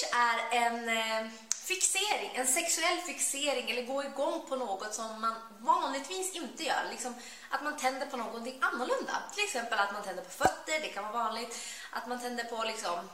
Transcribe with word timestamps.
fetisch 0.00 0.14
är 0.14 0.62
en 0.62 0.88
eh, 0.88 1.30
fixering, 1.50 2.30
en 2.34 2.46
sexuell 2.46 2.98
fixering 3.06 3.70
eller 3.70 3.82
gå 3.82 4.04
igång 4.04 4.46
på 4.48 4.56
något 4.56 4.94
som 4.94 5.20
man 5.20 5.34
vanligtvis 5.58 6.34
inte 6.34 6.64
gör. 6.64 6.84
Liksom 6.90 7.14
att 7.50 7.62
man 7.62 7.76
tänder 7.76 8.06
på 8.06 8.16
någonting 8.16 8.58
annorlunda. 8.60 9.22
Till 9.34 9.44
exempel 9.44 9.78
att 9.78 9.92
man 9.92 10.02
tänder 10.02 10.22
på 10.22 10.30
fötter, 10.30 10.80
det 10.82 10.88
kan 10.88 11.04
vara 11.04 11.24
vanligt. 11.24 11.58
Att 11.90 12.08
man 12.08 12.20
tänder 12.20 12.44
på 12.44 12.64
liksom 12.64 13.08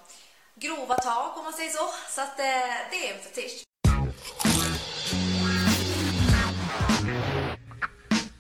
grova 0.54 0.94
tag 0.94 1.38
om 1.38 1.44
man 1.44 1.52
säger 1.52 1.70
så. 1.70 1.88
Så 2.08 2.20
att 2.20 2.38
eh, 2.38 2.90
det 2.90 3.08
är 3.08 3.14
en 3.14 3.22
fetisch. 3.22 3.65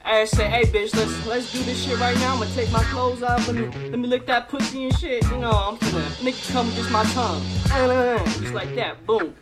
I 0.08 0.24
say, 0.24 0.48
hey 0.48 0.62
bitch, 0.62 0.94
let's 0.94 1.26
let's 1.26 1.52
do 1.52 1.58
this 1.64 1.82
shit 1.84 1.98
right 1.98 2.16
now. 2.18 2.34
I'm 2.34 2.38
gonna 2.38 2.54
take 2.54 2.70
my 2.70 2.84
clothes 2.84 3.24
off. 3.24 3.48
Let 3.48 3.56
me 3.56 3.66
let 3.90 3.98
me 3.98 4.06
lick 4.06 4.24
that 4.26 4.48
pussy 4.48 4.84
and 4.84 4.96
shit. 4.96 5.24
You 5.32 5.38
know, 5.38 5.50
I'm 5.50 5.76
gonna 5.78 6.06
make 6.22 6.38
it 6.38 6.48
come 6.52 6.66
with 6.66 6.76
just 6.76 6.92
my 6.92 7.02
tongue. 7.06 7.42
Just 8.40 8.54
like 8.54 8.72
that, 8.76 9.04
boom. 9.04 9.34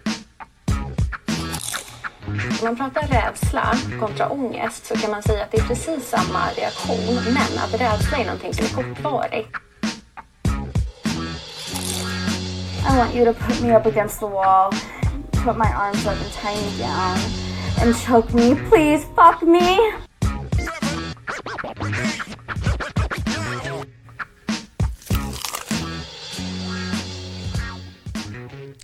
Om 2.27 2.65
man 2.65 2.77
pratar 2.77 3.07
rädsla 3.07 3.75
kontra 4.01 4.29
ångest 4.29 4.87
så 4.87 4.97
kan 4.97 5.11
man 5.11 5.23
säga 5.23 5.45
att 5.45 5.51
det 5.51 5.59
är 5.59 5.67
precis 5.67 6.09
samma 6.09 6.51
reaktion 6.57 7.25
men 7.25 7.59
att 7.59 7.81
rädsla 7.81 8.19
är 8.19 8.25
någonting 8.25 8.55
som 8.55 8.65
är 8.65 8.71
kortvarigt. 8.71 9.49
I 12.87 12.97
want 12.99 13.15
you 13.15 13.25
to 13.25 13.35
put 13.35 13.63
me 13.63 13.77
up 13.77 13.87
against 13.87 14.21
the 14.21 14.27
wall, 14.27 14.73
put 15.45 15.57
my 15.57 15.73
arms 15.77 16.07
up 16.07 16.17
and 16.23 16.33
tie 16.33 16.57
me 16.57 16.79
down, 16.79 17.19
and 17.83 17.95
choke 17.97 18.35
me. 18.35 18.55
Please 18.71 19.07
fuck 19.17 19.43
me. 19.43 20.04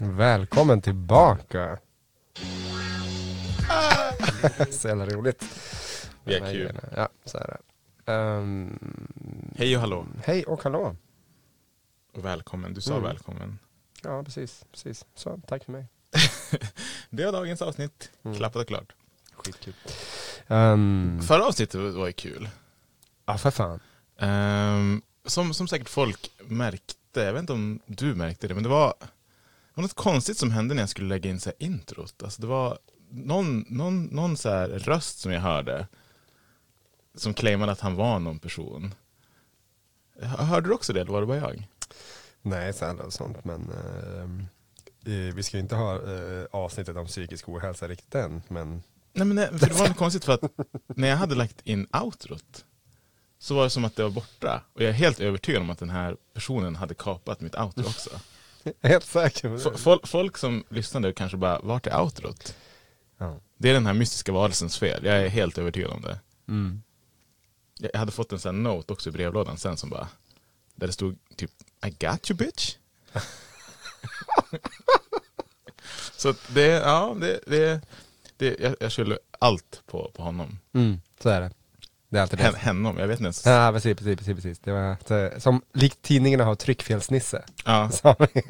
Välkommen 0.00 0.82
tillbaka! 0.82 1.78
så 4.70 4.88
jävla 4.88 5.06
roligt. 5.06 5.44
Vi 6.24 6.34
är 6.34 6.52
kul. 6.52 6.80
Ja, 6.96 7.08
så 7.24 7.38
är 7.38 7.46
det. 7.46 8.12
Ehm, 8.12 8.78
Hej 9.56 9.74
och 9.76 9.80
hallå. 9.80 10.06
hej 10.24 10.44
och 10.44 10.62
hallå. 10.62 10.96
Och 12.14 12.24
välkommen. 12.24 12.74
Du 12.74 12.80
sa 12.80 12.92
Mm. 12.92 13.02
välkommen. 13.04 13.58
Ja, 14.02 14.22
precis. 14.22 14.64
precis. 14.72 15.04
Så, 15.14 15.40
tack 15.46 15.64
för 15.64 15.72
mig. 15.72 15.86
Det 17.10 17.24
var 17.24 17.32
dagens 17.32 17.62
avsnitt. 17.62 18.10
Mm. 18.24 18.36
Klappat 18.36 18.62
och 18.62 18.68
klart. 18.68 18.92
Skitkul. 19.32 19.74
Um, 20.50 21.22
Förra 21.22 21.46
avsnittet 21.46 21.94
var 21.94 22.06
ju 22.06 22.12
kul. 22.12 22.48
ja, 23.26 23.38
för 23.38 23.50
fan. 23.50 23.80
Ehm, 24.18 25.02
som, 25.24 25.54
som 25.54 25.68
säkert 25.68 25.88
folk 25.88 26.30
märkte, 26.38 27.20
jag 27.20 27.32
vet 27.32 27.40
inte 27.40 27.52
om 27.52 27.80
du 27.86 28.14
märkte 28.14 28.48
det, 28.48 28.54
men 28.54 28.62
det 28.62 28.68
var, 28.68 28.94
det 29.00 29.74
var 29.74 29.82
något 29.82 29.94
konstigt 29.94 30.38
som 30.38 30.50
hände 30.50 30.74
när 30.74 30.82
jag 30.82 30.88
skulle 30.88 31.08
lägga 31.08 31.30
in 31.30 31.40
så 31.40 31.50
här 31.50 31.66
introt. 31.66 32.22
Alltså 32.22 32.40
det 32.40 32.46
var 32.46 32.78
någon, 33.10 33.64
någon, 33.68 34.04
någon 34.04 34.36
så 34.36 34.48
här 34.48 34.68
röst 34.68 35.18
som 35.18 35.32
jag 35.32 35.40
hörde 35.40 35.86
som 37.14 37.34
claimade 37.34 37.72
att 37.72 37.80
han 37.80 37.96
var 37.96 38.18
någon 38.18 38.38
person. 38.38 38.94
Hörde 40.22 40.68
du 40.68 40.74
också 40.74 40.92
det 40.92 41.00
eller 41.00 41.12
var 41.12 41.20
det 41.20 41.26
bara 41.26 41.36
jag? 41.36 41.68
Nej, 42.42 42.72
så 42.72 42.96
och 43.06 43.12
sånt, 43.12 43.44
men 43.44 43.70
eh, 45.04 45.34
vi 45.34 45.42
ska 45.42 45.56
ju 45.56 45.62
inte 45.62 45.76
ha 45.76 45.94
eh, 45.94 46.44
avsnittet 46.50 46.96
om 46.96 47.06
psykisk 47.06 47.48
ohälsa 47.48 47.88
riktigt 47.88 48.14
än, 48.14 48.42
men 48.48 48.82
Nej 49.12 49.26
men 49.26 49.36
nej, 49.36 49.48
för 49.58 49.66
det 49.68 49.74
var 49.74 49.88
något 49.88 49.96
konstigt 49.96 50.24
för 50.24 50.32
att 50.32 50.42
när 50.86 51.08
jag 51.08 51.16
hade 51.16 51.34
lagt 51.34 51.60
in 51.66 51.86
outrot 51.92 52.64
så 53.38 53.54
var 53.54 53.64
det 53.64 53.70
som 53.70 53.84
att 53.84 53.96
det 53.96 54.02
var 54.02 54.10
borta. 54.10 54.62
Och 54.72 54.82
jag 54.82 54.88
är 54.88 54.92
helt 54.94 55.20
övertygad 55.20 55.62
om 55.62 55.70
att 55.70 55.78
den 55.78 55.90
här 55.90 56.16
personen 56.34 56.76
hade 56.76 56.94
kapat 56.94 57.40
mitt 57.40 57.54
outro 57.58 57.86
också. 57.86 58.10
jag 58.62 58.74
är 58.80 58.88
helt 58.88 59.04
säker 59.04 59.48
på 59.48 59.54
det. 59.70 59.76
fol- 59.78 60.06
folk 60.06 60.36
som 60.36 60.64
lyssnade 60.68 61.12
kanske 61.12 61.36
bara, 61.36 61.60
vart 61.60 61.86
är 61.86 62.00
outrot? 62.00 62.54
Ja. 63.18 63.40
Det 63.56 63.70
är 63.70 63.74
den 63.74 63.86
här 63.86 63.94
mystiska 63.94 64.32
varelsens 64.32 64.78
fel, 64.78 65.04
jag 65.04 65.16
är 65.16 65.28
helt 65.28 65.58
övertygad 65.58 65.90
om 65.90 66.02
det. 66.02 66.20
Mm. 66.48 66.82
Jag 67.78 67.98
hade 67.98 68.12
fått 68.12 68.32
en 68.32 68.38
sån 68.38 68.54
här 68.54 68.62
note 68.62 68.92
också 68.92 69.08
i 69.08 69.12
brevlådan 69.12 69.58
sen 69.58 69.76
som 69.76 69.90
bara, 69.90 70.08
där 70.74 70.86
det 70.86 70.92
stod 70.92 71.18
typ 71.36 71.50
I 71.86 71.90
got 71.90 72.30
you 72.30 72.38
bitch. 72.38 72.76
så 76.16 76.34
det, 76.48 76.66
ja, 76.66 77.16
det, 77.20 77.40
det, 77.46 77.80
det 78.40 78.56
jag, 78.60 78.74
jag 78.80 78.92
skyller 78.92 79.18
allt 79.38 79.82
på, 79.86 80.10
på 80.14 80.22
honom. 80.22 80.58
Mm, 80.74 81.00
så 81.22 81.28
är 81.28 81.40
det. 81.40 81.50
Det 82.08 82.18
är 82.18 82.22
alltid 82.22 82.38
det. 82.38 82.42
Hen, 82.44 82.54
hennom, 82.54 82.98
jag 82.98 83.06
vet 83.08 83.14
inte 83.20 83.24
ens. 83.26 83.46
Ja, 83.46 83.70
precis, 83.74 83.98
precis, 83.98 84.16
precis, 84.18 84.34
precis. 84.34 84.58
Det 84.58 84.72
var 84.72 84.96
så, 85.34 85.40
som 85.40 85.62
likt 85.72 86.02
tidningarna 86.02 86.44
har 86.44 86.54
tryckfelsnisse. 86.54 87.42
Ja. 87.64 87.90
Så 87.92 88.14
vi 88.18 88.42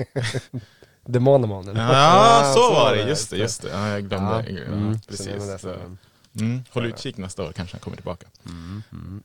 Demonomanen. 1.07 1.77
Ja, 1.77 2.53
så 2.55 2.75
var 2.75 2.95
det, 2.97 3.09
just 3.09 3.31
det, 3.31 3.37
just 3.37 3.63
det. 3.63 3.69
Ja, 3.69 3.89
jag 3.89 4.09
glömde. 4.09 4.45
Ja, 4.49 4.59
Ja, 4.59 4.65
mm, 4.73 4.95
så 4.95 5.09
precis. 5.09 5.35
Så, 5.53 5.59
som- 5.59 5.99
mm, 6.41 6.63
håll 6.71 6.87
utkik 6.87 7.17
nästa 7.17 7.43
år, 7.45 7.53
kanske 7.53 7.75
han 7.77 7.81
kommer 7.81 7.97
tillbaka. 7.97 8.27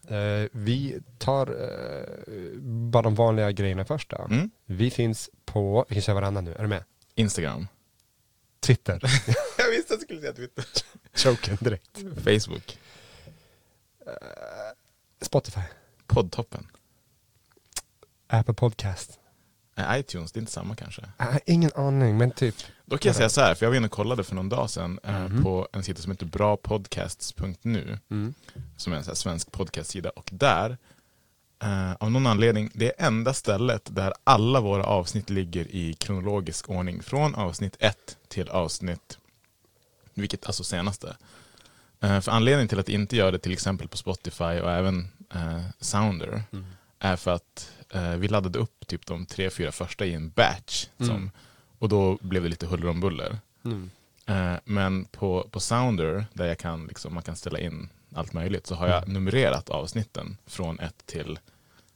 Eh, 0.08 0.50
vi 0.52 1.00
tar 1.18 1.48
eh, 1.48 2.60
bara 2.62 3.04
de 3.04 3.16
vanliga 3.16 3.52
grejerna 3.52 3.86
först 3.86 4.10
då. 4.10 4.28
Mm. 4.30 4.50
Vi 4.66 4.92
finns 4.92 5.30
på, 5.46 5.86
vi 5.90 5.96
kan 5.96 6.02
köra 6.02 6.14
varannan 6.16 6.44
nu, 6.46 6.54
är 6.54 6.62
du 6.62 6.68
med? 6.68 6.84
Instagram. 7.16 7.68
Twitter, 8.66 9.00
jag 9.58 9.70
visste 9.70 9.94
att 9.94 10.00
jag 10.00 10.02
skulle 10.02 10.22
säga 10.22 10.34
Twitter. 10.34 10.66
choken 11.14 11.58
direkt. 11.62 11.98
Facebook. 12.24 12.78
Spotify, 15.22 15.62
Poddtoppen. 16.08 16.68
Apple 18.28 18.54
Podcast. 18.54 19.20
Nej, 19.78 20.00
iTunes, 20.00 20.32
det 20.32 20.38
är 20.38 20.42
inte 20.42 20.52
samma 20.52 20.76
kanske. 20.76 21.02
Äh, 21.20 21.38
ingen 21.46 21.72
aning, 21.76 22.18
men 22.18 22.32
typ. 22.32 22.56
Då 22.86 22.98
kan 22.98 23.10
jag 23.10 23.16
säga 23.16 23.30
så 23.30 23.42
här, 23.42 23.56
för 23.56 23.66
jag 23.66 23.70
var 23.72 23.78
inne 23.78 23.86
och 23.86 23.92
kollade 23.92 24.24
för 24.24 24.36
någon 24.36 24.50
dag 24.50 24.70
sedan 24.70 25.00
eh, 25.04 25.20
Mhm. 25.28 25.44
på 25.44 25.68
en 25.74 25.84
sida 25.84 26.02
som 26.02 26.12
heter 26.12 26.26
brapodcasts.nu 26.26 28.00
Mm. 28.12 28.34
som 28.78 28.94
är 28.94 28.98
en 28.98 29.04
så 29.04 29.10
här 29.10 29.16
svensk 29.16 29.52
podcastsida 29.52 30.10
och 30.10 30.30
där 30.32 30.78
eh, 31.60 31.94
av 31.94 32.12
någon 32.12 32.28
anledning, 32.28 32.70
det 32.74 32.86
är 32.88 33.08
enda 33.08 33.34
stället 33.34 33.96
där 33.96 34.14
alla 34.24 34.62
våra 34.62 34.84
avsnitt 34.84 35.30
ligger 35.30 35.76
i 35.76 35.94
kronologisk 35.94 36.70
ordning 36.70 37.04
från 37.04 37.36
avsnitt 37.36 37.76
1 37.80 38.18
till 38.28 38.50
avsnitt, 38.50 39.18
vilket 40.14 40.46
alltså 40.46 40.64
senaste. 40.64 41.16
Eh, 42.00 42.22
för 42.22 42.32
anledningen 42.32 42.68
till 42.68 42.80
att 42.80 42.90
inte 42.90 43.16
göra 43.16 43.32
det 43.32 43.40
till 43.40 43.54
exempel 43.54 43.88
på 43.88 43.98
Spotify 43.98 44.44
och 44.44 44.72
även 44.72 45.08
eh, 45.34 45.62
Sounder 45.80 46.44
är 47.00 47.16
för 47.16 47.32
att 47.32 47.72
vi 48.18 48.28
laddade 48.28 48.60
upp 48.60 48.88
typ 48.88 49.06
de 49.06 49.26
tre, 49.26 49.50
fyra 49.50 49.72
första 49.72 50.06
i 50.06 50.14
en 50.14 50.30
batch. 50.30 50.88
Som, 50.98 51.10
Mm. 51.10 51.32
Och 51.80 51.90
då 51.90 52.18
blev 52.22 52.44
det 52.44 52.50
lite 52.50 52.66
huller 52.66 52.88
om 52.88 53.00
buller. 53.00 53.40
Mm. 53.66 53.90
Men 54.66 55.06
på, 55.06 55.48
på 55.52 55.60
Sounder, 55.60 56.26
där 56.34 56.46
jag 56.46 56.58
kan, 56.58 56.88
liksom, 56.88 57.14
man 57.14 57.24
kan 57.24 57.36
ställa 57.36 57.60
in 57.60 57.90
allt 58.16 58.34
möjligt, 58.34 58.68
så 58.68 58.76
har 58.76 58.88
jag 58.88 59.08
numrerat 59.08 59.70
avsnitten 59.70 60.38
från 60.46 60.80
ett 60.80 61.06
till 61.06 61.40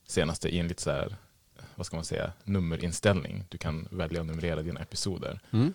senaste 0.08 0.50
i 0.50 0.60
en 0.60 0.68
lite 0.68 0.82
så 0.82 0.92
här, 0.92 1.16
vad 1.76 1.86
ska 1.86 1.98
man 1.98 2.06
säga, 2.06 2.32
nummerinställning. 2.44 3.46
Du 3.50 3.58
kan 3.58 3.88
välja 3.92 4.22
att 4.22 4.28
numrera 4.28 4.62
dina 4.62 4.80
episoder. 4.80 5.40
Mm. 5.52 5.74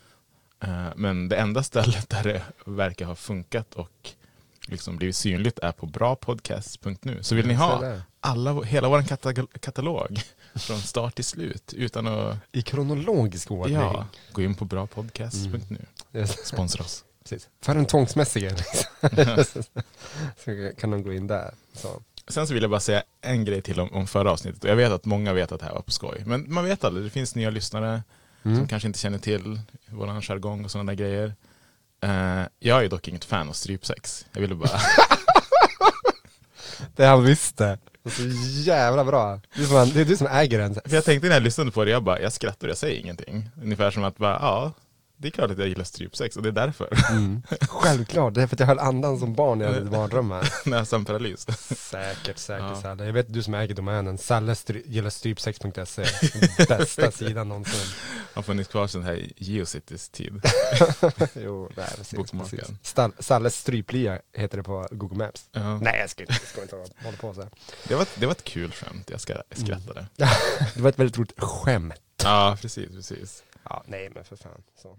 Eh, 0.61 0.89
men 0.97 1.29
det 1.29 1.37
enda 1.37 1.63
stället 1.63 2.09
där 2.09 2.23
det 2.23 2.43
verkar 2.65 3.07
ha 3.07 3.15
funkat 3.15 3.75
och 3.75 4.11
liksom 4.69 4.97
blivit 4.97 5.17
synligt 5.17 5.59
är 5.59 5.73
på 5.73 5.87
brapodcast.nu. 5.87 7.23
Så 7.23 7.35
vill 7.35 7.47
ni 7.47 7.55
ha 7.55 8.01
alla, 8.21 8.63
hela 8.63 8.89
vår 8.89 9.03
katalog, 9.59 10.21
från 10.55 10.79
start 10.79 11.15
till 11.15 11.25
slut 11.25 11.73
utan 11.73 12.07
att 12.07 12.37
I 12.53 12.63
kronologisk 12.63 13.51
ordning. 13.51 13.77
ja, 13.77 14.07
gå 14.33 14.43
in 14.43 14.55
på 14.55 14.65
brapodcast.nu. 14.65 15.87
Yes. 16.13 16.47
Sponsra 16.47 16.85
oss. 16.85 17.05
Precis. 17.29 17.49
För 17.63 17.75
den 17.75 17.87
tvångsmässiga 17.87 18.51
liksom. 18.51 19.63
så 20.45 20.71
kan 20.79 20.91
de 20.91 21.03
gå 21.03 21.13
in 21.13 21.27
där. 21.27 21.55
Så. 21.75 22.03
Sen 22.29 22.47
så 22.47 22.55
vill 22.55 22.63
jag 22.63 22.71
bara 22.71 22.81
säga 22.81 23.03
en 23.21 23.45
grej 23.45 23.63
till 23.63 23.81
om, 23.81 23.93
om 23.93 24.07
förra 24.07 24.31
avsnittet. 24.33 24.65
Och 24.65 24.71
jag 24.71 24.77
vet 24.77 24.93
att 24.93 25.05
många 25.05 25.33
vet 25.33 25.53
att 25.53 25.61
det 25.61 25.67
här 25.67 25.75
var 25.75 25.83
på 25.83 25.91
skoj. 25.91 26.23
Men 26.27 26.53
man 26.55 26.65
vet 26.65 26.85
aldrig, 26.85 27.07
det 27.07 27.11
finns 27.11 27.35
nya 27.35 27.51
lyssnare 27.51 28.03
Mm. 28.47 28.57
som 28.59 28.69
kanske 28.69 28.87
inte 28.87 28.99
känner 28.99 29.19
till 29.19 29.61
våran 29.87 30.23
jargong 30.23 30.65
och 30.65 30.71
sådana 30.71 30.93
där 30.93 30.97
grejer. 30.97 31.35
Eh, 32.01 32.43
jag 32.59 32.85
är 32.85 32.89
dock 32.89 33.09
inget 33.09 33.25
fan 33.25 33.49
av 33.49 33.53
strypsex. 33.53 34.27
Jag 34.33 34.41
ville 34.41 34.55
bara... 34.55 34.71
Det 36.97 37.05
han 37.07 37.25
visste. 37.25 37.79
Så 38.11 38.23
jävla 38.63 39.05
bra. 39.05 39.41
Det 39.57 39.63
är, 39.63 39.67
som 39.67 39.91
det 39.95 40.01
är 40.01 40.05
du 40.05 40.17
som 40.17 40.27
äger 40.27 40.59
den. 40.59 40.75
För 40.75 40.95
jag 40.95 41.05
tänkte 41.05 41.29
när 41.29 41.35
jag 41.35 41.43
lyssnade 41.43 41.71
på 41.71 41.85
det, 41.85 41.91
jag 41.91 42.03
bara, 42.03 42.21
jag 42.21 42.33
skrattar 42.33 42.67
och 42.67 42.71
jag 42.71 42.79
säger 42.79 43.01
ingenting. 43.01 43.51
Ungefär 43.63 43.91
som 43.91 44.05
att 44.05 44.17
bara, 44.19 44.39
ja, 44.41 44.73
det 45.17 45.29
är 45.29 45.31
klart 45.33 45.51
att 45.51 45.59
jag 45.59 45.69
gillar 45.69 45.85
strypsex 45.85 46.37
och 46.37 46.43
det 46.43 46.49
är 46.49 46.53
därför. 46.53 47.11
Mm. 47.11 47.43
Självklart, 47.69 48.35
det 48.35 48.43
är 48.43 48.47
för 48.47 48.57
att 48.57 48.61
jag 48.61 48.67
höll 48.67 48.79
andan 48.79 49.19
som 49.19 49.35
barn 49.35 49.59
när 49.59 49.67
jag 49.67 49.73
hade 49.75 49.91
mardrömmar. 49.91 50.53
Näsanparalys. 50.69 51.47
Säkert, 51.91 52.39
säkert 52.39 52.65
Ja. 52.69 52.81
Salle. 52.83 53.05
Jag 53.07 53.13
vet 53.13 53.33
du 53.33 53.43
som 53.43 53.55
äger 53.55 53.75
domänen. 53.75 54.19
Salle 54.19 54.55
stry- 54.55 54.83
gillar 54.87 55.11
strypsex.se. 55.11 56.05
Bästa 56.69 57.11
sidan 57.11 57.49
någonsin. 57.49 57.95
Har 58.35 58.43
funnits 58.43 58.71
kvar 58.71 58.87
sedan 58.87 59.03
här 59.03 59.29
Geocities 59.37 60.09
tid. 60.09 60.41
jo, 61.35 61.71
nej, 61.77 61.87
precis. 61.97 62.31
Precis. 62.31 62.61
Stall, 62.83 63.13
Salles 63.19 63.57
stryplia 63.59 64.19
heter 64.33 64.57
det 64.57 64.63
på 64.65 64.89
Google 64.91 65.17
Maps. 65.25 65.45
Ja. 65.53 65.79
Nej, 65.79 65.99
jag 66.01 66.11
ska 66.11 66.23
inte, 66.23 66.33
jag 66.33 66.49
ska 66.49 66.63
inte 66.63 66.77
hålla- 66.77 67.17
på 67.21 67.35
så 67.35 67.41
här. 67.41 67.51
Det, 67.89 67.95
var, 67.95 68.07
det 68.15 68.27
var 68.27 68.33
ett 68.33 68.45
kul 68.45 68.73
skämt, 68.73 69.11
jag 69.11 69.21
ska- 69.21 69.33
Mm. 69.33 69.67
skrattade. 69.67 70.07
Det 70.75 70.81
var 70.83 70.89
ett 70.89 70.99
väldigt 70.99 71.19
roligt 71.19 71.41
skämt. 71.41 71.95
Ja, 72.25 72.59
precis, 72.61 72.91
precis. 72.91 73.43
Ja, 73.65 73.83
nej 73.87 74.11
men 74.15 74.25
för 74.25 74.37
fan. 74.37 74.63
Så. 74.75 74.99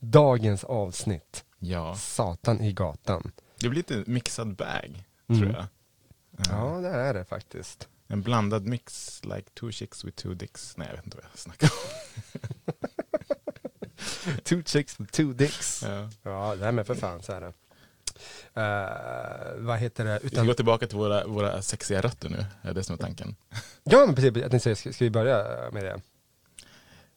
Dagens 0.00 0.64
avsnitt. 0.64 1.44
Ja, 1.58 1.94
Satan 1.94 2.60
i 2.60 2.72
gatan. 2.72 3.32
det 3.60 3.68
blir 3.68 3.76
lite 3.76 4.10
mixad 4.10 4.56
bag, 4.56 5.04
Mm. 5.28 5.40
tror 5.40 5.52
jag. 5.52 5.66
Ja, 6.50 6.80
det 6.80 6.88
är 6.88 7.14
det 7.14 7.24
faktiskt. 7.24 7.88
En 8.06 8.22
blandad 8.22 8.66
mix, 8.66 9.20
like 9.24 9.50
two 9.54 9.70
chicks 9.70 10.04
with 10.04 10.16
two 10.22 10.34
dicks. 10.34 10.76
Nej, 10.76 10.86
jag 10.88 10.96
vet 10.96 11.04
inte 11.04 11.16
vad 11.16 11.26
jag 11.32 11.38
snackar 11.38 11.70
om. 11.72 11.76
Two 14.44 14.62
chicks 14.66 15.00
with 15.00 15.12
two 15.12 15.32
dicks. 15.32 15.82
Ja. 15.82 16.08
Ja, 16.22 16.56
det 16.56 16.64
här 16.64 16.72
med 16.72 16.86
för 16.86 16.94
fan 16.94 17.22
så 17.22 17.32
är 17.32 17.40
det. 17.40 17.52
Eh, 18.54 19.56
vad 19.56 19.78
heter 19.78 20.04
det? 20.04 20.12
Vi 20.22 20.28
ska 20.28 20.36
Utan, 20.36 20.46
gå 20.46 20.54
tillbaka 20.54 20.86
till 20.86 20.96
våra, 20.98 21.26
våra 21.26 21.62
sexiga 21.62 22.00
rötter 22.00 22.28
nu, 22.28 22.44
är 22.62 22.74
det 22.74 22.82
som 22.84 22.94
är 22.94 22.98
tanken. 22.98 23.36
ja, 23.84 24.06
men 24.06 24.14
precis. 24.14 24.36
Jag 24.36 24.50
tänkte 24.50 24.74
ska, 24.76 24.92
ska 24.92 25.04
vi 25.04 25.10
börja 25.10 25.70
med 25.72 25.84
det? 25.84 26.00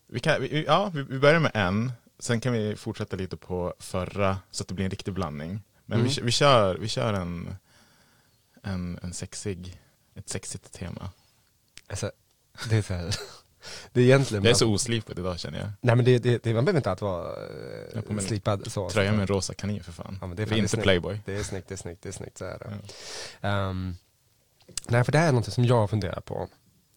Vi 0.08 0.20
kan, 0.20 0.42
vi, 0.42 0.66
ja, 0.68 0.92
vi, 0.94 1.04
vi 1.04 1.20
börjar 1.20 1.40
med 1.40 1.52
en, 1.54 1.92
sen 2.20 2.40
kan 2.42 2.54
vi 2.54 2.76
fortsätta 2.76 3.16
lite 3.16 3.38
på 3.38 3.74
förra 3.80 4.38
så 4.52 4.64
att 4.64 4.68
det 4.68 4.74
blir 4.74 4.86
en 4.86 4.92
riktig 4.92 5.14
blandning. 5.14 5.62
Men 5.86 6.00
Mm. 6.00 6.12
vi, 6.12 6.22
vi 6.22 6.32
kör, 6.32 6.76
vi 6.78 6.88
kör 6.88 7.14
en, 7.14 7.56
en, 8.64 9.00
en 9.04 9.14
sexig, 9.14 9.82
ett 10.16 10.30
sexigt 10.30 10.72
tema. 10.74 11.10
Alltså, 11.88 12.12
det 12.70 12.76
är 12.78 12.82
så 12.82 12.94
här. 12.94 13.16
Det 13.92 14.02
är 14.02 14.06
egentligen... 14.06 14.44
Jag 14.44 14.52
är 14.52 14.56
så 14.56 14.74
oslipat 14.74 15.20
idag 15.20 15.40
känner 15.40 15.60
jag. 15.60 15.70
Nej 15.82 15.96
men 15.96 16.06
det, 16.06 16.20
det, 16.20 16.44
det, 16.44 16.54
man 16.54 16.66
behöver 16.66 16.80
inte 16.80 16.92
alltid 16.92 17.04
vara 17.04 17.36
en 18.10 18.22
slipad 18.22 18.72
så. 18.72 18.90
Tröja 18.90 19.12
med 19.12 19.22
en 19.22 19.28
rosa 19.28 19.54
kanin 19.54 19.84
för 19.84 19.92
fan. 19.92 20.18
Ja, 20.22 20.28
det 20.28 20.36
det 20.36 20.44
är 20.44 20.46
det 20.46 20.56
är 20.56 20.58
inte 20.58 20.70
snyggt. 20.70 20.84
Playboy. 20.84 21.20
Det 21.26 21.36
är 21.36 21.44
snyggt, 21.44 21.68
det 21.68 21.76
är 21.76 21.78
snyggt, 21.78 22.04
det 22.04 22.10
är 22.10 22.14
snyggt, 22.14 22.38
så 22.38 22.46
är 22.46 22.60
det. 22.60 22.78
Ehm, 23.48 23.96
nej 24.88 25.04
för 25.04 25.12
det 25.12 25.18
här 25.18 25.28
är 25.28 25.32
något 25.32 25.54
som 25.54 25.66
jag 25.66 25.90
funderar 25.90 26.22
på. 26.22 26.48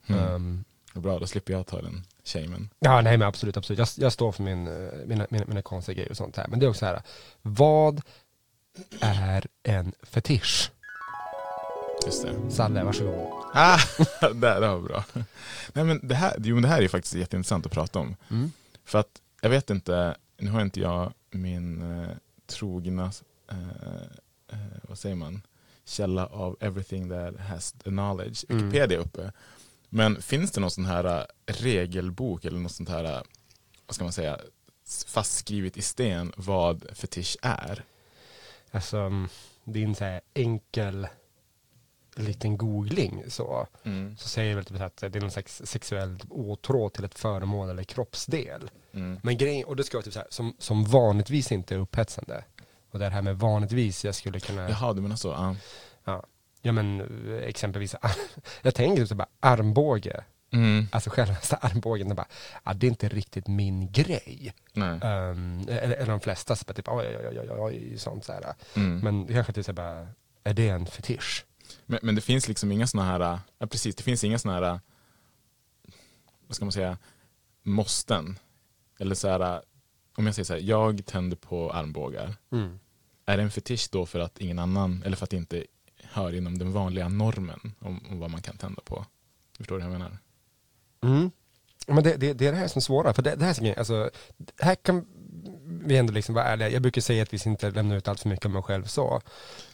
Mm. 0.06 0.64
Vad 0.92 1.02
Bra, 1.02 1.18
då 1.18 1.26
slipper 1.26 1.52
jag 1.52 1.66
ta 1.66 1.82
den 1.82 2.04
shamen. 2.24 2.70
ja 2.78 3.00
nej 3.00 3.18
men 3.18 3.28
absolut, 3.28 3.56
absolut. 3.56 3.78
Jag, 3.78 3.88
jag 3.96 4.12
står 4.12 4.32
för 4.32 4.42
min, 4.42 4.66
eh, 4.66 5.06
mina, 5.06 5.26
mina, 5.30 5.44
mina 5.46 5.62
konstiga 5.62 5.94
grejer 5.94 6.10
och 6.10 6.16
sånt 6.16 6.36
här. 6.36 6.46
Men 6.48 6.58
det 6.58 6.66
är 6.66 6.70
också 6.70 6.78
så 6.78 6.86
här, 6.86 7.02
vad 7.42 8.02
är 9.00 9.46
en 9.62 9.92
fetisch? 10.02 10.70
Just 12.06 12.22
det. 12.22 12.50
Salle, 12.50 12.84
varsågod. 12.84 13.32
Ah, 13.54 13.78
där, 14.20 14.60
det 14.60 14.68
var 14.68 14.80
bra. 14.80 15.04
Nej 15.72 15.84
men 15.84 16.00
det 16.02 16.14
här, 16.14 16.34
jo, 16.38 16.60
det 16.60 16.68
här 16.68 16.82
är 16.82 16.88
faktiskt 16.88 17.14
jätteintressant 17.14 17.66
att 17.66 17.72
prata 17.72 17.98
om. 17.98 18.16
Mm. 18.30 18.52
För 18.84 18.98
att 18.98 19.22
jag 19.40 19.50
vet 19.50 19.70
inte, 19.70 20.16
nu 20.36 20.50
har 20.50 20.60
inte 20.62 20.80
jag 20.80 21.12
min 21.30 22.00
eh, 22.02 22.08
trogna, 22.46 23.12
eh, 23.50 23.58
eh, 24.52 24.58
vad 24.82 24.98
säger 24.98 25.14
man, 25.14 25.42
källa 25.84 26.26
av 26.26 26.56
everything 26.60 27.08
that 27.10 27.40
has 27.40 27.72
the 27.72 27.90
knowledge, 27.90 28.44
Mm. 28.48 28.64
Wikipedia 28.64 28.98
uppe. 28.98 29.32
Men 29.88 30.22
finns 30.22 30.50
det 30.52 30.60
någon 30.60 30.70
sån 30.70 30.84
här 30.84 31.04
eh, 31.04 31.24
regelbok 31.46 32.44
eller 32.44 32.58
något 32.58 32.72
sånt 32.72 32.88
här, 32.88 33.04
eh, 33.04 33.22
vad 33.86 33.94
ska 33.94 34.04
man 34.04 34.12
säga, 34.12 34.38
fastskrivet 35.06 35.76
i 35.76 35.82
sten 35.82 36.32
vad 36.36 36.86
fetisch 36.92 37.36
är? 37.42 37.84
Alltså, 38.70 38.96
mm, 38.96 39.28
det 39.64 39.82
är 39.82 39.84
en 39.84 39.94
så 39.94 40.04
här 40.04 40.20
enkel 40.34 41.08
liten 42.18 42.56
googling 42.56 43.24
så. 43.28 43.66
Mm. 43.84 44.16
Så 44.18 44.28
säger 44.28 44.54
väl 44.54 44.64
typ 44.64 44.80
att 44.80 44.96
det 44.96 45.16
är 45.16 45.20
någon 45.20 45.30
slags 45.30 45.62
sexuell 45.64 46.18
åtrå 46.30 46.88
till 46.88 47.04
ett 47.04 47.18
föremål 47.18 47.70
eller 47.70 47.84
kroppsdel. 47.84 48.70
Mm. 48.92 49.20
Men 49.22 49.36
grejen, 49.38 49.64
och 49.64 49.76
det 49.76 49.84
ska 49.84 49.96
vara 49.96 50.04
typ 50.04 50.12
så 50.14 50.18
här, 50.18 50.28
som, 50.30 50.56
som 50.58 50.84
vanligtvis 50.84 51.52
inte 51.52 51.74
är 51.74 51.78
upphetsande. 51.78 52.44
Och 52.90 52.98
det 52.98 53.08
här 53.08 53.22
med 53.22 53.38
vanligtvis, 53.38 54.04
jag 54.04 54.14
skulle 54.14 54.40
kunna, 54.40 54.70
Jaha, 54.70 54.92
du 54.92 55.00
menar 55.00 55.16
så? 55.16 55.28
Ja. 55.28 55.56
ja, 56.04 56.24
ja 56.62 56.72
men 56.72 57.00
eh, 57.00 57.42
exempelvis, 57.48 57.94
jag 58.62 58.74
tänker 58.74 59.02
typ 59.02 59.08
så 59.08 59.14
bara 59.14 59.28
armbåge, 59.40 60.24
Mm. 60.52 60.86
alltså 60.92 61.10
självaste 61.10 61.56
armbågen, 61.60 62.14
bara, 62.14 62.26
ja, 62.64 62.74
det 62.74 62.86
är 62.86 62.88
inte 62.88 63.08
riktigt 63.08 63.48
min 63.48 63.92
grej. 63.92 64.54
Um, 64.74 65.60
eller, 65.68 65.96
eller 65.96 66.06
de 66.06 66.20
flesta, 66.20 66.56
så 66.56 66.64
bara 66.64 66.74
typ, 66.74 66.88
oj, 66.88 67.16
oj, 67.18 67.28
oj, 67.28 67.50
oj, 67.50 67.60
oj, 67.60 67.98
sånt 67.98 68.24
så 68.24 68.32
här. 68.32 68.54
Mm. 68.76 68.98
Men 68.98 69.26
kanske 69.26 69.60
är 69.60 69.62
så 69.62 69.72
bara, 69.72 70.08
är 70.44 70.54
det 70.54 70.68
en 70.68 70.86
fetisch? 70.86 71.44
Men, 71.86 71.98
men 72.02 72.14
det 72.14 72.20
finns 72.20 72.48
liksom 72.48 72.72
inga 72.72 72.86
såna 72.86 73.04
här, 73.04 73.38
ja 73.58 73.66
precis, 73.66 73.96
det 73.96 74.02
finns 74.02 74.24
inga 74.24 74.38
såna 74.38 74.54
här, 74.54 74.80
vad 76.46 76.56
ska 76.56 76.64
man 76.64 76.72
säga, 76.72 76.98
måsten. 77.62 78.38
Eller 78.98 79.14
så 79.14 79.28
här, 79.28 79.62
om 80.16 80.26
jag 80.26 80.34
säger 80.34 80.44
så 80.44 80.52
här, 80.52 80.60
jag 80.60 81.06
tänder 81.06 81.36
på 81.36 81.72
armbågar. 81.72 82.34
Mm. 82.52 82.78
Är 83.26 83.36
det 83.36 83.42
en 83.42 83.50
fetisch 83.50 83.88
då 83.92 84.06
för 84.06 84.20
att 84.20 84.38
ingen 84.38 84.58
annan, 84.58 85.02
eller 85.02 85.16
för 85.16 85.24
att 85.24 85.30
det 85.30 85.36
inte 85.36 85.66
hör 86.02 86.34
inom 86.34 86.58
den 86.58 86.72
vanliga 86.72 87.08
normen 87.08 87.74
om, 87.78 88.00
om 88.10 88.18
vad 88.18 88.30
man 88.30 88.42
kan 88.42 88.56
tända 88.56 88.82
på? 88.82 89.06
Förstår 89.56 89.78
du 89.78 89.84
vad 89.84 89.92
jag 89.92 89.98
menar? 89.98 90.18
Mm. 91.02 91.30
Men 91.86 92.04
det, 92.04 92.16
det, 92.16 92.32
det 92.32 92.46
är 92.46 92.52
det 92.52 92.58
här 92.58 92.68
som 92.68 92.78
är 92.78 92.82
svåra, 92.82 93.14
för 93.14 93.22
det, 93.22 93.34
det 93.34 93.44
här, 93.44 93.78
alltså, 93.78 94.10
här 94.58 94.74
kan 94.74 95.06
vi 95.64 95.96
ändå 95.96 96.12
liksom 96.12 96.34
vara 96.34 96.44
ärliga. 96.44 96.68
Jag 96.68 96.82
brukar 96.82 97.00
säga 97.00 97.22
att 97.22 97.32
vi 97.34 97.38
inte 97.46 97.70
lämnar 97.70 97.96
ut 97.96 98.08
allt 98.08 98.20
för 98.20 98.28
mycket 98.28 98.46
om 98.46 98.52
mig 98.52 98.62
själv 98.62 98.84
så. 98.84 99.20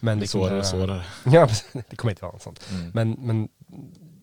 Men 0.00 0.18
Det 0.18 0.20
är 0.20 0.22
liksom 0.22 0.62
svårare 0.64 1.04
och. 1.24 1.32
Ja, 1.32 1.48
det 1.88 1.96
kommer 1.96 2.12
inte 2.12 2.22
vara 2.22 2.32
något 2.32 2.42
sånt. 2.42 2.70
Mm. 2.70 2.90
Men, 2.94 3.10
men 3.12 3.44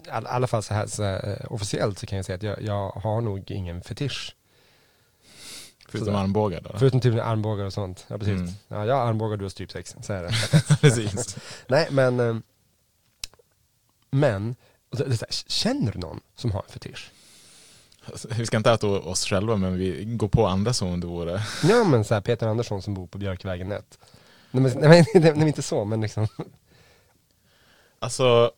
i 0.05 0.09
all- 0.09 0.25
alla 0.27 0.47
fall 0.47 0.63
så 0.63 0.73
här, 0.73 0.87
så 0.87 1.03
här 1.03 1.29
eh, 1.41 1.51
officiellt 1.51 1.99
så 1.99 2.05
kan 2.07 2.15
jag 2.15 2.25
säga 2.25 2.35
att 2.35 2.43
jag, 2.43 2.61
jag 2.61 2.89
har 2.91 3.21
nog 3.21 3.51
ingen 3.51 3.81
fetisch. 3.81 4.35
Förutom 5.89 6.15
armbågar 6.15 6.61
då? 6.61 6.75
Förutom 6.79 7.01
typ 7.01 7.15
armbågar 7.23 7.65
och 7.65 7.73
sånt. 7.73 8.05
Ja, 8.07 8.17
precis. 8.17 8.33
Mm. 8.39 8.51
Ja, 8.67 8.85
jag 8.85 8.95
har 8.95 9.01
armbågar, 9.07 9.37
du 9.37 9.45
har 9.45 9.49
strypsex. 9.49 9.95
Så 10.01 10.13
är 10.13 10.23
det. 10.23 10.31
precis. 10.81 11.37
Nej, 11.67 11.87
men... 11.91 12.19
eh, 12.19 12.35
Men, 14.11 14.55
det, 14.91 15.03
det 15.05 15.33
känner 15.47 15.91
du 15.91 15.99
någon 15.99 16.19
som 16.35 16.51
har 16.51 16.63
en 16.63 16.69
fetisch? 16.73 17.11
Vi 18.37 18.45
ska 18.45 18.57
inte 18.57 18.71
äta 18.71 18.87
oss 18.87 19.25
själva 19.25 19.55
men 19.55 19.77
vi 19.77 20.05
går 20.05 20.27
på 20.27 20.47
andra 20.47 20.73
som 20.73 20.87
om 20.87 20.99
det 20.99 21.07
vore. 21.07 21.41
Ja 21.63 21.83
men 21.83 22.03
så 22.03 22.13
här, 22.13 22.21
Peter 22.21 22.47
Andersson 22.47 22.81
som 22.81 22.93
bor 22.93 23.07
på 23.07 23.17
Björkvägen 23.17 23.71
1. 23.71 23.99
Nej 24.51 24.63
men, 24.63 24.89
nej, 24.89 25.05
nej, 25.13 25.35
men 25.35 25.47
inte 25.47 25.61
så, 25.61 25.85
men 25.85 26.01
liksom. 26.01 26.27
Alltså, 27.99 28.51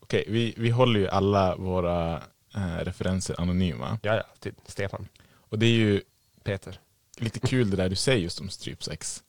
okej, 0.00 0.24
vi, 0.28 0.54
vi 0.56 0.70
håller 0.70 1.00
ju 1.00 1.08
alla 1.08 1.56
våra 1.56 2.22
eh, 2.54 2.76
referenser 2.78 3.40
anonyma. 3.40 3.98
Ja, 4.02 4.14
ja, 4.16 4.24
typ 4.40 4.54
Stefan, 4.66 5.08
Och 5.34 5.58
det 5.58 5.66
är 5.66 5.70
ju 5.70 6.02
Peter. 6.44 6.80
lite 7.16 7.40
kul 7.40 7.70
det 7.70 7.76
där 7.76 7.88
du 7.88 7.96
säger 7.96 8.18
just 8.22 8.40
om 8.40 8.48
strypsex. 8.48 9.22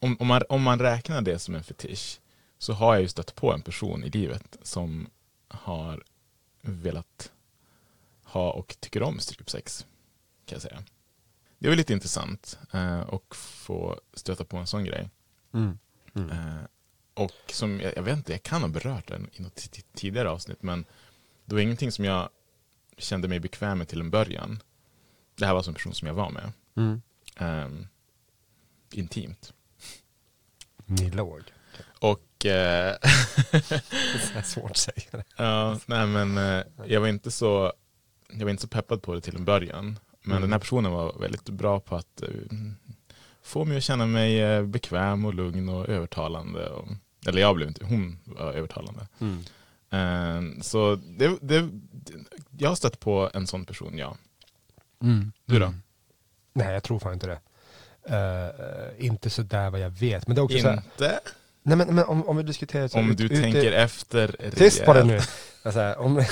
Om, 0.00 0.16
om, 0.20 0.26
man, 0.26 0.42
om 0.48 0.62
man 0.62 0.78
räknar 0.78 1.22
det 1.22 1.38
som 1.38 1.54
en 1.54 1.64
fetisch 1.64 2.20
så 2.58 2.72
har 2.72 2.94
jag 2.94 3.02
ju 3.02 3.08
stött 3.08 3.34
på 3.34 3.52
en 3.52 3.62
person 3.62 4.04
i 4.04 4.10
livet 4.10 4.56
som 4.62 5.10
har 5.48 6.02
velat 6.62 7.32
ha 8.32 8.50
och 8.52 8.76
tycker 8.80 9.02
om 9.02 9.18
strypsex. 9.20 9.86
Kan 10.46 10.56
jag 10.56 10.62
säga. 10.62 10.82
Det 11.58 11.68
ju 11.68 11.76
lite 11.76 11.92
intressant 11.92 12.58
eh, 12.72 13.00
att 13.00 13.36
få 13.36 14.00
stöta 14.14 14.44
på 14.44 14.56
en 14.56 14.66
sån 14.66 14.84
grej. 14.84 15.10
Mm. 15.52 15.78
Eh, 16.14 16.64
och 17.14 17.32
som, 17.52 17.80
jag, 17.80 17.96
jag 17.96 18.02
vet 18.02 18.16
inte, 18.16 18.32
jag 18.32 18.42
kan 18.42 18.60
ha 18.62 18.68
berört 18.68 19.08
den 19.08 19.30
i 19.32 19.42
något 19.42 19.56
ti- 19.56 19.84
tidigare 19.94 20.30
avsnitt, 20.30 20.62
men 20.62 20.84
det 21.44 21.54
var 21.54 21.62
ingenting 21.62 21.92
som 21.92 22.04
jag 22.04 22.28
kände 22.98 23.28
mig 23.28 23.40
bekväm 23.40 23.78
med 23.78 23.88
till 23.88 24.00
en 24.00 24.10
början. 24.10 24.62
Det 25.36 25.46
här 25.46 25.54
var 25.54 25.62
som 25.62 25.70
en 25.70 25.74
person 25.74 25.94
som 25.94 26.08
jag 26.08 26.14
var 26.14 26.30
med. 26.30 26.52
Mm. 26.76 27.02
Ehm, 27.36 27.86
intimt. 28.92 29.52
Ni 30.86 31.10
låg. 31.10 31.42
Och 32.00 32.46
eh, 32.46 32.96
Det 33.52 34.34
är 34.34 34.42
svårt 34.42 34.70
att 34.70 34.76
säga 34.76 35.04
det. 35.10 35.24
ja, 35.36 35.78
nej 35.86 36.06
men 36.06 36.38
eh, 36.38 36.64
jag 36.86 37.00
var 37.00 37.08
inte 37.08 37.30
så 37.30 37.72
jag 38.32 38.44
var 38.44 38.50
inte 38.50 38.62
så 38.62 38.68
peppad 38.68 39.02
på 39.02 39.14
det 39.14 39.20
till 39.20 39.36
en 39.36 39.44
början. 39.44 39.98
Men 40.22 40.30
Mm. 40.32 40.42
den 40.42 40.52
här 40.52 40.58
personen 40.58 40.92
var 40.92 41.18
väldigt 41.20 41.48
bra 41.48 41.80
på 41.80 41.96
att 41.96 42.22
eh, 42.22 42.28
få 43.42 43.64
mig 43.64 43.76
att 43.76 43.82
känna 43.82 44.06
mig 44.06 44.40
eh, 44.40 44.62
bekväm 44.62 45.24
och 45.24 45.34
lugn 45.34 45.68
och 45.68 45.88
övertalande. 45.88 46.68
Och, 46.68 46.88
eller 47.26 47.40
jag 47.40 47.56
blev 47.56 47.68
inte, 47.68 47.84
hon 47.84 48.18
var 48.24 48.52
övertalande. 48.52 49.06
Mm. 49.20 49.38
Eh, 49.90 50.62
så 50.62 50.94
det, 50.94 51.36
det, 51.40 51.68
jag 52.58 52.68
har 52.68 52.76
stött 52.76 53.00
på 53.00 53.30
en 53.34 53.46
sån 53.46 53.64
person, 53.64 53.98
ja. 53.98 54.16
Mm. 55.02 55.32
Du 55.46 55.58
då? 55.58 55.66
Mm. 55.66 55.82
Nej, 56.52 56.72
jag 56.72 56.82
tror 56.82 56.98
fan 56.98 57.12
inte 57.12 57.26
det. 57.26 57.40
Uh, 58.10 59.04
inte 59.06 59.30
så 59.30 59.42
där 59.42 59.70
vad 59.70 59.80
jag 59.80 59.90
vet. 59.90 60.26
Men 60.26 60.34
det 60.34 60.40
är 60.40 60.42
också 60.42 60.56
Inte? 60.58 61.20
nej 61.62 61.76
men, 61.76 61.94
men 61.94 62.04
om, 62.04 62.28
om 62.28 62.36
vi 62.36 62.42
diskuterar 62.42 62.88
så 62.88 62.98
Om 62.98 63.10
ut- 63.10 63.18
du 63.18 63.24
ute- 63.24 63.40
tänker 63.42 63.72
efter 63.72 64.50
Tyst 64.56 64.84
på 64.84 64.92
det 64.94 65.04
nu. 65.04 65.20
Alltså, 65.62 65.92
om, 65.98 66.16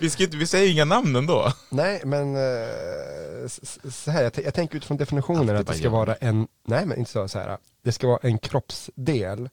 Vi, 0.00 0.10
ska, 0.10 0.26
vi 0.26 0.46
säger 0.46 0.72
inga 0.72 0.84
namn 0.84 1.16
ändå. 1.16 1.52
nej 1.70 2.02
men 2.04 2.36
eh, 2.36 3.48
så 3.90 4.10
här, 4.10 4.22
jag, 4.22 4.32
jag 4.44 4.54
tänker 4.54 4.76
utifrån 4.76 4.96
definitionen 4.96 5.40
Alltid 5.40 5.56
att 5.56 5.66
det 5.66 5.74
ska 5.74 5.90
vara 5.90 6.14
en, 6.14 6.48
nej 6.64 6.86
men 6.86 6.98
inte 6.98 7.10
så, 7.10 7.28
så 7.28 7.38
här. 7.38 7.58
Det 7.82 7.92
ska 7.92 8.06
vara 8.06 8.18
en 8.22 8.38
kroppsdel 8.38 9.48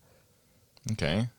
Okej. 0.91 1.29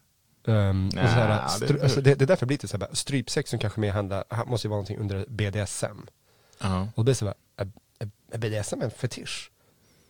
Um, 0.45 0.87
och 0.87 0.93
så 0.93 0.99
Nja, 0.99 1.07
här, 1.07 1.43
det- 1.61 1.67
stry, 1.67 1.81
alltså 1.81 2.01
det, 2.01 2.15
det 2.15 2.25
är 2.25 2.27
därför 2.27 2.41
det 2.41 2.47
blir 2.47 2.55
lite 2.55 2.69
så 2.69 2.77
här, 2.77 2.79
bara, 2.79 2.95
strypsex 2.95 3.51
som 3.51 3.59
kanske 3.59 3.81
mer 3.81 3.93
handlar, 3.93 4.25
ha- 4.31 4.45
måste 4.45 4.67
ju 4.67 4.71
vara 4.71 4.77
någonting 4.77 4.99
under 4.99 5.27
BDSM. 5.29 6.07
Ja. 6.59 6.81
Och 6.81 6.89
då 6.97 7.03
blir 7.03 7.13
det 7.13 7.15
så 7.15 7.25
här, 7.27 7.35
är, 7.57 7.69
är, 8.33 8.39
BDSM 8.39 8.83
en 8.83 8.91
fetisch? 8.91 9.51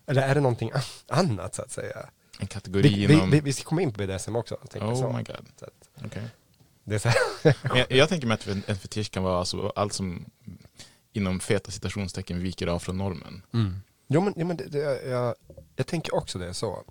Eller 0.06 0.22
är 0.22 0.34
det 0.34 0.40
någonting 0.40 0.70
annat 1.08 1.54
så 1.54 1.62
att 1.62 1.70
säga? 1.70 1.96
En 2.40 2.46
kategori 2.46 2.82
Vi, 2.82 3.06
vi, 3.06 3.14
inom... 3.14 3.30
vi, 3.30 3.40
vi 3.40 3.52
ska 3.52 3.64
komma 3.64 3.82
in 3.82 3.92
på 3.92 4.06
BDSM 4.06 4.36
också. 4.36 4.54
Oh 4.54 4.94
så. 4.94 5.08
my 5.12 5.22
god. 5.22 5.46
Så 5.56 5.64
att, 5.64 6.04
Okej. 6.04 6.22
Det 6.88 7.04
är 7.04 7.14
Jag, 7.76 7.92
jag 7.92 8.08
tänker 8.08 8.26
mig 8.26 8.34
att 8.34 8.46
en 8.46 8.62
en 8.66 8.76
fetisch 8.76 9.10
kan 9.10 9.22
vara 9.22 9.38
alltså 9.38 9.72
allt 9.76 9.92
som 9.92 10.30
inom 11.12 11.40
feta 11.40 11.70
citationstecken 11.70 12.42
viker 12.42 12.66
av 12.66 12.78
från 12.78 12.98
normen. 12.98 13.42
jo 14.08 14.20
men, 14.20 14.34
jo, 14.36 14.46
men 14.46 14.56
det, 14.56 14.64
det, 14.64 15.08
jag, 15.08 15.34
jag 15.76 15.86
tänker 15.86 16.14
också 16.14 16.38
det 16.38 16.54
så. 16.54 16.84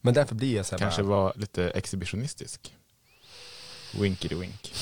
Men 0.00 0.14
därför 0.14 0.34
blir 0.34 0.56
jag 0.56 0.66
så 0.66 0.74
här 0.74 0.78
Kanske 0.78 1.02
bara, 1.02 1.20
vara 1.22 1.32
lite 1.36 1.70
exhibitionistisk. 1.70 2.74
Winkedy 4.00 4.34
wink. 4.34 4.74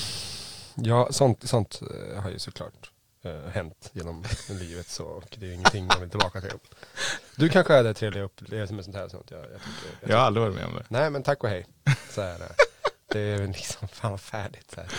Ja, 0.75 1.07
sånt, 1.11 1.49
sånt 1.49 1.81
eh, 1.81 2.21
har 2.21 2.29
ju 2.29 2.39
såklart 2.39 2.91
eh, 3.23 3.49
hänt 3.53 3.89
genom 3.93 4.23
livet 4.49 4.87
så 4.87 5.05
och 5.05 5.37
det 5.39 5.45
är 5.45 5.47
ju 5.47 5.53
ingenting 5.53 5.87
jag 5.89 5.99
vill 5.99 6.09
tillbaka 6.09 6.41
till. 6.41 6.51
Du 7.35 7.49
kanske 7.49 7.73
hade 7.73 7.93
trevliga 7.93 8.23
upplevelser 8.23 8.75
med 8.75 8.85
sånt 8.85 8.97
här. 8.97 9.09
Sånt. 9.09 9.31
Jag, 9.31 9.39
jag 9.39 9.47
tycker, 9.47 9.97
jag 10.01 10.09
Jag 10.09 10.17
har 10.17 10.25
aldrig 10.25 10.41
varit 10.41 10.55
med 10.55 10.65
om 10.65 10.73
det. 10.75 10.85
Nej 10.87 11.09
men 11.09 11.23
tack 11.23 11.43
och 11.43 11.49
hej. 11.49 11.65
Så 12.09 12.21
är 12.21 12.39
det. 12.39 12.55
Det 13.13 13.19
är 13.19 13.47
liksom 13.47 13.87
fan 13.87 14.19
färdigt. 14.19 14.71
Så 14.71 14.81
här. 14.81 14.89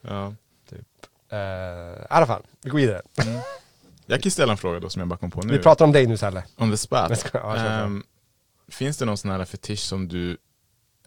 Ja. 0.00 0.34
Eh, 1.28 2.02
I 2.02 2.06
alla 2.10 2.26
fall, 2.26 2.42
vi 2.62 2.70
går 2.70 2.78
vidare. 2.78 3.02
Jag 4.06 4.22
kan 4.22 4.30
ställa 4.32 4.52
en 4.52 4.58
fråga 4.58 4.80
då 4.80 4.90
som 4.90 5.00
jag 5.00 5.08
bara 5.08 5.16
kom 5.16 5.30
på 5.30 5.40
nu. 5.42 5.52
Vi 5.52 5.62
pratar 5.62 5.84
om 5.84 5.92
dig 5.92 6.06
nu 6.06 6.16
Salle. 6.16 6.44
On 6.56 6.70
the 6.70 6.76
spot. 6.76 7.30
Ja. 7.32 7.56
Ehm, 7.56 8.04
finns 8.68 8.96
det 8.96 9.04
någon 9.04 9.16
sån 9.16 9.30
här 9.30 9.44
fetisch 9.44 9.78
som 9.78 10.08
du 10.08 10.36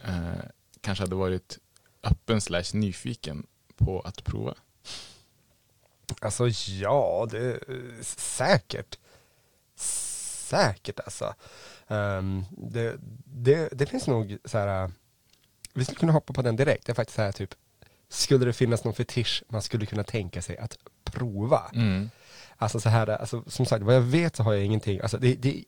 eh, 0.03 0.43
kanske 0.81 1.03
hade 1.03 1.15
varit 1.15 1.57
öppen 2.03 2.41
slash 2.41 2.63
nyfiken 2.73 3.47
på 3.75 3.99
att 3.99 4.23
prova? 4.23 4.53
Alltså 6.21 6.47
ja, 6.67 7.27
det 7.31 7.37
är 7.37 7.59
säkert. 8.03 8.99
Säkert 9.75 10.99
alltså. 10.99 11.33
Ehm, 11.87 12.45
det, 12.51 12.95
det, 13.25 13.69
det 13.71 13.85
finns 13.85 14.07
nog 14.07 14.37
så 14.45 14.57
här. 14.57 14.91
Vi 15.77 15.85
skulle 15.85 15.99
kunna 15.99 16.11
hoppa 16.11 16.33
på 16.33 16.41
den 16.41 16.55
direkt. 16.55 16.85
Det 16.85 16.91
är 16.91 16.95
faktiskt 16.95 17.15
så 17.15 17.21
här 17.21 17.31
typ, 17.31 17.53
skulle 18.09 18.45
det 18.45 18.53
finnas 18.53 18.83
någon 18.83 18.93
fetisch 18.93 19.43
man 19.49 19.61
skulle 19.61 19.85
kunna 19.85 20.03
tänka 20.03 20.41
sig 20.41 20.57
att 20.57 20.77
prova? 21.03 21.71
Alltså 22.57 22.79
så 22.79 22.89
här, 22.89 23.07
alltså, 23.07 23.43
som 23.47 23.65
sagt, 23.65 23.83
vad 23.83 23.95
jag 23.95 24.01
vet 24.01 24.35
så 24.35 24.43
har 24.43 24.53
jag 24.53 24.65
ingenting, 24.65 24.99
alltså 25.01 25.17
det, 25.17 25.35
det, 25.35 25.63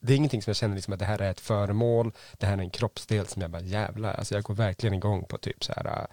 det 0.00 0.12
är 0.12 0.16
ingenting 0.16 0.42
som 0.42 0.50
jag 0.50 0.56
känner 0.56 0.74
liksom 0.74 0.92
att 0.92 0.98
det 0.98 1.04
här 1.04 1.22
är 1.22 1.30
ett 1.30 1.40
föremål, 1.40 2.12
det 2.38 2.46
här 2.46 2.56
är 2.56 2.60
en 2.60 2.70
kroppsdel 2.70 3.26
som 3.26 3.42
jag 3.42 3.50
bara 3.50 3.62
jävlar, 3.62 4.14
alltså 4.14 4.34
jag 4.34 4.44
går 4.44 4.54
verkligen 4.54 4.94
igång 4.94 5.24
på 5.24 5.38
typ 5.38 5.64
så 5.64 5.72
här 5.76 5.86
äh, 5.86 6.06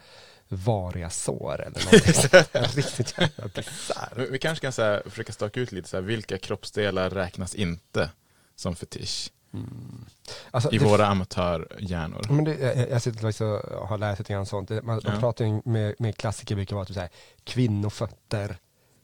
variga 0.47 1.09
sår 1.09 1.61
eller 1.61 1.85
någonting. 1.85 2.71
Riktigt 2.75 3.15
jävla 3.17 3.47
bisarrt. 3.47 4.17
Vi 4.29 4.39
kanske 4.39 4.61
kan 4.61 4.71
så 4.71 4.81
här, 4.81 5.03
försöka 5.05 5.33
staka 5.33 5.59
ut 5.59 5.71
lite 5.71 5.89
så 5.89 5.97
här, 5.97 6.01
vilka 6.01 6.37
kroppsdelar 6.37 7.09
räknas 7.09 7.55
inte 7.55 8.09
som 8.55 8.75
fetisch 8.75 9.31
Alltså, 10.51 10.71
i 10.71 10.77
det- 10.77 10.85
våra 10.85 11.05
amatörhjärnor? 11.07 12.21
Men 12.29 12.43
det, 12.45 12.55
jag, 12.59 12.89
jag 12.89 13.01
sitter 13.01 13.25
och 13.81 13.87
har 13.87 13.97
läst 13.97 14.19
lite 14.19 14.33
grann 14.33 14.45
sånt. 14.45 14.69
Man, 14.69 15.01
Ja. 15.03 15.11
De 15.11 15.19
pratar 15.19 15.45
ju 15.45 15.61
med, 15.65 15.95
med 15.99 16.17
klassiker 16.17 16.55
brukar 16.55 16.75
vara 16.75 16.85
typ 16.85 16.93
så 16.95 16.99
här, 17.01 17.09
kvinnofötter 17.43 18.57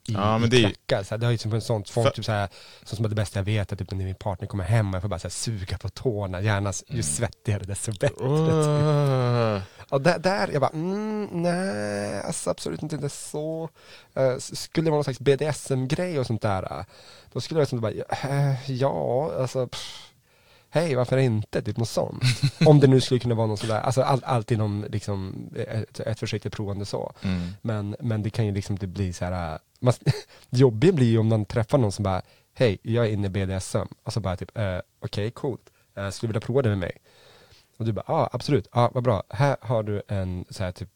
i, 0.08 0.14
Ja, 0.14 0.38
men 0.38 0.50
det 0.50 0.56
är 0.58 0.60
ju- 0.60 0.64
klackar. 0.74 1.04
Så 1.04 1.10
här, 1.14 1.18
det 1.18 1.26
har 1.26 1.32
ju 1.32 1.34
liksom 1.36 1.54
en 1.54 1.62
sånt 1.62 1.90
folk, 1.90 2.08
För- 2.08 2.14
typ 2.16 2.26
så 2.26 2.32
här, 2.32 2.50
så 2.84 2.96
som 2.96 3.06
är 3.06 3.10
det 3.10 3.16
bästa 3.16 3.40
jag 3.40 3.44
vet, 3.44 3.72
att 3.72 3.80
typ 3.80 3.92
när 3.92 4.06
min 4.06 4.16
partner 4.16 4.48
kommer 4.48 4.64
hem 4.64 4.90
och 4.90 4.96
jag 4.96 5.02
får 5.02 5.10
bara 5.10 5.20
så 5.20 5.28
här, 5.28 5.32
suga 5.32 5.78
på 5.78 5.90
tårna, 5.90 6.42
gärna 6.42 6.70
s- 6.70 6.84
Mm. 6.88 6.98
ju 6.98 7.04
svettigare 7.04 7.64
desto 7.64 7.92
bättre. 7.92 8.26
Åh. 8.26 9.62
Och 9.90 10.02
där, 10.02 10.20
där, 10.20 10.48
jag 10.54 10.62
bara, 10.62 10.70
mm, 10.74 11.30
nej, 11.32 12.22
alltså 12.22 12.50
absolut 12.50 12.84
inte 12.84 12.98
det 12.98 13.10
så. 13.10 13.70
Uh, 14.20 14.38
skulle 14.40 14.86
det 14.86 14.92
vara 14.92 14.98
någon 14.98 15.04
slags 15.04 15.20
BDSM-grej 15.20 16.20
och 16.20 16.26
sånt 16.28 16.42
där, 16.42 16.64
eh, 16.80 16.86
då 17.34 17.42
skulle 17.42 17.60
jag 17.60 17.64
liksom 17.64 17.82
bara, 17.82 17.92
eh, 17.92 18.72
ja, 18.72 19.32
alltså, 19.40 19.68
pff, 19.68 20.07
hej, 20.70 20.96
varför 20.96 21.18
inte, 21.18 21.62
typ 21.62 21.78
något 21.78 21.90
sånt. 21.90 22.24
Om 22.66 22.80
det 22.80 22.88
nu 22.88 23.02
skulle 23.02 23.20
kunna 23.20 23.36
vara 23.36 23.48
något 23.48 23.60
sådär, 23.60 23.80
alltså 23.80 24.02
all, 24.02 24.22
allt 24.24 24.52
inom 24.52 24.86
liksom, 24.90 25.50
ett, 25.56 26.00
ett 26.00 26.20
försiktigt 26.20 26.54
provande 26.54 26.86
så. 26.86 27.14
Mm. 27.22 27.50
Men, 27.62 27.96
men 28.00 28.24
det 28.24 28.30
kan 28.30 28.46
ju 28.46 28.52
liksom 28.52 28.74
inte 28.74 28.88
bli 28.88 29.14
så 29.14 29.26
här, 29.26 29.54
äh, 29.54 29.60
man, 29.80 29.94
jobbigt 30.50 30.96
blir 30.96 31.08
ju 31.08 31.18
om 31.18 31.28
man 31.28 31.46
träffar 31.46 31.78
någon 31.78 31.92
som 31.92 32.04
bara, 32.04 32.22
hej, 32.54 32.78
jag 32.82 33.06
är 33.06 33.10
inne 33.10 33.28
i 33.28 33.30
BDSM. 33.30 33.88
Och 34.04 34.14
så 34.14 34.20
bara 34.20 34.38
typ, 34.38 34.58
eh, 34.58 34.80
okej, 35.00 35.32
coolt, 35.32 35.70
eh, 35.96 36.10
skulle 36.10 36.28
du 36.28 36.32
vilja 36.32 36.46
prova 36.46 36.62
det 36.62 36.70
med 36.70 36.78
mig? 36.78 36.98
Och 37.78 37.86
du 37.86 37.92
bara, 37.92 38.06
ja 38.08 38.14
ah, 38.14 38.30
absolut, 38.32 38.68
ja 38.74 38.82
ah, 38.82 38.92
vad 38.94 39.04
bra, 39.04 39.24
här 39.30 39.58
har 39.62 39.84
du 39.84 40.02
en 40.08 40.46
så 40.50 40.64
här 40.64 40.72
typ 40.72 40.90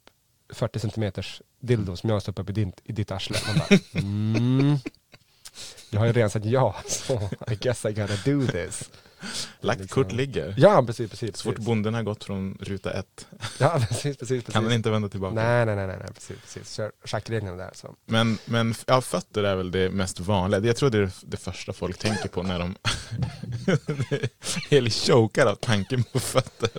40 0.53 0.79
centimeters 0.79 1.41
dildo 1.59 1.95
som 1.95 2.09
jag 2.09 2.15
har 2.15 2.19
stoppat 2.19 2.43
upp 2.43 2.49
i, 2.49 2.53
din, 2.53 2.73
i 2.83 2.91
ditt 2.91 3.11
arsle. 3.11 3.37
Man 3.47 3.57
bara, 3.57 3.79
mm, 3.93 4.77
jag 5.89 5.99
har 5.99 6.07
ju 6.07 6.13
redan 6.13 6.29
sagt 6.29 6.45
ja, 6.45 6.75
så 6.87 7.29
I 7.47 7.55
guess 7.55 7.85
I 7.85 7.93
gotta 7.93 8.15
do 8.25 8.47
this. 8.47 8.89
Lagt 9.63 9.81
Liksom. 9.81 10.03
kort 10.03 10.11
ligger. 10.11 10.53
Ja, 10.57 10.83
precis, 10.87 11.09
precis. 11.09 11.37
Så 11.37 11.43
fort 11.43 11.55
precis. 11.55 11.65
bonden 11.65 11.93
har 11.93 12.03
gått 12.03 12.23
från 12.23 12.57
ruta 12.61 12.91
ett 12.93 13.27
Ja, 13.59 13.79
precis, 13.89 14.01
precis. 14.17 14.19
precis. 14.43 14.53
kan 14.53 14.63
den 14.63 14.73
inte 14.73 14.89
vända 14.89 15.09
tillbaka. 15.09 15.35
Nej, 15.35 15.65
nej, 15.65 15.75
nej, 15.75 15.87
nej, 15.87 15.97
nej, 15.99 16.07
precis, 16.13 16.37
precis. 16.41 16.73
Kör 16.73 16.91
schackreglerna 17.05 17.57
där 17.57 17.71
så. 17.73 17.95
Men, 18.05 18.37
men 18.45 18.75
ja, 18.87 19.01
fötter 19.01 19.43
är 19.43 19.55
väl 19.55 19.71
det 19.71 19.89
mest 19.89 20.19
vanliga. 20.19 20.61
Jag 20.65 20.75
tror 20.75 20.89
det 20.89 20.97
är 20.97 21.11
det 21.21 21.37
första 21.37 21.73
folk 21.73 21.97
tänker 21.97 22.29
på 22.29 22.43
när 22.43 22.59
de 22.59 22.75
helt 24.69 24.93
chokar 24.93 25.45
av 25.45 25.55
tanken 25.55 26.03
på 26.03 26.19
fötter. 26.19 26.69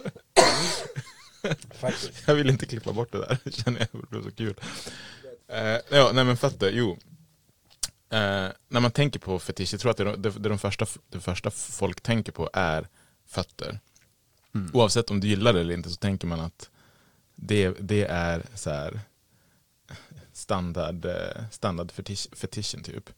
Faktiskt. 1.81 2.11
Jag 2.27 2.35
vill 2.35 2.51
inte 2.51 2.67
klippa 2.67 2.93
bort 2.93 3.12
det 3.12 3.19
där, 3.19 3.39
känner 3.51 3.81
jag 3.81 3.89
det 4.03 4.07
blev 4.11 4.23
så 4.23 4.31
kul. 4.31 4.55
Eh, 5.49 5.97
ja, 5.99 6.11
nej 6.15 6.25
men 6.25 6.37
fötter, 6.37 6.71
jo. 6.71 6.99
Eh, 8.12 8.49
när 8.69 8.81
man 8.81 8.90
tänker 8.90 9.19
på 9.21 9.38
fetisch, 9.38 9.73
jag 9.75 9.81
tror 9.81 9.90
att 9.90 9.97
det, 9.97 10.16
det, 10.16 10.31
det, 10.31 10.49
de 10.49 10.59
första, 10.59 10.87
det 11.09 11.21
första 11.21 11.50
folk 11.50 12.00
tänker 12.00 12.33
på 12.33 12.50
är 12.52 12.88
fötter. 13.26 13.81
Oavsett 14.73 15.11
om 15.11 15.21
du 15.21 15.28
gillar 15.28 15.52
det 15.52 15.61
eller 15.61 15.75
inte 15.75 15.90
så 15.90 15.97
tänker 15.97 16.26
man 16.26 16.40
att 16.40 16.71
det, 17.35 17.69
det 17.81 18.04
är 18.04 18.42
så 18.54 18.71
här 18.71 19.00
standard, 20.33 21.04
eh, 21.04 21.45
standard 21.50 21.92
fetisch, 21.92 22.28
fetischen 22.37 22.83
typ. 22.83 23.11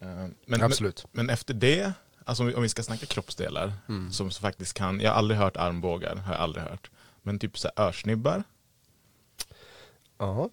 Eh, 0.00 0.26
Men, 0.46 0.62
Absolut. 0.62 1.06
Men, 1.12 1.26
men 1.26 1.34
efter 1.34 1.54
det, 1.54 1.92
alltså 2.24 2.42
om 2.42 2.46
vi, 2.48 2.54
om 2.54 2.62
vi 2.62 2.68
ska 2.68 2.82
snacka 2.82 3.06
kroppsdelar 3.06 3.72
som, 3.86 4.30
som 4.30 4.30
faktiskt 4.30 4.74
kan, 4.74 5.00
jag 5.00 5.10
har 5.10 5.16
aldrig 5.18 5.40
hört 5.40 5.56
armbågar, 5.56 6.16
har 6.16 6.32
jag 6.32 6.42
aldrig 6.42 6.64
hört. 6.64 6.90
Men 7.22 7.38
typ 7.38 7.58
så 7.58 7.68
här 7.76 7.88
örsnibbar, 7.88 8.44
Ja. 10.18 10.50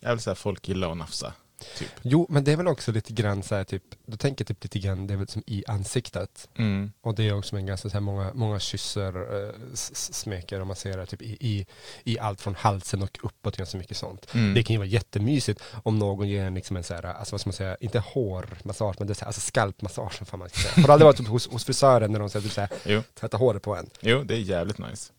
jag 0.00 0.10
vill 0.10 0.20
säga 0.20 0.34
folk 0.34 0.68
gillar 0.68 0.90
att 0.90 0.96
nafsa. 0.96 1.34
Typ. 1.78 1.88
Jo, 2.02 2.26
men 2.30 2.44
det 2.44 2.52
är 2.52 2.56
väl 2.56 2.68
också 2.68 2.92
lite 2.92 3.12
grann 3.12 3.42
så 3.42 3.54
här, 3.54 3.64
typ, 3.64 3.82
du 4.06 4.16
tänker 4.16 4.44
typ 4.44 4.62
lite 4.62 4.78
grann, 4.78 5.06
det 5.06 5.14
är 5.14 5.18
väl 5.18 5.28
som 5.28 5.42
i 5.46 5.64
ansiktet. 5.66 6.48
Mm. 6.58 6.92
Och 7.00 7.14
det 7.14 7.28
är 7.28 7.34
också 7.38 7.56
en 7.56 7.66
ganska 7.66 7.88
så 7.88 7.92
här, 7.92 8.00
många, 8.00 8.30
många 8.34 8.60
kysser, 8.60 9.44
eh, 9.44 9.54
s- 9.72 9.90
s- 9.94 10.14
smeker 10.14 10.60
och 10.60 10.66
masserar 10.66 11.06
typ 11.06 11.22
i, 11.22 11.36
i, 11.40 11.66
i 12.04 12.18
allt 12.18 12.40
från 12.40 12.54
halsen 12.54 13.02
och 13.02 13.18
uppåt, 13.22 13.56
ganska 13.56 13.78
mycket 13.78 13.96
sånt. 13.96 14.34
Mm. 14.34 14.54
Det 14.54 14.62
kan 14.62 14.74
ju 14.74 14.78
vara 14.78 14.88
jättemysigt 14.88 15.62
om 15.82 15.98
någon 15.98 16.28
ger 16.28 16.44
en 16.44 16.54
liksom 16.54 16.76
en 16.76 16.84
så 16.84 16.94
här, 16.94 17.02
alltså 17.04 17.32
vad 17.34 17.40
ska 17.40 17.48
man 17.48 17.54
säga, 17.54 17.76
inte 17.80 17.98
hårmassage, 17.98 18.94
men 18.98 19.06
det 19.06 19.12
är 19.12 19.14
så 19.14 19.20
här, 19.20 19.26
alltså 19.26 19.40
skalpmassage, 19.40 20.26
fan 20.26 20.38
man 20.38 20.48
ska 20.48 20.58
säga. 20.58 20.72
Har 20.76 20.86
du 20.86 20.92
aldrig 20.92 21.06
varit 21.06 21.16
typ 21.16 21.28
hos, 21.28 21.48
hos 21.48 21.64
frisören 21.64 22.12
när 22.12 22.18
de 22.18 22.30
säger 22.30 22.42
typ 22.42 22.52
så 22.52 22.60
här, 22.60 23.02
tvätta 23.20 23.36
håret 23.36 23.62
på 23.62 23.76
en? 23.76 23.86
jo, 24.00 24.22
det 24.24 24.34
är 24.34 24.38
jävligt 24.38 24.78
nice. 24.78 25.12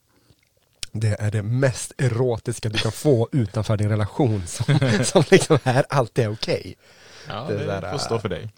Det 0.99 1.15
är 1.19 1.31
det 1.31 1.43
mest 1.43 1.93
erotiska 1.97 2.69
du 2.69 2.77
kan 2.77 2.91
få 2.91 3.29
utanför 3.31 3.77
din 3.77 3.89
relation 3.89 4.43
som, 4.47 4.79
som 5.03 5.23
liksom 5.31 5.57
är 5.63 5.85
alltid 5.89 6.25
är 6.25 6.31
okej. 6.31 6.75
Ja, 7.27 7.45
Det 7.49 7.57
det, 7.57 7.65
där, 7.65 7.91
får 7.91 7.97
stå 7.97 8.19
för 8.19 8.29
dig. 8.29 8.49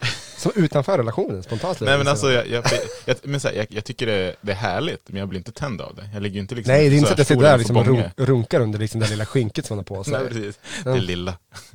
Som 0.36 0.52
utanför 0.54 0.98
relationen, 0.98 1.42
spontant. 1.42 1.80
Nej 1.80 1.98
men 1.98 2.08
alltså 2.08 2.32
jag, 2.32 2.48
jag, 2.48 2.64
jag, 3.04 3.16
men 3.22 3.40
så 3.40 3.48
här, 3.48 3.54
jag, 3.54 3.66
jag 3.70 3.84
tycker 3.84 4.06
det, 4.06 4.36
det 4.40 4.52
är 4.52 4.56
härligt, 4.56 5.08
men 5.08 5.16
jag 5.16 5.28
blir 5.28 5.38
inte 5.38 5.52
tänd 5.52 5.80
av 5.80 5.94
det. 5.94 6.10
Jag 6.12 6.22
ligger 6.22 6.40
inte 6.40 6.54
liksom 6.54 6.74
Nej, 6.74 6.88
det 6.88 6.94
är 6.94 6.98
inte 6.98 7.08
så 7.08 7.12
att 7.12 7.18
jag 7.18 7.26
sitter 7.26 7.42
där 7.42 7.58
liksom 7.58 7.76
och 7.76 7.86
runkar 8.16 8.60
under 8.60 8.78
liksom 8.78 9.00
det 9.00 9.10
lilla 9.10 9.26
skynket 9.26 9.66
som 9.66 9.76
hon 9.76 9.84
har 9.88 9.96
på 9.96 10.04
sig. 10.04 10.12
Nej, 10.12 10.28
precis. 10.28 10.58
Det 10.84 11.00
lilla. 11.00 11.38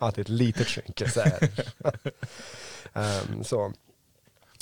Ja, 0.00 0.12
det 0.14 0.18
är 0.18 0.20
ett 0.20 0.28
litet 0.28 0.68
skynke. 0.68 1.10
Så, 1.10 1.20
här. 1.20 1.50
Ehm, 2.94 3.44
så. 3.44 3.72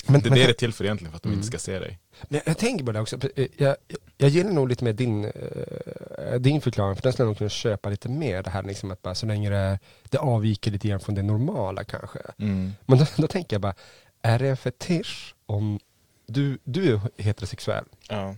Men, 0.07 0.21
Det 0.21 0.27
är 0.27 0.29
men, 0.29 0.39
det 0.39 0.45
det 0.45 0.49
är 0.51 0.53
till 0.53 0.73
för 0.73 0.83
egentligen, 0.83 1.11
för 1.11 1.17
att 1.17 1.23
de 1.23 1.29
Mm. 1.29 1.39
inte 1.39 1.47
ska 1.47 1.57
se 1.59 1.79
dig. 1.79 1.99
men 2.29 2.41
jag 2.45 2.57
tänker 2.57 2.85
på 2.85 2.91
det 2.91 2.99
också, 2.99 3.17
jag, 3.35 3.47
jag, 3.57 3.75
jag 4.17 4.29
gillar 4.29 4.51
nog 4.51 4.69
lite 4.69 4.83
mer 4.83 4.93
din, 4.93 5.25
eh, 5.25 6.33
din 6.39 6.61
förklaring, 6.61 6.95
för 6.95 7.03
den 7.03 7.13
skulle 7.13 7.23
jag 7.25 7.29
nog 7.29 7.37
kunna 7.37 7.49
köpa 7.49 7.89
lite 7.89 8.09
mer, 8.09 8.43
det 8.43 8.49
här 8.49 8.63
liksom 8.63 8.91
att 8.91 9.01
bara 9.01 9.15
så 9.15 9.25
länge 9.25 9.49
det, 9.49 9.79
det 10.09 10.17
avviker 10.17 10.71
lite 10.71 10.87
grann 10.87 10.99
från 10.99 11.15
det 11.15 11.21
normala 11.23 11.83
kanske. 11.83 12.19
Mm. 12.39 12.71
Men 12.85 12.97
då, 12.99 13.05
då 13.17 13.27
tänker 13.27 13.53
jag 13.55 13.61
bara, 13.61 13.73
är 14.21 14.39
det 14.39 14.47
en 14.49 14.57
fetisch 14.57 15.35
om 15.45 15.79
du, 16.27 16.57
du 16.63 16.93
är 16.93 16.99
heterosexuell 17.17 17.85
Ja. 18.09 18.35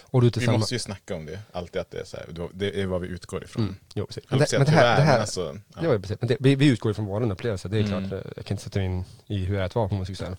Och 0.00 0.20
du 0.20 0.26
Vi 0.26 0.30
tillsammans... 0.32 0.60
måste 0.60 0.74
ju 0.74 0.78
snacka 0.78 1.14
om 1.16 1.26
det, 1.26 1.38
alltid 1.52 1.80
att 1.80 1.90
det 1.90 2.00
är 2.00 2.04
så 2.04 2.16
här, 2.16 2.48
det 2.54 2.80
är 2.82 2.86
vad 2.86 3.00
vi 3.00 3.08
utgår 3.08 3.44
ifrån. 3.44 3.62
Mm, 3.62 3.76
jo, 3.94 4.06
precis. 4.06 4.24
Men 4.30 4.38
det, 4.38 4.46
men 4.52 4.64
det 4.64 4.70
här, 4.72 4.96
det 4.96 5.02
här, 5.02 5.20
alltså, 5.20 5.58
ja. 5.82 5.98
Precis. 5.98 6.16
Men 6.20 6.28
det, 6.28 6.36
vi, 6.40 6.54
vi 6.54 6.66
utgår 6.66 6.90
ju 6.90 6.94
från 6.94 7.04
vår 7.06 7.32
upplevelse, 7.32 7.68
det 7.68 7.78
är 7.78 7.84
Mm. 7.84 8.08
klart. 8.08 8.24
eh, 8.24 8.32
Jag 8.36 8.44
kan 8.46 8.54
inte 8.54 8.64
sätta 8.64 8.78
mig 8.78 8.86
in 8.86 9.04
i 9.26 9.44
hur 9.44 9.54
det 9.56 9.60
är 9.60 9.66
att 9.66 9.74
vara 9.74 9.86
homosexuell. 9.86 10.36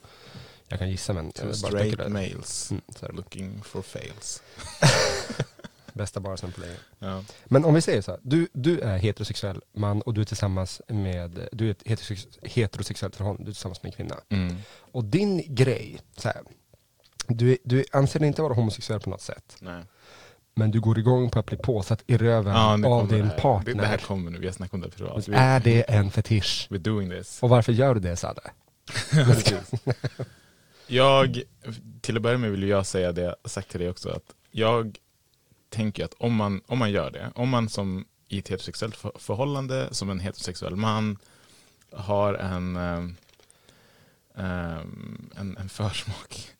Jag 0.68 0.80
kan 0.80 0.90
gissa 0.90 1.14
men... 1.14 1.32
Bara 1.44 1.54
straight 1.54 2.08
males 2.12 2.72
Mm, 2.72 2.82
looking 3.16 3.62
for 3.64 3.82
fails. 3.82 4.42
Bästa 5.94 6.20
bara 6.20 6.38
på 6.38 6.62
länge. 6.62 6.76
Ja. 7.00 7.24
Men 7.46 7.66
om 7.66 7.74
vi 7.74 7.82
säger 7.82 8.02
så 8.02 8.12
här, 8.12 8.20
du, 8.24 8.48
du 8.54 8.80
är 8.80 8.98
heterosexuell 8.98 9.62
man 9.74 10.02
och 10.02 10.14
du 10.14 10.22
är 10.22 10.26
tillsammans 10.26 10.82
med, 10.88 11.48
du 11.52 11.68
är 11.68 11.72
ett 11.72 11.82
heterosex, 11.86 12.28
heterosexuellt 12.42 13.16
förhållande, 13.16 13.44
du 13.44 13.50
är 13.50 13.54
tillsammans 13.54 13.84
med 13.84 13.90
en 13.90 13.96
kvinna. 13.96 14.16
Mm. 14.30 14.56
Och 14.92 15.04
din 15.06 15.56
grej, 15.56 16.00
så 16.18 16.28
här, 16.28 16.42
du, 17.28 17.58
du 17.64 17.86
anser 17.92 18.20
dig 18.20 18.28
inte 18.28 18.42
vara 18.42 18.54
homosexuell 18.54 19.00
på 19.00 19.10
något 19.10 19.22
sätt, 19.22 19.58
Nej. 19.60 19.84
men 20.56 20.72
du 20.72 20.80
går 20.80 21.00
igång 21.00 21.30
på 21.30 21.40
att 21.40 21.46
bli 21.46 21.58
påsatt 21.58 22.04
i 22.08 22.18
röven 22.18 22.54
Ja, 22.54 22.90
av 22.90 23.08
din 23.08 23.30
partner. 23.38 23.74
Det, 23.74 23.82
det 23.82 23.88
här 23.88 23.98
kommer 23.98 24.32
nu, 24.32 24.40
vi 24.40 24.46
har 24.46 24.54
snackat 24.54 24.74
om 24.74 24.82
det 24.82 24.90
privat. 24.90 25.28
Är 25.28 25.60
det 25.60 25.82
en 25.82 26.12
fetisch? 26.12 26.68
We're 26.70 26.78
doing 26.78 27.10
this. 27.10 27.44
Och 27.44 27.50
varför 27.50 27.74
gör 27.74 27.94
du 27.94 28.00
det 28.00 28.16
Sadde? 28.16 28.42
Jag, 30.88 31.42
till 32.02 32.16
att 32.16 32.22
börja 32.22 32.38
med 32.38 32.52
vill 32.52 32.64
jag 32.64 32.86
säga 32.86 33.12
det 33.12 33.22
jag 33.22 33.36
sagt 33.46 33.70
till 33.70 33.80
dig 33.80 33.90
också, 33.90 34.10
att 34.10 34.34
jag 34.52 34.98
tänker 35.70 36.06
att 36.06 36.14
om 36.14 36.36
man, 36.36 36.62
om 36.68 36.80
man 36.80 36.92
gör 36.92 37.12
det, 37.12 37.32
om 37.36 37.50
man 37.50 37.70
som 37.70 38.06
i 38.28 38.40
ett 38.40 38.48
heterosexuellt 38.50 38.96
för- 38.96 39.12
förhållande, 39.20 39.88
som 39.92 40.10
en 40.10 40.20
heterosexuell 40.20 40.76
man, 40.76 41.18
har 41.92 42.34
en, 42.34 42.76
ehm, 42.76 43.16
ehm, 44.36 45.30
en, 45.36 45.58
en 45.58 45.70
försmak 45.70 46.52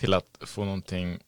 till 0.00 0.14
att 0.14 0.38
få 0.40 0.64
någonting 0.64 1.18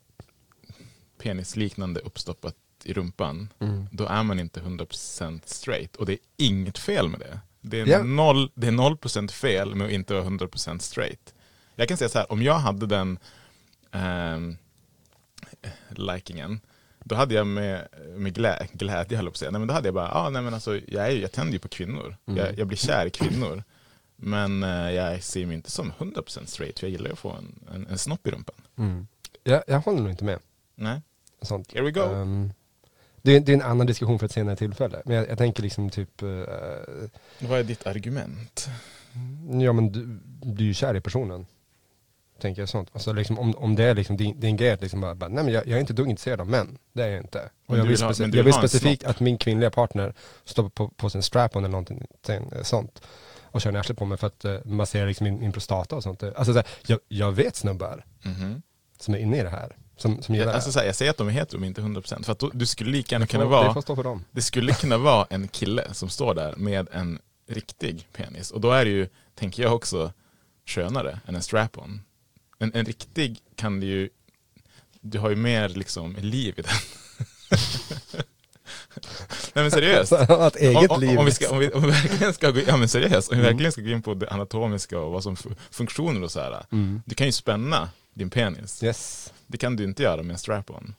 penisliknande 1.19 2.01
uppstoppat 2.01 2.55
i 2.85 2.93
rumpan, 2.93 3.49
Mm. 3.61 3.87
då 3.93 4.07
är 4.07 4.23
man 4.23 4.41
inte 4.41 4.61
100% 4.61 5.41
straight. 5.45 5.97
Och 5.97 6.07
det 6.07 6.13
är 6.13 6.19
inget 6.37 6.79
fel 6.79 7.09
med 7.09 7.21
det. 7.21 7.41
Det 7.61 7.81
är, 7.81 7.87
Ja. 7.87 8.03
noll, 8.03 8.51
det 8.55 8.67
är 8.67 8.73
0% 8.73 9.33
fel 9.33 9.75
med 9.75 9.87
att 9.87 9.93
inte 9.93 10.15
vara 10.15 10.25
100% 10.25 10.79
straight. 10.83 11.35
Jag 11.77 11.89
kan 11.89 11.97
säga 11.97 12.09
så 12.09 12.19
här, 12.19 12.33
om 12.33 12.43
jag 12.43 12.55
hade 12.59 12.87
den 12.87 13.19
ehm, 13.93 14.57
likingen, 15.91 16.61
då 17.05 17.15
hade 17.15 17.35
jag 17.35 17.47
med, 17.47 17.89
med 18.17 18.35
glä, 18.35 18.67
glädje, 18.73 19.17
höll 19.17 19.25
jag 19.27 19.33
på 19.33 19.35
att 19.35 19.39
säga, 19.39 19.51
nej, 19.51 19.59
men 19.59 19.69
då 19.69 19.75
hade 19.75 19.89
jag 19.89 19.95
bara, 19.95 20.13
ah, 20.15 20.31
nej, 20.31 20.43
men 20.43 20.55
alltså, 20.55 20.81
jag, 20.89 21.07
är, 21.07 21.11
ju- 21.11 21.21
jag 21.21 21.33
tänder 21.33 21.53
ju 21.53 21.59
på 21.59 21.69
kvinnor. 21.69 22.17
Jag, 22.25 22.59
jag 22.59 22.67
blir 22.67 22.79
kär 22.79 23.07
i 23.07 23.11
kvinnor. 23.11 23.63
Men 24.25 24.63
eh, 24.63 24.91
jag 24.91 25.23
ser 25.23 25.47
mig 25.47 25.55
inte 25.55 25.71
som 25.71 25.93
100% 25.93 26.47
straight, 26.47 26.79
för 26.79 26.87
jag 26.87 26.93
gillar 26.93 27.07
ju 27.07 27.13
att 27.13 27.19
få 27.19 27.31
en, 27.31 27.55
en, 27.75 27.87
en 27.87 27.99
snopp 27.99 28.27
i 28.27 28.31
rumpan. 28.31 28.55
Mm. 28.79 29.07
Jag, 29.45 29.63
jag 29.67 29.81
håller 29.81 30.01
nog 30.01 30.11
inte 30.11 30.25
med. 30.25 30.39
Nej, 30.75 31.01
Sånt. 31.43 31.73
here 31.73 31.85
we 31.85 31.91
go. 31.91 32.01
Ehm, 32.01 32.53
det, 33.23 33.37
är, 33.37 33.41
det 33.41 33.53
är 33.53 33.57
en 33.57 33.63
annan 33.63 33.87
diskussion 33.87 34.19
för 34.19 34.27
ett 34.27 34.33
senare 34.33 34.57
tillfälle. 34.57 35.03
Men 35.05 35.17
jag, 35.17 35.29
jag 35.29 35.39
tänker 35.39 35.63
liksom 35.63 35.91
typ, 35.91 36.23
eh, 36.23 36.29
Vad 37.39 37.59
är 37.59 37.65
ditt 37.65 37.87
argument? 37.87 38.69
ja 39.61 39.73
men 39.73 39.93
du, 39.93 40.19
du 40.43 40.65
är 40.65 40.69
ju 40.69 40.75
kär 40.75 40.97
i 40.97 41.01
personen. 41.01 41.47
Tänker 42.41 42.63
jag 42.63 42.69
sånt. 42.69 42.89
Alltså 42.93 43.13
liksom, 43.13 43.39
om, 43.39 43.55
om 43.57 43.75
det 43.75 43.85
är 43.85 43.95
liksom 43.95 44.17
din, 44.17 44.41
din 44.41 44.57
grej 44.57 44.71
att 44.71 44.81
liksom 44.83 45.01
bara, 45.01 45.15
bara, 45.15 45.29
nej 45.31 45.45
men 45.45 45.53
jag, 45.55 45.67
jag 45.67 45.77
är 45.77 45.81
inte 45.81 45.93
dugg 45.93 46.11
intresserad 46.11 46.41
av 46.41 46.49
män. 46.49 46.79
Det 46.93 47.03
är 47.03 47.09
jag 47.09 47.21
inte. 47.21 47.51
Och 47.67 47.79
jag 47.79 47.85
vill, 47.85 48.03
ha- 48.03 48.15
jag 48.19 48.45
vill 48.45 48.53
specifikt 48.53 49.05
att 49.05 49.21
min 49.21 49.39
kvinnliga 49.39 49.71
partner 49.71 50.15
står 50.45 50.69
på, 50.69 50.89
på 50.89 51.11
sin 51.11 51.23
strap-on 51.23 51.65
eller 51.65 51.73
någonting 51.73 52.07
eh, 52.29 52.63
sånt. 52.63 53.03
Och 53.53 53.61
kör 53.61 53.71
en 53.71 53.77
arslet 53.77 53.99
på 53.99 54.05
mig 54.05 54.19
för 54.19 54.27
att 54.27 54.45
uh, 54.45 54.59
massera 54.65 55.07
liksom 55.07 55.25
min, 55.25 55.41
min 55.41 55.53
prostata 55.53 55.97
och 55.97 56.03
sånt. 56.03 56.23
Alltså 56.23 56.45
så 56.45 56.59
här, 56.59 56.67
jag, 56.87 56.99
jag 57.09 57.33
vet 57.33 57.57
snubbar 57.57 58.05
Mhm. 58.23 58.63
som 59.01 59.15
är 59.15 59.19
inne 59.19 59.39
i 59.39 59.43
det 59.43 59.49
här. 59.51 59.77
Som, 59.97 60.23
som 60.23 60.35
gillar 60.35 60.47
Jag, 60.47 60.55
alltså, 60.55 60.69
det. 60.69 60.73
så 60.73 60.79
här, 60.79 60.87
jag 60.87 60.95
säger 60.95 61.11
att 61.11 61.17
de 61.17 61.29
är 61.29 61.33
hetero 61.33 61.61
men 61.61 61.67
inte 61.69 61.81
100% 61.81 62.23
för 62.25 62.33
att 62.33 62.39
då, 62.39 62.51
du 62.55 62.67
skulle 62.67 62.91
lika 62.91 63.15
gärna 63.15 63.27
kunna 63.27 63.45
vara 63.45 63.73
Det 63.73 63.83
för 63.97 64.03
dem. 64.03 64.25
Det 64.31 64.43
skulle 64.43 64.73
kunna 64.73 64.99
vara 64.99 65.27
en 65.31 65.49
kille 65.49 65.95
som 65.95 66.09
står 66.09 66.35
där 66.35 66.55
med 66.57 66.89
en 66.93 67.19
riktig 67.49 68.09
penis. 68.13 68.51
Och 68.51 68.61
då 68.61 68.71
är 68.71 68.85
det 68.85 68.91
ju, 68.91 69.09
tänker 69.35 69.63
jag 69.63 69.75
också, 69.75 70.13
skönare 70.67 71.21
än 71.27 71.35
en 71.35 71.43
strap-on. 71.43 72.01
En, 72.59 72.71
en 72.75 72.85
riktig 72.85 73.41
kan 73.57 73.81
du 73.81 73.87
ju, 73.87 74.09
du 75.01 75.19
har 75.19 75.31
ju 75.31 75.37
mer 75.37 75.69
liksom 75.69 76.17
liv 76.19 76.55
i 76.59 76.63
den. 76.63 76.75
Nej 79.55 79.65
men 79.65 79.71
seriöst. 79.71 80.13
Ett 80.31 80.57
eget 80.57 80.91
om, 80.91 81.01
liv. 81.01 81.19
Om 81.19 81.25
vi, 81.25 81.33
ska, 81.33 81.51
om, 81.51 81.59
vi, 81.59 81.71
om 81.71 81.83
vi 81.83 81.89
verkligen 81.91 82.35
ska 82.35 82.51
gå, 82.51 82.61
ja 82.67 82.77
men 82.77 82.89
seriöst, 82.89 83.31
om 83.33 83.37
vi 83.39 83.43
verkligen 83.45 83.73
ska 83.73 83.81
gå 83.83 83.89
in 83.89 84.03
på 84.03 84.15
det 84.15 84.31
anatomiska 84.31 84.99
och 84.99 85.13
vad 85.13 85.23
som 85.23 85.37
funktioner 85.71 86.23
och 86.23 86.33
så 86.33 86.41
här. 86.41 86.67
Mm. 86.73 87.03
Du 87.07 87.15
kan 87.15 87.27
ju 87.27 87.33
spänna 87.33 87.89
din 88.15 88.31
penis. 88.31 88.83
Yes. 88.83 89.33
Det 89.47 89.59
kan 89.59 89.77
du 89.77 89.85
inte 89.85 90.03
göra 90.03 90.23
med 90.23 90.35
en 90.35 90.39
strap-on. 90.39 90.95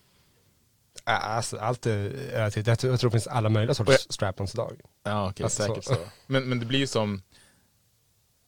Alltså, 1.05 1.57
allt 1.57 1.85
är. 1.85 2.31
Jag 2.33 2.53
tror 2.53 2.67
jag 2.67 2.99
tror 2.99 3.09
det 3.09 3.11
finns 3.11 3.27
alla 3.27 3.49
möjliga 3.49 3.73
sorters 3.73 4.07
strap-ons 4.09 4.53
idag. 4.55 4.79
Ja 5.03 5.29
okej, 5.29 5.43
Alltså, 5.43 5.63
säkert 5.63 5.83
så. 5.83 5.93
så. 5.93 5.99
Men, 6.27 6.43
men 6.49 6.59
det 6.59 6.65
blir 6.65 6.79
ju 6.79 6.87
som, 6.87 7.21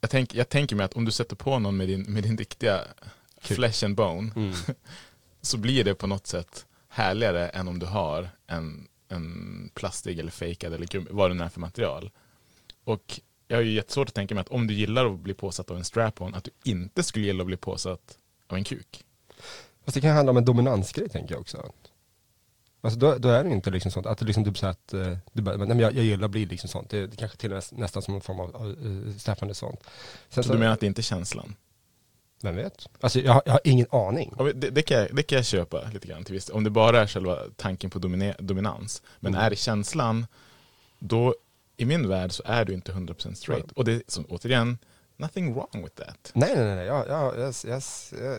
jag, 0.02 0.10
tänk, 0.10 0.36
jag 0.36 0.50
tänker 0.50 0.76
mig 0.76 0.84
att 0.86 0.94
om 0.94 1.06
du 1.06 1.12
sätter 1.12 1.36
på 1.36 1.60
någon 1.60 1.78
med 1.78 1.88
din, 1.88 2.02
med 2.02 2.24
din 2.24 2.38
riktiga 2.38 2.82
Kuk. 3.42 3.56
flesh 3.58 3.86
and 3.86 3.96
bone, 3.96 4.32
Mm. 4.36 4.54
så 5.42 5.58
blir 5.58 5.84
det 5.84 5.96
på 5.96 6.08
något 6.08 6.28
sätt 6.28 6.66
härligare 6.90 7.50
än 7.50 7.68
om 7.68 7.80
du 7.80 7.86
har 7.86 8.30
en, 8.48 8.88
en 9.08 9.70
plastig 9.74 10.20
eller 10.20 10.32
fejkad 10.32 10.74
eller 10.74 10.88
gummi, 10.88 11.08
vad 11.12 11.30
det 11.30 11.34
nu 11.34 11.44
är 11.44 11.50
för 11.50 11.60
material. 11.60 12.12
Och 12.84 13.20
jag 13.48 13.58
har 13.58 13.62
ju 13.62 13.72
jättesvårt 13.72 14.08
att 14.08 14.16
tänka 14.16 14.36
mig 14.36 14.42
att 14.42 14.50
om 14.50 14.68
du 14.68 14.74
gillar 14.74 15.06
att 15.06 15.20
bli 15.20 15.34
påsatt 15.34 15.72
av 15.72 15.78
en 15.78 15.84
strap-on, 15.84 16.36
att 16.36 16.44
du 16.44 16.52
inte 16.64 17.04
skulle 17.04 17.26
gilla 17.26 17.42
att 17.42 17.48
bli 17.48 17.58
påsatt 17.58 18.18
av 18.48 18.58
en 18.58 18.64
kuk. 18.64 19.06
Fast 19.86 19.96
det 19.96 20.02
kan 20.02 20.16
handla 20.16 20.32
om 20.32 20.38
en 20.38 20.46
dominansgrej 20.46 21.10
tänker 21.10 21.34
jag 21.34 21.42
också. 21.42 21.72
Alltså 22.82 23.00
då, 23.00 23.18
då 23.18 23.30
är 23.30 23.44
det 23.44 23.50
inte 23.50 23.72
liksom 23.72 23.92
sånt, 23.92 24.06
att 24.06 24.18
det 24.18 24.26
liksom 24.26 24.46
typ 24.46 24.58
så 24.58 24.68
att 24.68 24.94
eh, 24.94 25.18
du 25.34 25.42
bara, 25.42 25.58
nej 25.58 25.68
men 25.68 25.80
jag, 25.80 25.94
jag 25.94 26.06
gillar 26.06 26.26
att 26.26 26.32
bli 26.32 26.46
liksom 26.46 26.70
sånt. 26.70 26.90
Det, 26.90 27.08
det 27.08 27.16
kanske 27.16 27.38
till 27.38 27.54
och 27.54 27.56
med 27.56 27.80
nästan 27.80 28.02
som 28.02 28.16
en 28.16 28.22
form 28.22 28.40
av 28.40 28.78
uh, 28.86 29.16
straffande 29.18 29.54
sånt. 29.54 29.80
Sen 30.30 30.44
Så 30.44 30.54
du 30.54 30.60
menar 30.60 30.74
att 30.74 30.80
det 30.80 30.86
inte 30.86 31.02
är 31.02 31.04
känslan? 31.04 31.56
Vem 32.42 32.56
vet? 32.56 32.90
Alltså 33.02 33.20
jag, 33.20 33.34
har- 33.34 33.42
jag 33.46 33.52
har 33.54 33.62
ingen 33.64 33.88
aning. 33.92 34.34
Ja, 34.38 34.44
Det, 34.44 34.70
det, 34.70 34.82
kan 34.82 34.98
jag, 34.98 35.16
det 35.16 35.24
kan 35.24 35.36
jag 35.36 35.46
köpa 35.46 35.90
lite 35.94 36.08
grann 36.08 36.24
till 36.24 36.34
viss 36.34 36.50
Om 36.50 36.64
det 36.64 36.70
bara 36.70 37.02
är 37.02 37.08
själva 37.08 37.40
tanken 37.56 37.90
på 37.90 38.00
domine, 38.00 38.36
dominans. 38.40 39.02
Men 39.20 39.34
Mm. 39.34 39.46
är 39.46 39.50
det 39.50 39.56
känslan, 39.56 40.28
då 41.00 41.36
i 41.78 41.86
min 41.86 42.08
värld 42.08 42.32
så 42.32 42.44
är 42.46 42.66
du 42.66 42.74
inte 42.74 42.92
100% 42.92 43.34
straight. 43.34 43.72
Och 43.72 43.86
det 43.86 43.92
är 43.94 44.02
som, 44.08 44.26
återigen, 44.30 44.78
nothing 45.18 45.54
wrong 45.54 45.84
with 45.84 45.96
that. 45.96 46.32
Nej 46.34 46.54
nej 46.56 46.76
nej. 46.76 46.86
Jag, 46.86 47.08
jag, 47.08 47.38
jag, 47.40 47.54
jag, 47.64 47.82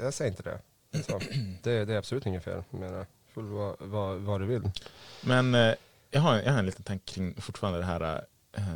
jag, 0.05 0.15
säger 0.15 0.31
inte 0.31 0.43
det. 0.43 0.59
Så, 1.03 1.19
det. 1.63 1.85
Det 1.85 1.95
är 1.95 1.99
absolut 1.99 2.27
inget 2.27 2.45
fel. 2.45 2.63
Menar, 2.71 3.07
får 3.35 3.43
vad, 3.43 3.77
vad, 3.81 4.17
vad 4.19 4.41
du 4.41 4.47
vill. 4.47 4.71
Men 5.21 5.55
eh, 5.55 5.75
jag, 6.11 6.21
har, 6.21 6.37
jag 6.37 6.53
har 6.53 6.59
en 6.59 6.67
liten 6.67 6.83
tanke 6.85 7.13
kring 7.13 7.35
fortfarande 7.41 7.79
det 7.79 7.85
här 7.85 8.15
eh, 8.17 8.21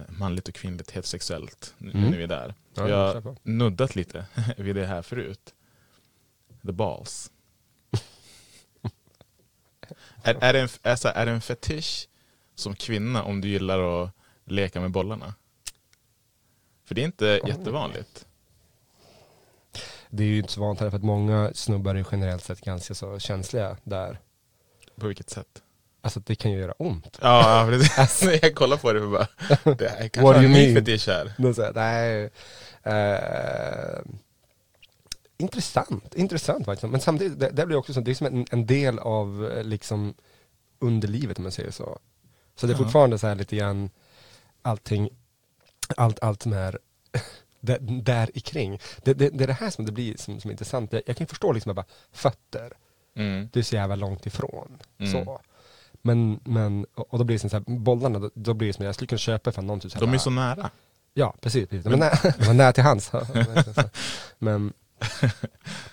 manligt 0.09 0.49
och 0.49 0.55
kvinnligt 0.55 0.91
heterosexuellt, 0.91 1.75
nu 1.79 1.91
Mm. 1.91 2.11
när 2.11 2.17
vi 2.17 2.23
är 2.23 2.29
där. 2.29 2.55
Ja, 2.75 2.87
kör 2.87 3.21
har 3.21 3.37
nuddat 3.43 3.97
lite 3.97 4.27
vid 4.57 4.77
det 4.77 4.87
här 4.87 5.03
förut. 5.03 5.55
The 6.67 6.73
balls. 6.73 7.31
är, 10.23 10.35
är, 10.41 10.53
det 10.53 10.61
en, 10.61 10.69
är, 10.83 10.97
så 10.97 11.09
här, 11.09 11.15
är 11.15 11.27
det 11.27 11.33
en 11.33 11.41
fetisch 11.41 12.09
som 12.55 12.75
kvinna 12.75 13.23
om 13.23 13.41
du 13.41 13.49
gillar 13.49 14.03
att 14.05 14.11
leka 14.45 14.81
med 14.81 14.91
bollarna? 14.91 15.35
För 16.85 16.95
det 16.95 17.01
är 17.01 17.07
inte 17.07 17.41
jättevanligt. 17.47 18.27
Det 20.11 20.23
är 20.23 20.29
ju 20.29 20.39
inte 20.39 20.53
så 20.53 20.61
vanligt 20.61 20.81
här 20.81 20.91
för 20.91 20.97
att 20.97 21.05
många 21.05 21.51
snubbar 21.55 21.95
är 21.95 22.07
generellt 22.13 22.45
sett 22.45 22.61
ganska 22.61 22.95
så 22.95 23.19
känsliga 23.19 23.77
där. 23.85 24.21
På 24.97 25.07
vilket 25.07 25.31
sätt? 25.31 25.63
Alltså 26.03 26.21
det 26.21 26.35
kan 26.35 26.53
ju 26.53 26.59
göra 26.59 26.73
ont. 26.73 27.19
Ja, 27.23 27.67
precis. 27.69 28.23
jag 28.43 28.55
kollar 28.55 28.77
på 28.77 28.93
det 28.93 29.01
och 29.01 29.11
bara, 29.11 29.27
det 29.75 29.87
är 29.87 30.01
What 30.03 30.13
kanske 30.13 30.43
you 30.43 30.49
ny 30.49 30.73
mean? 30.73 30.75
fetisch 30.75 31.09
här. 31.09 31.33
Då 31.39 31.55
säger 31.55 31.73
nej. 31.75 32.31
Eh, 32.83 34.01
intressant, 35.39 36.15
intressant 36.15 36.65
faktiskt. 36.65 36.91
Men 36.91 37.01
samtidigt, 37.01 37.41
det, 37.41 37.51
det 37.51 37.67
blir 37.67 37.77
också 37.77 37.95
så, 37.95 38.01
det 38.01 38.11
är 38.11 38.15
som 38.15 38.27
en, 38.27 38.47
en 38.51 38.67
del 38.67 38.99
av 38.99 39.51
eh, 39.57 39.65
liksom 39.65 40.15
underlivet 40.79 41.39
om 41.39 41.43
man 41.43 41.53
säger 41.53 41.71
så. 41.71 41.99
Så 42.57 42.67
det 42.67 42.73
är 42.73 42.75
Ja. 42.75 42.79
fortfarande 42.85 43.19
så 43.19 43.27
här 43.27 43.35
lite 43.35 43.57
grann 43.57 43.91
allting, 44.63 45.09
allt, 45.97 46.19
allt 46.23 46.43
som 46.43 46.53
är 46.53 46.79
där, 47.61 47.79
där 47.81 48.31
i 48.35 48.41
kring. 48.41 48.81
Det, 49.03 49.15
det, 49.15 49.29
det 49.29 49.45
är 49.45 49.49
det 49.49 49.53
här 49.53 49.71
som 49.71 49.85
det 49.87 49.93
blir 49.93 50.17
som, 50.17 50.41
som 50.41 50.49
är 50.49 50.53
intressant. 50.53 50.93
Jag, 50.93 51.03
jag 51.07 51.17
kan 51.17 51.27
förstå 51.27 51.53
liksom 51.53 51.75
bara 51.75 51.87
fötter, 52.13 52.73
Mm. 53.17 53.49
det 53.53 53.59
är 53.59 53.63
så 53.63 53.75
jävla 53.75 53.97
långt 53.97 54.27
ifrån. 54.27 54.79
Mm. 54.99 55.13
Så. 55.13 55.41
Men, 56.03 56.41
men, 56.45 56.87
och 56.95 57.19
då 57.19 57.25
blir 57.25 57.39
det 57.39 57.49
så 57.51 57.57
här, 57.57 57.65
bollarna, 57.79 58.19
då, 58.19 58.31
då 58.35 58.55
blir 58.55 58.69
det 58.69 58.73
som, 58.73 58.85
jag 58.85 58.95
skulle 58.95 59.09
kunna 59.09 59.19
köpa 59.19 59.53
för 59.53 59.63
någon 59.63 59.81
typ 59.81 59.93
så 59.93 59.99
här, 59.99 60.07
De 60.07 60.15
är 60.15 60.19
så 60.19 60.31
nära. 60.31 60.71
Ja, 61.15 61.35
precis. 61.41 61.69
precis. 61.69 61.87
Men 61.87 61.99
nä, 61.99 62.11
det 62.39 62.47
var 62.47 62.55
nära 62.55 62.73
till 62.73 62.83
hands. 62.85 63.13
men, 64.39 64.73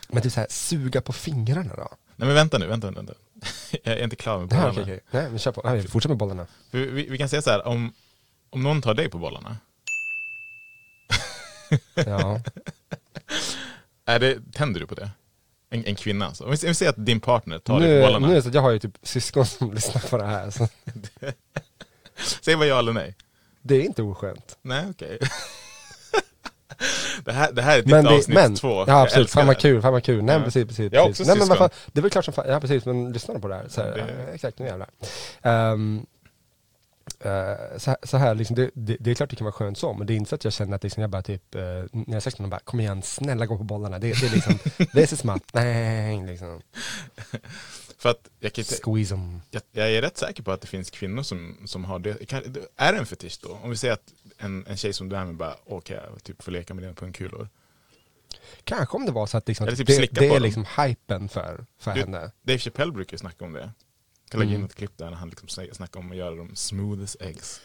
men 0.08 0.22
typ 0.24 0.32
så 0.34 0.40
här, 0.40 0.48
suga 0.50 1.02
på 1.02 1.14
fingrarna 1.14 1.76
då? 1.76 1.88
Nej 2.16 2.28
men 2.28 2.36
vänta 2.36 2.58
nu, 2.58 2.68
vänta, 2.68 2.92
vänta. 2.92 3.14
Jag 3.84 3.98
är 4.00 4.04
inte 4.04 4.16
klar 4.16 4.40
med 4.40 4.50
Nej, 4.52 4.60
bollarna. 4.60 4.72
okej, 4.82 4.84
okej. 4.84 5.00
Nej, 5.12 5.30
men 5.30 5.40
kör 5.40 5.52
på. 5.52 5.62
Nej, 5.66 5.88
fortsätt 5.88 6.10
med 6.10 6.18
bollarna. 6.18 6.48
Vi, 6.72 6.86
vi, 6.86 7.10
vi 7.10 7.18
kan 7.18 7.30
säga 7.30 7.42
så 7.42 7.50
här, 7.50 7.68
om, 7.68 7.94
om 8.50 8.64
någon 8.64 8.82
tar 8.82 8.94
dig 8.94 9.10
på 9.10 9.18
bollarna, 9.18 9.58
Ja. 11.96 12.40
är 14.06 14.20
det, 14.20 14.52
tänder 14.54 14.80
du 14.80 14.88
på 14.88 14.96
det? 14.96 15.10
En, 15.70 15.86
en 15.86 15.96
kvinna 15.96 16.26
alltså. 16.26 16.44
Om 16.44 16.52
vi, 16.52 16.58
om 16.58 16.68
vi 16.68 16.74
säger 16.74 16.90
att 16.90 17.06
din 17.06 17.20
partner 17.20 17.60
tar 17.60 17.80
dig 17.80 17.90
Nu, 17.90 18.02
på 18.02 18.08
bollarna. 18.08 18.28
nu 18.28 18.34
är 18.34 18.36
det 18.36 18.42
så 18.42 18.48
att 18.48 18.54
jag 18.56 18.62
har 18.62 18.72
ju 18.72 18.80
typ 18.80 18.98
syskon 19.04 19.46
som 19.46 19.74
lyssnar 19.76 20.02
på 20.10 20.18
det 20.18 20.26
här. 20.26 20.50
Så 20.52 20.68
Säg 22.42 22.56
bara 22.56 22.66
ja 22.66 22.80
eller 22.80 22.94
nej. 22.94 23.16
det 23.62 23.76
är 23.76 23.82
inte 23.82 24.04
oskönt. 24.04 24.58
Nej, 24.62 24.86
okej. 24.90 25.20
det, 27.26 27.32
här, 27.32 27.52
det 27.52 27.62
här 27.62 27.78
är 27.78 27.82
ditt 27.82 27.92
Men, 27.92 28.04
det, 28.06 28.10
avsnitt 28.16 28.36
men 28.36 28.56
två. 28.56 28.84
ja 28.88 29.02
absolut, 29.02 29.30
fan 29.32 29.48
vad 29.48 29.58
kul, 29.58 29.82
fan 29.82 29.94
vad 29.94 30.04
kul. 30.04 30.24
Nej 30.24 30.36
Ja. 30.36 30.44
precis, 30.44 30.68
precis. 30.68 30.94
Jag 30.94 31.02
har 31.02 31.08
precis. 31.08 31.22
också 31.22 31.32
Nej 31.32 31.40
men 31.40 31.48
vad 31.48 31.58
fan, 31.58 31.70
det 31.94 32.00
är 32.00 32.02
väl 32.02 32.12
klart 32.12 32.26
som 32.26 32.34
fan, 32.34 32.46
ja 32.50 32.60
precis, 32.60 32.86
men 32.86 33.14
lyssnar 33.14 33.36
de 33.36 33.42
på 33.42 33.48
det 33.48 33.56
här? 33.56 33.66
Så 33.70 33.82
här 33.82 33.92
Det- 33.92 34.00
ja, 34.28 34.34
exakt, 34.34 34.60
nu 34.60 34.66
jävlar. 34.66 34.90
Um, 35.74 36.06
eh, 37.20 37.78
så, 37.78 37.96
så 38.04 38.18
här, 38.18 38.36
liksom, 38.36 38.56
det, 38.56 38.70
det, 38.74 38.98
det 39.00 39.12
är 39.12 39.16
klart 39.16 39.30
det 39.30 39.36
kan 39.36 39.46
vara 39.46 39.54
skönt 39.54 39.78
så, 39.78 39.94
men 39.94 40.08
det 40.08 40.14
är 40.14 40.16
inte 40.16 40.30
så 40.30 40.36
att 40.36 40.44
jag 40.44 40.54
känner 40.54 40.76
att 40.76 40.84
liksom, 40.84 41.02
jag 41.02 41.10
bara 41.10 41.22
typ, 41.22 41.56
eh, 41.56 41.62
när 41.92 42.14
jag 42.14 42.24
sagt 42.24 42.40
någon 42.40 42.50
bara, 42.50 42.60
kom 42.60 42.80
igen, 42.80 43.02
snälla 43.02 43.46
gå 43.46 43.58
på 43.58 43.64
bollarna. 43.64 44.00
Det, 44.00 44.22
det 44.22 44.28
är 44.28 44.32
liksom, 44.32 44.60
this 44.94 45.14
is 45.14 45.24
my 45.24 45.40
thing, 45.40 46.26
liksom. 46.26 46.62
För 47.98 48.10
att 48.10 48.30
jag, 48.40 48.54
kan 48.54 48.62
inte, 48.62 48.76
jag, 49.52 49.62
jag 49.72 49.92
är 49.92 50.02
rätt 50.02 50.18
säker 50.18 50.44
på 50.44 50.52
att 50.52 50.62
det 50.62 50.68
finns 50.68 50.90
kvinnor 50.90 51.24
som, 51.24 51.58
som 51.66 51.86
har 51.86 52.00
det. 52.00 52.34
Är 52.76 52.94
det 52.94 53.00
en 53.00 53.06
fetisch 53.06 53.40
då? 53.44 53.60
Om 53.64 53.70
vi 53.70 53.78
säger 53.78 53.94
att 53.94 54.14
en, 54.38 54.66
en 54.68 54.78
tjej 54.78 54.94
som 54.94 55.10
du 55.10 55.16
är 55.16 55.26
med 55.26 55.36
bara, 55.36 55.56
okej, 55.66 56.00
jag 56.12 56.24
typ 56.24 56.44
får 56.44 56.52
leka 56.52 56.74
med 56.74 56.84
dina 56.84 56.94
pungkulor. 56.94 57.50
Kanske 58.64 58.98
om 58.98 59.06
det 59.06 59.12
var 59.12 59.28
så 59.28 59.38
att 59.38 59.48
liksom, 59.48 59.68
typ 59.68 59.88
det, 59.88 60.08
det 60.12 60.28
är 60.28 60.40
liksom 60.40 60.66
hypen 60.78 61.30
för, 61.30 61.66
för 61.80 61.94
Du- 61.94 62.00
henne. 62.00 62.32
Dave 62.42 62.60
Chappelle 62.60 62.92
brukar 62.92 63.14
ju 63.14 63.18
snacka 63.18 63.46
om 63.46 63.54
det. 63.54 63.72
Kan 64.30 64.40
lägga 64.40 64.56
in 64.56 64.66
ett 64.66 64.76
klipp 64.76 64.98
där 64.98 65.10
när 65.10 65.18
han 65.18 65.30
liksom 65.30 65.50
snackar 65.72 66.00
om 66.00 66.12
att 66.12 66.18
göra 66.18 66.36
dem 66.36 66.56
smooth 66.56 67.04
as 67.04 67.18
eggs. 67.20 67.62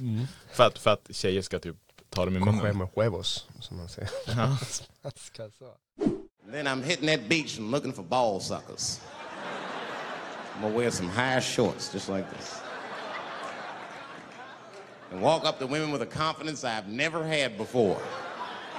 Mm. 0.00 0.26
för, 0.52 0.66
att, 0.66 0.78
för 0.78 0.90
att 0.90 1.08
tjejer 1.10 1.42
ska 1.42 1.58
typ 1.58 1.76
ta 2.08 2.24
dem 2.24 2.36
i 2.36 2.40
munnen. 2.40 2.78
Con 2.78 2.88
huevos, 2.94 3.46
som 3.60 3.76
man 3.76 3.88
säger. 3.88 4.10
Ja. 4.26 4.58
Then 6.52 6.66
I'm 6.66 6.82
hitting 6.82 7.06
that 7.06 7.28
beach 7.28 7.58
and 7.58 7.70
looking 7.72 7.92
for 7.92 8.02
ball 8.02 8.40
suckers. 8.40 9.00
I'm 10.54 10.62
gonna 10.62 10.74
wear 10.74 10.90
some 10.90 11.08
high 11.08 11.40
shorts 11.40 11.92
just 11.92 12.08
like 12.08 12.30
this. 12.30 12.60
And 15.10 15.20
walk 15.20 15.44
up 15.44 15.58
to 15.58 15.66
women 15.66 15.90
with 15.90 16.02
a 16.02 16.06
confidence 16.06 16.64
I've 16.64 16.88
never 16.88 17.24
had 17.24 17.58
before. 17.58 18.00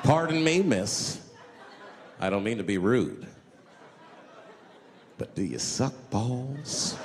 Pardon 0.04 0.44
me, 0.44 0.64
miss. 0.64 1.20
I 2.20 2.30
don't 2.30 2.44
mean 2.44 2.58
to 2.58 2.64
be 2.64 2.78
rude. 2.78 3.28
But 5.18 5.36
do 5.36 5.44
you 5.44 5.60
suck 5.60 5.94
balls? 6.10 6.96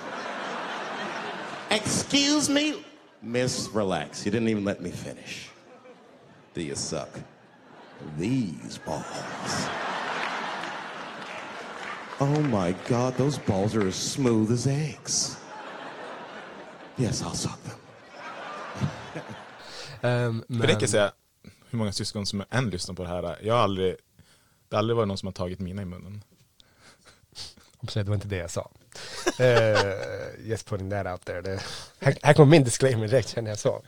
Excuse 1.71 2.51
me? 2.51 2.85
Miss, 3.23 3.69
relax. 3.73 4.27
You 4.27 4.33
didn't 4.33 4.49
even 4.49 4.65
let 4.65 4.83
me 4.83 4.91
finish. 4.91 5.49
Do 6.55 6.63
you 6.63 6.75
suck 6.75 7.09
these 8.19 8.79
balls? 8.85 9.69
Oh 12.21 12.41
my 12.43 12.75
God, 12.89 13.17
those 13.17 13.39
balls 13.39 13.75
are 13.75 13.89
as 13.89 13.95
smooth 13.95 14.53
as 14.53 14.67
eggs. 14.67 15.37
Yes, 16.99 17.23
I'll 17.23 17.35
suck 17.35 17.59
them. 17.63 17.79
Um, 20.03 20.45
För 20.61 20.67
det 20.67 20.73
kan 20.73 20.81
jag 20.81 20.91
säga, 20.91 21.13
hur 21.71 21.79
många 21.79 21.93
syskon 21.93 22.27
som 22.27 22.45
än 22.51 22.71
lyssnar 22.71 22.95
på 22.95 23.03
det 23.03 23.09
här. 23.09 23.39
Jag 23.43 23.55
har 23.55 23.61
aldrig, 23.61 23.97
det 24.69 24.77
har 24.77 24.79
aldrig 24.79 24.97
varit 24.97 25.09
någon 25.09 25.19
som 25.19 25.27
har 25.27 25.33
tagit 25.33 25.59
mina 25.59 25.83
i 25.83 25.85
munnen. 25.85 26.25
Det 27.95 28.03
var 28.03 28.15
inte 28.15 28.29
det 28.29 28.37
jag 28.37 28.51
sa. 28.51 28.71
uh, 29.41 30.49
just 30.49 30.69
putting 30.69 30.91
that 30.91 31.07
out 31.07 31.25
there. 31.25 31.41
Det, 31.43 31.61
här, 32.01 32.17
här 32.23 32.35
kommer 32.35 32.51
min 32.51 32.65
disclaimer 32.65 33.09
direkt 33.09 33.29
känner 33.29 33.51
jag 33.51 33.59
så. 33.59 33.83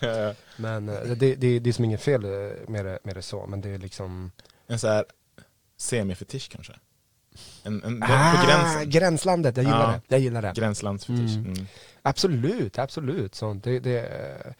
Men 0.56 0.88
eh, 0.88 0.94
det, 1.16 1.34
det, 1.34 1.58
det 1.58 1.70
är 1.70 1.72
som 1.72 1.84
inget 1.84 2.00
fel 2.02 2.24
eh, 2.24 2.30
med 2.68 2.84
det, 2.84 2.98
med 3.04 3.14
det 3.16 3.22
så, 3.22 3.46
men 3.46 3.60
det 3.60 3.68
är 3.68 3.78
liksom... 3.78 4.32
En 4.66 4.78
så 4.78 4.88
här 4.88 5.04
semifetisch 5.76 6.48
kanske. 6.52 6.72
En, 7.62 7.82
en, 7.84 8.00
det 8.00 8.06
är 8.06 8.36
på 8.40 8.46
gränsen. 8.46 8.90
Gränslandet, 8.90 9.56
jag 9.56 9.64
gillar 9.64 9.92
Ja. 9.92 10.00
det. 10.08 10.14
Jag 10.14 10.20
gillar 10.20 10.42
det. 10.42 10.52
Gränslandsfetisch. 10.56 11.36
Mm. 11.36 11.52
Mm. 11.52 11.66
Absolut, 12.02 12.78
absolut. 12.78 13.34
Sånt. 13.34 13.64
Det, 13.64 13.78
det, 13.78 14.00
eh, 14.00 14.52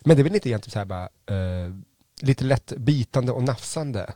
men 0.00 0.16
det 0.16 0.20
är 0.20 0.24
väl 0.24 0.32
lite 0.32 0.48
egentligen 0.48 0.72
så 0.72 0.78
här 0.78 0.86
bara, 0.86 1.08
eh, 1.26 1.72
lite 2.20 2.44
lätt 2.44 2.72
bitande 2.76 3.32
och 3.32 3.42
nafsande. 3.42 4.12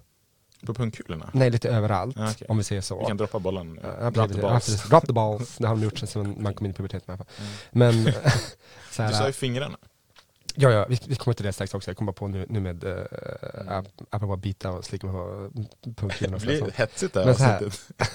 På 0.67 0.75
pungkulorna? 0.75 1.31
Nej, 1.33 1.51
lite 1.51 1.69
överallt, 1.69 2.17
Ja, 2.17 2.31
okej. 2.31 2.47
om 2.49 2.59
vi 2.59 2.65
säger 2.65 2.81
så. 2.83 2.99
Vi 2.99 3.05
kan 3.07 3.17
droppa 3.17 3.39
bollen. 3.39 3.81
Ja, 4.01 4.11
Drop 4.11 4.33
the 4.33 4.41
balls. 4.41 4.83
Drop 4.89 5.07
the 5.07 5.13
balls. 5.13 5.57
Det 5.59 5.67
har 5.69 5.75
de 5.77 5.83
gjort 5.83 5.99
sen 5.99 6.37
man 6.43 6.55
kom 6.55 6.65
in 6.67 6.71
i 6.71 6.75
puberteten 6.75 7.05
i 7.09 7.11
alla 7.13 7.17
fall. 7.25 7.35
Men, 7.71 8.05
så 8.91 9.03
Du 9.03 9.09
sa 9.09 9.15
här, 9.15 9.27
ju 9.27 9.33
fingrarna. 9.33 9.79
ja, 10.55 10.71
ja, 10.71 10.87
vi, 10.89 10.99
vi 11.07 11.17
kommer 11.17 11.35
till 11.35 11.47
det 11.47 11.53
strax 11.53 11.75
också. 11.75 11.91
Jag 11.91 11.97
kommer 11.97 12.13
bara 12.13 12.17
på 12.17 12.29
nu, 12.29 12.47
nu 12.49 12.61
med, 12.61 12.85
uh, 12.85 12.95
ap- 13.69 14.05
apropå 14.11 14.37
bita 14.37 14.71
och 14.71 14.85
slicka 14.85 15.07
på 15.07 15.51
pungkulorna 15.97 16.39
Det 16.39 16.47
blir 16.47 16.71
hetsigt 16.75 17.15
det 17.15 17.25
här 17.25 17.35
här, 17.35 17.73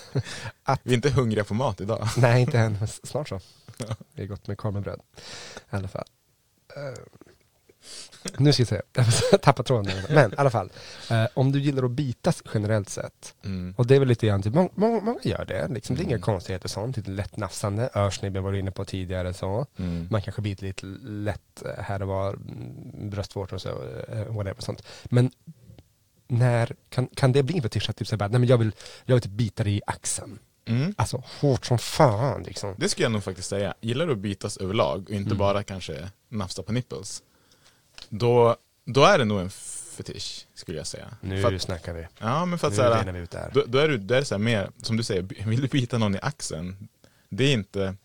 att- 0.64 0.82
Vi 0.84 0.92
är 0.92 0.96
inte 0.96 1.10
hungriga 1.10 1.44
på 1.44 1.54
mat 1.54 1.82
idag. 1.82 2.08
Nej, 2.18 2.42
inte 2.42 2.60
än, 2.60 2.88
snart 2.88 3.30
så. 3.30 3.40
Det 4.16 4.22
är 4.24 4.28
gott 4.28 4.48
med 4.48 4.58
korv 4.58 4.74
med 4.74 4.84
bröd. 4.84 5.00
I 5.72 5.76
alla 5.76 5.88
fall. 5.88 6.06
Eh, 6.76 6.94
nu 8.38 8.54
ska 8.54 8.62
jag 8.62 8.68
se, 8.68 8.82
jag 9.32 9.42
tappar 9.42 9.64
tråden. 9.64 9.96
nu. 10.10 10.16
Men 10.16 10.32
i 10.32 10.36
alla 10.38 10.50
fall, 10.50 10.70
eh, 11.12 11.26
om 11.34 11.52
du 11.52 11.60
gillar 11.60 11.84
att 11.84 11.92
bitas 11.92 12.44
generellt 12.54 12.90
sett, 12.90 13.34
Mm. 13.46 13.74
och 13.78 13.88
det 13.88 13.96
är 13.96 14.00
väl 14.00 14.08
lite 14.08 14.28
grann, 14.28 14.42
typ, 14.44 14.54
många, 14.54 14.70
många, 14.76 15.00
många 15.02 15.20
gör 15.24 15.46
det, 15.46 15.68
liksom, 15.68 15.96
det 15.96 16.02
är 16.02 16.04
inga 16.04 16.16
Mm. 16.16 16.22
konstigheter 16.22 16.70
sånt, 16.70 16.98
lite 16.98 17.12
lätt 17.12 17.38
nafsande, 17.38 17.90
örsnibben 17.96 18.44
var 18.44 18.52
du 18.52 18.60
inne 18.60 18.72
på 18.72 18.86
tidigare 18.86 19.34
så. 19.34 19.66
Mm. 19.78 20.08
Man 20.12 20.22
kanske 20.22 20.42
biter 20.42 20.64
lite 20.66 20.86
lätt 21.04 21.64
eh, 21.66 21.84
här 21.84 22.02
och 22.02 22.08
var, 22.08 22.34
mm, 22.34 23.10
bröstvårtor 23.10 23.56
och 23.56 23.62
så, 23.62 23.70
eh, 24.08 24.26
whatever 24.36 24.62
sånt. 24.62 24.84
Men 25.06 25.32
när 26.28 26.76
kan, 26.90 27.08
kan 27.08 27.32
det 27.32 27.44
bli 27.44 27.56
en 27.56 27.62
fetisch 27.64 27.90
att 27.90 27.96
typ 27.96 28.08
säga, 28.08 28.28
nej 28.28 28.40
men 28.40 28.50
jag 28.50 28.58
vill, 28.58 28.72
jag 29.06 29.16
vill 29.16 29.22
typ 29.22 29.32
bita 29.32 29.64
dig 29.64 29.74
i 29.78 29.82
axeln. 29.88 30.40
Mm. 30.66 30.94
Alltså 30.98 31.24
hårt 31.40 31.66
som 31.66 31.78
fan 31.78 32.44
liksom. 32.44 32.76
Det 32.78 32.90
skulle 32.90 33.06
jag 33.06 33.12
nog 33.12 33.24
faktiskt 33.24 33.50
säga. 33.50 33.74
Gillar 33.82 34.06
du 34.08 34.12
att 34.12 34.18
bitas 34.18 34.58
överlag 34.58 35.04
och 35.10 35.16
inte 35.16 35.28
Mm. 35.30 35.38
bara 35.38 35.64
kanske 35.64 36.10
nafsa 36.30 36.64
på 36.64 36.72
nipples. 36.72 37.24
Då, 38.10 38.56
då 38.86 39.04
är 39.04 39.18
det 39.18 39.26
nog 39.26 39.40
en 39.40 39.50
fetisch 39.98 40.46
skulle 40.54 40.78
jag 40.78 40.88
säga. 40.88 41.06
Nu 41.22 41.42
För 41.42 41.54
att, 41.54 41.62
snackar 41.62 41.94
vi. 41.94 42.08
ja 42.20 42.46
men 42.46 42.60
för 42.60 42.68
att 42.68 42.74
Nu 42.74 42.78
såhär, 42.78 43.12
vi 43.12 43.20
ut 43.20 43.36
då, 43.54 43.64
då 43.68 43.78
är 43.78 43.88
du, 43.88 43.98
då 43.98 44.14
är 44.14 44.20
det 44.20 44.26
så 44.26 44.36
här 44.36 44.40
mer, 44.40 44.70
som 44.82 44.98
du 44.98 45.04
säger, 45.04 45.22
vill 45.48 45.62
du 45.62 45.68
bita 45.68 45.98
någon 45.98 46.16
i 46.16 46.20
axeln, 46.22 46.88
det 47.30 47.44
är 47.44 47.54
inte, 47.54 47.96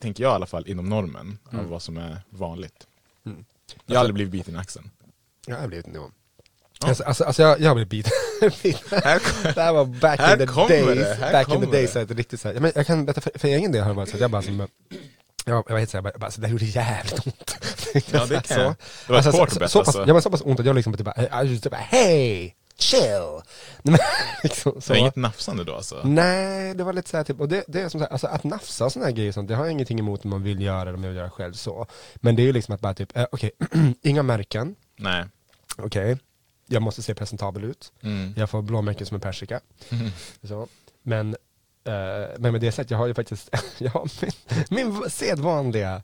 tänker 0.00 0.24
jag 0.24 0.30
i 0.30 0.34
alla 0.34 0.46
fall, 0.46 0.68
inom 0.68 0.88
normen 0.88 1.38
av 1.52 1.64
vad 1.64 1.82
som 1.82 1.96
är 1.96 2.22
vanligt. 2.30 2.86
Mm. 3.26 3.44
Jag 3.86 3.94
har 3.94 4.00
aldrig 4.00 4.14
blivit 4.14 4.32
biten 4.32 4.54
i 4.54 4.58
axeln. 4.58 4.90
Jag 5.46 5.56
har 5.56 5.68
blivit 5.68 5.86
nog. 5.86 6.12
Ja. 6.80 6.88
Alltså, 6.88 7.04
alltså, 7.04 7.24
alltså 7.24 7.42
jag, 7.42 7.60
jag 7.60 7.68
har 7.68 7.74
blivit 7.74 7.90
biten. 7.90 8.12
Det 9.54 9.60
här 9.60 9.72
var 9.72 9.84
back 9.84 10.20
in 10.20 10.38
the 10.38 10.44
days. 10.46 11.18
det, 11.18 11.32
back 11.32 11.48
in 11.48 11.60
the 11.60 11.66
days. 11.66 11.92
det. 11.92 11.92
Så 11.92 11.98
att 11.98 12.08
det 12.08 12.14
riktigt 12.14 12.40
så 12.40 12.48
här, 12.48 12.60
men 12.60 12.72
jag 12.74 12.86
kan 12.86 13.04
berätta 13.04 13.20
för, 13.20 13.38
för 13.38 13.48
egen 13.48 13.72
del 13.72 13.82
har 13.82 13.90
det 13.90 13.96
varit 13.96 14.08
så 14.08 14.16
att 14.16 14.20
jag 14.20 14.30
bara 14.30 14.42
som 14.42 14.66
jag, 15.44 15.64
jag 15.68 15.74
vet 15.74 15.90
så 15.90 15.96
här, 15.96 16.02
bara, 16.02 16.18
bara, 16.18 16.24
alltså, 16.26 16.40
det 16.40 16.48
gjorde 16.48 16.64
jävligt 16.64 17.26
ont. 17.26 17.56
Ja, 18.12 18.26
det 18.26 18.46
kan 18.46 18.56
jag. 18.62 18.76
så. 18.76 18.76
Det 19.06 19.12
var 19.12 19.18
ett 19.18 19.26
Alltså, 19.26 19.40
hårt 19.40 19.50
så, 19.50 19.58
bett, 19.60 19.70
så, 19.70 19.78
pass, 19.78 19.88
alltså. 19.88 20.04
ja, 20.06 20.12
men 20.12 20.22
så 20.22 20.30
pass 20.30 20.42
ont 20.44 20.60
att 20.60 20.66
jag 20.66 20.76
liksom 20.76 20.94
typ 20.96 21.04
bara, 21.06 21.44
just 21.44 21.62
typ 21.62 21.72
bara 21.72 21.76
hej, 21.80 22.56
chill. 22.78 23.40
Liksom, 24.42 24.72
Så 24.72 24.80
så. 24.80 24.92
det 24.92 24.98
är 24.98 25.00
inget 25.00 25.16
nafsande 25.16 25.64
då 25.64 25.74
alltså? 25.74 26.00
Nej, 26.04 26.74
det 26.74 26.84
var 26.84 26.92
lite 26.92 27.10
så 27.10 27.16
här, 27.16 27.24
typ, 27.24 27.40
och 27.40 27.48
det, 27.48 27.64
det 27.68 27.80
är 27.80 27.88
som 27.88 28.00
så 28.00 28.04
här, 28.04 28.12
alltså 28.12 28.26
att 28.26 28.44
nafsa 28.44 28.84
och 28.84 28.92
såna 28.92 29.04
här 29.04 29.12
grejer, 29.12 29.32
sånt, 29.32 29.48
det 29.48 29.54
har 29.54 29.64
jag 29.64 29.72
ingenting 29.72 29.98
emot 29.98 30.24
om 30.24 30.30
man 30.30 30.42
vill 30.42 30.60
göra 30.62 30.84
det, 30.84 30.92
om 30.94 31.02
jag 31.04 31.10
vill 31.10 31.18
göra 31.18 31.30
själv 31.30 31.52
så. 31.52 31.86
Men 32.14 32.36
det 32.36 32.42
är 32.42 32.44
ju 32.44 32.52
liksom 32.52 32.74
att 32.74 32.80
bara 32.80 32.94
typ, 32.94 33.16
eh, 33.16 33.26
okej, 33.32 33.50
inga 34.02 34.22
märken, 34.22 34.74
Nej. 34.96 35.24
okej, 35.78 36.18
jag 36.66 36.82
måste 36.82 37.02
se 37.02 37.14
presentabel 37.14 37.64
ut, 37.64 37.92
Mm. 38.02 38.34
jag 38.36 38.50
får 38.50 38.62
blåmärken 38.62 39.06
som 39.06 39.14
en 39.14 39.20
persika. 39.20 39.60
Så. 40.42 40.68
Men, 41.02 41.28
eh, 41.30 41.36
men 42.38 42.52
med 42.52 42.60
det 42.60 42.72
sagt, 42.72 42.90
jag 42.90 42.98
har 42.98 43.06
ju 43.06 43.14
faktiskt, 43.14 43.50
jag 43.78 43.90
har 43.90 44.08
min, 44.68 44.92
min 44.92 45.10
sedvanliga 45.10 46.02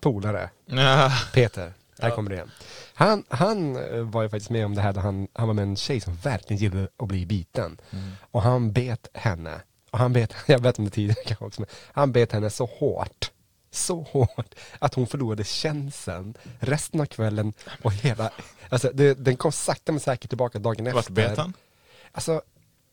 polare, 0.00 0.50
Ja. 0.66 1.12
Peter, 1.34 1.72
där 1.96 2.08
Ja. 2.08 2.14
kommer 2.14 2.30
det 2.30 2.36
igen. 2.36 2.50
Han, 2.94 3.24
han 3.28 3.76
eh, 3.76 4.00
var 4.02 4.22
ju 4.22 4.28
faktiskt 4.28 4.50
med 4.50 4.66
om 4.66 4.74
det 4.74 4.80
här, 4.82 4.92
där 4.92 5.00
han, 5.00 5.28
han 5.32 5.46
var 5.46 5.54
med 5.54 5.62
en 5.62 5.76
tjej 5.76 6.00
som 6.00 6.14
verkligen 6.16 6.62
gillade 6.62 6.88
att 6.96 7.08
bli 7.08 7.26
biten. 7.26 7.80
Och 8.30 8.42
han 8.42 8.72
bet 8.72 9.08
henne, 9.14 9.60
och 9.90 9.98
han 9.98 10.12
bet, 10.12 10.34
jag 10.46 10.58
vet 10.58 10.78
om 10.78 10.84
det 10.84 10.90
tidigare 10.90 11.22
kanske 11.26 11.44
också, 11.44 11.60
men 11.60 11.68
han 11.92 12.12
bet 12.12 12.32
henne 12.32 12.50
så 12.50 12.66
hårt, 12.78 13.30
så 13.70 14.02
hårt, 14.02 14.54
att 14.78 14.94
hon 14.94 15.06
förlorade 15.06 15.44
känseln 15.44 16.34
resten 16.60 17.00
av 17.00 17.06
kvällen 17.06 17.52
och 17.82 17.92
hela, 17.92 18.30
alltså 18.68 18.90
det, 18.94 19.14
den 19.14 19.36
kom 19.36 19.52
sakta 19.52 19.92
men 19.92 20.00
säkert 20.00 20.28
tillbaka 20.30 20.58
dagen 20.58 20.86
efter. 20.86 20.94
Vart 20.96 21.08
bet 21.08 21.38
han? 21.38 21.52
Alltså, 22.12 22.42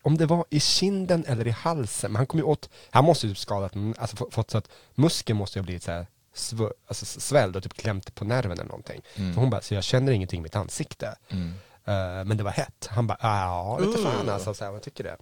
om 0.01 0.17
det 0.17 0.25
var 0.25 0.45
i 0.49 0.59
kinden 0.59 1.25
eller 1.27 1.47
i 1.47 1.51
halsen, 1.51 2.11
men 2.11 2.15
han 2.19 2.27
kom 2.27 2.39
ju 2.39 2.43
åt, 2.45 2.69
han 2.89 3.05
måste 3.05 3.27
ju 3.27 3.33
typ 3.33 3.39
skadat, 3.39 3.73
alltså 3.97 4.15
få- 4.15 4.31
fått 4.31 4.51
så 4.51 4.57
att 4.57 4.69
muskeln 4.95 5.37
måste 5.39 5.59
ju 5.59 5.61
ha 5.61 5.65
blivit 5.65 5.83
så 5.83 5.91
här 5.91 6.07
sv, 6.33 6.63
alltså 6.87 7.05
svälld 7.05 7.55
och 7.55 7.63
typ 7.63 7.73
klämt 7.73 8.15
på 8.15 8.25
nerven 8.25 8.51
eller 8.51 8.63
någonting. 8.63 9.01
Mm. 9.15 9.33
För 9.33 9.41
hon 9.41 9.49
bara, 9.49 9.61
så 9.61 9.73
jag 9.73 9.83
känner 9.83 10.11
ingenting 10.11 10.39
i 10.39 10.43
mitt 10.43 10.55
ansikte. 10.55 11.15
Mm. 11.29 11.53
Eh, 11.85 12.25
men 12.25 12.37
det 12.37 12.43
var 12.43 12.51
hett. 12.51 12.87
Han 12.91 13.07
bara, 13.07 13.17
ja 13.21 13.79
lite 13.79 13.97
fan 14.03 14.27
Uh. 14.27 14.33
alltså, 14.33 14.53
så 14.53 14.63
här, 14.65 14.71
vad 14.71 14.81
tycker 14.81 15.03
det? 15.03 15.17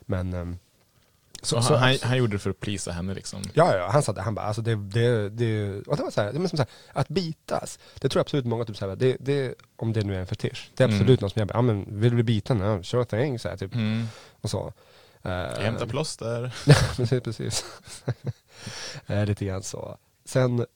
Men, 0.00 0.32
ehm, 0.32 0.58
Så, 1.46 1.58
han, 1.60 1.78
han, 1.78 1.96
han 2.02 2.18
gjorde 2.18 2.32
det 2.34 2.38
för 2.38 2.50
att 2.50 2.60
plisa 2.60 2.92
henne 2.92 3.14
liksom? 3.14 3.42
Ja, 3.54 3.76
ja, 3.76 3.88
han 3.92 4.02
sa 4.02 4.12
det. 4.12 4.22
Han 4.22 4.34
bara, 4.34 4.46
alltså 4.46 4.62
det, 4.62 4.74
det, 4.76 5.28
det, 5.28 5.80
och 5.86 5.96
det 5.96 6.02
var 6.02 6.10
så 6.10 6.20
här, 6.20 6.28
är 6.28 6.32
som 6.34 6.48
så 6.48 6.56
här, 6.56 6.66
att 6.92 7.08
bitas, 7.08 7.78
det 8.00 8.08
tror 8.08 8.18
jag 8.20 8.24
absolut 8.24 8.44
många 8.46 8.64
typ 8.64 8.76
så 8.76 8.88
här, 8.88 8.96
det, 8.96 9.16
det, 9.20 9.54
om 9.76 9.92
det 9.92 10.02
nu 10.02 10.14
är 10.14 10.20
en 10.20 10.26
fetisch, 10.26 10.70
det 10.74 10.84
är 10.84 10.88
absolut 10.88 11.08
Mm. 11.08 11.18
någon 11.20 11.30
som 11.30 11.40
jag 11.40 11.48
bara, 11.48 11.58
ja 11.58 11.62
men 11.62 12.00
vill 12.00 12.10
du 12.10 12.14
bli 12.14 12.22
biten? 12.24 12.60
Ja, 12.60 12.82
sure 12.82 13.04
thing, 13.04 13.38
så 13.38 13.48
här, 13.48 13.56
typ, 13.56 13.74
Mm. 13.74 14.06
och 14.40 14.50
så. 14.50 14.72
Uh, 15.26 15.32
Jag 15.32 15.60
hämtar 15.60 15.86
plåster. 15.86 16.54
precis, 16.96 17.22
precis. 17.22 17.64
Eh, 19.06 19.26
Lite 19.26 19.44
grann 19.44 19.62
så. 19.62 19.98
Sen, 20.24 20.66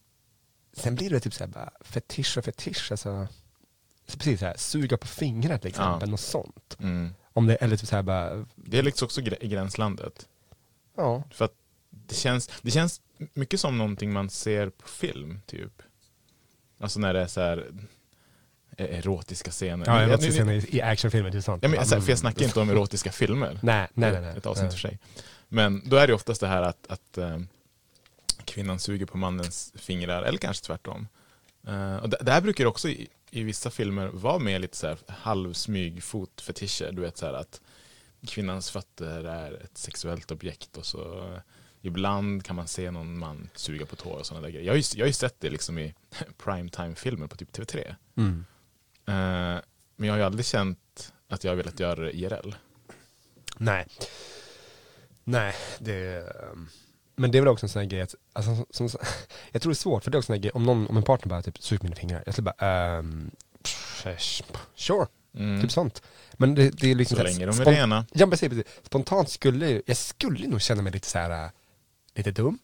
sen 0.76 0.94
blir 0.94 1.10
det 1.10 1.20
typ 1.20 1.34
så 1.34 1.44
här 1.44 1.48
bara 1.50 1.70
fetisch 1.80 2.38
och 2.38 2.44
fetisch, 2.44 2.88
alltså. 2.90 3.28
Så 4.06 4.18
precis 4.18 4.40
så 4.40 4.46
här, 4.46 4.56
suga 4.56 4.96
på 4.96 5.06
fingret 5.06 5.60
till 5.60 5.68
exempel, 5.68 6.08
Ja. 6.08 6.10
något 6.10 6.20
sånt. 6.20 6.76
Mm. 6.80 7.14
Om 7.32 7.46
det, 7.46 7.54
eller 7.54 7.76
typ 7.76 7.88
så 7.88 7.96
här 7.96 8.02
bara, 8.02 8.46
Det 8.56 8.78
är 8.78 8.82
liksom 8.82 9.06
också 9.06 9.20
gränslandet. 9.22 10.26
Ja, 11.00 11.22
För 11.30 11.44
att 11.44 11.54
det 11.90 12.14
känns, 12.14 12.50
det 12.62 12.70
känns 12.70 13.00
mycket 13.32 13.60
som 13.60 13.78
någonting 13.78 14.12
man 14.12 14.30
ser 14.30 14.70
på 14.70 14.88
film, 14.88 15.40
typ. 15.46 15.82
Alltså 16.78 17.00
när 17.00 17.14
det 17.14 17.20
är 17.20 17.26
så 17.26 17.40
här 17.40 17.66
eh, 18.76 18.98
erotiska 18.98 19.50
scener. 19.50 19.86
Ja, 19.86 20.16
nu- 20.16 20.62
se 20.62 20.76
i, 20.76 20.82
actionfilmer, 20.82 21.30
det 21.30 21.38
är 21.38 21.42
sant. 21.42 21.62
Ja, 21.62 21.68
men, 21.68 21.78
alltså, 21.78 22.00
för 22.00 22.10
jag 22.10 22.18
snackar 22.18 22.44
inte 22.44 22.60
om 22.60 22.70
erotiska 22.70 23.12
filmer. 23.12 23.58
Nej, 23.62 23.88
nej, 23.94 24.12
nej. 24.12 24.20
nej. 24.20 24.36
Ett 24.36 24.46
avsnitt 24.46 24.62
nej. 24.62 24.70
för 24.70 24.78
sig. 24.78 24.98
Men 25.48 25.82
då 25.84 25.96
är 25.96 26.06
det 26.06 26.14
oftast 26.14 26.40
det 26.40 26.46
här 26.46 26.62
att, 26.62 26.86
att 26.86 27.18
eh, 27.18 27.38
kvinnan 28.44 28.78
suger 28.78 29.06
på 29.06 29.18
mannens 29.18 29.72
fingrar, 29.76 30.22
eller 30.22 30.38
kanske 30.38 30.66
tvärtom. 30.66 31.08
Eh, 31.66 31.96
och 31.96 32.08
det, 32.08 32.16
det 32.20 32.32
här 32.32 32.40
brukar 32.40 32.66
också 32.66 32.88
i, 32.88 33.08
i 33.30 33.42
vissa 33.42 33.70
filmer 33.70 34.06
vara 34.06 34.38
med 34.38 34.60
lite 34.60 34.76
så 34.76 34.86
här 34.86 34.98
halvsmyg 35.08 36.02
fotfetischer. 36.02 36.92
Du 36.92 37.02
vet 37.02 37.16
så 37.16 37.26
här 37.26 37.32
att 37.32 37.60
kvinnans 38.26 38.70
fötter 38.70 39.24
är 39.24 39.62
ett 39.64 39.78
sexuellt 39.78 40.30
objekt 40.30 40.76
och 40.76 40.86
så 40.86 41.18
eh, 41.18 41.40
ibland 41.80 42.44
kan 42.44 42.56
man 42.56 42.68
se 42.68 42.90
någon 42.90 43.18
man 43.18 43.48
suga 43.54 43.86
på 43.86 43.96
tår 43.96 44.18
och 44.18 44.26
sådana 44.26 44.46
där 44.46 44.52
grejer. 44.52 44.66
Jag 44.66 44.72
har 44.72 44.76
ju, 44.76 44.82
jag 44.94 45.04
har 45.04 45.08
ju 45.08 45.12
sett 45.12 45.40
det 45.40 45.50
liksom 45.50 45.78
i 45.78 45.94
primetime-filmer 46.38 47.26
på 47.26 47.36
typ 47.36 47.52
TV3. 47.52 47.94
Mm. 48.16 48.44
Eh, 49.06 49.62
men 49.96 50.06
jag 50.06 50.12
har 50.12 50.18
ju 50.18 50.24
aldrig 50.24 50.46
känt 50.46 51.12
att 51.28 51.44
jag 51.44 51.50
har 51.50 51.56
velat 51.56 51.80
göra 51.80 52.00
det 52.00 52.16
IRL. 52.16 52.54
Nej. 53.56 53.86
Nej, 55.24 55.54
det... 55.78 56.16
ehm, 56.52 56.68
Men 57.16 57.30
det 57.30 57.38
är 57.38 57.42
väl 57.42 57.48
också 57.48 57.66
en 57.66 57.70
sån 57.70 57.80
här 57.82 57.88
grej 57.88 58.00
att, 58.00 58.14
alltså, 58.32 58.66
som, 58.70 58.88
som, 58.88 59.00
jag 59.52 59.62
tror 59.62 59.70
det 59.70 59.72
är 59.72 59.76
svårt, 59.76 60.04
för 60.04 60.10
det 60.10 60.16
är 60.16 60.18
också 60.18 60.32
en 60.32 60.36
sån 60.36 60.42
här 60.42 60.42
grej, 60.42 60.52
om, 60.52 60.62
någon, 60.62 60.86
om 60.86 60.96
en 60.96 61.02
partner 61.02 61.28
bara 61.30 61.42
typ 61.42 61.68
på 61.68 61.84
mina 61.84 61.96
fingrar, 61.96 62.22
jag 62.26 62.34
skulle 62.34 62.52
bara, 62.58 63.02
pff, 63.62 64.06
sure, 64.74 65.06
Mm. 65.34 65.62
typ 65.62 65.70
sånt. 65.72 66.02
Men 66.32 66.54
det, 66.54 66.70
det 66.70 66.90
är 66.90 66.94
liksom 66.94 67.16
Så 67.16 67.22
länge 67.22 67.46
de 67.46 67.60
är 67.60 67.64
rena. 67.64 68.06
Ja 68.12 68.26
precis, 68.26 68.48
precis. 68.48 68.64
Spontant 68.82 69.30
skulle 69.30 69.82
jag 69.86 69.96
skulle 69.96 70.48
nog 70.48 70.60
känna 70.60 70.82
mig 70.82 70.92
lite 70.92 71.08
så 71.08 71.18
här, 71.18 71.44
äh, 71.44 71.50
lite 72.14 72.30
dum. 72.30 72.58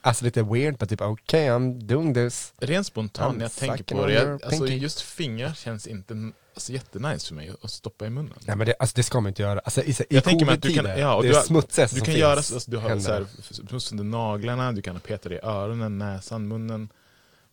Alltså 0.00 0.24
lite 0.24 0.42
weird, 0.42 0.78
but 0.78 0.88
typ 0.88 1.00
okej, 1.00 1.48
I'm 1.48 1.80
doing 1.80 2.14
this. 2.14 2.52
Rent 2.58 2.86
spontant 2.86 3.36
när 3.36 3.44
jag 3.44 3.52
tänker 3.52 3.84
på 3.84 4.06
det, 4.06 4.12
jag, 4.12 4.44
alltså 4.44 4.66
just 4.66 5.00
fingrar 5.00 5.54
känns 5.54 5.86
inte 5.86 6.32
alltså, 6.54 6.72
jättenice 6.72 7.26
för 7.28 7.34
mig 7.34 7.52
att 7.62 7.70
stoppa 7.70 8.06
i 8.06 8.10
munnen. 8.10 8.34
Nej 8.46 8.56
men 8.56 8.66
det, 8.66 8.74
alltså, 8.78 8.94
det 8.96 9.02
ska 9.02 9.20
man 9.20 9.28
inte 9.30 9.42
göra. 9.42 9.58
Alltså, 9.60 9.82
i, 9.82 9.90
i 9.90 9.94
Jag 10.08 10.24
tänker 10.24 10.46
mig 10.46 10.54
att 10.54 10.62
du 10.62 10.74
kan, 10.74 10.84
ja, 10.98 11.14
och 11.14 11.22
det 11.22 11.28
du, 11.28 11.34
är 11.34 11.38
har, 11.38 11.44
smutsigaste 11.44 11.96
du 11.96 12.00
kan 12.00 12.06
finns. 12.06 12.18
göra, 12.18 12.42
så- 12.42 12.54
alltså, 12.54 12.70
du 12.70 12.76
har 12.76 12.98
så 13.00 13.12
här, 13.12 13.26
smuts 13.68 13.92
under 13.92 14.04
naglarna, 14.04 14.72
du 14.72 14.82
kan 14.82 14.96
ha 14.96 15.00
petat 15.00 15.32
i 15.32 15.38
öronen, 15.42 15.98
näsan, 15.98 16.48
munnen. 16.48 16.88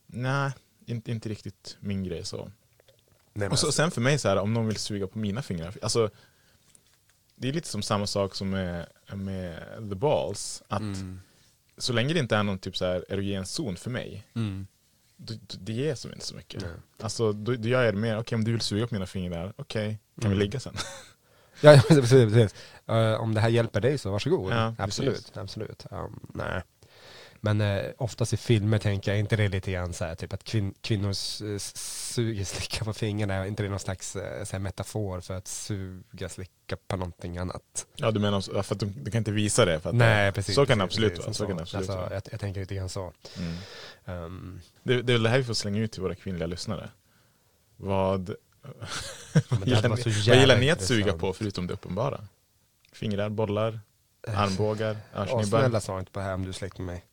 Nej, 0.07 0.51
inte, 0.85 1.11
inte 1.11 1.29
riktigt 1.29 1.77
min 1.79 2.03
grej 2.03 2.25
så. 2.25 2.51
Nej, 3.33 3.47
Och 3.49 3.59
så, 3.59 3.65
alltså, 3.67 3.77
sen 3.81 3.91
för 3.91 4.01
mig 4.01 4.17
så 4.19 4.29
här, 4.29 4.37
om 4.37 4.53
någon 4.53 4.67
vill 4.67 4.77
suga 4.77 5.07
på 5.07 5.19
mina 5.19 5.41
fingrar, 5.41 5.73
alltså 5.81 6.09
det 7.35 7.49
är 7.49 7.53
lite 7.53 7.67
som 7.67 7.81
samma 7.81 8.07
sak 8.07 8.35
som 8.35 8.49
med, 8.49 8.85
med 9.13 9.57
the 9.89 9.95
balls, 9.95 10.63
att 10.67 10.81
Mm. 10.81 11.21
så 11.77 11.93
länge 11.93 12.13
det 12.13 12.19
inte 12.19 12.35
är 12.35 12.43
någon 12.43 12.59
typ 12.59 12.77
så 12.77 12.85
här 12.85 13.05
erogen 13.09 13.45
zon 13.45 13.75
för 13.75 13.89
mig, 13.89 14.27
mm. 14.35 14.67
då, 15.17 15.33
då, 15.33 15.55
det 15.59 15.73
ger 15.73 15.95
som 15.95 16.13
inte 16.13 16.25
så 16.25 16.35
mycket. 16.35 16.65
Alltså 17.01 17.33
då, 17.33 17.55
då 17.55 17.69
gör 17.69 17.83
jag 17.83 17.93
det 17.93 17.99
mer, 17.99 18.17
okej 18.19 18.35
om 18.35 18.43
du 18.43 18.51
vill 18.51 18.61
suga 18.61 18.87
på 18.87 18.95
mina 18.95 19.05
fingrar, 19.05 19.53
okej, 19.57 19.99
kan 20.21 20.25
Mm. 20.31 20.37
vi 20.39 20.43
ligga 20.45 20.59
sen? 20.59 20.73
Ja, 21.63 21.81
precis. 21.87 22.09
precis. 22.33 22.55
Eh, 22.87 23.13
om 23.21 23.33
det 23.33 23.39
här 23.41 23.49
hjälper 23.49 23.81
dig 23.81 23.97
så 23.97 24.11
varsågod. 24.11 24.53
Ja, 24.53 24.75
absolut. 24.77 25.15
precis. 25.15 25.37
absolut. 25.37 25.85
Um, 25.91 26.19
nej. 26.33 26.61
Men 27.43 27.61
eh, 27.61 27.83
oftast 27.97 28.33
i 28.33 28.37
filmer 28.37 28.77
tänker 28.77 29.11
jag, 29.11 29.19
inte 29.19 29.35
det 29.35 29.47
lite 29.47 29.71
grann 29.71 29.93
så 29.93 30.05
här, 30.05 30.15
typ 30.15 30.33
att 30.33 30.43
kvin- 30.43 30.73
kvinnor 30.81 31.13
suger, 31.13 32.43
slickar 32.45 32.85
på 32.85 32.93
fingrarna, 32.93 33.33
är 33.33 33.45
inte 33.45 33.63
det 33.63 33.69
någon 33.69 33.79
slags 33.79 34.15
eh, 34.15 34.45
här, 34.51 34.59
metafor 34.59 35.21
för 35.21 35.33
att 35.33 35.47
suga, 35.47 36.29
slicka 36.29 36.77
på 36.87 36.95
någonting 36.95 37.37
annat? 37.37 37.85
Ja 37.95 38.11
du 38.11 38.19
menar 38.19 38.61
för 38.63 38.75
att 38.75 38.79
du, 38.79 38.85
du 38.85 39.11
kan 39.11 39.17
inte 39.19 39.31
visa 39.31 39.65
det? 39.65 39.79
För 39.79 39.89
att 39.89 39.95
Nej, 39.95 40.31
precis. 40.31 40.55
Så 40.55 40.65
kan 40.65 40.77
det 40.77 40.83
absolut 40.83 41.13
vara. 41.13 41.23
som 41.23 41.33
Så 41.33 41.47
kan 41.47 41.55
det 41.55 41.61
absolut 41.61 41.89
alltså, 41.89 42.01
vara. 42.01 42.13
jag, 42.13 42.23
jag 42.31 42.39
tänker 42.39 42.59
lite 42.61 42.75
grann 42.75 42.89
så. 42.89 43.13
Mm. 43.37 44.23
Um, 44.23 44.61
Det, 44.83 45.01
det 45.01 45.11
är 45.11 45.15
väl 45.15 45.23
det 45.23 45.29
här 45.29 45.37
vi 45.37 45.43
får 45.43 45.53
slänga 45.53 45.79
ut 45.79 45.91
till 45.91 46.01
våra 46.01 46.15
kvinnliga 46.15 46.47
lyssnare. 46.47 46.89
Vad, 47.77 48.25
det 49.33 49.65
gillar, 49.65 49.89
ni, 49.89 50.29
vad 50.29 50.37
gillar 50.39 50.57
ni 50.57 50.69
att 50.69 50.81
suga 50.81 51.13
på 51.13 51.33
förutom 51.33 51.67
det 51.67 51.73
uppenbara? 51.73 52.27
Fingrar, 52.93 53.29
bollar, 53.29 53.79
armbågar, 54.27 54.97
Ja, 55.13 55.19
örsnibbar? 55.19 55.59
snälla 55.59 55.81
svara 55.81 55.99
inte 55.99 56.11
på 56.11 56.19
här 56.19 56.33
om 56.33 56.43
du 56.43 56.49
är 56.49 56.53
släkt 56.53 56.77
med 56.77 56.85
mig. 56.87 57.05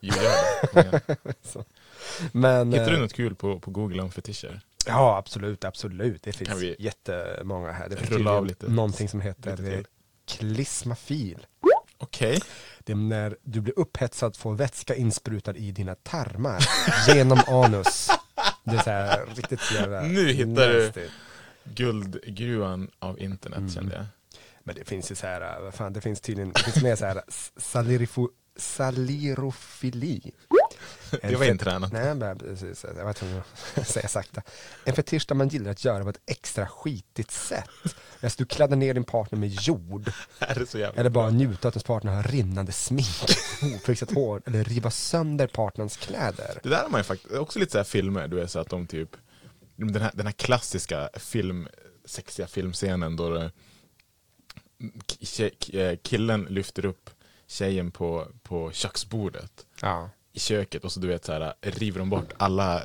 Jo, 0.00 0.14
gör 0.14 0.92
det. 1.02 1.16
Ja. 1.54 1.62
Men, 2.32 2.72
Hittar 2.72 2.86
du 2.90 2.94
eh, 2.94 3.00
något 3.00 3.12
kul 3.12 3.34
på, 3.34 3.60
på 3.60 3.70
google 3.70 4.02
om 4.02 4.10
fetischer? 4.10 4.60
Ja, 4.86 5.16
absolut, 5.16 5.64
absolut. 5.64 6.22
Det 6.22 6.32
finns 6.32 6.50
Kan 6.50 6.58
vi 6.58 6.76
jättemånga 6.78 7.72
här. 7.72 7.88
Det 7.88 7.96
finns 7.96 8.26
av 8.26 8.46
lite- 8.46 8.68
någonting 8.68 9.08
som 9.08 9.20
heter 9.20 9.84
klismafil. 10.26 11.46
Okej. 11.98 12.40
Det 12.78 12.92
är 12.92 12.96
när 12.96 13.36
du 13.42 13.60
blir 13.60 13.78
upphetsad, 13.78 14.36
får 14.36 14.54
vätska 14.54 14.94
insprutad 14.94 15.56
i 15.56 15.72
dina 15.72 15.94
tarmar 15.94 16.58
genom 17.08 17.40
anus. 17.46 18.08
Det 18.64 18.76
är 18.76 18.82
så 18.82 18.90
här 18.90 19.26
riktigt 19.34 19.60
jävla 19.74 20.00
Nu 20.02 20.32
hittar 20.32 20.68
du- 20.68 20.84
nasty. 20.86 21.08
Guldgruvan 21.64 22.90
av 22.98 23.20
internet 23.20 23.58
Mm. 23.58 23.70
kände 23.70 23.94
jag. 23.94 24.04
Men 24.64 24.74
det 24.74 24.84
finns 24.84 25.10
ju 25.10 25.14
så 25.14 25.26
här, 25.26 25.60
vad 25.60 25.74
fan, 25.74 25.92
det 25.92 26.00
finns 26.00 26.20
tydligen, 26.20 26.52
det 26.52 26.60
finns 26.62 26.82
mer 26.82 26.96
så 26.96 27.06
här 27.06 27.22
salirifo, 27.56 28.28
salirofili. 28.56 30.32
Det 31.22 31.36
var 31.36 31.44
intränat. 31.44 31.92
Nej, 31.92 32.14
men 32.14 32.38
precis. 32.38 32.84
Jag 32.96 33.04
var 33.04 33.12
tvungen 33.12 33.42
att 33.74 33.88
säga 33.88 34.08
sakta. 34.08 34.42
En 34.84 34.94
fetisch 34.94 35.24
där 35.28 35.34
man 35.34 35.48
gillar 35.48 35.70
att 35.70 35.84
göra 35.84 36.04
på 36.04 36.10
ett 36.10 36.20
extra 36.26 36.66
skitigt 36.68 37.30
sätt. 37.30 37.70
Alltså 38.20 38.38
du 38.38 38.44
kladdar 38.44 38.76
ner 38.76 38.94
din 38.94 39.04
partner 39.04 39.38
med 39.38 39.48
jord. 39.48 40.12
Är 40.38 40.54
det 40.54 40.66
så 40.66 40.78
jävla 40.78 41.00
Eller 41.00 41.10
bara 41.10 41.30
njuta 41.30 41.68
att 41.68 41.74
ens 41.74 41.84
partner 41.84 42.12
har 42.12 42.22
rinnande 42.22 42.72
smink, 42.72 43.24
ofixat 43.76 44.10
hår 44.12 44.42
eller 44.46 44.64
riva 44.64 44.90
sönder 44.90 45.46
partnerns 45.46 45.96
kläder. 45.96 46.60
Det 46.62 46.68
där 46.68 46.82
har 46.82 46.88
man 46.88 47.00
ju 47.00 47.04
faktiskt, 47.04 47.34
också 47.34 47.58
lite 47.58 47.72
så 47.72 47.78
här 47.78 47.84
filmer, 47.84 48.28
du 48.28 48.36
vet 48.36 48.50
så 48.50 48.58
att 48.58 48.68
de 48.68 48.86
typ 48.86 49.16
den 49.76 50.02
här, 50.02 50.10
den 50.14 50.26
här 50.26 50.32
klassiska 50.32 51.08
film, 51.14 51.68
sexiga 52.04 52.46
filmscenen 52.46 53.16
då 53.16 53.30
det, 53.30 53.50
eh, 55.72 55.98
killen 56.02 56.44
lyfter 56.44 56.84
upp 56.84 57.10
tjejen 57.50 57.90
på, 57.90 58.26
på 58.42 58.72
köksbordet 58.72 59.66
Ja. 59.82 60.10
i 60.32 60.38
köket 60.40 60.84
och 60.84 60.92
så 60.92 61.00
du 61.00 61.08
vet 61.08 61.24
så 61.24 61.32
här 61.32 61.54
river 61.60 61.98
de 61.98 62.10
bort 62.10 62.32
alla 62.36 62.78
eh, 62.80 62.84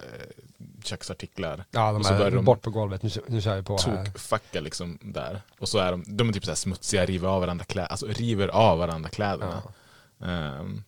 köksartiklar. 0.83 1.65
Ja, 1.71 1.91
de 1.91 1.95
och 1.97 2.05
så 2.05 2.13
är 2.13 2.31
de 2.31 2.45
bort 2.45 2.61
på 2.61 2.69
golvet, 2.69 3.03
nu, 3.03 3.09
nu 3.27 3.41
kör 3.41 3.55
vi 3.55 3.63
på 3.63 3.77
här. 3.77 4.05
tokfacka 4.05 4.59
liksom 4.61 4.99
där. 5.01 5.41
Och 5.59 5.69
så 5.69 5.77
är 5.77 5.91
de, 5.91 6.03
de 6.07 6.29
är 6.29 6.33
typ 6.33 6.45
så 6.45 6.51
här 6.51 6.55
smutsiga, 6.55 7.05
river 7.05 7.27
av 7.27 7.41
varandra 7.41 7.65
kläder, 7.65 7.87
alltså 7.89 8.07
river 8.07 8.47
av 8.47 8.77
varandra 8.77 9.09
kläderna. 9.09 9.63
Ehm, 10.21 10.83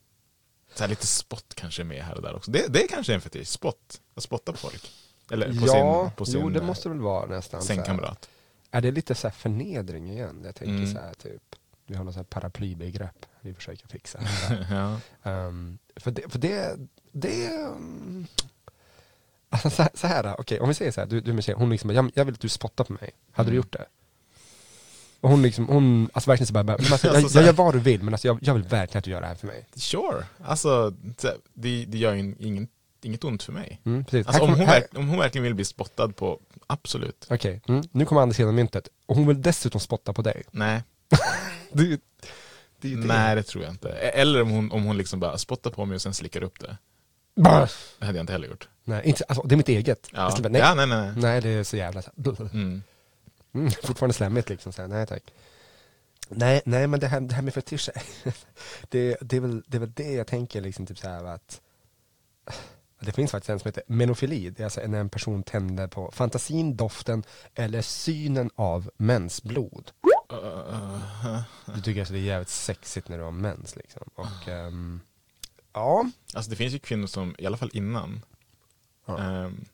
så 0.74 0.84
här 0.84 0.88
lite 0.90 1.08
spott 1.08 1.54
kanske 1.56 1.82
är 1.82 1.86
med 1.86 2.04
här 2.04 2.16
och 2.16 2.22
där 2.22 2.36
också. 2.36 2.52
Det, 2.52 2.74
det 2.74 2.84
är 2.84 2.88
kanske 2.88 3.14
en 3.14 3.22
fetisch, 3.22 3.48
spott. 3.48 4.02
Att 4.16 4.24
spotta 4.24 4.52
på 4.52 4.58
folk. 4.58 4.92
Eller 5.32 5.48
på 5.48 5.68
ja, 5.68 6.04
sin, 6.04 6.12
på 6.16 6.26
sin 6.26 6.42
jo 6.42 6.50
det 6.50 6.60
eh, 6.60 6.66
måste 6.66 6.90
väl 6.90 7.00
vara 7.00 7.26
nästan 7.26 7.62
sängkamrat. 7.62 8.30
Är 8.72 8.82
det 8.82 8.92
lite 8.92 9.16
så 9.16 9.28
här 9.28 9.34
förnedring 9.36 10.12
igen? 10.12 10.42
Jag 10.46 10.56
tänker 10.56 10.74
Mm. 10.76 10.94
så 10.94 11.00
här 11.00 11.14
typ, 11.14 11.44
vi 11.86 11.96
har 11.96 12.04
något 12.04 12.14
så 12.14 12.20
här 12.20 12.26
paraplybegrepp 12.26 13.26
vi 13.48 13.54
försöker 13.54 13.88
fixa. 13.88 14.20
ja. 14.72 15.00
um, 15.32 15.78
för 15.96 16.12
det, 16.12 16.32
för 16.32 16.40
det, 16.40 16.78
det 17.12 17.50
um, 17.66 18.28
alltså 19.50 19.70
så 19.70 19.82
här, 19.82 19.92
så 19.94 20.08
här 20.08 20.36
okej 20.40 20.60
om 20.60 20.68
vi 20.70 20.74
säger 20.76 20.92
så 20.92 21.02
här, 21.02 21.08
du, 21.08 21.22
du 21.22 21.34
med 21.34 21.44
tjej, 21.44 21.56
hon 21.58 21.70
liksom, 21.70 21.90
jag, 21.90 22.12
jag 22.14 22.26
vill 22.26 22.34
att 22.34 22.40
du 22.42 22.50
spottar 22.50 22.84
på 22.84 22.94
mig, 22.94 23.12
hade 23.32 23.48
du 23.50 23.52
Mm. 23.52 23.58
gjort 23.58 23.74
det? 23.74 23.86
Och 25.22 25.30
hon 25.30 25.42
liksom, 25.42 25.68
hon, 25.68 26.10
alltså 26.14 26.30
verkligen 26.30 26.48
så 26.48 26.54
bara, 26.54 26.64
men 26.64 26.76
alltså, 26.76 27.08
jag, 27.08 27.16
Alltså 27.16 27.30
så 27.30 27.38
jag 27.38 27.42
här- 27.42 27.48
gör 27.48 27.54
vad 27.54 27.74
du 27.76 27.80
vill 27.80 28.04
men 28.04 28.14
alltså 28.14 28.28
jag, 28.28 28.38
jag 28.42 28.54
vill 28.54 28.64
verkligen 28.64 28.98
att 29.00 29.04
du 29.06 29.12
gör 29.12 29.22
det 29.22 29.28
här 29.28 29.36
för 29.36 29.48
mig. 29.48 29.68
Sure, 29.76 30.26
alltså 30.44 30.90
det, 31.54 31.86
det 31.86 31.98
gör 31.98 32.14
ju 32.14 32.36
ingen, 32.40 32.68
inget 33.02 33.24
ont 33.24 33.44
för 33.44 33.54
mig. 33.54 33.82
Mm, 33.86 34.06
precis. 34.06 34.28
Alltså, 34.28 34.44
om, 34.44 34.50
hon 34.50 34.60
här- 34.68 34.88
om 34.96 35.08
hon 35.10 35.20
verkligen 35.20 35.44
vill 35.44 35.54
bli 35.56 35.66
spottad 35.66 36.08
på, 36.10 36.40
absolut. 36.68 37.28
Okej, 37.30 37.62
mm, 37.68 37.84
nu 37.92 38.06
kommer 38.06 38.22
andra 38.22 38.34
sidan 38.34 38.56
myntet. 38.56 38.88
Och 39.06 39.16
hon 39.16 39.28
vill 39.28 39.42
dessutom 39.42 39.82
spotta 39.82 40.14
på 40.14 40.22
dig. 40.22 40.44
Nej, 40.52 40.84
ju- 41.74 42.00
det 42.82 42.90
det. 42.96 43.08
nej 43.08 43.36
det 43.36 43.44
tror 43.44 43.64
jag 43.64 43.74
inte. 43.74 43.90
E- 43.90 44.12
Eller 44.14 44.42
om 44.42 44.50
hon, 44.50 44.72
om 44.72 44.84
hon 44.84 44.98
liksom 44.98 45.20
bara 45.20 45.38
spottar 45.38 45.72
på 45.72 45.86
mig 45.86 45.96
och 45.96 46.02
sen 46.02 46.14
slickar 46.14 46.44
upp 46.44 46.60
det. 46.60 46.78
Bah! 47.36 47.70
Det 48.00 48.06
hade 48.06 48.18
jag 48.18 48.24
inte 48.24 48.34
heller 48.34 48.48
gjort. 48.48 48.70
Nej, 48.84 49.02
inte, 49.06 49.24
alltså, 49.24 49.48
det 49.48 49.56
är 49.56 49.58
mitt 49.58 49.70
eget. 49.70 50.10
Ja, 50.14 50.36
bara, 50.42 50.50
nej. 50.50 50.62
ja 50.62 50.74
nej 50.76 50.88
nej. 50.88 50.98
nej. 51.12 51.14
nej, 51.16 51.42
det 51.42 51.50
är 51.50 51.64
så 51.64 51.78
jävla 51.78 52.02
så 52.02 52.12
här, 52.18 52.40
Mm. 52.54 52.84
mm, 53.54 53.72
fortfarande 53.84 54.14
slemmigt 54.14 54.50
liksom. 54.50 54.74
Så 54.74 54.82
här, 54.82 54.90
nej 54.90 55.08
tack. 55.08 55.24
Nej, 56.30 56.62
nej 56.66 56.88
men 56.88 57.00
det 57.00 57.08
här, 57.08 57.22
det 57.22 57.36
här 57.36 57.42
med 57.42 57.54
fetischer, 57.54 57.94
det, 58.90 59.18
det, 59.22 59.36
är 59.38 59.40
väl, 59.42 59.64
det 59.68 59.78
är 59.78 59.80
väl 59.80 59.92
det 59.96 60.12
jag 60.14 60.28
tänker 60.28 60.62
liksom 60.62 60.86
typ 60.86 60.98
så 60.98 61.08
här 61.10 61.24
att 61.26 61.62
det 63.00 63.12
finns 63.12 63.32
faktiskt 63.32 63.50
en 63.50 63.60
som 63.60 63.68
heter 63.70 63.84
menofili, 63.88 64.50
det 64.50 64.60
är 64.64 64.64
alltså 64.64 64.82
när 64.88 65.00
en 65.00 65.10
person 65.10 65.44
tänder 65.44 65.88
på 65.88 66.12
fantasin, 66.12 66.76
doften 66.78 67.24
eller 67.56 67.82
synen 67.82 68.50
av 68.56 68.90
mensblod. 68.98 69.92
Uh, 70.06 70.12
Du 71.76 71.82
tycker 71.82 72.00
alltså 72.02 72.14
det 72.14 72.20
är 72.20 72.24
jävligt 72.24 72.50
sexigt 72.50 73.10
när 73.10 73.18
du 73.18 73.24
har 73.24 73.32
mens 73.32 73.76
liksom. 73.76 74.10
Och 74.16 74.48
ehm, 74.48 75.02
ja, 75.74 76.10
Alltså 76.34 76.50
det 76.50 76.56
finns 76.56 76.74
ju 76.74 76.80
kvinnor 76.80 77.08
som, 77.08 77.36
i 77.38 77.46
alla 77.46 77.58
fall 77.58 77.70
innan 77.74 78.26
Ja. 79.06 79.20
ehm, 79.20 79.66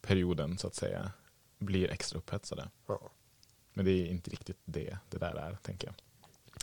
perioden 0.00 0.58
så 0.58 0.66
att 0.66 0.74
säga, 0.74 1.10
blir 1.58 1.90
extra 1.90 2.18
upphetsade. 2.18 2.68
Ja. 2.86 3.10
Men 3.72 3.84
det 3.84 3.90
är 3.90 4.06
inte 4.06 4.30
riktigt 4.30 4.58
det 4.64 4.98
det 5.10 5.18
där 5.18 5.34
är, 5.34 5.58
tänker 5.62 5.86
jag. 5.88 5.94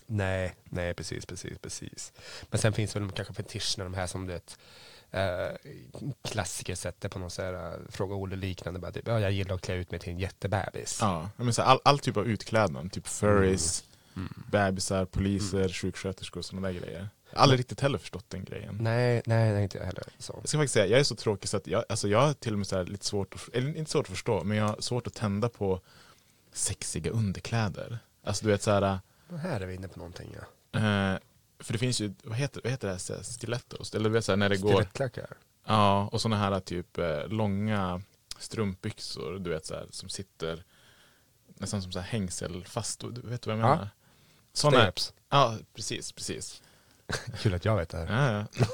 Nej, 0.07 0.55
nej 0.63 0.93
precis, 0.93 1.25
precis, 1.25 1.57
precis. 1.57 2.13
Men 2.49 2.59
sen 2.59 2.73
finns 2.73 2.93
det 2.93 2.99
väl 2.99 3.11
kanske 3.11 3.33
fetisch 3.33 3.75
när 3.77 3.85
de 3.85 3.93
här 3.93 4.07
som 4.07 4.27
du 4.27 4.33
vet, 4.33 4.51
eh, 4.51 4.57
klassiker 6.23 6.75
sättet 6.75 7.11
på 7.11 7.19
någon 7.19 7.31
så 7.31 7.41
här, 7.41 7.53
eh, 7.53 7.79
fråga 7.89 8.15
Olle 8.15 8.35
liknande. 8.35 8.79
Bara, 8.79 8.91
typ, 8.91 9.07
ja, 9.07 9.19
jag 9.19 9.31
gillar 9.31 9.55
att 9.55 9.61
klä 9.61 9.75
ut 9.75 9.91
mig 9.91 9.99
till 9.99 10.13
en 10.13 10.19
jättebebis. 10.19 10.97
Ja, 11.01 11.29
men 11.37 11.53
så 11.53 11.61
all, 11.61 11.79
all 11.83 11.99
typ 11.99 12.17
av 12.17 12.25
utklädnad, 12.27 12.91
typ 12.91 13.07
furries, 13.07 13.83
Mm. 14.17 14.43
bebisar, 14.51 15.05
poliser, 15.05 15.69
sjuksköterskor 15.69 16.39
och 16.39 16.45
sådana 16.45 16.67
där 16.67 16.79
grejer. 16.79 17.09
Jag 17.29 17.37
har 17.37 17.43
aldrig 17.43 17.59
riktigt 17.59 17.81
heller 17.81 17.97
förstått 17.97 18.25
den 18.29 18.43
grejen. 18.45 18.77
Nej, 18.81 19.21
nej, 19.25 19.53
nej, 19.53 19.63
inte 19.63 19.77
jag 19.77 19.85
heller. 19.85 20.03
Så. 20.17 20.33
Jag 20.41 20.49
ska 20.49 20.57
faktiskt 20.57 20.73
säga, 20.73 20.85
jag 20.85 20.99
är 20.99 21.03
så 21.03 21.15
tråkig 21.15 21.49
så 21.49 21.57
att 21.57 21.67
jag, 21.67 21.83
alltså 21.89 22.07
jag 22.07 22.21
har 22.21 22.33
till 22.33 22.51
och 22.53 22.57
med 22.57 22.67
så 22.67 22.75
här 22.77 22.85
lite 22.85 23.05
svårt, 23.05 23.33
att, 23.33 23.55
eller 23.55 23.77
inte 23.77 23.91
svårt 23.91 24.05
att 24.05 24.09
förstå, 24.11 24.43
men 24.43 24.57
jag 24.57 24.67
har 24.67 24.75
svårt 24.81 25.07
att 25.07 25.13
tända 25.13 25.49
på 25.49 25.81
sexiga 26.53 27.11
underkläder. 27.11 27.99
Alltså 28.23 28.45
du 28.45 28.51
vet 28.51 28.61
så 28.61 28.71
här, 28.71 28.99
Och 29.29 29.39
Här 29.39 29.61
är 29.61 29.65
vi 29.65 29.75
inne 29.75 29.87
på 29.87 29.99
någonting. 29.99 30.35
Ja. 30.71 30.79
eh, 31.13 31.19
för 31.59 31.73
det 31.73 31.79
finns 31.79 32.01
ju, 32.01 32.13
vad 32.23 32.37
heter, 32.37 32.61
vad 32.63 32.71
heter 32.71 32.87
det 32.87 32.93
här, 33.15 33.23
stilettos? 33.23 33.93
Eller 33.95 34.09
du 34.09 34.13
vet 34.13 34.25
så 34.25 34.31
här, 34.31 34.37
när 34.37 34.49
det 34.49 34.57
går, 34.57 34.69
Stilettklackar. 34.71 35.37
ja, 35.65 36.09
och 36.11 36.21
sådana 36.21 36.37
här 36.37 36.59
typ 36.59 36.97
eh, 36.97 37.27
långa 37.27 38.01
strumpbyxor, 38.39 39.39
du 39.39 39.49
vet 39.49 39.65
så 39.65 39.73
här, 39.73 39.87
som 39.89 40.09
sitter 40.09 40.63
nästan 41.47 41.81
som 41.81 41.91
så 41.91 41.99
här 41.99 42.07
hängselfast, 42.07 42.99
du 42.99 43.21
vet 43.21 43.47
vad 43.47 43.55
jag 43.57 43.63
Ja. 43.63 43.69
menar? 43.69 43.89
Såna, 44.53 44.77
Steps. 44.81 45.13
ja, 45.29 45.57
precis, 45.73 46.11
precis. 46.11 46.61
Kul 47.39 47.53
att 47.53 47.65
jag 47.65 47.75
vet 47.77 47.89
det 47.89 47.97
här. 47.97 48.31
Ja, 48.33 48.45
ja. 48.59 48.65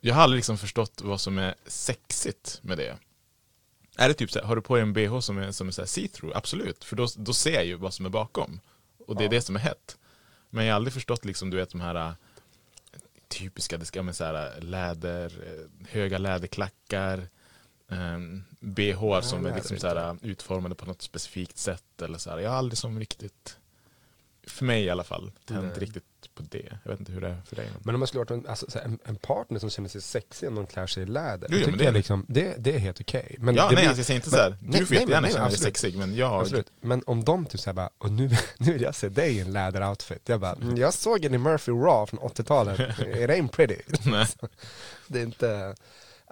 Jag 0.00 0.14
har 0.14 0.22
aldrig 0.22 0.38
liksom 0.38 0.58
förstått 0.58 1.00
vad 1.04 1.20
som 1.20 1.38
är 1.38 1.54
sexigt 1.66 2.58
med 2.62 2.78
det. 2.78 2.96
Är 3.96 4.08
det 4.08 4.14
typ 4.14 4.30
så 4.30 4.38
här, 4.38 4.46
har 4.46 4.56
du 4.56 4.62
på 4.62 4.74
dig 4.74 4.82
en 4.82 4.92
bh 4.92 5.20
som 5.20 5.38
är, 5.38 5.52
som 5.52 5.68
är 5.68 5.72
see-through? 5.72 6.32
Absolut, 6.36 6.84
för 6.84 6.96
då, 6.96 7.06
då 7.16 7.34
ser 7.34 7.54
jag 7.54 7.64
ju 7.64 7.74
vad 7.74 7.94
som 7.94 8.06
är 8.06 8.10
bakom. 8.10 8.60
Och 9.06 9.16
det 9.16 9.24
är 9.24 9.28
det 9.28 9.40
som 9.42 9.56
är 9.56 9.60
hett. 9.60 9.98
Men 10.54 10.64
jag 10.64 10.72
har 10.72 10.76
aldrig 10.76 10.92
förstått 10.92 11.24
liksom, 11.24 11.50
du 11.50 11.56
vet 11.56 11.70
de 11.70 11.80
här 11.80 11.94
äh, 11.94 12.12
typiska, 13.28 13.78
det 13.78 13.84
ska 13.84 14.02
med 14.02 14.16
så 14.16 14.24
här, 14.24 14.56
äh, 14.56 14.62
läder, 14.62 15.24
äh, 15.24 15.86
höga 15.88 16.18
läderklackar, 16.18 17.28
um, 17.88 18.44
bh 18.60 19.20
som 19.20 19.46
är 19.46 19.54
liksom 19.54 19.78
så 19.78 19.88
här, 19.88 20.16
utformade 20.22 20.74
på 20.74 20.86
något 20.86 21.02
specifikt 21.02 21.58
sätt. 21.58 22.02
Eller 22.02 22.18
så 22.18 22.30
här. 22.30 22.38
Jag 22.38 22.50
har 22.50 22.56
aldrig 22.56 22.78
som 22.78 22.98
riktigt, 22.98 23.58
för 24.46 24.64
mig 24.64 24.84
i 24.84 24.90
alla 24.90 25.04
fall, 25.04 25.32
tänt 25.44 25.62
Nej. 25.62 25.78
riktigt 25.78 26.04
på 26.34 26.42
det. 26.50 26.78
Jag 26.84 26.90
vet 26.90 27.00
inte 27.00 27.12
hur 27.12 27.20
det 27.20 27.28
är 27.28 27.42
för 27.48 27.56
dig. 27.56 27.68
Men 27.82 27.94
om 27.94 27.98
man 27.98 28.06
skulle 28.06 28.24
ha 28.28 28.34
en, 28.36 28.46
alltså, 28.46 28.78
en, 28.84 28.98
en 29.04 29.16
partner 29.16 29.58
som 29.58 29.70
känner 29.70 29.88
sig 29.88 30.00
sexig 30.02 30.48
om 30.48 30.54
de 30.54 30.66
klär 30.66 30.86
sig 30.86 31.02
i 31.02 31.06
läder. 31.06 31.48
Jo, 31.50 31.58
jo, 31.66 31.76
det- 31.76 31.84
jag 31.84 31.94
liksom, 31.94 32.26
det, 32.28 32.54
det 32.58 32.74
är 32.74 32.78
helt 32.78 33.00
okej. 33.00 33.36
Men 33.38 33.54
Ja, 33.54 33.66
nej, 33.66 33.76
blir- 33.76 33.88
alltså 33.88 33.98
jag 33.98 34.06
säger 34.06 34.18
inte 34.20 34.30
men- 34.30 34.38
så 34.38 34.42
här. 34.42 34.80
Du 34.80 34.86
får 34.86 34.96
jättegärna 34.96 35.28
känna 35.28 35.48
dig 35.48 35.58
sexig, 35.58 35.96
men 35.96 36.14
jag... 36.16 36.40
Absolut. 36.40 36.72
Men 36.80 37.02
om 37.06 37.24
de 37.24 37.46
typ 37.46 37.60
såhär 37.60 37.74
bara, 37.74 37.90
och 37.98 38.12
nu, 38.12 38.30
nu 38.58 38.72
vill 38.72 38.82
jag 38.82 38.94
se 38.94 39.08
dig 39.08 39.36
i 39.36 39.40
en 39.40 39.52
läderoutfit. 39.52 40.28
Jag 40.28 40.40
bara, 40.40 40.52
"Mm, 40.52 40.76
jag 40.76 40.94
såg 40.94 41.24
en 41.24 41.34
i 41.34 41.38
Murphy 41.38 41.72
Raw 41.72 42.06
från 42.06 42.20
80-talet. 42.20 42.80
It 42.98 43.30
ain't 43.30 43.48
pretty. 43.48 43.76
Nej. 44.10 44.26
Det 45.06 45.18
är 45.18 45.22
inte, 45.24 45.74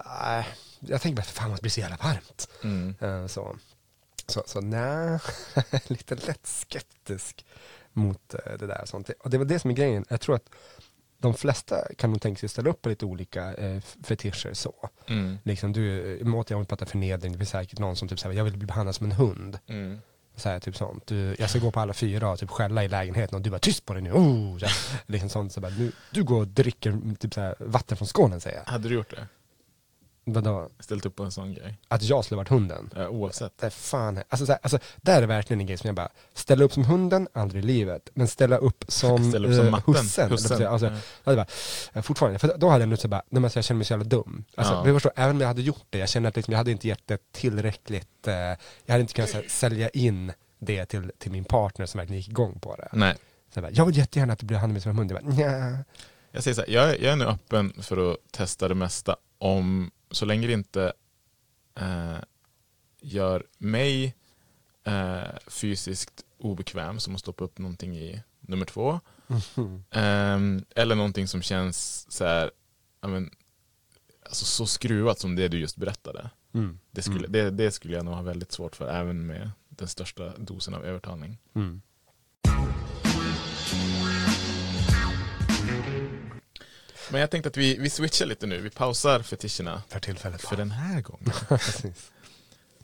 nej. 0.06 0.48
jag 0.80 1.00
tänker 1.02 1.16
bara, 1.16 1.22
för 1.24 1.32
fan 1.34 1.50
det 1.54 1.60
blir 1.60 1.70
så 1.70 1.80
jävla 1.80 1.96
varmt. 1.96 2.48
Mm. 2.64 2.94
Eh, 3.00 3.26
Så, 3.26 3.56
så, 4.26 4.42
så 4.46 4.60
nej, 4.60 5.18
lite 5.86 6.14
lätt 6.14 6.46
skeptisk 6.46 7.44
mot 7.92 8.34
eh, 8.34 8.58
det 8.58 8.66
där. 8.66 8.82
Sånt. 8.84 9.10
Och 9.20 9.30
det 9.30 9.38
var 9.38 9.44
det 9.44 9.58
som 9.58 9.70
är 9.70 9.74
grejen. 9.74 10.04
Jag 10.08 10.20
tror 10.20 10.34
att 10.34 10.50
de 11.18 11.34
flesta 11.34 11.94
kan 11.98 12.10
nog 12.10 12.22
tänka 12.22 12.38
sig 12.38 12.48
ställa 12.48 12.70
upp 12.70 12.82
på 12.82 12.88
lite 12.88 13.06
olika 13.06 13.54
eh, 13.54 13.80
fetischer 14.04 14.54
så. 14.54 14.74
Mm. 15.06 15.38
Liksom 15.42 15.72
du, 15.72 16.16
eh, 16.20 16.26
mot 16.26 16.50
jag 16.50 16.58
vill 16.58 16.66
prata 16.66 16.86
förnedring, 16.86 17.32
det 17.32 17.38
finns 17.38 17.50
säkert 17.50 17.78
någon 17.78 17.96
som 17.96 18.08
typ 18.08 18.20
säger 18.20 18.36
jag 18.36 18.44
vill 18.44 18.56
bli 18.56 18.66
behandlad 18.66 18.94
som 18.94 19.06
en 19.06 19.12
hund. 19.12 19.58
Mm. 19.66 20.00
Så 20.36 20.48
här, 20.48 20.60
typ 20.60 20.76
sånt. 20.76 21.06
Du, 21.06 21.36
jag 21.38 21.50
ska 21.50 21.58
gå 21.58 21.70
på 21.70 21.80
alla 21.80 21.92
fyra 21.92 22.30
och 22.30 22.38
typ 22.38 22.50
skälla 22.50 22.84
i 22.84 22.88
lägenheten 22.88 23.36
och 23.36 23.42
du 23.42 23.50
bara 23.50 23.58
tyst 23.58 23.86
på 23.86 23.92
dig 23.92 24.02
nu. 24.02 24.12
Oh! 24.12 24.58
Så 24.58 24.66
liksom 25.06 25.28
sånt. 25.28 25.52
Så 25.52 25.60
bara, 25.60 25.72
nu, 25.72 25.92
du 26.10 26.24
går 26.24 26.40
och 26.40 26.48
dricker 26.48 27.14
typ 27.18 27.34
så 27.34 27.40
här, 27.40 27.54
vatten 27.58 27.96
från 27.96 28.08
skålen 28.08 28.40
säger 28.40 28.56
jag. 28.56 28.72
Hade 28.72 28.88
du 28.88 28.94
gjort 28.94 29.10
det? 29.10 29.26
Vadå? 30.24 30.68
Ställt 30.80 31.06
upp 31.06 31.16
på 31.16 31.22
en 31.24 31.30
sån 31.32 31.54
grej? 31.54 31.78
Att 31.88 32.02
jag 32.02 32.24
skulle 32.24 32.36
varit 32.36 32.48
hunden? 32.48 32.90
Eh, 32.96 33.08
oavsett? 33.08 33.58
Det 33.58 33.66
är 33.66 33.70
fan, 33.70 34.22
alltså, 34.28 34.46
så 34.46 34.52
här, 34.52 34.58
alltså, 34.62 34.78
där 34.96 35.22
är 35.22 35.26
verkligen 35.26 35.60
en 35.60 35.66
grej 35.66 35.76
som 35.78 35.88
jag 35.88 35.94
bara, 35.94 36.08
ställa 36.34 36.64
upp 36.64 36.72
som 36.72 36.84
hunden, 36.84 37.28
aldrig 37.32 37.64
i 37.64 37.66
livet. 37.66 38.10
Men 38.14 38.28
ställa 38.28 38.56
upp 38.56 38.84
som, 38.88 39.28
Ställa 39.30 39.48
upp 39.48 39.54
som 39.54 39.64
eh, 39.66 39.70
matten, 39.70 39.94
hussen. 39.94 40.30
hussen. 40.30 40.52
eller 40.56 40.64
jag. 40.64 40.72
Alltså, 40.72 40.86
jag 40.86 40.96
hade 41.24 41.36
bara, 41.36 41.46
eh, 41.92 42.02
fortfarande, 42.02 42.38
för 42.38 42.54
då 42.58 42.68
hade 42.68 42.82
jag 42.82 42.88
nu 42.88 42.96
så 42.96 43.08
bara, 43.08 43.16
nej, 43.20 43.26
men 43.30 43.44
alltså, 43.44 43.58
jag 43.58 43.64
känner 43.64 43.76
mig 43.78 43.84
så 43.84 43.92
jävla 43.92 44.04
dum. 44.04 44.44
Alltså, 44.54 44.72
Ja. 44.74 44.86
jag 44.86 44.96
förstår, 44.96 45.12
även 45.16 45.36
om 45.36 45.40
jag 45.40 45.48
hade 45.48 45.62
gjort 45.62 45.84
det, 45.90 45.98
jag 45.98 46.08
känner 46.08 46.28
att 46.28 46.36
liksom, 46.36 46.52
jag 46.52 46.58
hade 46.58 46.70
inte 46.70 46.88
gett 46.88 47.06
det 47.06 47.32
tillräckligt, 47.32 48.26
eh, 48.26 48.34
jag 48.34 48.56
hade 48.88 49.00
inte 49.00 49.14
kunnat 49.14 49.32
här, 49.32 49.44
sälja 49.48 49.88
in 49.88 50.32
det 50.58 50.84
till, 50.86 51.12
till 51.18 51.32
min 51.32 51.44
partner 51.44 51.86
som 51.86 51.98
verkligen 51.98 52.18
gick 52.20 52.28
igång 52.28 52.58
på 52.60 52.76
det. 52.76 52.88
Nej. 52.92 53.14
Så 53.54 53.58
jag, 53.58 53.62
bara, 53.64 53.72
jag 53.72 53.86
vill 53.86 53.96
jättegärna 53.96 54.32
att 54.32 54.38
du 54.38 54.46
behandlar 54.46 54.72
mig 54.72 54.82
som 54.82 54.90
en 54.90 54.96
hund. 54.98 55.12
Jag 55.12 55.24
bara, 55.24 55.30
nja. 55.34 55.78
Jag 56.34 56.42
säger 56.42 56.54
så 56.54 56.60
här, 56.60 56.68
jag, 56.70 57.00
jag 57.00 57.12
är 57.12 57.16
nu 57.16 57.24
öppen 57.24 57.72
för 57.82 58.12
att 58.12 58.16
testa 58.30 58.68
det 58.68 58.74
mesta 58.74 59.16
om, 59.38 59.90
så 60.12 60.24
länge 60.24 60.46
det 60.46 60.52
inte 60.52 60.92
eh, 61.74 62.18
gör 63.00 63.46
mig 63.58 64.14
eh, 64.84 65.38
fysiskt 65.46 66.24
obekväm 66.38 67.00
som 67.00 67.14
att 67.14 67.20
stoppa 67.20 67.44
upp 67.44 67.58
någonting 67.58 67.96
i 67.96 68.22
nummer 68.40 68.64
två. 68.64 69.00
Ehm, 69.90 70.64
eller 70.76 70.94
någonting 70.94 71.28
som 71.28 71.42
känns 71.42 72.06
så 72.10 72.24
här, 72.24 72.50
men, 73.00 73.30
alltså 74.24 74.44
så 74.44 74.66
skruvat 74.66 75.18
som 75.18 75.36
det 75.36 75.48
du 75.48 75.58
just 75.58 75.76
berättade. 75.76 76.30
Mm. 76.54 76.78
Det 76.90 77.02
skulle, 77.02 77.28
det, 77.28 77.50
det 77.50 77.70
skulle 77.70 77.94
jag 77.94 78.04
nog 78.04 78.14
ha 78.14 78.22
väldigt 78.22 78.52
svårt 78.52 78.76
för 78.76 78.88
även 78.88 79.26
med 79.26 79.50
den 79.68 79.88
största 79.88 80.38
dosen 80.38 80.74
av 80.74 80.84
övertalning. 80.84 81.38
Men 87.12 87.20
jag 87.20 87.30
tänkte 87.30 87.48
att 87.48 87.56
vi, 87.56 87.76
vi 87.76 87.90
switchar 87.90 88.26
lite 88.26 88.46
nu, 88.46 88.60
vi 88.60 88.70
pausar 88.70 89.22
fetischerna 89.22 89.82
För 89.88 90.00
tillfället. 90.00 90.40
för 90.42 90.56
den 90.56 90.70
här 90.70 91.00
gången. 91.00 91.32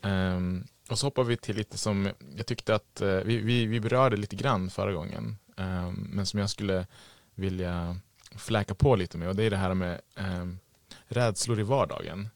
Ehm, 0.02 0.66
och 0.88 0.98
så 0.98 1.06
hoppar 1.06 1.24
vi 1.24 1.36
till 1.36 1.56
lite 1.56 1.78
som 1.78 2.10
jag 2.36 2.46
tyckte 2.46 2.74
att 2.74 3.00
eh, 3.00 3.08
vi, 3.08 3.36
vi, 3.36 3.66
vi 3.66 3.80
berörde 3.80 4.16
lite 4.16 4.36
grann 4.36 4.70
förra 4.70 4.92
gången. 4.92 5.36
Ehm, 5.56 5.94
men 6.12 6.26
som 6.26 6.40
jag 6.40 6.50
skulle 6.50 6.86
vilja 7.34 7.96
fläka 8.36 8.74
på 8.74 8.96
lite 8.96 9.18
med 9.18 9.28
och 9.28 9.36
det 9.36 9.44
är 9.44 9.50
det 9.50 9.56
här 9.56 9.74
med 9.74 10.00
um, 10.16 10.58
rädslor 11.06 11.60
i 11.60 11.62
vardagen. 11.62 12.28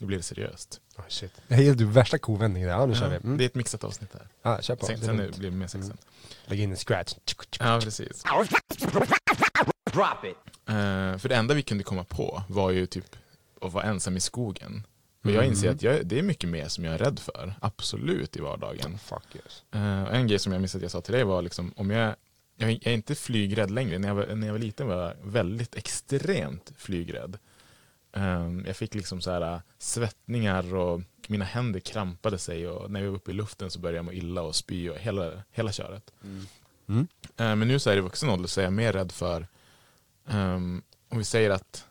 Nu 0.00 0.06
blir 0.06 0.16
det 0.16 0.22
seriöst. 0.22 0.80
Oh, 0.96 1.04
shit. 1.08 1.32
Jag 1.48 1.60
gillar 1.62 1.74
du 1.74 1.84
värsta 1.84 2.18
kovändningen 2.18 2.68
där. 2.68 2.76
Ja, 2.76 2.86
nu 2.86 2.94
kör 2.94 3.08
vi. 3.08 3.16
Mm. 3.16 3.36
Det 3.38 3.44
är 3.44 3.46
ett 3.46 3.54
mixat 3.54 3.84
avsnitt 3.84 4.10
här. 4.12 4.28
Ja, 4.42 4.62
kör 4.62 4.76
på. 4.76 4.86
Sen, 4.86 4.96
Det 5.00 5.04
är 5.04 5.06
sen 5.06 5.16
lugnt. 5.16 5.36
blir 5.36 5.50
det 5.50 5.56
mer 5.56 5.66
sexigt. 5.66 5.90
Mm. 5.94 6.04
Lägg 6.46 6.60
in 6.60 6.70
en 6.70 6.76
scratch. 6.76 7.14
Ja, 7.60 7.80
precis. 7.82 8.22
Eh, 10.66 11.18
för 11.18 11.28
det 11.28 11.36
enda 11.36 11.54
vi 11.54 11.62
kunde 11.62 11.84
komma 11.84 12.04
på 12.04 12.42
var 12.48 12.70
ju 12.70 12.86
typ 12.86 13.16
att 13.60 13.72
vara 13.72 13.84
ensam 13.84 14.16
i 14.16 14.20
skogen. 14.20 14.86
Och 15.24 15.30
jag 15.30 15.46
inser 15.46 15.70
att 15.70 15.82
jag, 15.82 16.06
det 16.06 16.18
är 16.18 16.22
mycket 16.22 16.50
mer 16.50 16.68
som 16.68 16.84
jag 16.84 16.94
är 16.94 16.98
rädd 16.98 17.18
för. 17.18 17.54
Absolut 17.60 18.36
i 18.36 18.40
vardagen. 18.40 18.98
Fuck 18.98 19.34
yes. 19.34 19.62
Eh, 19.72 20.02
och 20.02 20.14
en 20.14 20.26
grej 20.26 20.38
som 20.38 20.52
jag 20.52 20.60
minns 20.60 20.74
att 20.74 20.82
jag 20.82 20.90
sa 20.90 21.00
till 21.00 21.14
dig 21.14 21.24
var 21.24 21.42
liksom, 21.42 21.72
om 21.76 21.90
jag, 21.90 22.14
jag, 22.56 22.70
jag 22.70 22.86
är 22.86 22.92
inte 22.92 23.14
flygrädd 23.14 23.70
längre. 23.70 23.98
När 23.98 24.08
jag, 24.08 24.14
var, 24.14 24.26
när 24.26 24.46
jag 24.46 24.54
var 24.54 24.58
liten 24.58 24.86
var 24.86 25.02
jag 25.02 25.14
väldigt 25.22 25.74
extremt 25.74 26.72
flygrädd. 26.76 27.38
Um, 28.12 28.64
jag 28.66 28.76
fick 28.76 28.94
liksom 28.94 29.20
så 29.20 29.30
här 29.30 29.54
äh, 29.54 29.60
svettningar 29.78 30.74
och 30.74 31.00
mina 31.28 31.44
händer 31.44 31.80
krampade 31.80 32.38
sig 32.38 32.68
och 32.68 32.90
när 32.90 33.00
jag 33.00 33.10
var 33.10 33.16
uppe 33.16 33.30
i 33.30 33.34
luften 33.34 33.70
så 33.70 33.78
började 33.78 33.98
jag 33.98 34.04
må 34.04 34.12
illa 34.12 34.42
och 34.42 34.54
spy 34.54 34.88
och 34.88 34.98
hela, 34.98 35.32
hela 35.50 35.72
köret. 35.72 36.12
Mm. 36.88 37.06
Eh, 37.36 37.56
men 37.56 37.68
nu 37.68 37.78
så 37.78 37.90
är 37.90 37.94
det 37.94 37.98
i 37.98 38.02
vuxen 38.02 38.28
ålder 38.28 38.48
så 38.48 38.60
är 38.60 38.64
jag 38.64 38.72
mer 38.72 38.92
rädd 38.92 39.12
för 39.12 39.46
ehm, 40.28 40.82
om 41.08 41.18
vi 41.18 41.24
säger 41.24 41.50
att 41.50 41.86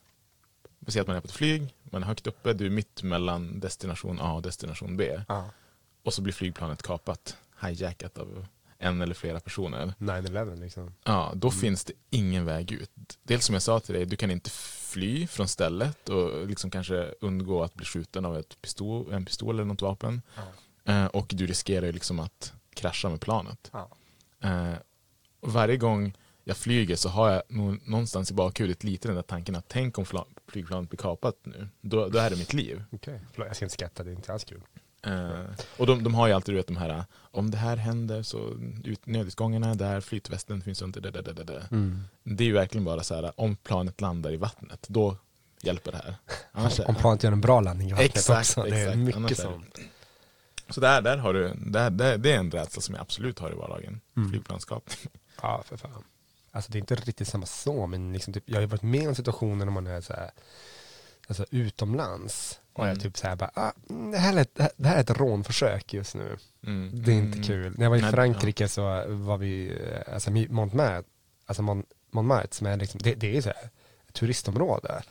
vi 0.80 0.92
säger 0.92 1.02
att 1.02 1.08
man 1.08 1.16
är 1.18 1.22
på 1.22 1.26
ett 1.28 1.32
flyg, 1.32 1.74
man 1.84 2.04
är 2.04 2.08
högt 2.08 2.28
uppe, 2.28 2.54
du 2.54 2.66
är 2.66 2.70
mitt 2.70 3.04
mellan 3.04 3.60
destination 3.60 4.20
A 4.22 4.34
och 4.34 4.42
destination 4.42 4.98
B 4.98 5.20
Ja. 5.28 5.46
och 6.04 6.14
så 6.14 6.22
blir 6.22 6.34
flygplanet 6.34 6.82
kapat, 6.84 7.38
hijackat 7.62 8.18
av 8.18 8.46
en 8.78 9.02
eller 9.02 9.14
flera 9.14 9.40
personer. 9.40 9.94
9-11 9.98 10.56
liksom. 10.60 10.94
Ja, 11.04 11.32
då 11.36 11.52
finns 11.52 11.84
det 11.86 11.94
ingen 12.10 12.46
väg 12.46 12.72
ut. 12.72 12.92
Dels 13.24 13.46
som 13.46 13.54
jag 13.54 13.62
sa 13.62 13.80
till 13.80 13.96
dig, 13.96 14.06
du 14.06 14.16
kan 14.16 14.32
inte 14.32 14.50
fly 14.50 15.28
från 15.28 15.48
stället 15.48 16.10
och 16.10 16.48
liksom 16.48 16.72
kanske 16.72 17.14
undgå 17.22 17.64
att 17.64 17.74
bli 17.74 17.86
skjuten 17.86 18.26
av 18.26 18.38
ett 18.38 18.62
pistol, 18.62 19.14
en 19.14 19.26
pistol 19.26 19.56
eller 19.56 19.66
något 19.66 19.82
vapen. 19.82 20.22
Eh, 20.86 21.06
och 21.06 21.28
du 21.34 21.48
riskerar 21.48 21.86
ju 21.86 21.92
liksom 21.92 22.20
att 22.20 22.54
krascha 22.74 23.10
med 23.10 23.22
planet. 23.22 23.72
Och 25.40 25.54
varje 25.54 25.78
gång 25.78 26.14
jag 26.44 26.58
flyger 26.58 26.96
så 26.96 27.10
har 27.10 27.32
jag 27.32 27.42
någonstans 27.88 28.32
i 28.32 28.34
bakhuvudet 28.34 28.84
lite 28.84 29.08
den 29.08 29.16
där 29.16 29.22
tanken 29.24 29.56
att 29.56 29.66
tänk 29.68 29.98
om 29.98 30.06
flygplanet 30.48 30.90
blir 30.90 30.98
kapat 30.98 31.36
nu. 31.44 31.68
Då, 31.82 32.08
då 32.10 32.20
är 32.20 32.30
det 32.30 32.36
mitt 32.36 32.54
liv. 32.54 32.84
Okej. 32.92 33.20
Förlåt, 33.32 33.48
jag 33.48 33.56
ska 33.56 33.66
inte 33.66 33.74
skratta, 33.74 34.04
det 34.04 34.12
är 34.12 34.16
inte 34.16 34.34
alls 34.34 34.44
kul. 34.44 34.62
Eh, 35.06 35.46
och 35.78 35.88
de, 35.88 36.04
de 36.04 36.16
har 36.16 36.28
ju 36.28 36.34
alltid 36.34 36.54
du 36.54 36.58
vet, 36.58 36.68
de 36.68 36.78
här, 36.78 37.04
om 37.16 37.52
det 37.52 37.58
här 37.58 37.78
händer 37.78 38.24
så 38.24 38.58
ut, 38.84 39.06
nödutgångarna 39.06 39.70
är 39.70 39.76
där, 39.76 40.02
flytvästen 40.02 40.62
finns 40.62 40.82
inte, 40.82 41.00
där, 41.00 41.12
där, 41.12 41.22
där, 41.22 41.34
där, 41.34 41.44
där. 41.44 41.68
Det 42.24 42.44
är 42.44 42.46
ju 42.46 42.54
verkligen 42.54 42.86
bara 42.86 43.04
så 43.04 43.16
här, 43.16 43.32
om 43.36 43.56
planet 43.56 44.02
landar 44.02 44.34
i 44.34 44.38
vattnet, 44.38 44.86
då 44.88 45.18
hjälper 45.62 45.92
det 45.92 45.98
här. 45.98 46.16
Annars 46.52 46.80
Om 46.80 46.96
planet 46.96 47.24
gör 47.24 47.32
en 47.32 47.42
bra 47.42 47.62
landning 47.62 47.90
i 47.90 47.92
vattnet 47.92 48.16
Exakt, 48.16 48.40
också. 48.40 48.64
Det 48.64 48.70
är 48.70 48.88
exakt. 48.88 48.96
Annars 48.96 49.20
mycket 49.22 49.38
det- 49.38 49.44
sånt. 49.44 49.80
Så 50.70 50.82
där, 50.82 51.02
där 51.02 51.18
har 51.18 51.34
du, 51.34 51.54
där, 51.66 51.90
där, 51.90 52.18
det 52.18 52.32
är 52.32 52.38
en 52.38 52.52
rädsla 52.52 52.82
som 52.82 52.96
jag 52.96 53.02
absolut 53.02 53.40
har 53.40 53.52
i 53.52 53.56
vardagen. 53.56 54.02
Mm. 54.18 54.30
Flygplanskapning. 54.30 55.12
Ja, 55.42 55.64
för 55.66 55.78
fan. 55.78 56.04
Alltså 56.56 56.72
det 56.72 56.78
är 56.78 56.80
inte 56.80 56.96
riktigt 56.96 57.28
samma 57.28 57.46
så, 57.46 57.88
men 57.88 58.14
liksom 58.14 58.34
typ, 58.34 58.44
jag 58.46 58.56
har 58.56 58.62
ju 58.62 58.68
varit 58.68 58.82
med 58.82 59.08
om 59.08 59.16
situationer 59.16 59.66
när 59.66 59.72
man 59.72 59.88
är 59.88 60.02
så 60.02 60.14
här, 60.14 60.32
alltså, 61.28 61.46
utomlands. 61.52 62.60
Och 62.74 62.84
jag 62.84 62.90
Mm. 62.90 63.00
typ 63.00 63.18
såhär 63.18 63.36
bara, 63.36 63.52
ah, 63.54 63.72
mm, 63.90 64.12
det, 64.12 64.18
här 64.18 64.38
är 64.38 64.42
ett, 64.42 64.60
det 64.78 64.88
här 64.88 64.96
är 64.96 65.02
ett 65.02 65.18
rånförsök 65.20 65.94
just 65.94 66.16
nu. 66.16 66.38
Mm. 66.68 66.92
Det 67.04 67.12
är 67.12 67.16
inte 67.16 67.38
Mm. 67.38 67.44
kul. 67.48 67.74
När 67.78 67.86
jag 67.86 67.90
var 67.90 67.98
i 67.98 68.02
Nej, 68.02 68.12
Frankrike 68.12 68.68
så 68.68 68.82
var 69.08 69.38
vi, 69.38 69.70
eh, 69.72 70.14
alltså 70.14 70.32
Montmartre, 70.32 71.04
alltså 71.46 71.64
Mon, 71.64 71.84
Montmartre 72.12 72.48
som 72.52 72.68
är 72.68 72.78
liksom, 72.78 73.00
det, 73.04 73.14
det 73.16 73.38
är 73.38 73.42
så 73.42 73.50
här, 73.50 73.70
ett 74.08 74.14
turistområde. 74.14 75.02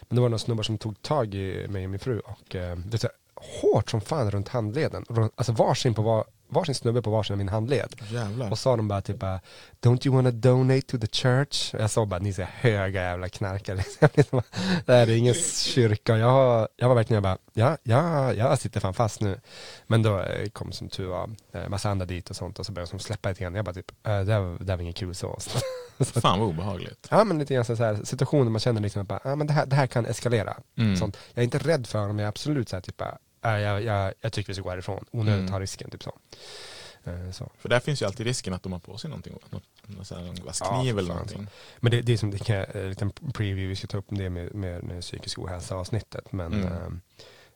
Men 0.00 0.16
det 0.16 0.20
var 0.22 0.28
några 0.28 0.38
snubbar 0.38 0.62
som 0.62 0.78
tog 0.78 1.02
tag 1.02 1.34
i 1.34 1.68
mig 1.68 1.84
och 1.84 1.90
min 1.90 2.00
fru 2.00 2.18
och 2.20 2.56
eh, 2.56 2.76
det 2.76 2.96
är 2.96 2.98
så 2.98 3.06
här, 3.06 3.16
hårt 3.62 3.90
som 3.90 4.00
fan 4.00 4.30
runt 4.30 4.48
handleden. 4.48 5.04
Alltså 5.34 5.52
varsin, 5.52 5.94
på 5.94 6.02
var, 6.02 6.24
varsin 6.52 6.74
snubbe 6.74 7.02
på 7.02 7.10
varsin 7.10 7.34
av 7.34 7.38
min 7.38 7.48
handled. 7.48 7.94
Jävlar. 8.10 8.50
Och 8.50 8.58
sa 8.58 8.76
de 8.76 8.88
bara 8.88 9.00
typ 9.00 9.18
bara, 9.18 9.40
Don't 9.82 10.06
you 10.06 10.16
wanna 10.16 10.30
donate 10.30 10.80
to 10.82 10.98
the 10.98 11.06
church? 11.06 11.74
Jag 11.74 11.90
sa 11.90 12.06
bara, 12.06 12.20
ni 12.20 12.28
är 12.28 12.32
så 12.32 12.42
höga 12.42 13.02
jävla 13.02 13.28
knarkare. 13.28 13.82
Det 14.86 14.92
här 14.92 15.06
är 15.06 15.16
ingen 15.16 15.34
kyrka. 15.34 16.16
Jag, 16.18 16.30
har, 16.30 16.68
jag 16.76 16.88
var 16.88 16.94
verkligen 16.94 17.22
bara, 17.22 17.38
ja, 17.52 17.76
ja, 17.82 18.32
jag 18.32 18.58
sitter 18.58 18.80
fan 18.80 18.94
fast 18.94 19.20
nu. 19.20 19.40
Men 19.86 20.02
då 20.02 20.20
eh, 20.20 20.48
kom 20.48 20.72
som 20.72 20.88
tur 20.88 21.06
var 21.06 21.30
eh, 21.52 21.68
massa 21.68 21.90
andra 21.90 22.06
dit 22.06 22.30
och 22.30 22.36
sånt 22.36 22.58
och 22.58 22.66
så 22.66 22.72
började 22.72 22.90
de 22.92 22.98
släppa 22.98 23.28
lite 23.28 23.42
grann. 23.42 23.54
Jag 23.54 23.64
bara 23.64 23.74
typ, 23.74 23.90
äh, 24.06 24.20
det, 24.20 24.32
här, 24.32 24.40
var- 24.40 24.58
det 24.58 24.72
här 24.72 24.76
var 24.76 24.82
inget 24.82 24.96
kul 24.96 25.14
så. 25.14 25.38
Fan 26.04 26.40
vad 26.40 26.48
obehagligt. 26.48 27.06
ja 27.10 27.24
men 27.24 27.38
lite 27.38 27.54
grann 27.54 27.64
så 27.64 27.74
här 27.74 28.00
situationer 28.04 28.50
man 28.50 28.60
känner 28.60 28.80
liksom 28.80 29.02
att 29.02 29.08
bara, 29.08 29.20
ja, 29.24 29.36
men 29.36 29.46
det, 29.46 29.52
här, 29.52 29.66
det 29.66 29.76
här 29.76 29.86
kan 29.86 30.06
eskalera. 30.06 30.56
Mm. 30.78 30.96
Sånt. 30.96 31.16
Jag 31.34 31.42
är 31.42 31.44
inte 31.44 31.58
rädd 31.58 31.86
för 31.86 31.98
dem, 32.06 32.18
jag 32.18 32.24
är 32.24 32.28
absolut 32.28 32.68
så 32.68 32.76
här 32.76 32.80
typ 32.80 32.96
bara, 32.96 33.18
äh, 33.44 33.50
jag, 33.50 33.82
jag, 33.82 34.14
jag 34.20 34.32
tycker 34.32 34.48
vi 34.48 34.54
ska 34.54 34.62
gå 34.62 34.70
härifrån. 34.70 35.04
Onödigt 35.10 35.38
Mm. 35.40 35.50
ta 35.52 35.60
risken, 35.60 35.90
typ 35.90 36.02
så. 36.02 36.18
Eh, 37.04 37.30
så. 37.30 37.50
För 37.58 37.68
där 37.68 37.80
finns 37.80 38.02
ju 38.02 38.06
alltid 38.06 38.26
risken 38.26 38.54
att 38.54 38.62
de 38.62 38.72
har 38.72 38.78
på 38.80 38.98
sig 38.98 39.10
någonting. 39.10 39.32
Något, 39.50 40.10
någon 40.10 40.34
vass 40.44 40.60
Ja, 40.60 40.80
kniv 40.80 40.92
för 40.92 40.98
eller 40.98 41.08
någonting. 41.14 41.46
Men 41.80 41.90
det, 41.90 42.02
det 42.02 42.12
är 42.12 42.16
som 42.16 42.30
det 42.30 42.38
kan, 42.38 42.56
en 42.56 42.88
liten 42.88 43.10
preview, 43.10 43.66
vi 43.68 43.76
ska 43.76 43.86
ta 43.86 43.98
upp 43.98 44.06
det 44.08 44.30
med, 44.30 44.54
med, 44.54 44.82
med 44.84 45.00
psykisk 45.00 45.38
ohälsa 45.38 45.74
avsnittet. 45.76 46.32
Men 46.32 46.52
Mm. 46.52 47.00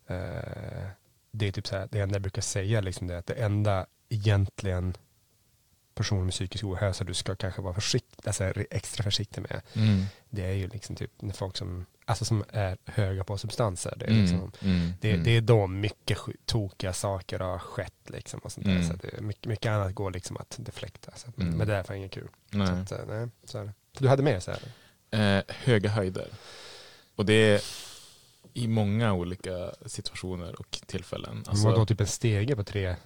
eh, 0.06 0.88
det 1.30 1.48
är 1.48 1.52
typ 1.52 1.66
så 1.66 1.76
här, 1.76 1.88
det 1.90 2.00
enda 2.00 2.14
jag 2.14 2.22
brukar 2.22 2.42
säga 2.42 2.80
liksom 2.80 3.06
det 3.06 3.14
är 3.14 3.18
att 3.18 3.26
det 3.26 3.34
enda 3.34 3.86
egentligen 4.08 4.96
personer 5.94 6.22
med 6.22 6.32
psykisk 6.32 6.64
ohälsa 6.64 7.04
du 7.04 7.14
ska 7.14 7.36
kanske 7.36 7.62
vara 7.62 7.74
försikt, 7.74 8.26
alltså, 8.26 8.44
extra 8.70 9.02
försiktig 9.04 9.40
med. 9.42 9.62
Mm. 9.74 10.04
Det 10.30 10.44
är 10.44 10.52
ju 10.52 10.68
liksom 10.68 10.96
typ 10.96 11.10
när 11.22 11.34
folk 11.34 11.56
som, 11.56 11.86
alltså 12.08 12.24
som 12.24 12.44
är 12.48 12.76
höga 12.84 13.24
på 13.24 13.38
substanser. 13.38 13.94
Det 13.96 14.04
är, 14.04 14.10
Mm. 14.10 14.22
liksom, 14.22 14.52
Mm. 14.60 14.92
det, 15.00 15.10
Mm. 15.10 15.24
det 15.24 15.30
är 15.30 15.40
då 15.40 15.66
mycket 15.66 16.18
tokiga 16.46 16.92
saker 16.92 17.38
har 17.38 17.58
skett 17.58 17.92
liksom 18.06 18.40
och 18.40 18.52
sånt 18.52 18.66
där. 18.66 18.72
Mm. 18.76 18.86
Så 18.88 18.94
att 18.94 19.02
det 19.02 19.20
mycket, 19.20 19.46
mycket 19.46 19.70
annat 19.70 19.94
går 19.94 20.10
liksom 20.10 20.36
att 20.36 20.56
deflekta. 20.58 21.12
Så 21.16 21.28
att. 21.28 21.36
Men 21.36 21.58
det 21.68 21.74
är 21.74 21.82
fan 21.82 21.96
inget 21.96 22.12
kul. 22.12 22.28
Så 22.52 22.58
Nej. 22.58 22.68
att, 22.68 22.92
eh, 22.92 22.98
nej, 23.08 23.28
så. 23.44 23.70
Du 23.98 24.08
hade 24.08 24.22
med 24.22 24.42
så 24.42 24.50
här? 25.10 25.38
Eh, 25.38 25.44
höga 25.48 25.90
höjder. 25.90 26.28
Och 27.16 27.26
det 27.26 27.34
är 27.34 27.60
i 28.54 28.68
många 28.68 29.12
olika 29.12 29.70
situationer 29.86 30.60
och 30.60 30.78
tillfällen. 30.86 31.44
Alltså, 31.46 31.66
Vadå, 31.68 31.86
typ 31.86 32.00
en 32.00 32.06
stege 32.06 32.56
på 32.56 32.64
tre? 32.64 32.96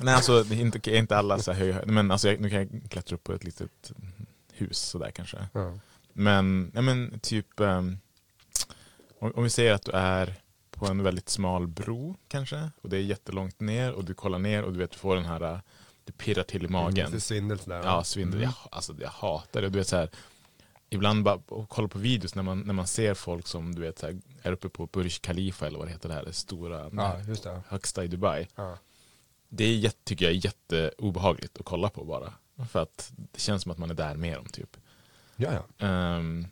Nej, 0.00 0.14
alltså 0.14 0.42
det 0.42 0.54
är 0.56 0.60
inte, 0.60 0.96
inte 0.96 1.16
alla 1.16 1.38
så 1.38 1.52
här 1.52 1.58
höga 1.60 1.72
höjder. 1.74 1.92
Men 1.92 2.10
alltså, 2.10 2.28
jag, 2.28 2.40
nu 2.40 2.50
kan 2.50 2.58
jag 2.58 2.90
klättra 2.90 3.14
upp 3.14 3.24
på 3.24 3.32
ett 3.32 3.44
litet 3.44 3.92
hus 4.52 4.78
sådär 4.78 5.10
kanske. 5.10 5.38
Men, 6.12 6.70
ja, 6.74 6.80
men 6.82 7.20
typ 7.22 7.60
ehm, 7.60 7.98
om, 9.20 9.42
vi 9.44 9.50
säger 9.50 9.72
att 9.72 9.82
du 9.84 9.92
är 9.92 10.34
på 10.70 10.86
en 10.86 11.02
väldigt 11.02 11.28
smal 11.28 11.66
bro 11.66 12.16
kanske 12.28 12.70
och 12.82 12.88
det 12.88 12.96
är 12.96 13.00
jättelångt 13.00 13.60
ner 13.60 13.92
och 13.92 14.04
du 14.04 14.14
kollar 14.14 14.38
ner 14.38 14.62
och 14.62 14.72
du 14.72 14.78
vet 14.78 14.90
du 14.90 14.98
får 14.98 15.16
den 15.16 15.24
här 15.24 15.40
äh, 15.52 15.58
det 16.04 16.12
pirrar 16.12 16.42
till 16.42 16.64
i 16.64 16.68
magen. 16.68 17.06
Lite 17.10 17.20
svindel 17.20 17.58
sådär. 17.58 17.80
Ja, 17.84 18.04
svindel. 18.04 18.42
Jag, 18.42 18.52
alltså, 18.70 18.94
jag 19.00 19.08
hatar 19.10 19.62
det. 19.62 19.68
Du 19.68 19.78
vet, 19.78 19.88
så 19.88 19.96
här, 19.96 20.10
ibland 20.90 21.24
bara 21.24 21.40
kolla 21.68 21.88
på 21.88 21.98
videos 21.98 22.34
när 22.34 22.42
man, 22.42 22.60
när 22.60 22.74
man 22.74 22.86
ser 22.86 23.14
folk 23.14 23.46
som 23.46 23.74
du 23.74 23.80
vet, 23.80 23.98
så 23.98 24.06
här, 24.06 24.20
är 24.42 24.52
uppe 24.52 24.68
på 24.68 24.86
Burj 24.86 25.10
Khalifa 25.10 25.66
eller 25.66 25.78
vad 25.78 25.86
det 25.88 25.92
heter, 25.92 26.08
det 26.08 26.14
här 26.14 26.24
det 26.24 26.32
stora, 26.32 26.90
Ja, 26.92 27.20
just 27.28 27.42
det. 27.44 27.62
högsta 27.68 28.04
i 28.04 28.08
Dubai. 28.08 28.48
Ja. 28.54 28.78
Det 29.48 29.64
är, 29.64 29.74
jätte- 29.76 30.04
tycker 30.04 30.24
jag 30.24 30.34
är 30.34 30.44
jätteobehagligt 30.44 31.58
att 31.58 31.64
kolla 31.64 31.88
på 31.88 32.04
bara. 32.04 32.32
För 32.70 32.82
att 32.82 33.12
det 33.16 33.40
känns 33.40 33.62
som 33.62 33.72
att 33.72 33.78
man 33.78 33.90
är 33.90 33.94
där 33.94 34.14
med 34.14 34.36
dem 34.36 34.46
typ. 34.46 34.76
Ja, 35.36 35.50
ja. 35.78 35.86
Ehm, 35.86 36.46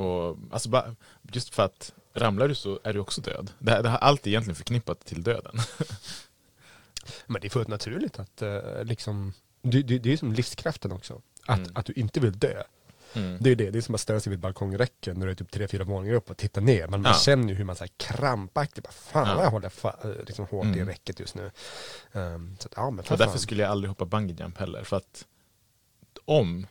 och, 0.00 0.38
alltså, 0.50 0.68
bara, 0.68 0.96
just 1.32 1.54
för 1.54 1.62
att 1.62 1.92
ramlar 2.14 2.48
du 2.48 2.54
så 2.54 2.80
är 2.84 2.92
du 2.92 2.98
också 3.00 3.20
död. 3.20 3.50
Det, 3.58 3.70
här- 3.70 3.82
det 3.82 3.88
har 3.88 3.98
alltid 3.98 4.30
egentligen 4.30 4.56
förknippat 4.56 5.04
till 5.04 5.22
döden. 5.22 5.54
Men 7.26 7.40
det 7.40 7.46
är 7.48 7.50
fullt 7.50 7.68
naturligt 7.68 8.18
att 8.18 8.42
eh, 8.42 8.84
liksom, 8.84 9.32
det, 9.62 9.82
det, 9.82 9.98
det 9.98 10.12
är 10.12 10.16
som 10.16 10.32
livskraften 10.32 10.92
också. 10.92 11.22
Att, 11.46 11.58
Mm. 11.58 11.70
att 11.74 11.86
du 11.86 11.92
inte 11.92 12.20
vill 12.20 12.38
dö. 12.38 12.62
Mm. 13.14 13.38
Det 13.40 13.50
är 13.50 13.56
det, 13.56 13.70
det 13.70 13.78
är 13.78 13.82
som 13.82 13.94
att 13.94 14.00
ställa 14.00 14.20
sig 14.20 14.30
vid 14.30 14.38
balkongräcken 14.38 15.18
när 15.18 15.26
du 15.26 15.32
är 15.32 15.36
typ 15.36 15.50
tre, 15.50 15.68
fyra 15.68 15.84
våningar 15.84 16.14
upp 16.14 16.30
och 16.30 16.36
titta 16.36 16.60
ner. 16.60 16.88
Men 16.88 17.02
man 17.02 17.12
Ja. 17.12 17.18
känner 17.18 17.48
ju 17.48 17.54
hur 17.54 17.64
man 17.64 17.76
så 17.76 17.84
här 17.84 17.90
krampaktigt, 17.96 18.84
bara, 18.86 18.92
fan 18.92 19.28
Ja. 19.38 19.42
jag 19.42 19.50
håller 19.50 19.68
fa- 19.68 20.10
eh, 20.18 20.24
liksom 20.26 20.46
hårt 20.46 20.64
i 20.66 20.68
Mm. 20.68 20.86
räcket 20.86 21.20
just 21.20 21.34
nu. 21.34 21.50
Ehm, 22.12 22.56
så 22.60 22.66
att, 22.68 22.72
ja, 22.76 22.90
men 22.90 23.04
Och 23.10 23.18
därför 23.18 23.38
skulle 23.38 23.62
jag 23.62 23.70
aldrig 23.70 23.88
hoppa 23.88 24.04
bungee 24.04 24.36
jump 24.40 24.58
heller. 24.58 24.84
För 24.84 24.96
att 24.96 25.26
om, 26.24 26.66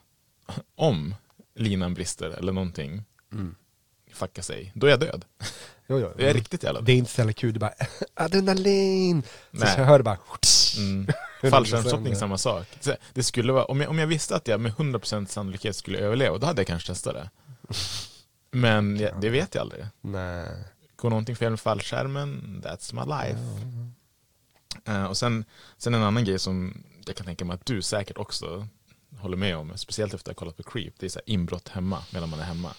om 0.76 1.16
linan 1.56 1.94
brister 1.94 2.30
eller 2.30 2.52
någonting 2.52 3.04
Mm. 3.32 3.56
fuckar 4.14 4.42
sig, 4.42 4.72
då 4.76 4.88
är 4.88 4.92
jag 4.92 5.00
död. 5.00 5.26
Jo, 5.88 6.00
jo. 6.00 6.14
Det 6.18 6.30
är 6.30 6.34
riktigt 6.34 6.64
jävla 6.64 6.82
Det 6.82 6.92
är 6.92 6.96
inte 6.96 7.12
så 7.12 7.22
jävla 7.22 7.34
kul, 7.34 7.54
du 7.54 7.60
bara 7.60 7.74
adrenalin. 8.14 9.24
Så 9.24 9.28
Nej. 9.52 9.74
jag 9.78 9.86
hör 9.86 9.98
det 9.98 10.04
bara 10.04 10.18
Mm. 10.78 11.08
100%. 11.42 11.50
Fallskärmshoppning 11.50 12.16
samma 12.16 12.38
sak. 12.38 12.68
Så 12.80 12.96
Det 13.14 13.24
skulle 13.24 13.54
vara, 13.54 13.66
om, 13.66 13.82
jag, 13.82 13.90
om 13.90 14.00
jag 14.00 14.08
visste 14.08 14.36
att 14.36 14.48
jag 14.48 14.60
med 14.60 14.72
100% 14.74 15.26
sannolikhet 15.26 15.76
skulle 15.76 15.98
överleva, 16.00 16.38
då 16.38 16.48
hade 16.48 16.60
jag 16.60 16.68
kanske 16.68 16.88
testat 16.94 17.14
det. 17.14 17.30
Men 18.52 18.98
jag, 19.00 19.22
det 19.22 19.30
vet 19.30 19.56
jag 19.56 19.62
aldrig. 19.62 19.86
Nej. 20.02 20.48
Går 20.96 21.10
någonting 21.10 21.36
fel 21.36 21.50
med 21.50 21.60
fallskärmen, 21.60 22.62
that's 22.66 22.94
my 22.94 23.02
life. 23.16 23.40
Eh, 24.86 25.04
och 25.06 25.18
sen, 25.18 25.46
sen 25.78 25.94
en 25.94 26.04
annan 26.04 26.26
grej 26.26 26.40
som 26.40 26.84
jag 27.06 27.16
kan 27.16 27.26
tänka 27.26 27.46
mig 27.46 27.54
att 27.56 27.66
du 27.66 27.82
säkert 27.82 28.18
också 28.18 28.68
håller 29.20 29.38
med 29.38 29.58
om, 29.58 29.72
speciellt 29.78 30.14
efter 30.14 30.32
att 30.32 30.38
ha 30.38 30.40
kollat 30.40 30.58
på 30.58 30.64
Creep, 30.64 30.94
det 31.00 31.06
är 31.06 31.10
så 31.10 31.20
inbrott 31.26 31.68
hemma, 31.68 32.04
medan 32.14 32.30
man 32.30 32.40
är 32.40 32.44
hemma. 32.44 32.74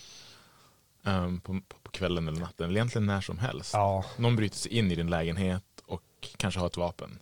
Ehm, 1.04 1.40
på, 1.40 1.60
på 1.82 1.90
kvällen 1.90 2.28
eller 2.28 2.40
natten, 2.40 2.66
eller 2.66 2.76
egentligen 2.76 3.06
när 3.06 3.20
som 3.20 3.38
helst. 3.38 3.70
Ja, 3.74 4.04
Någon 4.16 4.36
bryter 4.36 4.56
sig 4.56 4.72
in 4.72 4.90
i 4.90 4.94
din 4.94 5.10
lägenhet 5.10 5.64
och 5.86 6.02
kanske 6.36 6.60
har 6.60 6.66
ett 6.66 6.76
vapen. 6.76 7.18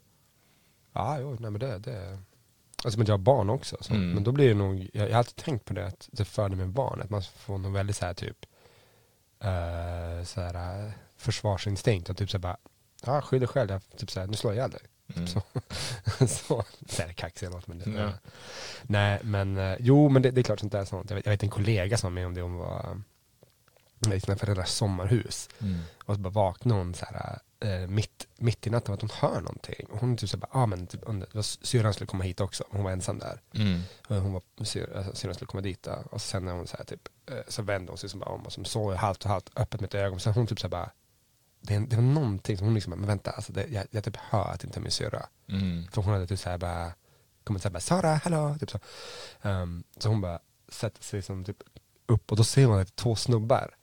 ja 0.93 1.19
jo, 1.21 1.37
nej 1.41 1.51
men 1.51 1.61
det, 1.61 1.79
det 1.79 2.19
Alltså 2.85 2.99
men 2.99 3.07
jag 3.07 3.15
har 3.15 3.19
barn 3.19 3.51
också, 3.51 3.77
så. 3.81 3.95
Mm. 3.95 4.11
men 4.11 4.25
då 4.25 4.33
blir 4.33 4.49
det 4.49 4.55
nog, 4.55 4.91
jag, 4.93 5.07
jag 5.09 5.13
har 5.13 5.19
alltid 5.19 5.37
tänkt 5.37 5.65
på 5.65 5.75
det, 5.75 5.87
att 5.87 6.09
det 6.13 6.25
fördel 6.25 6.59
med 6.59 6.69
barn, 6.69 7.03
att 7.03 7.11
man 7.11 7.23
får 7.23 7.59
nog 7.59 7.73
väldigt 7.73 7.97
så 7.97 8.07
här 8.07 8.15
typ 8.15 8.47
uh, 9.45 10.25
så 10.25 10.41
här, 10.41 10.87
eh, 10.87 10.91
försvarsinstinkt 11.17 12.11
och 12.11 12.17
typ 12.17 12.31
så 12.31 12.37
här 12.37 12.43
bara, 12.43 12.57
ja 13.05 13.23
skyll 13.23 13.41
dig 13.41 13.49
själv, 13.49 13.71
jag, 13.71 13.83
typ 13.97 14.11
så 14.11 14.21
här, 14.21 14.27
nu 14.27 14.37
slår 14.37 14.55
jag 14.55 14.59
ihjäl 14.59 14.71
dig. 14.71 14.81
Mm. 15.17 15.27
Så, 15.27 15.43
så, 16.27 16.65
så 16.89 17.03
är 17.03 17.07
det 17.07 17.15
kaxigt 17.15 17.53
något, 17.53 17.67
men 17.67 17.79
det, 17.79 17.91
Ja. 17.91 18.13
Nej 18.83 19.21
men, 19.23 19.57
eh, 19.59 19.77
jo 19.81 20.09
men 20.09 20.23
det, 20.23 20.31
det 20.31 20.41
är 20.41 20.43
klart 20.43 20.61
sånt 20.61 20.73
där 20.73 20.85
sånt. 20.85 21.11
Jag 21.11 21.15
vet, 21.17 21.27
jag 21.27 21.33
vet 21.33 21.43
en 21.43 21.51
kollega 21.51 21.97
som 21.97 22.11
var 22.13 22.15
med 22.15 22.27
om 22.27 22.35
det, 22.35 22.41
hon 22.41 22.57
var 22.57 23.01
i 24.13 24.21
sina 24.21 24.37
föräldrars 24.37 24.69
sommarhus. 24.69 25.49
Mm. 25.59 25.81
Och 26.05 26.15
så 26.15 26.21
bara 26.21 26.31
vaknade 26.31 26.81
hon 26.81 26.95
så 26.95 27.07
här, 27.07 27.39
eh, 27.61 27.89
mitt, 27.89 28.27
mitt 28.37 28.67
i 28.67 28.71
natten 28.71 28.95
att 28.95 29.01
hon 29.01 29.11
hör 29.13 29.41
någonting. 29.41 29.87
Och 29.91 29.99
hon 29.99 30.17
typ 30.17 30.31
så 30.31 30.37
här, 30.37 30.41
bara, 30.41 30.63
ah, 30.63 30.67
men 30.67 30.87
typ 30.87 31.01
syrran 31.43 31.95
skulle 31.95 32.07
komma 32.07 32.25
hit 32.25 32.41
också, 32.41 32.65
hon 32.71 32.85
var 32.85 32.91
ensam 32.91 33.19
där. 33.19 33.41
Mm. 33.55 33.81
Och 34.09 34.17
hon 34.17 34.33
var, 34.33 34.43
alltså, 34.59 35.15
syrran 35.15 35.35
skulle 35.35 35.47
komma 35.47 35.61
dit 35.61 35.83
då. 35.83 36.03
och 36.11 36.23
sen 36.23 36.45
när 36.45 36.53
hon 36.53 36.67
så 36.67 36.77
här, 36.77 36.85
typ, 36.85 37.09
eh, 37.27 37.37
så 37.49 37.63
vände 37.63 37.93
hon 37.93 37.99
sig 37.99 38.09
som 38.09 38.21
bara 38.21 38.31
om 38.31 38.43
och 38.43 38.53
så 38.53 38.65
såg 38.65 38.95
halvt 38.95 39.25
och 39.25 39.31
halvt 39.31 39.51
öppet 39.57 39.81
med 39.81 39.89
ett 39.89 39.95
ögon. 39.95 40.21
Sen 40.21 40.33
hon 40.33 40.47
typ 40.47 40.61
så 40.61 40.67
här, 40.67 40.71
bara, 40.71 40.91
det, 41.61 41.79
det 41.79 41.97
var 41.97 42.03
någonting 42.03 42.59
som 42.59 42.67
hon 42.67 42.75
liksom, 42.75 42.91
men 42.91 43.07
vänta, 43.07 43.31
alltså, 43.31 43.53
det, 43.53 43.67
jag, 43.67 43.87
jag 43.91 44.05
typ 44.05 44.17
hör 44.17 44.45
att 44.45 44.61
det 44.61 44.67
inte 44.67 44.79
är 44.79 44.83
min 44.83 44.91
syrra. 44.91 45.27
Mm. 45.49 45.89
För 45.93 46.03
hon 46.03 46.13
hade 46.13 46.27
typ 46.27 46.39
så 46.39 46.51
här 46.51 46.59
bara, 46.59 46.93
kommit 47.45 47.63
så 47.63 47.69
här 47.69 47.73
bara, 47.73 47.81
Sara, 47.81 48.15
hallå, 48.15 48.57
typ 48.61 48.71
så. 48.71 48.79
Ehm, 49.43 49.85
så 49.99 50.09
hon 50.09 50.21
bara 50.21 50.39
sätter 50.69 51.03
sig 51.03 51.23
som 51.23 51.45
typ 51.45 51.63
upp 52.07 52.31
och 52.31 52.37
då 52.37 52.45
ser 52.45 52.67
man 52.67 52.81
att 52.81 52.87
det 52.87 52.93
är 52.93 53.03
två 53.03 53.17
snubbar. 53.17 53.75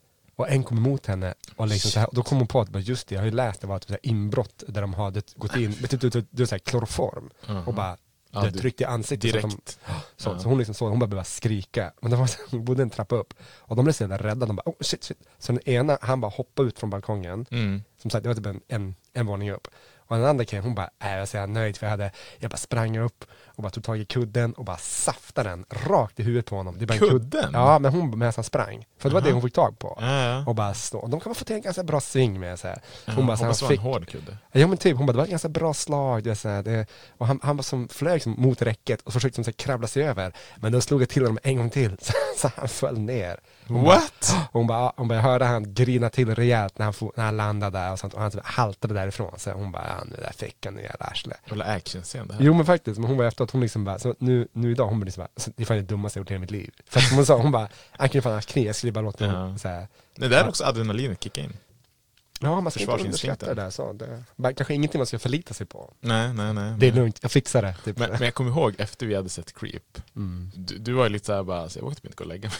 Och 0.43 0.49
en 0.49 0.63
kommer 0.63 0.81
emot 0.81 1.05
henne 1.05 1.33
och 1.55 1.67
liksom 1.67 1.91
så 1.91 1.99
här, 1.99 2.07
och 2.07 2.15
då 2.15 2.23
kom 2.23 2.37
hon 2.37 2.47
på 2.47 2.61
att 2.61 2.87
just 2.87 3.07
det, 3.07 3.15
jag 3.15 3.21
har 3.21 3.25
ju 3.25 3.31
läst 3.31 3.61
det 3.61 3.67
var 3.67 3.79
typ 3.79 3.87
så 3.87 3.93
här 3.93 3.99
inbrott 4.03 4.63
där 4.67 4.81
de 4.81 4.93
hade 4.93 5.21
gått 5.35 5.55
in 5.55 5.75
med 5.81 5.89
typ, 5.89 6.01
typ, 6.01 6.13
typ, 6.13 6.37
typ 6.37 6.47
så 6.49 6.55
här 6.55 6.59
kloroform 6.59 7.29
Aha. 7.47 7.63
och 7.65 7.73
bara 7.73 7.97
Ja, 8.35 8.41
det 8.41 8.49
du- 8.49 8.59
tryckt 8.59 8.81
i 8.81 8.85
ansiktet. 8.85 9.31
Så, 9.31 9.37
att 9.37 9.41
de, 9.43 9.49
Direkt. 9.55 9.79
så, 10.17 10.29
Ja. 10.29 10.39
så 10.39 10.49
hon 10.49 10.57
liksom 10.57 10.75
så, 10.75 10.89
hon 10.89 10.99
bara 10.99 11.07
började 11.07 11.29
skrika. 11.29 11.91
Men 12.01 12.11
det 12.11 12.17
var 12.17 12.27
så, 12.27 12.37
hon 12.51 12.65
bodde 12.65 12.83
en 12.83 12.89
trappa 12.89 13.15
upp. 13.15 13.33
Och 13.59 13.75
de 13.75 13.85
blev 13.85 13.93
så 13.93 14.03
jävla 14.03 14.17
rädda, 14.17 14.45
de 14.45 14.55
bara 14.55 14.63
oh 14.69 14.73
shit 14.81 15.03
shit. 15.03 15.17
Så 15.39 15.51
den 15.51 15.69
ena, 15.69 15.97
han 16.01 16.21
bara 16.21 16.31
hoppade 16.31 16.67
ut 16.67 16.79
från 16.79 16.89
balkongen. 16.89 17.45
Mm. 17.51 17.83
Som 18.01 18.09
sagt, 18.11 18.23
det 18.23 18.29
var 18.29 18.35
typ 18.35 18.45
en, 18.45 18.61
en, 18.67 18.95
en 19.13 19.25
våning 19.25 19.51
upp. 19.51 19.67
Och 20.13 20.19
den 20.19 20.27
andra 20.29 20.45
killen 20.45 20.63
hon 20.63 20.75
bara, 20.75 20.89
äh, 21.03 21.11
jag 21.11 21.19
var 21.19 21.25
så 21.25 21.37
jävla 21.37 21.53
nöjd 21.53 21.77
för 21.77 21.85
jag 21.85 21.91
hade, 21.91 22.11
jag 22.39 22.51
bara 22.51 22.57
sprang 22.57 22.97
upp 22.97 23.25
och 23.45 23.63
bara 23.63 23.69
tog 23.69 23.83
tag 23.83 23.97
i 23.99 24.05
kudden 24.05 24.53
och 24.53 24.65
bara 24.65 24.77
saftade 24.77 25.49
den 25.49 25.65
rakt 25.69 26.19
i 26.19 26.23
huvudet 26.23 26.45
på 26.45 26.55
honom. 26.55 26.75
Det 26.77 26.85
är 26.85 26.87
bara 26.87 26.93
en 26.93 26.99
kudd- 26.99 27.09
Kudden? 27.09 27.49
Ja, 27.53 27.79
men 27.79 27.91
hon 27.91 28.19
medan 28.19 28.33
han 28.35 28.43
sprang. 28.43 28.85
För 28.97 29.09
det 29.09 29.13
var 29.13 29.21
Aha. 29.21 29.27
det 29.27 29.33
hon 29.33 29.41
fick 29.41 29.53
tag 29.53 29.79
på. 29.79 29.97
Ja, 30.01 30.23
ja. 30.23 30.43
Och 30.47 30.55
bara 30.55 30.73
stå. 30.73 31.07
De 31.07 31.19
kan 31.19 31.29
man 31.29 31.35
få 31.35 31.45
till 31.45 31.55
en 31.55 31.61
ganska 31.61 31.83
bra 31.83 31.99
sving 32.01 32.39
med 32.39 32.59
så 32.59 32.67
här. 32.67 32.81
Hon 33.05 33.15
Hon 33.15 33.27
bara, 33.27 33.37
så 33.37 33.43
Hoppas 33.43 33.59
det 33.59 33.65
han 33.65 33.69
var 33.85 33.95
en 33.95 34.01
fick, 34.05 34.09
hård 34.13 34.25
kudde. 34.25 34.37
Ja 34.51 34.67
men 34.67 34.77
typ, 34.77 34.97
hon 34.97 35.05
bara, 35.05 35.11
det 35.11 35.17
var 35.17 35.23
ett 35.25 35.29
ganska 35.29 35.49
bra 35.49 35.73
slag. 35.73 36.23
Det, 36.23 36.31
är 36.31 36.35
så 36.35 36.49
här, 36.49 36.63
det, 36.63 36.85
och 37.17 37.27
han, 37.27 37.39
han 37.43 37.55
var 37.57 37.63
som 37.63 37.87
flög 37.87 38.21
som 38.23 38.35
mot 38.37 38.61
räcket 38.61 39.01
och 39.01 39.13
försökte 39.13 39.35
som, 39.35 39.43
så 39.43 39.47
här, 39.49 39.53
krabbla 39.53 39.87
sig 39.87 40.03
över. 40.03 40.33
Men 40.55 40.71
då 40.71 40.81
slog 40.81 41.01
jag 41.01 41.09
till 41.09 41.21
honom 41.21 41.39
en 41.43 41.57
gång 41.57 41.69
till, 41.69 41.97
så, 42.01 42.13
så 42.37 42.51
han 42.55 42.67
föll 42.67 42.99
ner. 42.99 43.39
Hon 43.67 43.83
What? 43.83 44.29
Bara, 44.31 44.47
hon, 44.51 44.67
bara, 44.67 44.93
hon 44.97 45.07
bara, 45.07 45.15
jag 45.15 45.23
hörde 45.23 45.45
han 45.45 45.73
grina 45.73 46.09
till 46.09 46.35
rejält 46.35 46.77
när 46.77 46.85
han, 46.85 46.93
när 47.15 47.23
han 47.23 47.37
landade 47.37 47.79
där 47.79 47.91
och, 47.91 47.99
sånt, 47.99 48.13
och 48.13 48.21
han 48.21 48.31
typ 48.31 48.45
haltade 48.45 48.93
därifrån. 48.93 49.39
Så 49.39 49.51
hon 49.51 49.71
bara, 49.71 49.87
ja, 49.87 50.03
nu 50.05 50.15
där 50.15 50.33
fick 50.37 50.65
han, 50.65 50.73
nu 50.73 50.81
jävla 50.81 51.05
arsle. 51.05 51.35
Jävla 51.47 51.65
actionscen 51.65 52.27
det 52.27 52.33
här. 52.33 52.41
Jo 52.43 52.53
men 52.53 52.65
faktiskt, 52.65 52.99
men 52.99 53.09
hon 53.09 53.17
var 53.17 53.25
efteråt, 53.25 53.51
hon 53.51 53.61
liksom 53.61 53.83
bara, 53.83 53.99
så 53.99 54.15
nu, 54.19 54.47
nu 54.53 54.71
idag, 54.71 54.87
hon 54.87 54.99
bara 54.99 55.05
liksom 55.05 55.21
bara, 55.23 55.51
det 55.55 55.63
är 55.63 55.65
fan 55.65 55.77
det 55.77 55.83
dummaste 55.83 56.19
jag 56.19 56.21
gjort 56.21 56.31
i 56.31 56.33
hela 56.33 56.41
mitt 56.41 56.51
liv. 56.51 56.71
För 56.85 56.99
att 56.99 57.11
hon 57.11 57.25
sa, 57.25 57.37
hon 57.37 57.51
bara, 57.51 57.67
han 57.91 58.09
kunde 58.09 58.21
fan 58.21 58.31
ha 58.31 58.37
haft 58.37 58.49
kniv, 58.49 58.65
jag 58.65 58.75
skulle 58.75 58.91
bara 58.91 59.01
låta 59.05 59.25
honom 59.27 59.51
Ja. 59.51 59.57
så 59.57 59.67
här, 59.67 59.87
Det 60.15 60.27
där 60.27 60.43
är 60.43 60.49
också 60.49 60.63
adrenalinet 60.65 61.23
kicka 61.23 61.41
in. 61.41 61.53
Ja, 62.39 62.61
man 62.61 62.71
ska 62.71 62.81
inte 62.81 62.93
underskatta 62.93 63.45
det 63.45 63.53
där. 63.53 63.69
Så 63.69 63.93
det, 63.93 64.53
kanske 64.53 64.73
ingenting 64.73 64.99
man 64.99 65.05
ska 65.07 65.19
förlita 65.19 65.53
sig 65.53 65.65
på. 65.67 65.93
Nej, 65.99 66.33
nej, 66.33 66.53
nej. 66.53 66.73
Det 66.77 66.87
är 66.87 66.91
nej. 66.91 67.01
lugnt, 67.01 67.19
jag 67.21 67.31
fixar 67.31 67.61
det. 67.61 67.75
Typ. 67.85 67.97
Men, 67.97 68.09
men 68.11 68.21
jag 68.21 68.33
kommer 68.33 68.51
ihåg 68.51 68.75
efter 68.77 69.05
vi 69.05 69.15
hade 69.15 69.29
sett 69.29 69.53
Creep, 69.53 70.01
Mm. 70.15 70.51
du, 70.55 70.77
du 70.77 70.93
var 70.93 71.03
ju 71.03 71.09
lite 71.09 71.25
såhär 71.25 71.43
bara, 71.43 71.69
så 71.69 71.79
jag 71.79 71.83
vågade 71.83 71.95
typ 71.95 72.05
inte 72.05 72.15
gå 72.15 72.23
och 72.23 72.27
lägga 72.29 72.49
mig. 72.49 72.57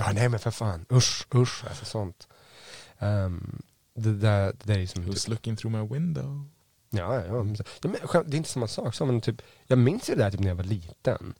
Ja, 0.00 0.12
nej 0.14 0.28
men 0.28 0.38
för 0.40 0.50
fan, 0.50 0.86
usch, 0.92 1.26
usch, 1.34 1.64
alltså 1.68 1.84
sånt. 1.84 2.28
Um, 2.98 3.62
det, 3.94 4.12
där, 4.12 4.46
det 4.46 4.72
där 4.72 4.78
är 4.78 4.86
som... 4.86 5.04
Who's 5.04 5.30
looking 5.30 5.56
through 5.56 5.76
my 5.76 5.94
window? 5.94 6.44
Ja, 6.90 7.14
ja, 7.14 7.22
ja. 7.26 7.42
men, 7.42 7.56
det 7.82 8.34
är 8.34 8.34
inte 8.36 8.48
samma 8.48 8.66
sak. 8.68 8.94
Så, 8.94 9.06
men 9.06 9.20
typ, 9.20 9.42
jag 9.66 9.78
minns 9.78 10.10
ju 10.10 10.14
det 10.14 10.22
där 10.22 10.30
typ, 10.30 10.40
när 10.40 10.48
jag 10.48 10.54
var 10.54 10.64
liten. 10.64 11.34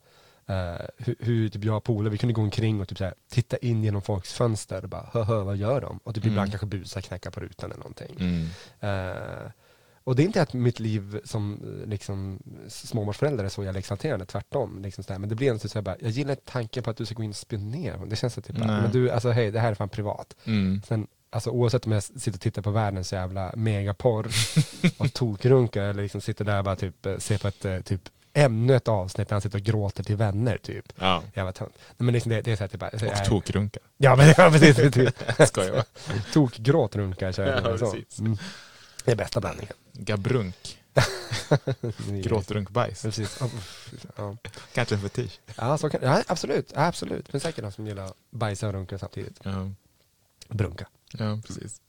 Uh, 0.51 0.87
hur, 0.99 1.17
hur 1.19 1.49
typ, 1.49 1.65
jag 1.65 1.77
och 1.77 1.85
polare, 1.85 2.11
vi 2.11 2.19
kunde 2.19 2.33
gå 2.33 2.43
omkring 2.43 2.81
och 2.81 2.89
typ, 2.89 2.99
så 2.99 3.05
här, 3.05 3.15
titta 3.29 3.57
in 3.57 3.85
genom 3.85 4.03
folks 4.03 4.33
fönster 4.33 4.83
och 4.83 4.89
bara, 4.89 5.11
hö, 5.13 5.23
hö, 5.23 5.43
vad 5.43 5.57
gör 5.57 5.81
de? 5.81 6.01
Och 6.05 6.15
typ, 6.15 6.25
Mm. 6.25 6.33
ibland 6.33 6.51
kanske 6.51 6.67
busa, 6.67 7.01
knacka 7.01 7.31
på 7.31 7.41
rutan 7.41 7.71
eller 7.71 7.81
någonting. 7.81 8.17
Mm. 8.21 8.47
Eh, 8.81 9.51
och 10.11 10.17
det 10.17 10.23
är 10.23 10.25
inte 10.25 10.43
att 10.43 10.53
mitt 10.53 10.81
liv 10.81 11.21
som 11.25 11.53
eh, 11.83 11.89
liksom, 11.89 12.39
småbarnsförälder 12.69 13.45
är 13.45 13.49
så 13.49 13.65
jävla 13.65 13.79
exalterande, 13.79 14.25
tvärtom. 14.27 14.83
Liksom 14.83 15.05
sådär. 15.05 15.19
Men 15.19 15.29
det 15.29 15.35
blir 15.35 15.51
ändå 15.51 15.69
så 15.69 15.75
här, 15.79 15.83
bara, 15.83 15.97
jag 16.01 16.11
gillar 16.11 16.35
tanken 16.45 16.83
på 16.83 16.91
att 16.91 16.97
du 16.97 17.07
ska 17.07 17.15
gå 17.15 17.23
in 17.23 17.31
och 17.31 17.37
spionera. 17.37 17.97
Det 18.07 18.17
känns 18.17 18.35
så 18.35 18.41
typ, 18.43 18.57
bara, 18.57 18.67
men 18.83 18.93
du, 18.93 19.11
alltså 19.11 19.31
hej, 19.31 19.51
det 19.51 19.61
här 19.61 19.71
är 19.71 19.75
fan 19.75 19.89
privat. 19.89 20.37
Mm. 20.45 20.83
Sen, 20.89 21.07
alltså 21.31 21.51
oavsett 21.51 21.87
om 21.87 21.93
jag 21.93 22.03
sitter 22.03 22.33
och 22.33 22.41
tittar 22.41 22.63
på 22.63 22.71
världens 22.71 23.13
jävla 23.13 23.53
megaporr 23.57 24.27
och 24.99 25.13
tokrunkar 25.15 25.83
eller 25.83 26.03
liksom 26.03 26.21
sitter 26.21 26.45
där 26.45 26.59
och 26.59 26.65
bara 26.65 26.77
typ 26.77 27.07
eh, 27.07 27.17
ser 27.19 27.39
på 27.39 27.49
ett 27.49 27.65
eh, 27.65 27.81
typ 27.81 28.01
ännu 28.33 28.75
ett 28.77 28.89
avsnitt 28.89 29.29
där 29.29 29.35
han 29.35 29.41
sitter 29.41 29.59
och 29.59 29.65
gråter 29.65 30.03
till 30.05 30.17
vänner 30.17 30.59
typ. 30.63 30.93
Ja. 30.99 31.23
Jävla 31.35 31.53
tönt. 31.53 31.73
Nej, 31.89 31.95
men 32.05 32.13
liksom 32.15 32.31
det, 32.31 32.41
det 32.41 32.53
är 32.53 32.57
så 32.57 32.63
här, 32.63 32.69
typ, 32.69 32.81
bara, 32.81 32.91
så 32.99 33.07
Och 33.07 33.13
jag- 33.17 33.25
tokrunkar. 33.25 33.83
Ja 33.97 34.17
men 34.17 34.27
ja, 34.37 34.51
precis, 34.51 34.77
precis. 34.77 35.13
Skojar 35.49 35.73
bara. 35.73 35.85
Tokgråt 36.33 36.97
runkar 36.97 37.33
kör 37.33 37.47
Ja, 37.47 37.71
jag 37.71 37.79
så. 37.79 37.93
precis. 37.93 38.19
Mm. 38.21 38.37
Det 39.05 39.13
är 39.13 39.17
bästa 39.17 39.41
blandningen. 39.41 39.73
Gabrunk. 39.93 40.79
Gråtrunkbajs. 42.23 43.03
Precis. 43.03 43.41
Ja. 44.17 44.37
Kanske 44.73 44.95
en 44.95 45.01
fetisch. 45.01 45.41
Ja, 45.57 45.79
så 45.79 45.91
kan, 45.91 46.01
ja, 46.03 46.23
absolut. 46.27 46.73
Ja, 46.75 46.87
absolut. 46.87 47.27
Det 47.27 47.31
finns 47.31 47.43
säkert 47.43 47.63
någon 47.63 47.73
som 47.73 47.87
gillar 47.87 48.13
bajsa 48.31 48.67
och 48.67 48.73
runka 48.73 48.99
samtidigt. 48.99 49.41
Ja, 49.43 49.71
Brunka. 50.49 50.87
ja 51.13 51.41
precis. 51.47 51.81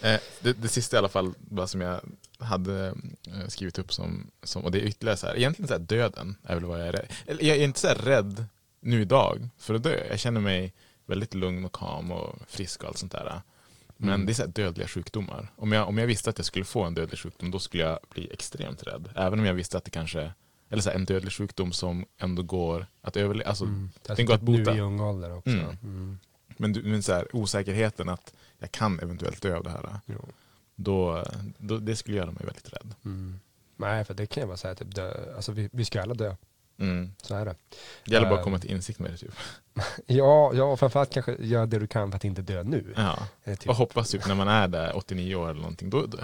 Eh, 0.00 0.20
det, 0.40 0.52
det 0.52 0.68
sista 0.68 0.96
i 0.96 0.98
alla 0.98 1.08
fall, 1.08 1.34
bara 1.38 1.66
som 1.66 1.80
jag 1.80 2.00
hade 2.38 2.94
eh, 3.26 3.48
skrivit 3.48 3.78
upp 3.78 3.92
som, 3.92 4.30
som, 4.42 4.64
och 4.64 4.70
det 4.70 4.78
är 4.78 4.84
ytterligare 4.84 5.16
så 5.16 5.26
här, 5.26 5.36
egentligen 5.36 5.68
så 5.68 5.74
här 5.74 5.80
döden 5.80 6.36
är 6.42 6.54
väl 6.54 6.64
vad 6.64 6.80
jag 6.80 6.88
är 6.88 6.92
rädd. 6.92 7.06
Jag 7.26 7.56
är 7.56 7.64
inte 7.64 7.80
så 7.80 7.88
här 7.88 7.94
rädd 7.94 8.44
nu 8.80 9.02
idag 9.02 9.48
för 9.58 9.74
att 9.74 9.82
dö. 9.82 10.06
Jag 10.10 10.18
känner 10.18 10.40
mig 10.40 10.72
väldigt 11.06 11.34
lugn 11.34 11.64
och 11.64 11.72
calm 11.72 12.12
och 12.12 12.38
frisk 12.48 12.82
och 12.82 12.88
allt 12.88 12.98
sånt 12.98 13.12
där. 13.12 13.42
Men 14.02 14.14
Mm. 14.14 14.26
det 14.26 14.32
är 14.32 14.34
så 14.34 14.46
dödliga 14.46 14.88
sjukdomar. 14.88 15.52
Om 15.56 15.72
jag, 15.72 15.88
om 15.88 15.98
jag 15.98 16.06
visste 16.06 16.30
att 16.30 16.38
jag 16.38 16.44
skulle 16.46 16.64
få 16.64 16.82
en 16.84 16.94
dödlig 16.94 17.18
sjukdom, 17.18 17.50
då 17.50 17.58
skulle 17.58 17.82
jag 17.82 17.98
bli 18.10 18.28
extremt 18.32 18.82
rädd. 18.82 19.08
Även 19.14 19.38
om 19.38 19.44
jag 19.44 19.54
visste 19.54 19.78
att 19.78 19.84
det 19.84 19.90
kanske, 19.90 20.32
eller 20.68 20.82
så 20.82 20.90
här, 20.90 20.96
en 20.96 21.04
dödlig 21.04 21.32
sjukdom 21.32 21.72
som 21.72 22.04
ändå 22.18 22.42
går 22.42 22.86
att 23.00 23.16
överleva, 23.16 23.48
alltså 23.48 23.64
den 24.16 24.26
går 24.26 24.34
att 24.34 24.40
bota. 24.40 24.72
Nu 24.72 24.78
i 24.78 24.80
ung 24.80 25.00
ålder 25.00 25.36
också. 25.36 25.50
Mm. 25.50 25.76
Mm. 25.82 26.18
Men, 26.56 26.72
du, 26.72 26.82
men 26.82 27.02
så 27.02 27.12
här, 27.12 27.36
osäkerheten 27.36 28.08
att 28.08 28.34
jag 28.58 28.72
kan 28.72 29.00
eventuellt 29.00 29.42
dö 29.42 29.56
av 29.56 29.62
det 29.64 29.70
här, 29.70 30.00
då, 30.76 31.24
då, 31.56 31.78
det 31.78 31.96
skulle 31.96 32.16
göra 32.16 32.30
mig 32.30 32.44
väldigt 32.44 32.72
rädd. 32.72 32.94
Mm. 33.04 33.40
Nej, 33.76 34.04
för 34.04 34.14
det 34.14 34.26
kan 34.26 34.48
vara 34.48 34.56
så 34.56 34.68
här, 34.68 34.74
typ 34.74 34.94
dö. 34.94 35.34
Alltså 35.36 35.52
vi, 35.52 35.68
vi 35.72 35.84
ska 35.84 36.02
alla 36.02 36.14
dö. 36.14 36.34
Mm. 36.82 37.14
Så 37.22 37.34
är 37.34 37.44
det. 37.44 37.54
Det 38.04 38.12
gäller 38.12 38.26
bara 38.26 38.34
att 38.34 38.40
Eh. 38.40 38.44
komma 38.44 38.58
till 38.58 38.70
insikt 38.70 38.98
med 38.98 39.10
det. 39.10 39.16
Typ. 39.16 39.32
Ja, 40.06 40.52
ja, 40.54 40.76
framförallt 40.76 41.12
kanske 41.12 41.36
göra 41.40 41.66
det 41.66 41.78
du 41.78 41.86
kan 41.86 42.10
för 42.10 42.16
att 42.16 42.24
inte 42.24 42.42
dö 42.42 42.62
nu. 42.62 42.94
Ja. 42.96 43.18
Eh, 43.44 43.56
typ. 43.56 43.68
Och 43.68 43.76
hoppas 43.76 44.10
typ 44.10 44.26
när 44.26 44.34
man 44.34 44.48
är 44.48 44.68
där 44.68 44.96
89 44.96 45.34
år 45.34 45.50
eller 45.50 45.60
någonting, 45.60 45.90
då, 45.90 46.06
då 46.06 46.18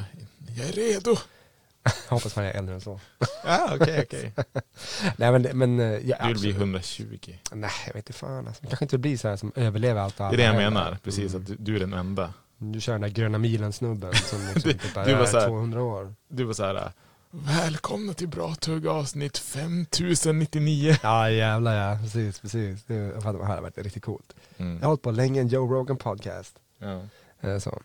jag 0.56 0.68
är 0.68 0.72
redo. 0.72 1.16
Hoppas 2.08 2.36
man 2.36 2.44
är 2.44 2.50
äldre 2.52 2.74
än 2.74 2.80
så. 2.80 3.00
Ja, 3.44 3.70
okej, 3.80 4.02
okej. 4.06 4.32
Nej 5.16 5.32
men, 5.32 5.42
men 5.58 5.80
eh, 5.80 5.86
ja, 5.86 6.16
Du 6.26 6.26
vill 6.34 6.40
bli 6.40 6.50
absolut. 6.50 6.56
120. 6.56 7.34
Nej, 7.52 7.70
jag 7.86 7.94
vet 7.94 7.96
inte 7.96 8.12
fan. 8.12 8.46
Alltså. 8.48 8.66
Kanske 8.66 8.84
inte 8.84 8.98
blir 8.98 9.16
så 9.16 9.28
här 9.28 9.36
som 9.36 9.52
överlever 9.54 10.00
allt 10.00 10.20
och 10.20 10.26
Det 10.28 10.34
är 10.34 10.36
det 10.36 10.42
jag 10.42 10.54
menar, 10.56 10.82
händer. 10.82 10.98
precis. 11.04 11.34
Mm. 11.34 11.42
att 11.42 11.46
du, 11.48 11.56
du 11.58 11.76
är 11.76 11.80
den 11.80 11.92
enda. 11.92 12.34
Du 12.58 12.80
kör 12.80 12.92
den 12.92 13.00
där 13.00 13.08
gröna 13.08 13.38
milen-snubben 13.38 14.14
som 14.14 14.38
liksom 14.54 14.72
Du- 14.72 14.78
typ 14.78 14.94
bara 14.94 15.04
du 15.04 15.14
var 15.14 15.20
är 15.22 15.26
så 15.26 15.38
här- 15.38 15.46
200 15.46 15.82
år. 15.82 16.14
Du 16.28 16.44
var 16.44 16.52
så 16.54 16.64
här. 16.64 16.92
Välkomna 17.30 18.12
till 18.14 18.28
Bra 18.28 18.54
Tugg 18.54 18.86
avsnitt 18.86 19.38
5099. 19.38 20.96
Ja 21.02 21.30
jävlar 21.30 21.74
ja, 21.90 21.98
precis, 22.02 22.38
precis. 22.40 22.84
Det, 22.86 22.94
jag 22.94 23.22
fattar, 23.22 23.38
det 23.38 23.44
hade 23.44 23.60
varit 23.60 23.78
riktigt 23.78 24.04
coolt. 24.04 24.34
Mm. 24.56 24.72
Jag 24.74 24.80
har 24.80 24.86
hållit 24.88 25.02
på 25.02 25.10
länge, 25.10 25.40
en 25.40 25.48
Joe 25.48 25.74
Rogan 25.74 25.96
podcast. 25.96 26.54
Ja. 26.78 27.02
Eh, 27.40 27.58
Så. 27.58 27.82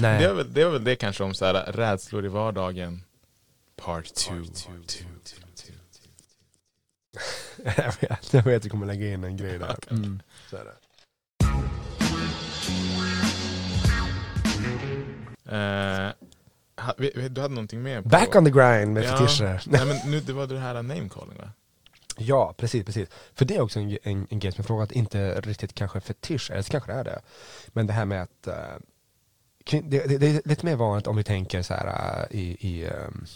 Nej. 0.00 0.18
Det, 0.20 0.24
är 0.28 0.34
väl, 0.34 0.52
det 0.52 0.62
är 0.62 0.68
väl 0.70 0.84
det 0.84 0.96
kanske 0.96 1.24
om 1.24 1.34
så 1.34 1.44
här, 1.44 1.72
rädslor 1.72 2.24
i 2.24 2.28
vardagen. 2.28 3.02
Part 3.76 4.14
2. 4.14 4.34
jag, 7.64 7.94
vet, 8.00 8.32
jag 8.32 8.42
vet 8.42 8.56
att 8.56 8.62
du 8.62 8.68
kommer 8.70 8.86
lägga 8.86 9.12
in 9.12 9.24
en 9.24 9.36
grej 9.36 9.58
där. 9.58 9.76
Mm. 9.90 10.22
Så 10.50 10.56
är 10.56 10.64
det. 10.64 10.72
Vi- 14.58 14.76
vi- 15.50 16.25
du 17.30 17.40
hade 17.40 17.54
någonting 17.54 17.82
mer? 17.82 18.02
På, 18.02 18.08
Back 18.08 18.36
on 18.36 18.44
the 18.44 18.50
grind 18.50 18.92
med 18.92 19.04
Ja. 19.04 19.16
fetischer. 19.16 19.62
Nej 19.66 19.86
men 19.86 20.10
nu, 20.10 20.20
det 20.20 20.32
var 20.32 20.46
det 20.46 20.58
här 20.58 20.74
namecalling 20.82 21.38
va? 21.38 21.50
Ja, 22.18 22.54
precis, 22.56 22.84
precis. 22.84 23.08
För 23.34 23.44
det 23.44 23.56
är 23.56 23.60
också 23.60 23.80
en, 23.80 23.98
en, 24.02 24.26
en 24.30 24.38
grej 24.38 24.52
som 24.52 24.58
jag 24.62 24.66
frågat, 24.66 24.92
inte 24.92 25.40
riktigt 25.40 25.74
kanske 25.74 26.00
fetisch, 26.00 26.50
eller 26.50 26.62
så 26.62 26.70
kanske 26.70 26.92
det 26.92 26.98
är 26.98 27.04
det. 27.04 27.20
Men 27.68 27.86
det 27.86 27.92
här 27.92 28.04
med 28.04 28.22
att, 28.22 28.48
kvin- 29.64 29.84
det, 29.90 30.06
det, 30.06 30.18
det 30.18 30.26
är 30.26 30.42
lite 30.44 30.66
mer 30.66 30.76
vanligt 30.76 31.06
om 31.06 31.16
vi 31.16 31.24
tänker 31.24 31.62
så 31.62 31.74
här 31.74 32.26
eh, 32.30 32.38
i, 32.40 32.56
i 32.60 32.86
um, 32.86 33.26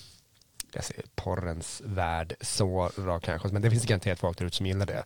jag 0.72 0.84
säger 0.84 1.04
porrens 1.14 1.82
värld 1.84 2.34
så 2.40 2.90
då 2.96 3.20
kanske, 3.22 3.48
men 3.48 3.62
det 3.62 3.70
finns 3.70 3.84
garanterat 3.86 4.18
folk 4.18 4.38
där 4.38 4.46
ute 4.46 4.56
som 4.56 4.66
gillar 4.66 4.86
det. 4.86 5.04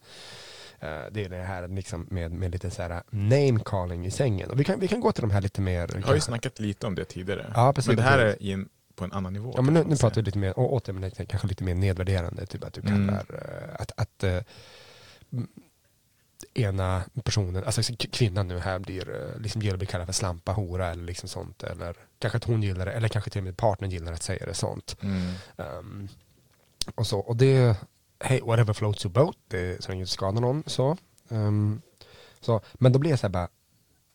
Eh, 0.85 1.07
det 1.13 1.25
är 1.25 1.29
det 1.29 1.37
här 1.43 1.69
liksom 1.69 2.07
med, 2.11 2.33
med 2.33 2.51
lite 2.53 2.71
så 2.71 2.83
här 2.83 3.03
name 3.11 3.61
calling 3.65 4.07
i 4.07 4.11
sängen. 4.11 4.51
Och 4.51 4.61
vi 4.61 4.65
kan, 4.65 4.81
vi 4.81 4.89
kan 4.89 5.01
gå 5.01 5.13
till 5.13 5.21
de 5.23 5.31
här 5.31 5.41
lite 5.41 5.61
mer... 5.61 5.91
Jag 5.95 6.07
har 6.07 6.15
ju 6.15 6.21
snackat 6.21 6.61
lite 6.61 6.87
om 6.87 6.95
det 6.95 7.05
tidigare. 7.05 7.53
Ja, 7.55 7.73
precis, 7.73 7.87
men 7.89 7.97
det 7.97 8.03
här 8.03 8.19
precis. 8.19 8.49
är 8.49 8.53
en, 8.55 8.69
på 8.95 9.05
en 9.05 9.13
annan 9.13 9.33
nivå. 9.33 9.53
Ja 9.57 9.63
men 9.63 9.75
nu, 9.75 9.85
nu 9.85 9.97
pratar 9.97 10.17
vi 10.17 10.23
lite 10.23 10.39
mer, 10.39 10.59
och 10.59 10.73
återigen 10.73 11.11
kanske 11.11 11.49
lite 11.49 11.65
mer 11.65 11.75
nedvärderande, 11.75 12.47
typ 12.47 12.65
att 12.65 12.73
du 12.73 12.81
Mm. 12.81 13.07
kallar, 13.09 13.25
eh, 13.35 13.81
att, 13.81 13.93
att 13.97 14.25
m- 15.33 15.49
ena 16.55 17.03
personen, 17.25 17.65
alltså 17.65 17.83
kvinnan 18.13 18.49
nu 18.49 18.59
här 18.59 18.79
blir, 18.79 19.35
liksom 19.39 19.63
gillar 19.63 19.75
att 19.75 19.79
bli 19.79 19.87
kallad 19.87 20.07
för 20.07 20.13
slampa, 20.13 20.53
hora 20.53 20.91
eller 20.91 21.05
liksom 21.05 21.29
sånt, 21.29 21.63
eller 21.63 21.95
kanske 22.19 22.37
att 22.37 22.45
hon 22.45 22.63
gillar 22.63 22.87
det, 22.87 22.93
eller 22.93 23.09
kanske 23.09 23.31
till 23.31 23.41
och 23.41 23.45
med 23.45 23.57
partnern 23.57 23.91
gillar 23.91 24.13
att 24.13 24.23
säga 24.23 24.47
det 24.47 24.55
sånt. 24.55 24.97
Mm. 25.03 25.33
Ehm, 25.57 26.09
och 26.95 27.07
så, 27.07 27.19
och 27.19 27.37
det, 27.37 27.77
hey, 28.21 28.41
whatever 28.41 28.73
floats 28.73 29.05
your 29.05 29.13
boat, 29.13 29.37
det, 29.49 29.85
så 29.85 29.89
länge 29.89 30.01
det 30.01 30.03
inte 30.03 30.13
skadar 30.13 30.41
någon, 30.41 30.63
så. 30.67 30.97
Ehm, 31.29 31.83
så. 32.41 32.61
Men 32.75 32.93
då 32.93 32.99
blir 32.99 33.11
jag 33.11 33.19
så 33.19 33.27
här 33.27 33.33
bara, 33.33 33.49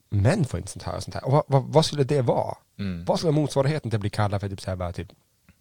män 0.09 0.45
får 0.45 0.59
inte 0.59 0.71
sånt 0.71 0.83
här 0.83 0.95
och 0.95 1.03
sånt 1.03 1.13
här. 1.13 1.25
Och 1.25 1.31
vad, 1.31 1.43
vad, 1.47 1.63
vad 1.63 1.85
skulle 1.85 2.03
det 2.03 2.21
vara? 2.21 2.57
Mm. 2.79 3.05
Vad 3.05 3.19
skulle 3.19 3.31
motsvarigheten 3.31 3.91
till 3.91 3.97
att 3.97 4.01
bli 4.01 4.09
kallad 4.09 4.41
för 4.41 4.49
typ 4.49 4.61
så 4.61 4.69
här 4.69 4.75
bara 4.75 4.93
typ 4.93 5.07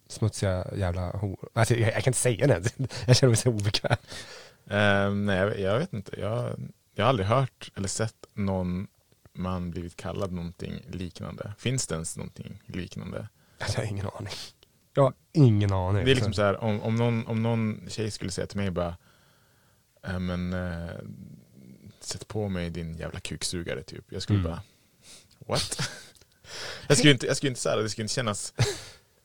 smutsiga 0.07 0.65
jävla 0.75 1.11
hor? 1.11 1.49
Alltså, 1.53 1.75
jag, 1.75 1.93
jag 1.93 2.03
kan 2.03 2.11
inte 2.11 2.19
säga 2.19 2.47
det, 2.47 2.71
jag 3.07 3.15
känner 3.15 3.29
mig 3.29 3.37
så 3.37 3.49
obekväm. 3.49 3.97
Ehm, 4.69 5.25
nej, 5.25 5.37
jag, 5.37 5.59
jag 5.59 5.79
vet 5.79 5.93
inte. 5.93 6.19
Jag, 6.19 6.59
jag 6.95 7.03
har 7.03 7.09
aldrig 7.09 7.27
hört 7.27 7.71
eller 7.75 7.87
sett 7.87 8.25
någon 8.33 8.87
man 9.33 9.71
blivit 9.71 9.95
kallad 9.95 10.31
någonting 10.31 10.81
liknande. 10.87 11.53
Finns 11.57 11.87
det 11.87 11.95
ens 11.95 12.17
någonting 12.17 12.61
liknande? 12.65 13.27
Jag 13.59 13.67
har 13.67 13.83
ingen 13.83 14.07
aning. 14.17 14.33
Jag 14.93 15.03
har 15.03 15.13
ingen 15.33 15.73
aning. 15.73 16.05
Det 16.05 16.11
är 16.11 16.15
liksom 16.15 16.33
så 16.33 16.41
här, 16.41 16.63
om, 16.63 16.81
om, 16.81 16.95
någon, 16.95 17.27
om 17.27 17.43
någon 17.43 17.81
tjej 17.89 18.11
skulle 18.11 18.31
säga 18.31 18.47
till 18.47 18.57
mig 18.57 18.71
bara 18.71 18.97
"Äh, 20.07 20.19
men, 20.19 20.53
eh, 20.53 20.89
Sätt 21.99 22.27
på 22.27 22.49
mig 22.49 22.69
din 22.69 22.97
jävla 22.97 23.19
kuksugare 23.19 23.83
typ. 23.83 24.05
Jag 24.09 24.21
skulle 24.21 24.39
Mm. 24.39 24.51
bara 24.51 24.61
What? 25.47 25.89
jag 26.87 26.97
skulle 26.97 27.11
inte, 27.13 27.27
jag 27.27 27.37
skulle 27.37 27.49
inte 27.49 27.61
säga 27.61 27.75
det, 27.75 27.89
skulle 27.89 28.03
inte 28.03 28.13
kännas 28.13 28.53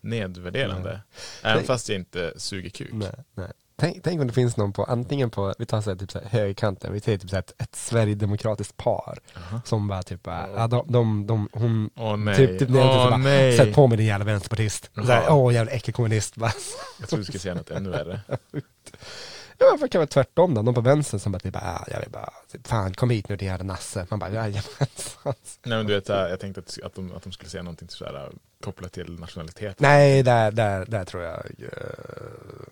nedvärderande. 0.00 1.00
Även 1.42 1.56
Nej. 1.56 1.66
fast 1.66 1.88
jag 1.88 1.96
inte 1.98 2.32
suger 2.36 2.70
kuk. 2.70 2.92
Nej, 2.92 3.14
nej. 3.34 3.52
Tänk, 3.84 4.02
tänk 4.02 4.20
om 4.20 4.26
det 4.26 4.32
finns 4.32 4.56
någon 4.56 4.72
på, 4.72 4.84
antingen 4.84 5.30
på, 5.30 5.54
vi 5.58 5.66
tar 5.66 5.80
så 5.80 5.90
här, 5.90 5.96
typ 5.96 6.10
så 6.10 6.18
här, 6.18 6.28
högerkanten, 6.28 6.92
vi 6.92 7.00
säger 7.00 7.18
typ 7.18 7.30
så 7.30 7.36
här, 7.36 7.40
ett, 7.40 7.54
ett 7.58 7.76
sverigedemokratiskt 7.76 8.76
par 8.76 9.18
som 9.64 9.88
bara 9.88 10.02
typ, 10.02 10.22
bara, 10.22 10.48
ja, 10.56 10.66
de, 10.66 10.84
de, 10.88 11.26
de, 11.26 11.48
hon, 11.52 11.90
Åh 11.96 12.16
nej, 12.16 12.36
typ, 12.36 12.58
typ, 12.58 12.68
åh 12.70 12.74
typ 12.74 13.10
bara, 13.10 13.16
nej. 13.16 13.56
sätt 13.56 13.74
på 13.74 13.86
mig 13.86 13.98
din 13.98 14.06
jävla 14.06 14.24
vänsterpartist. 14.24 14.90
Så 14.94 15.02
här, 15.02 15.22
Jaha. 15.22 15.34
Åh 15.34 15.54
jävla 15.54 15.72
äcklig 15.72 15.94
kommunist. 15.96 16.36
Bara. 16.36 16.52
Jag 17.00 17.08
tror 17.08 17.18
du 17.18 17.24
skulle 17.24 17.38
säga 17.38 17.54
något 17.54 17.70
ännu 17.70 17.90
värre. 17.90 18.20
Ja, 19.58 19.66
men 19.70 19.80
det 19.80 19.88
kan 19.88 19.98
vara 19.98 20.06
tvärtom 20.06 20.54
då, 20.54 20.62
de 20.62 20.74
på 20.74 20.80
vänster 20.80 21.18
som 21.18 21.32
bara, 21.32 21.38
typ, 21.38 21.56
ah, 21.56 21.84
jag 21.90 22.00
vill 22.00 22.10
bara, 22.10 22.30
typ, 22.52 22.66
fan 22.66 22.94
kom 22.94 23.10
hit 23.10 23.28
nu 23.28 23.36
din 23.36 23.48
jävla 23.48 23.64
nasse. 23.64 24.06
Man 24.10 24.18
bara, 24.18 24.30
jajamensan. 24.30 25.34
Nej 25.64 25.78
men 25.78 25.86
du 25.86 25.94
vet, 25.94 26.08
här, 26.08 26.28
jag 26.28 26.40
tänkte 26.40 26.60
att, 26.60 26.78
att, 26.84 26.94
de, 26.94 27.12
att 27.16 27.22
de 27.22 27.32
skulle 27.32 27.50
säga 27.50 27.62
någonting 27.62 27.88
så 27.88 28.04
här, 28.04 28.32
kopplat 28.64 28.92
till 28.92 29.18
nationalitet. 29.18 29.80
Nej, 29.80 30.22
där, 30.22 30.52
där, 30.52 30.84
där 30.88 31.04
tror 31.04 31.22
jag, 31.22 31.36
eh, 31.58 32.66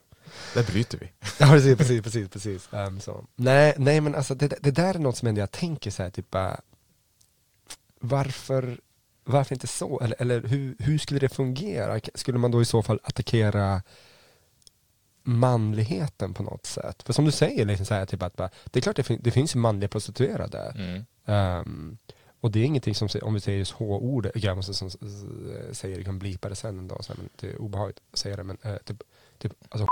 Där 0.55 0.62
bryter 0.64 0.99
vi. 0.99 1.07
Ja 1.39 1.47
precis, 1.47 1.78
precis, 1.78 2.03
precis, 2.03 2.28
precis. 2.28 2.68
Ehm, 2.72 3.01
så. 3.01 3.24
Nej, 3.37 3.74
nej 3.78 4.01
men 4.01 4.14
alltså 4.14 4.35
det, 4.35 4.49
det 4.61 4.70
där 4.70 4.95
är 4.95 4.99
något 4.99 5.16
som 5.16 5.28
ändå 5.28 5.41
jag 5.41 5.51
tänker 5.51 5.91
så 5.91 6.03
här, 6.03 6.11
typ 6.11 6.30
bara, 6.30 6.61
varför, 8.01 8.80
varför 9.24 9.55
inte 9.55 9.66
så? 9.66 10.01
Eller, 10.01 10.16
eller 10.22 10.43
hur, 10.43 10.76
hur 10.78 10.99
skulle 10.99 11.20
det 11.20 11.28
fungera? 11.28 12.01
Skulle 12.14 12.39
man 12.39 12.51
då 12.51 12.62
i 12.62 12.64
så 12.64 12.83
fall 12.83 13.01
attackera 13.03 13.83
manligheten 15.22 16.35
på 16.35 16.43
något 16.43 16.66
sätt? 16.66 17.03
För 17.03 17.12
som 17.12 17.24
du 17.24 17.30
säger, 17.30 17.64
liksom 17.64 17.87
så 17.87 17.95
här, 17.95 18.07
typ 18.07 18.22
att 18.22 18.37
bara, 18.37 18.51
det 18.64 18.78
är 18.78 18.83
klart 18.83 18.97
det, 18.97 19.03
fin- 19.03 19.20
det 19.22 19.30
finns 19.30 19.55
manliga 19.55 19.89
prostituerade. 19.89 20.72
Mm. 20.76 21.05
Ehm, 21.26 21.99
och 22.41 22.51
det 22.51 22.61
är 22.61 22.64
ingenting 22.64 22.95
som, 22.95 23.09
om 23.22 23.35
vi 23.35 23.41
säger 23.41 23.59
just 23.59 23.72
H-ordet, 23.72 24.33
jag 24.35 24.57
måste 24.57 24.74
som, 24.74 24.91
säger 25.72 26.03
kan 26.03 26.18
blipa 26.18 26.49
det 26.49 26.55
sen 26.55 26.78
en 26.78 26.89
dag, 26.89 27.05
så 27.05 27.12
här, 27.12 27.18
men 27.20 27.28
det 27.41 27.47
är 27.47 27.61
obehagligt 27.62 28.01
att 28.12 28.18
säga 28.18 28.37
det, 28.37 28.45
men 28.45 28.59
eh, 28.62 28.76
typ, 28.76 29.03
typ 29.39 29.53
alltså 29.68 29.87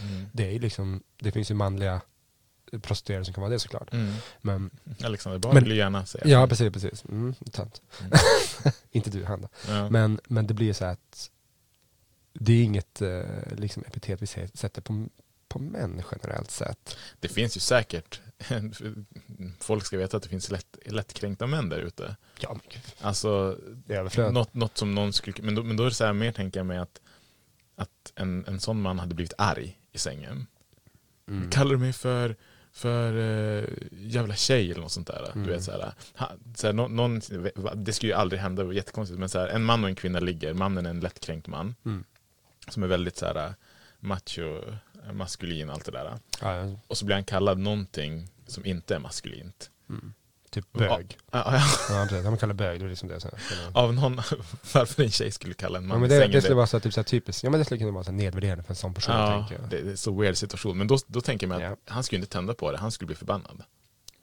Mm. 0.00 0.26
det 0.32 0.54
är 0.56 0.60
liksom, 0.60 1.02
det 1.16 1.32
finns 1.32 1.50
ju 1.50 1.54
manliga 1.54 2.00
prostituerade 2.82 3.24
som 3.24 3.34
kan 3.34 3.42
vara 3.42 3.52
det 3.52 3.58
såklart. 3.58 3.92
Mm. 3.92 4.14
Men, 4.40 4.70
Alexander 5.04 5.38
Bard 5.38 5.54
Men- 5.54 5.64
vill 5.64 5.76
gärna 5.76 6.06
säga. 6.06 6.24
ja 6.26 6.46
precis, 6.46 6.72
precis. 6.72 7.04
Mm, 7.04 7.34
sant. 7.52 7.82
Mm. 8.00 8.12
Inte 8.90 9.10
du, 9.10 9.24
han. 9.24 9.48
Ja. 9.68 9.90
Men, 9.90 10.20
men 10.24 10.46
det 10.46 10.54
blir 10.54 10.66
ju 10.66 10.74
så 10.74 10.84
att 10.84 11.30
det 12.32 12.52
är 12.52 12.62
inget 12.64 13.02
eh, 13.02 13.22
liksom 13.56 13.84
epitet 13.86 14.22
vi 14.22 14.26
sä- 14.26 14.56
sätter 14.56 14.82
på, 14.82 15.06
på 15.48 15.58
män 15.58 16.02
generellt 16.12 16.50
sett. 16.50 16.96
Det 17.20 17.28
finns 17.28 17.56
ju 17.56 17.60
säkert, 17.60 18.20
folk 19.60 19.86
ska 19.86 19.96
veta 19.98 20.16
att 20.16 20.22
det 20.22 20.28
finns 20.28 20.50
lätt, 20.50 20.76
lättkränkta 20.86 21.46
män 21.46 21.68
där 21.68 21.78
ute. 21.78 22.16
Ja, 22.40 22.48
men 22.52 22.60
gud, 22.68 22.82
Alltså, 23.00 23.58
något, 24.32 24.54
något 24.54 24.78
som 24.78 24.94
någon 24.94 25.12
skulle, 25.12 25.36
men 25.42 25.54
då, 25.54 25.62
men 25.62 25.76
då 25.76 25.82
är 25.84 25.88
det 25.88 25.94
så 25.94 26.04
här 26.04 26.12
mer 26.12 26.32
tänker 26.32 26.60
jag 26.60 26.66
mig 26.66 26.78
att, 26.78 27.00
att 27.76 28.12
en, 28.14 28.44
en 28.46 28.60
sån 28.60 28.82
man 28.82 28.98
hade 28.98 29.14
blivit 29.14 29.34
arg 29.38 29.78
i 29.92 29.98
sängen. 29.98 30.46
Mm. 31.28 31.50
Kallar 31.50 31.70
du 31.70 31.78
mig 31.78 31.92
för, 31.92 32.36
för 32.72 33.12
uh, 33.12 33.68
jävla 33.92 34.34
tjej 34.34 34.70
eller 34.70 34.80
något 34.80 34.92
sånt 34.92 35.06
där? 35.06 35.30
Mm. 35.34 35.46
Du 35.46 35.52
vet, 35.52 35.64
så 35.64 35.70
här, 35.70 35.92
ha, 36.16 36.32
så 36.54 36.66
här, 36.66 36.74
nå- 36.74 36.88
någon, 36.88 37.20
det 37.74 37.92
skulle 37.92 38.12
ju 38.12 38.18
aldrig 38.18 38.40
hända, 38.40 38.62
det 38.62 38.66
var 38.66 38.72
jättekonstigt, 38.74 39.20
men 39.20 39.28
så 39.28 39.38
här, 39.38 39.48
en 39.48 39.64
man 39.64 39.82
och 39.84 39.88
en 39.88 39.94
kvinna 39.96 40.20
ligger, 40.20 40.54
mannen 40.54 40.86
är 40.86 40.90
en 40.90 41.00
lättkränkt 41.00 41.46
man. 41.46 41.74
Mm. 41.84 42.04
Som 42.68 42.82
är 42.82 42.86
väldigt 42.86 43.16
så 43.16 43.26
här, 43.26 43.54
macho, 44.00 44.60
maskulin, 45.12 45.70
allt 45.70 45.84
det 45.84 45.92
där. 45.92 46.18
Ja, 46.40 46.56
ja, 46.56 46.78
Och 46.86 46.96
så 46.98 47.04
blir 47.04 47.16
han 47.16 47.24
kallad 47.24 47.58
någonting 47.58 48.28
som 48.46 48.66
inte 48.66 48.94
är 48.94 48.98
maskulint. 48.98 49.70
Typ 50.52 50.72
bög. 50.72 51.18
Ja, 51.30 51.42
ja, 51.52 51.62
Ja, 51.94 52.06
precis. 52.08 52.24
Han 52.24 52.36
kallar 52.36 52.54
bög, 52.54 52.80
det 52.80 52.86
är 52.86 52.88
liksom 52.88 53.08
det. 53.08 53.20
Så 53.20 53.28
här. 53.28 53.38
av 53.72 53.94
någon, 53.94 54.16
varför 54.74 55.02
en 55.02 55.10
tjej 55.10 55.30
skulle 55.30 55.54
kalla 55.54 55.78
en 55.78 55.86
man 55.86 55.94
Ja, 55.96 56.00
men 56.00 56.10
i 56.10 56.14
det, 56.14 56.20
sängen. 56.20 56.32
det 56.32 56.40
skulle 56.42 56.56
vara 56.56 56.66
så 56.66 56.80
typ 56.80 56.92
så 56.94 57.02
typiskt, 57.02 57.42
ja 57.44 57.50
men 57.50 57.58
det 57.58 57.64
skulle 57.64 57.78
kunna 57.78 57.90
vara 57.92 58.04
så 58.04 58.12
nedvärderande 58.12 58.62
för 58.64 58.72
en 58.72 58.76
sån 58.76 58.94
person 58.94 59.14
ja, 59.14 59.38
tänker 59.38 59.62
jag. 59.62 59.70
det, 59.70 59.82
det 59.82 59.92
är 59.92 59.96
så 59.96 60.20
weird 60.20 60.36
situation. 60.36 60.78
Men 60.78 60.86
då, 60.86 60.98
då 61.06 61.20
tänker 61.20 61.46
man 61.46 61.56
att 61.56 61.62
Ja. 61.62 61.76
han 61.86 62.02
skulle 62.04 62.18
inte 62.20 62.32
tända 62.32 62.54
på 62.54 62.72
det, 62.72 62.78
han 62.78 62.90
skulle 62.92 63.06
bli 63.06 63.16
förbannad. 63.16 63.62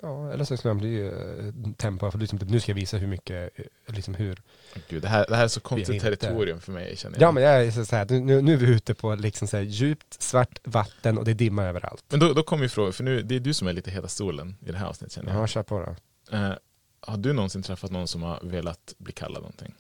Ja, 0.01 0.32
eller 0.34 0.43
så 0.45 0.57
skulle 0.57 0.69
han 0.69 0.77
bli 0.77 1.01
uh, 1.01 1.73
tempo, 1.77 2.11
för 2.11 2.19
liksom, 2.19 2.39
typ, 2.39 2.49
nu 2.49 2.59
ska 2.59 2.71
jag 2.71 2.75
visa 2.75 2.97
hur 2.97 3.07
mycket, 3.07 3.59
eh, 3.59 3.65
liksom 3.95 4.15
hur. 4.15 4.41
Gud, 4.89 5.01
det, 5.01 5.07
här, 5.07 5.25
det 5.30 5.36
här 5.36 5.43
är 5.43 5.47
så 5.47 5.59
konstigt 5.59 5.95
inte- 5.95 6.05
territorium 6.05 6.59
för 6.59 6.71
mig 6.71 6.97
känner 6.97 7.15
jag. 7.19 7.27
Ja 7.27 7.32
men 7.32 7.43
jag 7.43 7.65
är 7.65 7.71
så 7.71 7.86
så 7.86 7.95
här, 7.95 8.05
nu, 8.09 8.41
nu 8.41 8.53
är 8.53 8.57
vi 8.57 8.65
ute 8.65 8.93
på 8.93 9.15
liksom 9.15 9.47
så 9.47 9.57
här, 9.57 9.63
djupt 9.63 10.21
svart 10.21 10.59
vatten 10.63 11.17
och 11.17 11.25
det 11.25 11.32
är 11.32 11.36
dimma 11.36 11.63
överallt. 11.65 12.03
Men 12.09 12.19
då, 12.19 12.34
då 12.34 12.43
kommer 12.43 12.63
ju 12.63 12.69
frågan, 12.69 12.93
för 12.93 13.03
nu, 13.03 13.21
det 13.21 13.36
är 13.36 13.39
du 13.39 13.53
som 13.53 13.67
är 13.67 13.73
lite 13.73 13.91
heta 13.91 14.07
stolen 14.07 14.55
i 14.65 14.71
det 14.71 14.77
här 14.77 14.86
avsnittet 14.86 15.13
känner 15.15 15.34
jag. 15.34 15.41
Ja, 15.41 15.47
kör 15.47 15.63
på 15.63 15.80
då. 15.80 15.95
Eh, 16.32 16.53
har 17.01 17.17
du 17.17 17.34
någonsin 17.34 17.63
träffat 17.63 17.91
någon 17.91 18.07
som 18.07 18.23
har 18.23 18.39
velat 18.43 18.93
bli 18.97 19.13
kallad 19.13 19.41
någonting? 19.41 19.75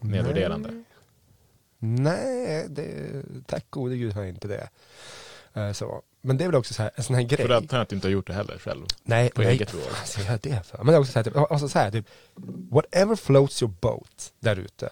Nedvärderande? 0.00 0.84
Nej, 1.78 2.66
det, 2.68 3.22
tack 3.46 3.64
gode 3.70 3.96
gud 3.96 4.12
har 4.12 4.22
jag 4.22 4.28
inte 4.28 4.48
det. 4.48 4.68
Eh, 5.54 5.72
så. 5.72 6.02
Men 6.20 6.36
det 6.36 6.44
är 6.44 6.48
väl 6.48 6.56
också 6.56 6.74
så 6.74 6.82
här, 6.82 6.90
en 6.94 7.04
sån 7.04 7.16
här 7.16 7.22
grej. 7.22 7.46
För 7.46 7.78
att 7.78 7.88
du 7.88 7.96
inte 7.96 8.08
har 8.08 8.12
gjort 8.12 8.26
det 8.26 8.32
heller 8.32 8.58
själv. 8.58 8.86
Nej, 9.02 9.30
på 9.30 9.42
nej. 9.42 9.50
eget 9.50 9.72
bevåg. 9.72 9.86
Vad 9.98 10.08
ska 10.08 10.20
jag 10.20 10.26
göra 10.26 10.38
det 10.42 10.66
för? 10.66 10.78
Men 10.78 10.86
det 10.86 10.92
är 10.92 10.98
också 10.98 11.12
så 11.12 11.18
här, 11.18 11.24
typ, 11.24 11.36
alltså 11.36 11.68
så 11.68 11.78
här, 11.78 11.90
typ, 11.90 12.06
whatever 12.70 13.16
floats 13.16 13.62
your 13.62 13.74
boat 13.80 14.32
där 14.40 14.56
ute. 14.56 14.90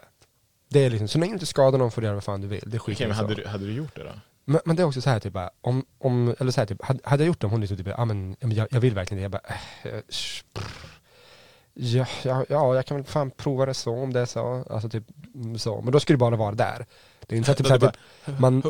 Det 0.68 0.80
är 0.84 0.90
liksom, 0.90 1.08
så 1.08 1.18
länge 1.18 1.32
du 1.32 1.34
inte 1.34 1.46
skadar 1.46 1.78
någon 1.78 1.90
får 1.90 2.00
du 2.00 2.06
göra 2.06 2.14
vad 2.14 2.24
fan 2.24 2.40
du 2.40 2.48
vill. 2.48 2.64
Det 2.66 2.78
skiter 2.78 2.96
Okej, 2.96 3.08
men 3.08 3.16
hade 3.16 3.34
du, 3.34 3.46
hade 3.46 3.66
du 3.66 3.72
gjort 3.72 3.96
det 3.96 4.04
då? 4.04 4.10
Men, 4.48 4.60
men 4.64 4.76
det 4.76 4.82
är 4.82 4.86
också 4.86 5.00
så 5.00 5.10
här 5.10 5.20
typ 5.20 5.36
om, 5.60 5.84
om 5.98 6.34
eller 6.38 6.52
så 6.52 6.60
här, 6.60 6.66
typ, 6.66 6.84
hade, 6.84 7.00
hade 7.04 7.22
jag 7.22 7.26
gjort 7.26 7.40
det 7.40 7.46
om 7.46 7.50
hon 7.50 7.60
liksom 7.60 7.76
typ, 7.76 7.86
ja 7.86 8.04
men, 8.04 8.36
ja, 8.40 8.46
men 8.46 8.56
jag, 8.56 8.68
jag 8.70 8.80
vill 8.80 8.94
verkligen 8.94 9.18
det. 9.18 9.22
Jag 9.22 9.30
bara, 9.30 9.42
äh, 9.82 10.02
ja, 11.74 12.06
ja, 12.22 12.44
ja, 12.48 12.74
jag 12.74 12.86
kan 12.86 12.96
väl 12.96 13.06
fan 13.06 13.30
prova 13.30 13.66
det 13.66 13.74
så 13.74 13.94
om 13.94 14.12
det 14.12 14.20
är 14.20 14.26
så. 14.26 14.64
Alltså 14.70 14.88
typ 14.88 15.04
så. 15.58 15.80
Men 15.80 15.92
då 15.92 16.00
skulle 16.00 16.14
det 16.14 16.18
bara 16.18 16.36
vara 16.36 16.54
där. 16.54 16.86
Det 17.26 17.34
är 17.34 17.36
inte 17.36 17.50
så 17.50 17.54
typ, 17.54 17.66
så 17.66 17.72
här, 17.72 17.80
typ 17.80 18.38
man... 18.38 18.62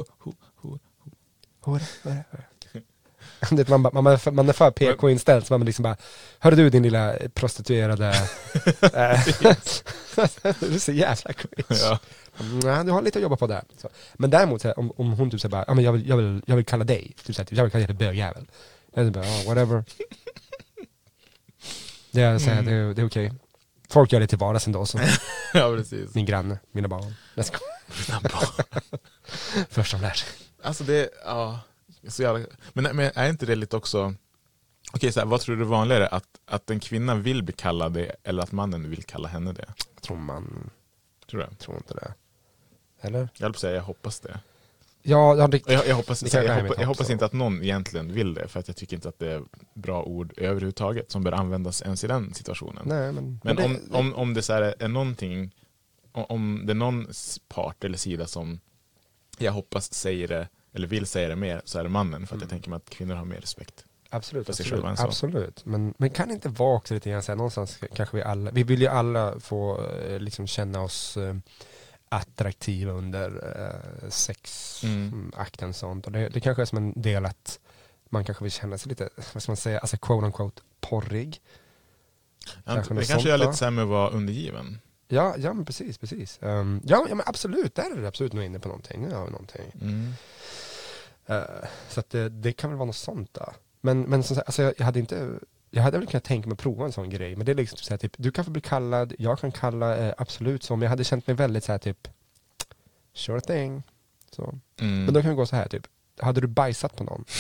Man, 3.68 3.80
man, 3.80 4.04
man, 4.04 4.18
man 4.32 4.48
är 4.48 4.52
för 4.52 4.70
PK-inställd 4.70 5.46
så 5.46 5.58
man 5.58 5.66
liksom 5.66 5.82
bara 5.82 5.96
Hörru 6.38 6.56
du 6.56 6.70
din 6.70 6.82
lilla 6.82 7.14
prostituerade 7.34 8.12
Du 10.60 10.74
är 10.74 10.78
så 10.78 10.92
jävla 10.92 11.32
cringe 11.32 11.64
Ja. 11.68 11.98
Nej, 12.64 12.84
du 12.84 12.90
har 12.92 13.02
lite 13.02 13.18
att 13.18 13.22
jobba 13.22 13.36
på 13.36 13.46
där. 13.46 13.62
Så. 13.76 13.88
Men 14.14 14.30
däremot, 14.30 14.62
så 14.62 14.68
här, 14.68 14.78
om, 14.78 14.92
om 14.96 15.12
hon 15.12 15.30
typ 15.30 15.40
säger 15.40 15.50
bara, 15.50 15.64
ja, 15.68 15.74
men 15.74 15.84
jag, 15.84 15.92
vill, 15.92 16.08
jag, 16.08 16.16
vill, 16.16 16.42
jag 16.46 16.56
vill 16.56 16.64
kalla 16.64 16.84
dig, 16.84 17.12
typ, 17.24 17.36
så 17.36 17.42
här, 17.42 17.46
typ, 17.46 17.58
jag 17.58 17.64
vill 17.64 17.70
kalla 17.72 17.86
dig 17.86 17.96
för 17.96 18.04
bögjävel. 18.04 18.50
Jag 18.94 19.06
är 19.06 19.10
bara, 19.10 19.26
ja, 19.26 19.42
whatever. 19.46 19.84
Det 22.10 22.20
är, 22.22 22.38
så 22.38 22.50
här, 22.50 22.62
det, 22.62 22.72
är- 22.72 22.94
det 22.94 23.02
är 23.02 23.06
okej. 23.06 23.32
Folk 23.90 24.12
gör 24.12 24.20
det 24.20 24.26
till 24.26 24.38
vardags 24.38 24.66
ändå, 24.66 24.86
så 24.86 24.98
ja, 25.54 25.74
precis. 25.76 26.14
min 26.14 26.26
granne, 26.26 26.58
mina 26.72 26.88
barn. 26.88 27.14
Jag 27.34 27.46
ska, 27.46 27.58
först 29.68 29.92
de 29.92 30.00
lär 30.00 30.12
sig. 30.12 30.28
Alltså 30.62 30.84
det, 30.84 31.10
ja. 31.24 31.60
Så 32.08 32.22
jävla, 32.22 32.46
men, 32.72 32.96
men 32.96 33.10
är 33.14 33.28
inte 33.28 33.46
det 33.46 33.54
lite 33.56 33.76
också, 33.76 34.14
okej 34.92 35.12
så 35.12 35.20
här, 35.20 35.26
vad 35.26 35.40
tror 35.40 35.56
du 35.56 35.62
är 35.62 35.66
vanligare? 35.66 36.06
Att, 36.06 36.24
att 36.46 36.70
en 36.70 36.80
kvinna 36.80 37.14
vill 37.14 37.42
bli 37.42 37.52
kallad 37.54 37.92
det 37.92 38.16
eller 38.24 38.42
att 38.42 38.52
mannen 38.52 38.90
vill 38.90 39.02
kalla 39.04 39.28
henne 39.28 39.52
det? 39.52 39.64
Jag 39.94 40.02
tror 40.02 40.16
man, 40.16 40.70
Tror 41.30 41.40
du? 41.50 41.56
tror 41.56 41.76
inte 41.76 41.94
det. 41.94 42.14
Eller? 43.00 43.28
Jag 43.34 43.42
höll 43.44 43.52
på 43.52 43.56
att 43.56 43.60
säga, 43.60 43.74
jag 43.74 43.82
hoppas 43.82 44.20
det. 44.20 44.40
Ja, 45.02 45.36
ja 45.36 45.46
det, 45.48 45.62
Jag, 45.68 45.86
jag, 45.86 45.94
hoppas, 45.96 46.20
Det 46.20 46.34
är 46.34 46.42
jag, 46.42 46.54
mitt 46.56 46.62
hoppas, 46.62 46.78
jag 46.80 46.86
hopp, 46.86 46.96
hoppas 46.96 47.10
inte 47.10 47.24
att 47.24 47.32
någon 47.32 47.62
egentligen 47.62 48.12
vill 48.12 48.34
det, 48.34 48.48
för 48.48 48.60
att 48.60 48.68
jag 48.68 48.76
tycker 48.76 48.96
inte 48.96 49.08
att 49.08 49.18
det 49.18 49.32
är 49.32 49.42
bra 49.74 50.02
ord 50.02 50.34
överhuvudtaget 50.36 51.10
som 51.10 51.24
bör 51.24 51.32
användas 51.32 51.82
ens 51.82 52.04
i 52.04 52.06
den 52.06 52.34
situationen. 52.34 52.82
nej 52.86 53.12
men. 53.12 53.40
Men 53.44 53.56
det, 53.56 53.64
om, 53.64 53.78
om, 53.92 54.14
om 54.14 54.34
det 54.34 54.42
så 54.42 54.52
här 54.52 54.74
är 54.78 54.88
någonting, 54.88 55.54
om- 56.12 56.62
det 56.66 56.72
är 56.72 56.74
någon 56.74 57.08
part 57.48 57.84
eller 57.84 57.98
sida 57.98 58.26
som 58.26 58.60
jag 59.38 59.52
hoppas 59.52 59.94
säger 59.94 60.28
det, 60.28 60.48
eller 60.72 60.86
vill 60.88 61.06
säga 61.06 61.28
det 61.28 61.36
mer, 61.36 61.62
så 61.64 61.78
är 61.78 61.82
det 61.82 61.88
mannen. 61.88 62.26
För 62.26 62.34
att 62.36 62.42
Mm. 62.42 62.42
jag 62.42 62.50
tänker 62.50 62.70
mig 62.70 62.76
att 62.76 62.90
kvinnor 62.90 63.14
har 63.14 63.24
mer 63.24 63.40
respekt. 63.40 63.84
Absolut, 64.10 64.48
absolut, 64.50 64.84
absolut. 65.00 65.64
Men, 65.64 65.94
men 65.98 66.10
kan 66.10 66.28
det 66.28 66.34
inte 66.34 66.48
vara 66.48 66.76
också 66.76 66.94
lite 66.94 67.10
grann 67.10 67.22
så 67.22 67.32
här, 67.32 67.36
någonstans 67.36 67.78
kanske 67.94 68.16
vi 68.16 68.22
alla, 68.22 68.50
vi 68.50 68.62
vill 68.62 68.80
ju 68.80 68.86
alla 68.86 69.40
få 69.40 69.86
eh, 69.86 70.20
liksom 70.20 70.46
känna 70.46 70.80
oss 70.82 71.16
eh, 71.16 71.34
attraktiva 72.08 72.92
under 72.92 73.30
eh, 74.02 74.08
sexakten 74.10 75.64
Mm. 75.68 75.72
sånt. 75.72 76.06
Och 76.06 76.12
det, 76.12 76.28
det 76.28 76.40
kanske 76.40 76.62
är 76.62 76.66
som 76.66 76.78
en 76.78 77.02
del 77.02 77.26
att 77.26 77.60
man 78.08 78.24
kanske 78.24 78.44
vill 78.44 78.52
känna 78.52 78.78
sig 78.78 78.88
lite, 78.88 79.08
vad 79.32 79.42
ska 79.42 79.52
man 79.52 79.56
säga, 79.56 79.78
alltså 79.78 79.96
quote 79.96 80.26
unquote 80.26 80.62
porrig. 80.80 81.40
Kanske 82.64 82.94
det 82.94 83.04
kanske 83.04 83.32
är 83.32 83.38
lite 83.38 83.70
med 83.74 83.82
att 83.82 83.88
vara 83.88 84.10
undergiven. 84.10 84.78
Ja, 85.08 85.34
ja 85.38 85.52
men 85.52 85.64
precis, 85.64 85.98
precis. 85.98 86.38
Ehm, 86.42 86.80
ja, 86.84 87.06
ja 87.08 87.14
men 87.14 87.26
absolut, 87.26 87.74
där 87.74 87.90
är 87.92 87.96
du 87.96 88.06
absolut 88.06 88.32
nog 88.32 88.44
inne 88.44 88.58
på 88.58 88.68
någonting. 88.68 89.06
Vi 89.06 89.12
någonting. 89.30 89.72
Mm. 89.80 90.12
Eh, 91.26 91.42
så 91.88 92.00
att 92.00 92.10
det, 92.10 92.28
det 92.28 92.52
kan 92.52 92.70
väl 92.70 92.76
vara 92.78 92.86
något 92.86 92.96
sånt 92.96 93.34
då. 93.34 93.52
Men, 93.80 94.00
men 94.00 94.22
som 94.22 94.36
sagt, 94.36 94.48
alltså 94.48 94.62
jag, 94.62 94.74
jag 94.78 94.84
hade 94.84 94.98
inte, 94.98 95.30
jag 95.70 95.82
hade 95.82 95.98
väl 95.98 96.06
kunnat 96.06 96.24
tänka 96.24 96.48
mig 96.48 96.52
att 96.52 96.58
prova 96.58 96.84
en 96.84 96.92
sån 96.92 97.10
grej. 97.10 97.36
Men 97.36 97.46
det 97.46 97.52
är 97.52 97.56
liksom 97.56 97.78
så 97.78 97.90
här, 97.90 97.98
typ, 97.98 98.12
du 98.16 98.32
kan 98.32 98.44
få 98.44 98.50
bli 98.50 98.60
kallad, 98.60 99.14
jag 99.18 99.38
kan 99.38 99.52
kalla, 99.52 99.96
eh, 99.96 100.14
absolut 100.18 100.62
så. 100.62 100.76
Men 100.76 100.82
jag 100.82 100.90
hade 100.90 101.04
känt 101.04 101.26
mig 101.26 101.36
väldigt 101.36 101.64
så 101.64 101.72
här 101.72 101.78
typ, 101.78 102.08
sure 103.14 103.40
thing. 103.40 103.82
Så. 104.30 104.58
Mm. 104.80 105.04
Men 105.04 105.14
då 105.14 105.22
kan 105.22 105.30
vi 105.30 105.36
gå 105.36 105.46
så 105.46 105.56
här 105.56 105.68
typ, 105.68 105.86
hade 106.20 106.40
du 106.40 106.46
bajsat 106.46 106.96
på 106.96 107.04
någon? 107.04 107.24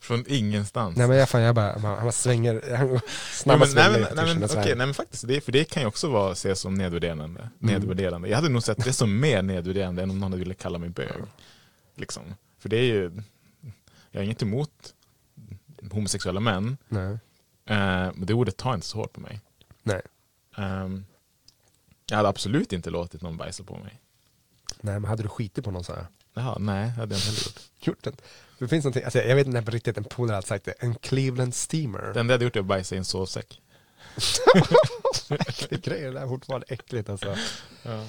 Från 0.00 0.24
ingenstans. 0.28 0.96
Nej 0.96 1.08
men 1.08 1.16
jag, 1.16 1.28
fan, 1.28 1.40
jag 1.40 1.54
bara, 1.54 1.72
han 1.72 1.82
bara 1.82 2.12
svänger, 2.12 2.76
han 2.76 2.88
Ja, 2.94 3.00
snabbast 3.32 3.74
men, 3.74 3.92
nej, 3.92 4.00
men, 4.00 4.16
nej, 4.16 4.34
men, 4.34 4.44
okej, 4.44 4.64
nej 4.64 4.86
men 4.86 4.94
faktiskt, 4.94 5.28
det, 5.28 5.40
för 5.40 5.52
det 5.52 5.64
kan 5.64 5.82
ju 5.82 5.86
också 5.86 6.08
vara, 6.08 6.32
ses 6.32 6.60
som 6.60 6.74
nedvärderande. 6.74 7.48
nedvärderande. 7.58 8.28
Jag 8.28 8.36
hade 8.36 8.48
nog 8.48 8.62
sett 8.62 8.84
det 8.84 8.92
som 8.92 9.20
mer 9.20 9.42
nedvärderande 9.42 10.02
än 10.02 10.10
om 10.10 10.18
någon 10.18 10.38
ville 10.38 10.54
kalla 10.54 10.78
mig 10.78 10.88
bög. 10.88 11.22
Liksom. 11.94 12.22
För 12.58 12.68
det 12.68 12.76
är 12.76 12.84
ju, 12.84 13.22
jag 14.10 14.20
har 14.20 14.24
inget 14.24 14.42
emot 14.42 14.94
homosexuella 15.92 16.40
män, 16.40 16.76
Nej. 16.88 17.12
eh, 17.66 18.12
men 18.14 18.26
det 18.26 18.34
ordet 18.34 18.56
tar 18.56 18.74
inte 18.74 18.86
så 18.86 18.98
hårt 18.98 19.12
på 19.12 19.20
mig. 19.20 19.40
Nej. 19.82 20.00
Ehm, 20.56 21.04
jag 22.10 22.16
hade 22.16 22.28
absolut 22.28 22.72
inte 22.72 22.90
låtit 22.90 23.22
någon 23.22 23.36
bajsa 23.36 23.64
på 23.64 23.76
mig. 23.76 24.00
nej, 24.80 24.94
men 25.00 25.04
hade 25.04 25.22
du 25.22 25.28
skitit 25.28 25.64
på 25.64 25.70
någon 25.70 25.84
så 25.84 25.94
här? 25.94 26.06
Jaha, 26.34 26.56
nej, 26.60 26.84
det 26.84 26.90
hade 26.90 27.14
jag 27.14 27.18
inte 27.18 27.26
heller 27.26 27.40
gjort. 27.46 27.60
Gjort 27.80 28.02
det? 28.04 28.12
Det 28.58 28.68
finns 28.68 28.84
någonting, 28.84 29.04
alltså, 29.04 29.18
jag 29.18 29.36
vet 29.36 29.46
inte 29.46 29.62
på 29.62 29.70
riktigt, 29.70 29.96
en 29.98 30.04
polare 30.04 30.34
hade 30.34 30.46
sagt 30.46 30.64
det, 30.64 30.72
en 30.72 30.94
Cleveland 30.94 31.54
steamer. 31.54 32.02
Enda 32.02 32.20
jag 32.20 32.30
hade 32.30 32.44
gjort 32.44 32.56
är 32.56 32.60
att 32.60 32.66
bajsa 32.66 32.94
i 32.94 32.98
en 32.98 33.04
sovsäck. 33.04 33.60
Det 35.68 35.84
grejer 35.84 36.12
det 36.12 36.20
är 36.20 36.26
fortfarande 36.26 36.66
äckligt 36.68 37.08
alltså. 37.08 37.36
Men 37.82 38.06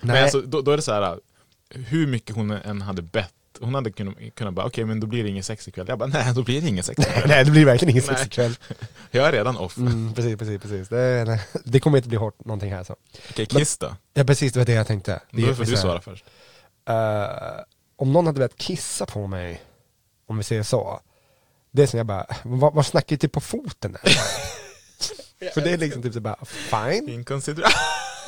Nej, 0.00 0.22
alltså, 0.22 0.40
då, 0.40 0.60
då 0.62 0.70
är 0.70 0.76
det 0.76 0.82
så 0.82 0.92
här, 0.92 1.20
hur 1.70 2.06
mycket 2.06 2.36
hon 2.36 2.50
än 2.50 2.82
hade 2.82 3.02
bett, 3.02 3.34
hon 3.60 3.74
hade 3.74 3.92
kunnat, 3.92 4.14
kunnat 4.34 4.54
bara, 4.54 4.66
okej 4.66 4.84
men 4.84 5.00
då 5.00 5.06
blir 5.06 5.22
det 5.22 5.28
ingen 5.30 5.44
sex 5.44 5.68
ikväll. 5.68 5.86
Jag 5.88 5.98
bara, 5.98 6.06
nej 6.08 6.32
då 6.34 6.42
blir 6.42 6.60
det 6.60 6.68
ingen 6.68 6.84
sex 6.84 6.98
ikväll. 7.00 7.22
nej, 7.28 7.44
det 7.44 7.50
blir 7.50 7.64
verkligen 7.64 7.90
ingen 7.90 8.02
sex 8.02 8.26
ikväll. 8.26 8.56
Jag 9.10 9.28
är 9.28 9.32
redan 9.32 9.56
off. 9.56 9.76
Mm, 9.76 10.14
precis, 10.14 10.38
precis, 10.38 10.62
precis. 10.62 10.88
Det, 10.88 11.24
nej, 11.26 11.40
det 11.64 11.80
kommer 11.80 11.96
inte 11.96 12.08
bli 12.08 12.18
hårt 12.18 12.44
någonting 12.44 12.72
här 12.72 12.84
så. 12.84 12.96
Okej, 13.30 13.46
kiss 13.46 13.78
då? 13.78 13.96
Ja 14.14 14.24
precis, 14.24 14.52
det 14.52 14.60
var 14.60 14.64
det 14.66 14.72
jag 14.72 14.86
tänkte. 14.86 15.20
Det 15.30 15.46
Då 15.46 15.54
får 15.54 15.64
du 15.64 15.76
svara 15.76 16.00
först. 16.00 16.24
eh, 16.88 17.26
om 17.96 18.12
någon 18.12 18.26
hade 18.26 18.38
velat 18.38 18.56
kissa 18.56 19.06
på 19.06 19.26
mig, 19.26 19.62
om 20.26 20.36
vi 20.38 20.44
säger 20.44 20.62
så. 20.62 21.00
Det 21.70 21.82
är 21.82 21.86
som 21.86 21.96
jag 21.98 22.06
bara, 22.06 22.26
vad, 22.42 22.74
vad 22.74 22.86
snackar 22.86 23.16
du 23.16 23.16
typ 23.16 23.32
på 23.32 23.40
foten? 23.40 23.96
För 25.54 25.60
det 25.60 25.70
är 25.70 25.78
liksom 25.78 26.02
typ 26.02 26.14
så 26.14 26.20
bara, 26.20 26.36
fine. 26.44 27.08
Inkonsiderat. 27.08 27.72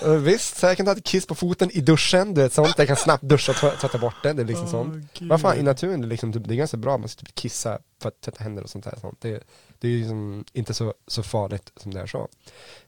Uh, 0.04 0.16
visst, 0.16 0.56
så 0.56 0.66
jag 0.66 0.76
kan 0.76 0.86
ta 0.86 0.92
ett 0.92 1.04
kiss 1.04 1.26
på 1.26 1.34
foten 1.34 1.70
i 1.70 1.80
duschen, 1.80 2.34
du 2.34 2.42
vet 2.42 2.52
sånt. 2.52 2.74
Jag 2.78 2.86
kan 2.86 2.96
snabbt 2.96 3.22
duscha 3.22 3.52
och 3.52 3.58
tv- 3.58 3.76
tvätta 3.76 3.98
bort 3.98 4.14
det, 4.22 4.32
det 4.32 4.42
är 4.42 4.46
liksom 4.46 4.64
Åh, 4.66 4.70
sånt. 4.70 5.18
gud. 5.18 5.28
Vad 5.28 5.40
fan, 5.40 5.56
i 5.58 5.62
naturen 5.62 6.00
det 6.00 6.06
är, 6.06 6.08
liksom, 6.08 6.32
typ, 6.32 6.42
det 6.48 6.54
är 6.54 6.56
ganska 6.56 6.76
bra, 6.76 6.98
man 6.98 7.08
ska 7.08 7.20
typ 7.20 7.34
kissa 7.34 7.78
för 8.02 8.08
att 8.08 8.20
tvätta 8.20 8.44
händer 8.44 8.62
och 8.62 8.70
sånt 8.70 8.84
där. 8.84 8.98
Sånt. 9.00 9.20
Det, 9.20 9.42
det 9.78 9.88
är 9.88 9.92
ju 9.92 9.98
liksom 9.98 10.44
inte 10.52 10.74
så, 10.74 10.94
så 11.06 11.22
farligt 11.22 11.72
som 11.76 11.94
det 11.94 12.00
är 12.00 12.06
så. 12.06 12.28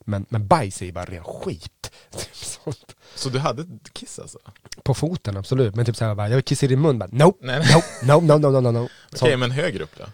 Men, 0.01 0.27
men 0.29 0.47
bajs 0.47 0.83
är 0.83 0.87
ju 0.87 0.93
bara 0.93 1.05
ren 1.05 1.25
skit. 1.25 1.91
Typ 2.11 2.35
sånt. 2.35 2.97
Så 3.15 3.29
du 3.29 3.39
hade 3.39 3.67
kiss 3.93 4.19
alltså? 4.19 4.39
På 4.83 4.95
foten, 4.95 5.37
absolut. 5.37 5.75
Men 5.75 5.85
typ 5.87 5.97
såhär 5.97 6.15
bara, 6.15 6.29
jag 6.29 6.35
vill 6.37 6.45
kissa 6.45 6.67
i 6.67 6.69
din 6.69 6.81
mun, 6.81 6.99
bara 6.99 7.09
nope, 7.13 7.47
Nej, 7.47 7.59
nej. 7.61 7.75
nope, 7.75 8.27
no, 8.27 8.39
no, 8.39 8.39
no, 8.39 8.51
no, 8.51 8.61
no, 8.61 8.71
no. 8.71 8.85
Okej, 8.85 8.91
Sånt. 9.19 9.39
men 9.39 9.51
högre 9.51 9.85
upp 9.85 9.97
då? 9.99 10.05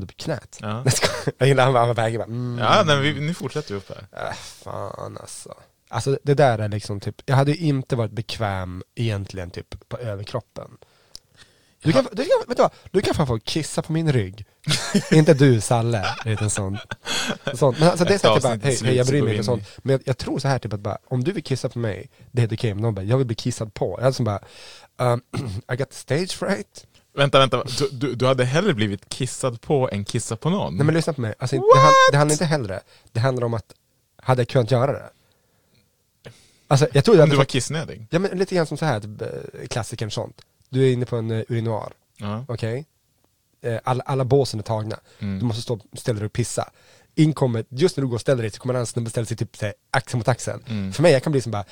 Typ 0.00 0.16
knät. 0.16 0.58
Ja, 0.60 0.84
Jag 1.38 1.48
gillar 1.48 1.64
han 1.64 1.72
bara, 1.72 1.92
väger 1.92 2.18
bara, 2.18 2.24
mm. 2.24 2.58
ja 2.58 2.82
nej, 2.86 2.96
men 2.96 3.02
vi, 3.02 3.20
nu 3.20 3.34
fortsätter 3.34 3.74
vi 3.74 3.78
upp 3.80 3.88
här. 3.88 4.28
Äh, 4.28 4.34
fan 4.34 5.18
alltså. 5.20 5.54
Alltså 5.94 6.18
det 6.22 6.34
där 6.34 6.58
är 6.58 6.68
liksom 6.68 7.00
typ, 7.00 7.22
jag 7.26 7.36
hade 7.36 7.56
inte 7.56 7.96
varit 7.96 8.10
bekväm 8.10 8.82
egentligen 8.94 9.50
typ 9.50 9.88
på 9.88 9.98
överkroppen. 9.98 10.70
Du 11.82 11.92
kan, 11.92 12.06
du 12.12 12.24
kan, 12.24 12.48
vet 12.48 12.56
du 12.56 12.62
vad? 12.62 12.72
Du 12.90 13.00
kan 13.00 13.14
fan 13.14 13.26
få 13.26 13.38
kissa 13.38 13.82
på 13.82 13.92
min 13.92 14.12
rygg. 14.12 14.44
inte 15.12 15.34
du 15.34 15.60
Salle, 15.60 16.04
vet 16.24 16.40
en 16.40 16.50
sån. 16.50 16.78
sånt. 17.54 17.78
Men 17.78 17.88
alltså 17.88 18.04
det 18.04 18.14
är 18.14 18.18
så 18.18 18.28
här, 18.28 18.34
typ 18.34 18.42
bara, 18.42 18.58
hej, 18.62 18.78
hej 18.82 18.96
jag 18.96 19.06
bryr 19.06 19.22
mig 19.22 19.32
inte 19.32 19.44
sånt. 19.44 19.68
Men 19.78 19.92
jag, 19.92 20.02
jag 20.04 20.18
tror 20.18 20.38
så 20.38 20.48
här 20.48 20.58
typ 20.58 20.72
att 20.72 20.80
bara, 20.80 20.98
om 21.08 21.24
du 21.24 21.32
vill 21.32 21.42
kissa 21.42 21.68
på 21.68 21.78
mig, 21.78 22.10
det 22.32 22.38
är 22.38 22.40
helt 22.40 22.52
okej. 22.52 22.74
Men 22.74 22.82
någon 22.82 22.94
bara, 22.94 23.02
jag 23.02 23.18
vill 23.18 23.26
bli 23.26 23.36
kissad 23.36 23.74
på. 23.74 23.94
Jag 23.98 24.02
hade 24.02 24.14
som 24.14 24.24
bara, 24.24 24.40
um, 24.98 25.22
I 25.72 25.76
got 25.76 25.90
the 25.90 25.96
stage 25.96 26.30
fright. 26.30 26.86
Vänta, 27.16 27.38
vänta. 27.38 27.64
Du, 27.78 27.88
du, 27.92 28.14
du 28.14 28.26
hade 28.26 28.44
hellre 28.44 28.74
blivit 28.74 29.08
kissad 29.08 29.60
på 29.60 29.88
än 29.92 30.04
kissa 30.04 30.36
på 30.36 30.50
någon? 30.50 30.76
Nej 30.76 30.86
men 30.86 30.94
lyssna 30.94 31.12
på 31.12 31.20
mig, 31.20 31.34
alltså, 31.38 31.56
det, 31.56 31.80
hand, 31.80 31.94
det 32.12 32.18
handlar 32.18 32.32
inte 32.32 32.44
hellre. 32.44 32.80
Det 33.12 33.20
handlar 33.20 33.46
om 33.46 33.54
att, 33.54 33.74
hade 34.16 34.40
jag 34.40 34.48
kunnat 34.48 34.70
göra 34.70 34.92
det? 34.92 35.10
Alltså 36.68 36.86
jag 36.92 37.04
jag 37.08 37.20
Om 37.22 37.30
du 37.30 37.36
var 37.36 37.44
kissnödig? 37.44 38.06
Ja 38.10 38.18
men 38.18 38.38
lite 38.38 38.54
grann 38.54 38.66
som 38.66 38.76
så 38.76 38.84
här, 38.84 39.00
typ, 39.00 39.22
eh, 39.22 39.28
klassikern 39.70 40.10
sånt. 40.10 40.42
Du 40.68 40.88
är 40.88 40.92
inne 40.92 41.06
på 41.06 41.16
en 41.16 41.30
uh, 41.30 41.44
urinoar, 41.48 41.92
Ja. 42.16 42.44
okej? 42.48 42.86
Eh, 43.62 43.80
alla, 43.84 44.02
alla 44.06 44.24
båsen 44.24 44.60
är 44.60 44.64
tagna. 44.64 44.96
Mm. 45.18 45.38
Du 45.38 45.44
måste 45.44 45.62
stå 45.62 45.80
ställa 45.92 46.18
dig 46.18 46.26
och 46.26 46.32
pissa. 46.32 46.70
Inkommer, 47.14 47.64
just 47.68 47.96
när 47.96 48.02
du 48.02 48.08
går 48.08 48.14
och 48.14 48.20
ställer 48.20 48.42
dig 48.42 48.50
så 48.50 48.60
kommer 48.60 48.74
en 48.74 48.86
snubbe 48.86 49.10
ställa 49.10 49.26
sig 49.26 49.36
typ 49.36 49.56
så 49.56 49.64
här, 49.64 49.74
axel 49.90 50.18
mot 50.18 50.28
axel. 50.28 50.60
Mm. 50.68 50.92
För 50.92 51.02
mig, 51.02 51.12
jag 51.12 51.22
kan 51.22 51.32
bli 51.32 51.40
som 51.40 51.52
bara, 51.52 51.64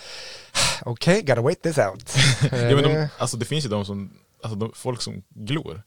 okej, 0.82 1.22
gotta 1.22 1.40
wait 1.40 1.62
this 1.62 1.78
out. 1.78 2.16
Eh, 2.52 2.64
Ja, 2.70 2.74
men 2.76 2.84
de, 2.84 3.08
alltså 3.18 3.36
det 3.36 3.44
finns 3.44 3.64
ju 3.64 3.68
de 3.68 3.84
som, 3.84 4.12
alltså 4.42 4.58
de, 4.58 4.72
folk 4.74 5.02
som 5.02 5.22
glor. 5.28 5.82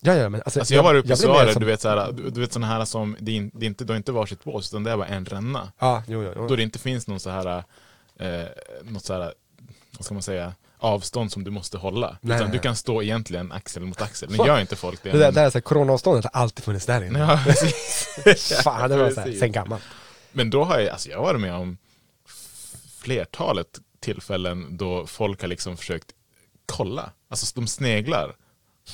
ja, 0.00 0.14
ja, 0.14 0.28
men 0.28 0.42
alltså, 0.44 0.60
Alltså 0.60 0.74
jag 0.74 0.82
var 0.82 0.94
uppe 0.94 1.12
i 1.12 1.16
blir 1.16 1.28
mer 1.28 1.34
Sara, 1.34 1.52
som- 1.52 1.60
du 1.60 1.66
vet 1.66 1.80
såhär, 1.80 2.12
du, 2.12 2.30
du 2.30 2.40
vet 2.40 2.52
sådana 2.52 2.66
här 2.66 2.84
som, 2.84 3.16
det 3.20 3.32
är, 3.32 3.36
in, 3.36 3.50
det 3.54 3.66
är 3.66 3.68
inte, 3.68 3.84
det 3.84 3.92
är 3.92 3.96
inte 3.96 4.12
varsitt 4.12 4.44
bås 4.44 4.70
utan 4.72 4.84
det 4.84 4.90
är 4.90 4.96
bara 4.96 5.06
en 5.06 5.24
ränna. 5.24 5.72
Ja, 5.78 6.02
jo, 6.08 6.22
jo, 6.22 6.32
jo. 6.36 6.46
Då 6.48 6.56
det 6.56 6.62
inte 6.62 6.78
finns 6.78 7.06
någon 7.06 7.20
så 7.20 7.30
här, 7.30 7.64
eh, 8.20 8.46
något 8.82 9.04
så 9.04 9.12
här, 9.12 9.34
vad 9.98 10.04
ska 10.04 10.14
man 10.14 10.22
säga, 10.22 10.54
avstånd 10.78 11.32
som 11.32 11.44
du 11.44 11.50
måste 11.50 11.78
hålla. 11.78 12.18
Nej, 12.20 12.36
utan 12.36 12.50
du 12.50 12.58
kan 12.58 12.76
stå 12.76 13.02
egentligen 13.02 13.52
axel 13.52 13.82
mot 13.82 14.02
axel. 14.02 14.30
Nu 14.30 14.36
gör 14.46 14.60
inte 14.60 14.76
folk 14.76 15.02
det. 15.02 15.10
Det 15.10 15.18
där, 15.18 15.24
men- 15.24 15.34
det 15.34 15.40
där 15.40 15.46
är 15.46 15.50
så 15.50 15.58
här, 15.58 15.62
coronaavståndet 15.62 16.24
har 16.24 16.40
alltid 16.40 16.64
funnits 16.64 16.86
där 16.86 17.02
inne. 17.04 17.18
Ja, 17.18 17.40
precis. 17.46 18.52
Fan, 18.64 18.90
det 18.90 18.96
var 18.96 19.10
så 19.10 19.20
här, 19.20 19.32
sen 19.32 19.52
gammalt. 19.52 19.82
Men 20.32 20.50
då 20.50 20.64
har 20.64 20.78
jag, 20.78 20.88
alltså 20.88 21.08
jag 21.10 21.18
har 21.18 21.24
varit 21.24 21.40
med 21.40 21.54
om 21.54 21.78
flertalet 23.00 23.66
tillfällen 24.00 24.76
då 24.76 25.06
folk 25.06 25.40
har 25.40 25.48
liksom 25.48 25.76
försökt 25.76 26.06
kolla. 26.66 27.10
Alltså 27.28 27.60
de 27.60 27.66
sneglar 27.66 28.34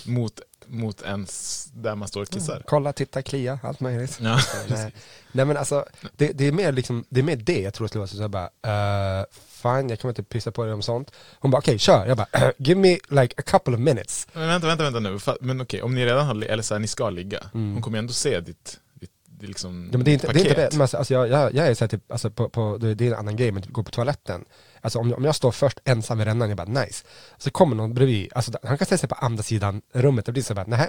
mot, 0.07 0.41
mot 0.69 1.03
ens, 1.03 1.65
där 1.75 1.95
man 1.95 2.09
står 2.09 2.23
och 2.23 2.29
kissar. 2.29 2.63
Kolla, 2.67 2.93
titta, 2.93 3.23
klia, 3.23 3.59
allt 3.63 3.81
möjligt. 3.81 4.19
Ja, 4.23 4.41
Nej. 4.69 4.93
Nej 5.33 5.45
men 5.45 5.57
alltså, 5.57 5.85
det, 6.17 6.33
det, 6.33 6.45
är 6.45 6.53
mer 6.53 6.73
liksom, 6.73 7.05
det 7.09 7.21
är 7.21 7.25
mer 7.25 7.37
det 7.37 7.61
jag 7.61 7.75
tror 7.75 7.87
skulle 7.87 8.01
vara 8.01 8.09
så 8.09 8.23
jag 8.23 8.31
bara, 8.31 9.21
uh, 9.21 9.25
fine 9.49 9.89
jag 9.89 10.01
kommer 10.01 10.11
inte 10.11 10.23
pissa 10.23 10.51
på 10.51 10.65
dig 10.65 10.73
om 10.73 10.83
sånt. 10.83 11.13
Hon 11.39 11.51
bara, 11.51 11.59
okej 11.59 11.79
kör. 11.79 12.07
Jag 12.07 12.17
bara, 12.17 12.29
give 12.59 12.81
me 12.81 12.99
like 13.09 13.35
a 13.37 13.43
couple 13.43 13.75
of 13.75 13.81
minutes. 13.81 14.29
Men 14.33 14.49
vänta, 14.49 14.67
vänta, 14.67 14.85
vänta 14.85 15.01
nu. 15.01 15.19
Men 15.41 15.61
okej, 15.61 15.83
om 15.83 15.95
ni 15.95 16.07
redan 16.07 16.27
har, 16.27 16.45
eller 16.45 16.63
så 16.63 16.75
här, 16.75 16.79
ni 16.79 16.89
ska 16.89 17.11
ligga. 17.11 17.41
Hon 17.53 17.83
kommer 17.83 17.99
ju 17.99 18.01
ändå 18.01 18.13
se 18.13 18.41
ditt, 18.41 18.81
ditt 18.95 19.11
liksom 19.41 19.91
Ja, 19.93 19.99
det 19.99 20.11
är 20.11 20.13
inte 20.13 20.27
det. 20.27 20.33
Är 20.33 20.39
inte 20.39 20.55
paket. 20.55 20.71
det. 20.71 20.77
Men 20.77 20.81
alltså, 20.83 20.97
alltså, 20.97 21.15
jag, 21.15 21.29
jag, 21.29 21.55
jag 21.55 21.67
är 21.67 21.75
så 21.75 21.85
här, 21.85 21.89
typ, 21.89 22.13
alltså, 22.13 22.31
på, 22.31 22.49
på, 22.49 22.79
det, 22.81 22.95
det 22.95 23.07
är 23.07 23.13
en 23.13 23.19
annan 23.19 23.37
grej, 23.37 23.53
men 23.53 23.63
typ, 23.63 23.73
gå 23.73 23.83
på 23.83 23.91
toaletten. 23.91 24.45
Alltså 24.81 24.99
om, 24.99 25.15
om 25.15 25.25
jag 25.25 25.35
står 25.35 25.53
först 25.53 25.79
ensam 25.85 26.21
i 26.21 26.25
rännan, 26.25 26.49
jag 26.49 26.57
bara 26.57 26.81
nice. 26.85 27.05
Så 27.39 27.51
kommer 27.51 27.77
någon 27.77 27.95
bredvid, 27.95 28.33
alltså, 28.35 28.53
han 28.63 28.79
kan 28.79 28.87
ställa 28.87 28.99
sig 28.99 29.09
på 29.09 29.15
andra 29.15 29.43
sidan 29.43 29.83
rummet, 29.93 30.29
och 30.29 30.33
blir 30.33 30.43
så 30.43 30.55
bara, 30.55 30.67
nej. 30.69 30.89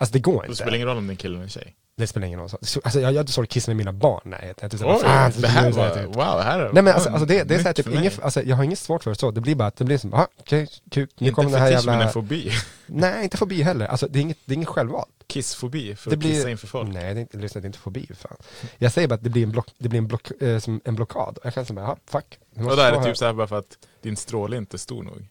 Alltså 0.00 0.12
det 0.12 0.18
går 0.18 0.42
Det 0.42 0.46
inte. 0.46 0.56
spelar 0.56 0.74
ingen 0.74 0.88
roll 0.88 0.96
om 0.96 1.06
det 1.06 1.10
är 1.10 1.12
en 1.12 1.16
kille 1.16 1.34
eller 1.34 1.42
en 1.44 1.48
tjej. 1.50 1.74
Det 1.96 2.06
spelar 2.06 2.26
ingen 2.26 2.40
roll. 2.40 2.48
Så- 2.62 2.80
Alltså, 2.84 3.00
jag, 3.00 3.12
jag 3.12 3.28
står 3.28 3.42
och 3.42 3.48
kissar 3.48 3.70
med 3.72 3.76
mina 3.76 3.92
barn. 3.92 4.20
Nej, 4.24 4.54
jag, 4.60 4.72
jag, 4.80 4.90
Oj, 4.94 5.00
fan, 5.02 5.32
det 5.36 5.48
här 5.48 5.70
var, 5.70 5.90
typ. 5.90 6.06
wow, 6.16 6.40
här 6.40 6.60
är 6.60 6.72
Nej 6.72 6.82
men 6.82 6.94
alltså, 6.94 7.10
alltså 7.10 7.26
det, 7.26 7.44
det 7.44 7.54
är 7.54 7.58
såhär 7.58 7.72
typ, 7.72 7.86
inget, 7.88 8.20
alltså, 8.22 8.42
jag 8.42 8.56
har 8.56 8.64
inget 8.64 8.78
svårt 8.78 9.02
för 9.04 9.10
det 9.10 9.16
så, 9.18 9.30
det 9.30 9.40
blir 9.40 9.54
bara 9.54 9.68
att 9.68 9.76
det 9.76 9.84
blir 9.84 9.98
som, 9.98 10.14
aha, 10.14 10.28
okej, 10.40 10.68
kuk, 10.90 11.10
nu 11.18 11.26
Inte 11.26 11.34
kommer 11.34 11.50
det 11.50 11.58
här 11.58 11.70
jävla... 11.70 12.08
fobi. 12.08 12.52
Nej, 12.86 13.24
inte 13.24 13.36
fobi 13.36 13.62
heller, 13.62 13.86
alltså 13.86 14.06
det 14.10 14.18
är 14.18 14.20
inget, 14.20 14.38
det 14.44 14.52
är 14.52 14.56
inget 14.56 14.68
självvalt. 14.68 15.08
Kissfobi, 15.26 15.94
för 15.96 16.10
Det 16.10 16.16
att 16.16 16.22
kissa 16.22 16.50
inför 16.50 16.66
folk. 16.66 16.92
Nej, 16.92 17.14
det 17.14 17.20
är 17.20 17.22
inte, 17.22 17.38
det 17.38 17.56
är 17.56 17.66
inte 17.66 17.78
fobi, 17.78 18.06
fan. 18.18 18.36
Jag 18.78 18.92
säger 18.92 19.08
bara 19.08 19.14
att 19.14 19.24
det 19.24 19.30
blir 19.30 19.42
en, 19.42 19.50
block, 19.50 19.66
det 19.78 19.88
blir 19.88 19.98
en, 19.98 20.06
block, 20.06 20.30
eh, 20.42 20.58
som 20.58 20.80
en 20.84 20.94
blockad, 20.94 21.38
jag 21.44 21.54
kan 21.54 21.66
säga 21.66 21.74
bara, 21.74 21.84
aha, 21.86 21.96
fuck. 22.06 22.38
Jag 22.54 22.66
Och 22.66 22.76
där 22.76 22.92
är 22.92 22.98
det 22.98 23.04
typ 23.04 23.16
såhär 23.16 23.32
bara 23.32 23.46
för 23.46 23.58
att 23.58 23.78
din 24.02 24.16
stråle 24.16 24.56
inte 24.56 24.76
är 24.76 24.78
stor 24.78 25.02
nog. 25.02 25.26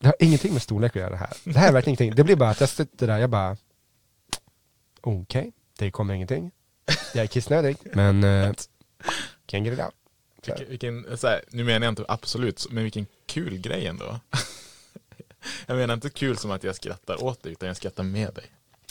Det 0.00 0.06
har 0.06 0.14
ingenting 0.18 0.52
med 0.52 0.62
storlek 0.62 0.90
att 0.96 1.00
göra 1.00 1.10
det 1.10 1.16
här. 1.16 1.32
Det 1.44 1.58
här 1.58 1.68
är 1.68 1.72
verkligen 1.72 1.92
ingenting, 2.02 2.16
det 2.16 2.24
blir 2.24 2.36
bara 2.36 2.50
att 2.50 2.60
jag 2.60 2.68
sitter 2.68 3.06
där, 3.06 3.18
jag 3.18 3.30
bara, 3.30 3.56
okej, 5.06 5.52
det 5.78 5.90
kommer 5.90 6.14
ingenting. 6.14 6.50
Jag 7.14 7.22
är 7.22 7.26
kissnödig, 7.26 7.76
men, 7.92 8.24
uh, 8.24 8.52
can 9.46 9.64
get 9.64 9.74
it 9.74 9.80
out. 9.84 9.94
Så. 10.42 10.64
Vilken, 10.68 11.18
så 11.18 11.26
här, 11.26 11.44
nu 11.50 11.64
menar 11.64 11.86
jag 11.86 11.92
inte 11.92 12.04
absolut, 12.08 12.66
men 12.70 12.82
vilken 12.82 13.06
kul 13.26 13.58
grej 13.58 13.86
ändå. 13.86 14.20
jag 15.66 15.76
menar 15.76 15.94
inte 15.94 16.10
kul 16.10 16.36
som 16.36 16.50
att 16.50 16.64
jag 16.64 16.76
skrattar 16.76 17.24
åt 17.24 17.42
dig, 17.42 17.52
utan 17.52 17.66
jag 17.66 17.76
skrattar 17.76 18.02
med 18.02 18.34
dig. 18.34 18.44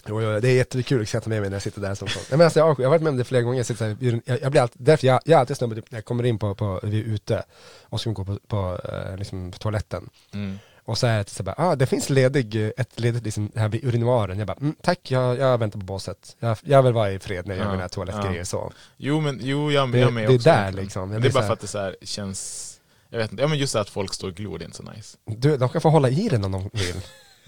Jo, 0.08 0.22
jo, 0.22 0.40
det 0.40 0.50
är 0.50 0.56
jättekul 0.56 1.02
att 1.02 1.08
skratta 1.08 1.30
med 1.30 1.42
mig 1.42 1.50
när 1.50 1.56
jag 1.56 1.64
sitter 1.64 1.82
där 1.82 1.96
som 1.96 2.08
sån. 2.08 2.22
Nej, 2.30 2.38
men 2.38 2.46
alltså, 2.46 2.60
jag, 2.60 2.66
har, 2.66 2.76
jag 2.80 2.86
har 2.86 2.90
varit 2.90 3.02
med 3.02 3.10
om 3.10 3.18
det 3.18 3.24
flera 3.24 3.42
gånger, 3.42 3.58
jag, 3.58 3.66
sitter 3.66 3.78
så 3.78 4.06
här, 4.06 4.22
jag, 4.26 4.42
jag 4.42 4.52
blir 4.52 4.62
alltid, 4.62 4.82
därför 4.82 5.08
jag, 5.08 5.22
jag 5.26 5.36
är 5.36 5.40
alltid 5.40 5.58
snubbe 5.58 5.76
typ, 5.76 5.92
när 5.92 5.98
jag 5.98 6.06
kommer 6.06 6.24
in 6.24 6.40
på, 6.40 6.56
på 6.56 6.80
vi 6.84 7.00
är 7.00 7.04
ute 7.04 7.44
och 7.84 8.02
ska 8.02 8.12
gå 8.12 8.26
på, 8.26 8.40
på, 8.48 8.80
eh, 8.84 9.18
liksom, 9.18 9.52
på 9.52 9.58
toaletten. 9.58 10.10
Mm. 10.34 10.58
Och 10.86 10.98
så 10.98 11.08
är 11.08 11.18
det 11.18 11.30
så 11.30 11.44
bara, 11.44 11.56
ah, 11.58 11.76
det 11.76 11.86
finns 11.86 12.10
ledig, 12.10 12.56
eh, 12.66 12.72
ett 12.78 13.00
ledigt 13.00 13.24
liksom, 13.24 13.52
här 13.56 13.70
vid 13.70 13.84
urinoaren. 13.86 14.38
Jag 14.38 14.48
bara, 14.48 14.58
mm, 14.62 14.76
tack, 14.82 15.12
jag, 15.12 15.38
jag 15.38 15.58
väntar 15.58 15.80
på 15.80 15.86
båset. 15.86 16.36
Jag, 16.40 16.58
jag 16.64 16.84
vill 16.84 16.94
vara 16.94 17.12
i 17.12 17.20
fred 17.20 17.48
när 17.48 17.56
jag 17.56 17.66
gör 17.66 17.72
mina 17.72 17.90
toalettgrejer 17.90 18.44
så. 18.44 18.72
Jo, 18.98 19.22
men 19.22 19.40
jo, 19.44 19.72
jag, 19.72 19.92
Det- 19.92 20.00
jag 20.00 20.14
med 20.14 20.30
det 20.30 20.34
är 20.34 20.40
där, 20.40 20.72
liksom. 20.72 21.10
Det 21.10 21.16
är 21.28 21.32
bara 21.32 21.44
för 21.44 21.54
att 21.54 21.60
det 21.60 21.68
så 21.68 21.78
här 21.80 21.96
känns, 22.02 22.72
jag 23.10 23.18
vet 23.18 23.32
inte, 23.32 23.44
ja 23.44 23.48
men 23.48 23.58
just 23.58 23.74
det 23.74 23.80
att 23.82 23.90
folk 23.90 24.14
står 24.14 24.28
och 24.28 24.36
glor, 24.36 24.58
det 24.60 24.64
är 24.64 24.66
inte 24.66 24.78
så 24.78 24.84
nice. 24.84 25.18
Du, 25.26 25.58
de 25.58 25.70
kan 25.70 25.82
få 25.82 25.90
hålla 25.90 26.10
i 26.10 26.30
den 26.30 26.44
om 26.46 26.52
de 26.52 26.70
vill. 26.74 26.96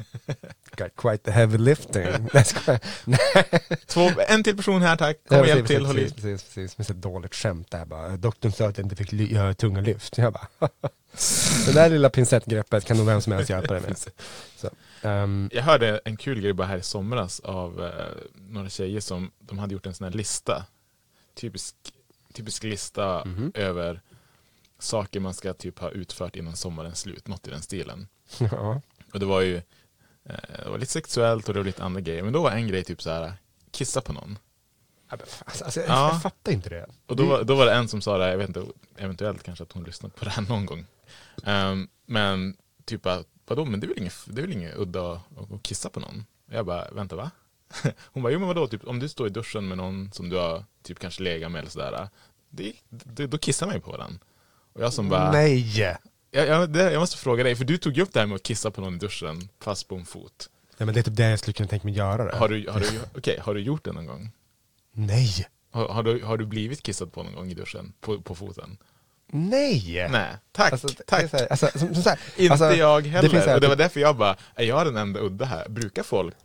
Got 0.75 0.95
quite 0.95 1.17
the 1.23 1.31
heavy 1.31 1.57
lifting. 1.57 2.03
Två, 3.85 4.09
en 4.27 4.43
till 4.43 4.55
person 4.57 4.81
här 4.81 4.95
tack, 4.97 5.17
kom 5.27 5.39
och 5.39 5.47
hjälp 5.47 5.67
till, 5.67 5.85
håll 5.85 5.95
precis, 5.95 6.13
precis, 6.13 6.43
precis. 6.75 6.87
Så 6.87 6.93
ett 6.93 7.01
dåligt 7.01 7.35
skämt 7.35 7.71
där 7.71 7.85
bara. 7.85 8.17
Doktorn 8.17 8.51
sa 8.51 8.67
att 8.67 8.77
jag 8.77 8.85
inte 8.85 8.95
fick 8.95 9.13
göra 9.13 9.53
tunga 9.53 9.81
lyft. 9.81 10.17
Jag 10.17 10.33
bara, 10.33 10.47
det 11.65 11.71
där 11.73 11.89
lilla 11.89 12.09
pincettgreppet 12.09 12.85
kan 12.85 12.97
nog 12.97 13.05
vem 13.05 13.21
som 13.21 13.33
helst 13.33 13.49
hjälpa 13.49 13.73
dig 13.73 13.81
med. 13.83 13.97
Så, 14.57 14.69
ehm, 15.07 15.49
Jag 15.53 15.63
hörde 15.63 16.01
en 16.05 16.17
kul 16.17 16.41
grej 16.41 16.53
bara 16.53 16.67
här 16.67 16.77
i 16.77 16.81
somras 16.83 17.39
av 17.39 17.85
eh, 17.85 17.91
några 18.35 18.69
tjejer 18.69 18.99
som 19.01 19.31
de 19.39 19.57
hade 19.59 19.73
gjort 19.73 19.85
en 19.85 19.93
sån 19.93 20.05
här 20.05 20.11
lista. 20.13 20.65
Typisk, 21.35 21.75
typisk 22.33 22.63
lista 22.63 23.25
Mhm. 23.25 23.51
över 23.55 24.01
saker 24.79 25.19
man 25.19 25.33
ska 25.33 25.53
typ 25.53 25.79
ha 25.79 25.89
utfört 25.91 26.35
innan 26.35 26.55
sommarens 26.55 26.99
slut, 26.99 27.27
något 27.27 27.47
i 27.47 27.51
den 27.51 27.61
stilen. 27.61 28.07
ja. 28.37 28.81
Och 29.13 29.19
det 29.19 29.25
var 29.25 29.41
ju 29.41 29.61
det 30.63 30.69
var 30.69 30.77
lite 30.77 30.91
sexuellt 30.91 31.47
och 31.47 31.53
det 31.53 31.59
var 31.59 31.65
lite 31.65 31.83
andra 31.83 32.01
grejer. 32.01 32.23
Men 32.23 32.33
då 32.33 32.41
var 32.41 32.51
en 32.51 32.67
grej 32.67 32.83
typ 32.83 33.01
så 33.01 33.09
här 33.09 33.33
kissa 33.71 34.01
på 34.01 34.13
någon. 34.13 34.39
Alltså, 35.09 35.43
alltså, 35.63 35.79
jag, 35.79 35.89
Ja. 35.89 36.09
jag 36.11 36.21
fattar 36.21 36.51
inte 36.51 36.69
det. 36.69 36.85
Och 37.05 37.15
då, 37.15 37.25
var- 37.25 37.43
då 37.43 37.55
var 37.55 37.65
det 37.65 37.73
en 37.73 37.87
som 37.87 38.01
sa 38.01 38.17
det, 38.17 38.29
jag 38.29 38.37
vet 38.37 38.47
inte, 38.47 38.65
eventuellt 38.97 39.43
kanske 39.43 39.63
att 39.63 39.71
hon 39.71 39.83
lyssnat 39.83 40.15
på 40.15 40.25
det 40.25 40.31
här 40.31 40.41
någon 40.49 40.65
gång. 40.65 40.85
Ehm, 41.43 41.87
men 42.05 42.57
typ 42.85 43.05
att, 43.05 43.27
vadå, 43.47 43.65
men 43.65 43.79
det 43.79 43.85
är 43.85 43.89
väl 43.89 43.97
inget, 43.99 44.15
det 44.25 44.41
är 44.41 44.45
väl 44.45 44.53
inget 44.53 44.77
udda 44.77 45.11
att, 45.11 45.63
kissa 45.63 45.89
på 45.89 45.99
någon? 45.99 46.25
Jag 46.51 46.65
bara, 46.65 46.91
vänta 46.91 47.15
va? 47.15 47.31
Hon 48.13 48.23
bara, 48.23 48.33
jo 48.33 48.39
men 48.39 48.47
vadå, 48.47 48.67
typ, 48.67 48.87
om 48.87 48.99
du 48.99 49.09
står 49.09 49.27
i 49.27 49.29
duschen 49.29 49.67
med 49.67 49.77
någon 49.77 50.11
som 50.11 50.29
du 50.29 50.35
har 50.37 50.63
typ 50.83 50.99
kanske 50.99 51.23
legat 51.23 51.51
med 51.51 51.59
eller 51.59 51.69
sådär, 51.71 52.09
det, 52.49 52.73
det, 52.89 53.27
då 53.27 53.37
kissar 53.37 53.65
man 53.65 53.75
ju 53.75 53.81
på 53.81 53.97
den. 53.97 54.19
Och 54.73 54.81
jag 54.83 54.93
som 54.93 55.09
bara, 55.09 55.31
Nej! 55.31 55.97
Jag, 56.37 56.47
jag, 56.47 56.69
det, 56.69 56.91
jag 56.91 56.99
måste 56.99 57.17
fråga 57.17 57.43
dig, 57.43 57.55
för 57.55 57.65
du 57.65 57.77
tog 57.77 57.93
ju 57.97 58.01
upp 58.03 58.13
det 58.13 58.19
här 58.19 58.27
med 58.27 58.35
att 58.35 58.43
kissa 58.43 58.71
på 58.71 58.81
någon 58.81 58.95
i 58.95 58.97
duschen, 58.97 59.49
fast 59.59 59.87
på 59.87 59.95
en 59.95 60.05
fot. 60.05 60.49
Ja, 60.77 60.85
men 60.85 60.93
det 60.95 61.01
är 61.01 61.03
typ 61.03 61.15
det 61.15 61.29
jag 61.29 61.39
skulle 61.39 61.53
kunna 61.53 61.69
tänka 61.69 61.87
mig 61.87 61.93
göra. 61.97 62.25
Det. 62.25 62.37
Har 62.37 62.49
du, 62.49 62.69
har 62.69 62.79
du, 62.79 62.87
okej, 63.17 63.39
har 63.41 63.53
du 63.53 63.59
gjort 63.61 63.83
det 63.85 63.91
någon 63.91 64.05
gång? 64.05 64.31
Nej! 64.91 65.47
Har, 65.71 65.87
har, 65.87 66.03
du, 66.03 66.23
har 66.23 66.37
du 66.37 66.45
blivit 66.45 66.83
kissad 66.83 67.13
på 67.13 67.23
någon 67.23 67.35
gång 67.35 67.51
i 67.51 67.53
duschen, 67.53 67.93
på, 68.01 68.21
på 68.21 68.35
foten? 68.35 68.77
Nej! 69.31 70.07
Nej, 70.11 70.35
tack, 70.51 70.71
Alltså, 70.71 70.87
det 70.87 71.03
tack. 71.07 71.31
här, 71.33 71.47
alltså, 71.51 71.69
som, 71.79 71.87
här, 72.05 72.19
Inte 72.37 72.53
alltså, 72.53 72.71
jag 72.79 73.03
det 73.03 73.09
heller. 73.09 73.29
så 73.29 73.35
här 73.37 73.55
och 73.55 73.61
det 73.61 73.67
var 73.67 73.75
typ- 73.75 73.83
därför 73.83 73.99
jag 73.99 74.17
bara, 74.17 74.35
är 74.55 74.63
jag 74.65 74.85
den 74.85 74.97
enda 74.97 75.19
udda 75.19 75.45
här? 75.45 75.69
Brukar 75.69 76.03
folk 76.03 76.35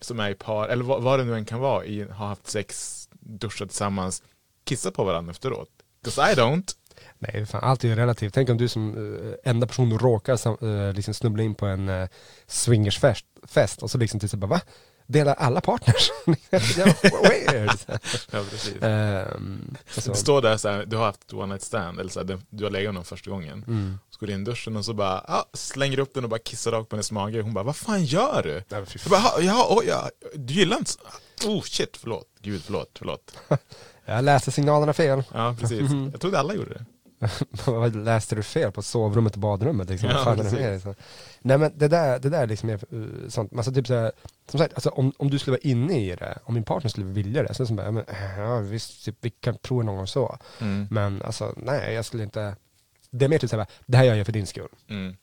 som 0.00 0.20
är 0.20 0.30
i 0.30 0.34
par, 0.34 0.68
eller 0.68 0.84
vad, 0.84 1.02
vad 1.02 1.18
det 1.18 1.24
nu 1.24 1.34
än 1.34 1.44
kan 1.44 1.60
vara, 1.60 1.84
i, 1.84 2.02
har 2.10 2.26
haft 2.26 2.46
sex, 2.46 3.02
duschat 3.20 3.68
tillsammans, 3.68 4.22
kissa 4.64 4.90
på 4.90 5.04
varandra 5.04 5.30
efteråt? 5.30 5.68
'Cause 6.04 6.32
I 6.32 6.34
don't. 6.34 6.74
Nej, 7.18 7.46
fan, 7.46 7.60
allt 7.64 7.84
är 7.84 7.88
ju 7.88 7.94
relativt. 7.94 8.34
Tänk 8.34 8.50
om 8.50 8.56
du 8.56 8.68
som 8.68 8.96
uh, 8.96 9.34
enda 9.44 9.66
person 9.66 9.98
råkar 9.98 10.36
sam, 10.36 10.56
uh, 10.62 10.92
liksom 10.92 11.14
snubbla 11.14 11.42
in 11.42 11.54
på 11.54 11.66
en 11.66 11.88
uh, 11.88 12.08
swingersfest 12.46 13.24
fest, 13.48 13.82
och 13.82 13.90
så 13.90 13.98
liksom 13.98 14.20
till 14.20 14.28
sig 14.28 14.38
bara 14.38 14.46
va? 14.46 14.60
Delar 15.08 15.34
alla 15.34 15.60
partners? 15.60 16.10
Weird! 16.26 17.70
Ja, 18.30 18.42
precis. 18.50 18.82
Ehm, 18.82 19.76
alltså, 19.94 20.10
Du 20.10 20.16
står 20.16 20.42
där 20.42 20.56
så 20.56 20.68
här, 20.68 20.84
du 20.86 20.96
har 20.96 21.04
haft 21.04 21.32
one 21.32 21.46
night 21.46 21.62
stand, 21.62 22.00
eller 22.00 22.10
så 22.10 22.20
här, 22.20 22.38
du- 22.50 22.64
har 22.64 22.70
legat 22.70 22.88
med 22.88 22.94
någon 22.94 23.04
första 23.04 23.30
gången. 23.30 23.64
mm. 23.68 23.98
Så 24.10 24.18
går 24.20 24.26
du 24.26 24.32
in 24.32 24.40
i 24.42 24.44
duschen 24.44 24.76
och 24.76 24.84
så 24.84 24.94
bara, 24.94 25.18
ah, 25.18 25.44
slänger 25.52 25.98
upp 25.98 26.14
den 26.14 26.24
och 26.24 26.30
bara 26.30 26.38
kissar 26.40 26.70
rakt 26.70 26.88
på 26.88 26.96
hennes 26.96 27.12
mage. 27.12 27.40
Hon 27.42 27.54
bara, 27.54 27.64
vad 27.64 27.76
fan 27.76 28.04
gör 28.04 28.42
du? 28.42 28.52
Nej, 28.52 28.84
Jag 29.02 29.10
bara, 29.10 29.42
"Ja, 29.42 29.66
oj, 29.70 29.84
ja, 29.88 30.10
du 30.34 30.54
gillar 30.54 30.76
inte... 30.78 30.90
så- 30.90 31.00
Oh 31.48 31.62
shit, 31.62 31.96
förlåt. 31.96 32.26
Gud, 32.42 32.62
förlåt, 32.64 32.90
förlåt. 32.98 33.38
Jag 34.04 34.24
läste 34.24 34.50
signalerna 34.50 34.92
fel. 34.92 35.22
Ja, 35.34 35.56
precis. 35.60 35.90
Jag 36.12 36.20
trodde 36.20 36.38
alla 36.38 36.54
gjorde 36.54 36.74
det. 36.74 36.84
Vad 37.66 37.96
läste 37.96 38.34
du 38.34 38.42
fel 38.42 38.72
på 38.72 38.82
sovrummet 38.82 39.32
och 39.34 39.38
badrummet? 39.40 39.90
Liksom? 39.90 40.08
Ja, 40.10 40.14
Vad 40.16 40.24
fan 40.24 40.40
är 40.40 40.44
det 40.44 40.70
med? 40.70 40.82
Så- 40.82 40.94
Nej 41.40 41.58
men 41.58 41.72
det 41.78 41.88
där, 41.88 42.18
det 42.18 42.28
där 42.30 42.42
är 42.42 42.46
liksom 42.46 42.68
är, 42.68 42.94
uh, 42.94 43.28
sånt, 43.28 43.52
alltså 43.56 43.72
typ 43.72 43.86
såhär, 43.86 44.12
som 44.50 44.58
sagt, 44.58 44.74
alltså, 44.74 44.90
om, 44.90 45.12
om 45.18 45.30
du 45.30 45.38
skulle 45.38 45.52
vara 45.56 45.62
inne 45.70 46.00
i 46.00 46.16
det, 46.16 46.38
om 46.44 46.54
min 46.54 46.64
partner 46.64 46.88
skulle 46.90 47.06
vilja 47.06 47.42
det, 47.42 47.54
så 47.54 47.62
är 47.62 47.66
som 47.66 47.76
bara, 47.76 47.86
ja, 47.86 47.90
men, 47.90 48.04
ja 48.38 48.58
visst, 48.58 49.04
typ, 49.04 49.16
vi 49.20 49.30
kan 49.30 49.58
prova 49.58 49.82
någon 49.82 49.96
gång 49.96 50.06
så. 50.06 50.38
Mm. 50.60 50.86
Men 50.90 51.22
alltså 51.22 51.54
nej, 51.56 51.94
jag 51.94 52.04
skulle 52.04 52.22
inte, 52.22 52.56
det 53.10 53.24
är 53.24 53.28
mer 53.28 53.38
typ 53.38 53.50
såhär, 53.50 53.66
det 53.86 53.96
här 53.96 54.04
gör 54.04 54.14
jag 54.14 54.26
för 54.26 54.32
din 54.32 54.46
skull. 54.46 54.68
Mm. 54.88 55.16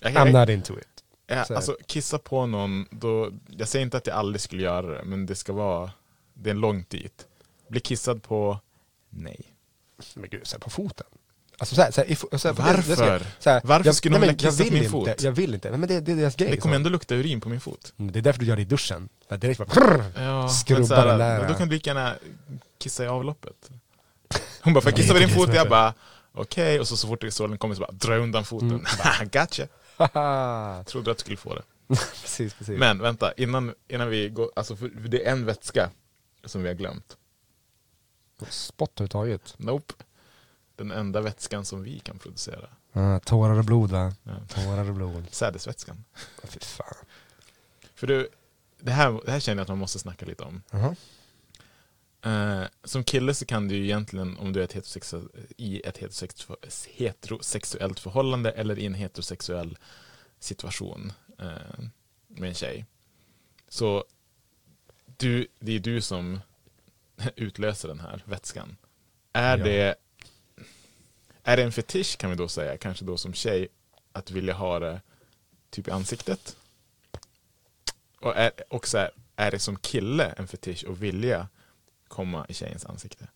Jag, 0.00 0.12
I'm 0.12 0.40
not 0.40 0.48
into 0.48 0.78
it. 0.78 0.88
Ja, 1.26 1.44
Så- 1.44 1.54
alltså 1.54 1.76
kissa 1.86 2.18
på 2.18 2.46
någon, 2.46 2.86
då, 2.90 3.30
jag 3.48 3.68
säger 3.68 3.84
inte 3.84 3.96
att 3.96 4.06
jag 4.06 4.16
aldrig 4.16 4.40
skulle 4.40 4.62
göra 4.62 4.86
det, 4.86 5.04
men 5.04 5.26
det 5.26 5.34
ska 5.34 5.52
vara, 5.52 5.90
det 6.34 6.50
är 6.50 6.54
en 6.54 6.60
långt 6.60 6.90
dit. 6.90 7.26
Bli 7.68 7.80
kissad 7.80 8.22
på, 8.22 8.58
nej. 9.10 9.54
Men 10.14 10.30
gud, 10.30 10.46
såhär 10.46 10.60
på 10.60 10.70
foten. 10.70 11.06
Alltså 11.58 11.74
såhär, 11.74 11.90
såhär, 11.90 12.10
if, 12.10 12.24
såhär, 12.32 12.54
Varför? 12.54 12.96
såhär, 12.96 13.22
såhär, 13.38 13.60
Varför 13.64 13.86
jag, 13.86 13.94
skulle 13.94 14.14
de 14.14 14.20
vilja 14.20 14.34
kissa 14.34 14.62
jag 14.62 14.68
på 14.68 14.74
min 14.74 14.82
inte, 14.82 14.90
fot? 14.90 15.22
Jag 15.22 15.32
vill 15.32 15.54
inte, 15.54 15.70
men 15.70 15.80
det, 15.80 16.00
det 16.00 16.12
är 16.12 16.16
deras 16.16 16.36
grej. 16.36 16.50
Det 16.50 16.56
kommer 16.56 16.74
så. 16.74 16.76
ändå 16.76 16.90
lukta 16.90 17.14
urin 17.14 17.40
på 17.40 17.48
min 17.48 17.60
fot. 17.60 17.92
Mm, 17.98 18.12
Det 18.12 18.18
är 18.18 18.22
därför 18.22 18.40
du 18.40 18.46
gör 18.46 18.56
det 18.56 18.62
i 18.62 18.64
duschen. 18.64 19.08
Så 19.22 19.26
här 19.30 19.38
Direkt 19.38 19.58
bara, 19.58 20.04
Ja, 20.16 20.48
Skrubba 20.48 20.78
men 20.78 20.88
så 20.88 20.94
här, 20.94 21.06
den 21.06 21.18
där. 21.18 21.48
Då 21.48 21.54
kan 21.54 21.68
du 21.68 21.74
lika 21.74 21.90
gärna 21.90 22.14
kissa 22.78 23.04
i 23.04 23.06
avloppet. 23.06 23.70
Hon 24.60 24.72
bara, 24.72 24.80
får 24.80 24.90
jag 24.92 24.96
kissa 24.96 25.12
på 25.12 25.18
din 25.18 25.28
fot? 25.28 25.54
Jag 25.54 25.68
bara, 25.68 25.94
okej. 26.32 26.80
Och 26.80 26.88
så, 26.88 26.96
så 26.96 27.08
fort 27.08 27.24
solen 27.30 27.58
kommer 27.58 27.74
så 27.74 27.80
bara, 27.80 27.92
dra 27.92 28.16
undan 28.16 28.44
foten. 28.44 28.70
Mm. 28.70 28.84
gotcha. 29.32 29.66
Trodde 30.84 31.10
att 31.10 31.18
du 31.18 31.20
skulle 31.20 31.36
få 31.36 31.54
det. 31.54 31.62
precis, 32.22 32.54
precis. 32.54 32.78
Men 32.78 32.98
vänta, 33.02 33.32
innan, 33.32 33.74
innan 33.88 34.08
vi 34.08 34.28
går, 34.28 34.50
alltså 34.56 34.74
det 35.08 35.26
är 35.26 35.32
en 35.32 35.44
vätska 35.46 35.90
som 36.44 36.62
vi 36.62 36.68
har 36.68 36.74
glömt. 36.74 37.16
Spott 38.48 38.92
överhuvudtaget. 39.00 39.54
Nope. 39.56 39.94
Den 40.78 40.90
enda 40.90 41.20
vätskan 41.20 41.64
som 41.64 41.82
vi 41.82 41.98
kan 41.98 42.18
producera. 42.18 42.68
Ah, 42.92 43.18
tårar 43.18 43.58
och 43.58 43.64
blod 43.64 43.90
va? 43.90 44.12
Ja. 44.22 44.32
Tårar 44.48 44.88
och 44.88 44.94
blod. 44.94 45.24
Sädesvätskan. 45.30 46.04
Fy 46.44 46.60
fan. 46.60 46.94
För 47.94 48.06
du, 48.06 48.28
det 48.80 48.90
här, 48.90 49.20
det 49.24 49.30
här 49.32 49.40
känner 49.40 49.56
jag 49.56 49.62
att 49.62 49.68
man 49.68 49.78
måste 49.78 49.98
snacka 49.98 50.26
lite 50.26 50.42
om. 50.44 50.62
Jaha. 50.70 50.96
Eh, 52.22 52.66
som 52.84 53.04
kille 53.04 53.34
så 53.34 53.46
kan 53.46 53.68
du 53.68 53.76
ju 53.76 53.84
egentligen, 53.84 54.38
om 54.38 54.52
du 54.52 54.60
är 54.60 54.64
ett 54.64 54.74
heterosexu- 54.74 55.46
i 55.56 55.80
ett 55.86 55.98
heterosex- 55.98 56.88
heterosexuellt 56.90 58.00
förhållande 58.00 58.50
eller 58.50 58.78
i 58.78 58.86
en 58.86 58.94
heterosexuell 58.94 59.78
situation 60.38 61.12
eh, 61.38 61.84
med 62.26 62.48
en 62.48 62.54
tjej. 62.54 62.86
Så 63.68 64.04
du, 65.16 65.46
det 65.58 65.72
är 65.72 65.80
du 65.80 66.00
som 66.00 66.40
utlöser 67.36 67.88
den 67.88 68.00
här 68.00 68.22
vätskan. 68.24 68.76
Är, 69.32 69.58
Ja. 69.58 69.64
det, 69.64 69.94
är 71.48 71.56
det 71.56 71.62
en 71.62 71.72
fetisch 71.72 72.18
kan 72.18 72.30
vi 72.30 72.36
då 72.36 72.48
säga, 72.48 72.76
kanske 72.76 73.04
då 73.04 73.16
som 73.16 73.34
tjej, 73.34 73.68
att 74.12 74.30
vilja 74.30 74.54
ha 74.54 74.78
det 74.78 75.00
typ 75.70 75.88
i 75.88 75.90
ansiktet? 75.90 76.56
Och, 78.20 78.36
är, 78.36 78.50
och 78.68 78.88
så 78.88 78.98
här, 78.98 79.10
är 79.36 79.50
det 79.50 79.58
som 79.58 79.76
kille 79.76 80.34
en 80.36 80.48
fetisch 80.48 80.84
att 80.88 80.98
vilja 80.98 81.48
komma 82.08 82.46
i 82.48 82.54
tjejens 82.54 82.86
ansikte? 82.86 83.28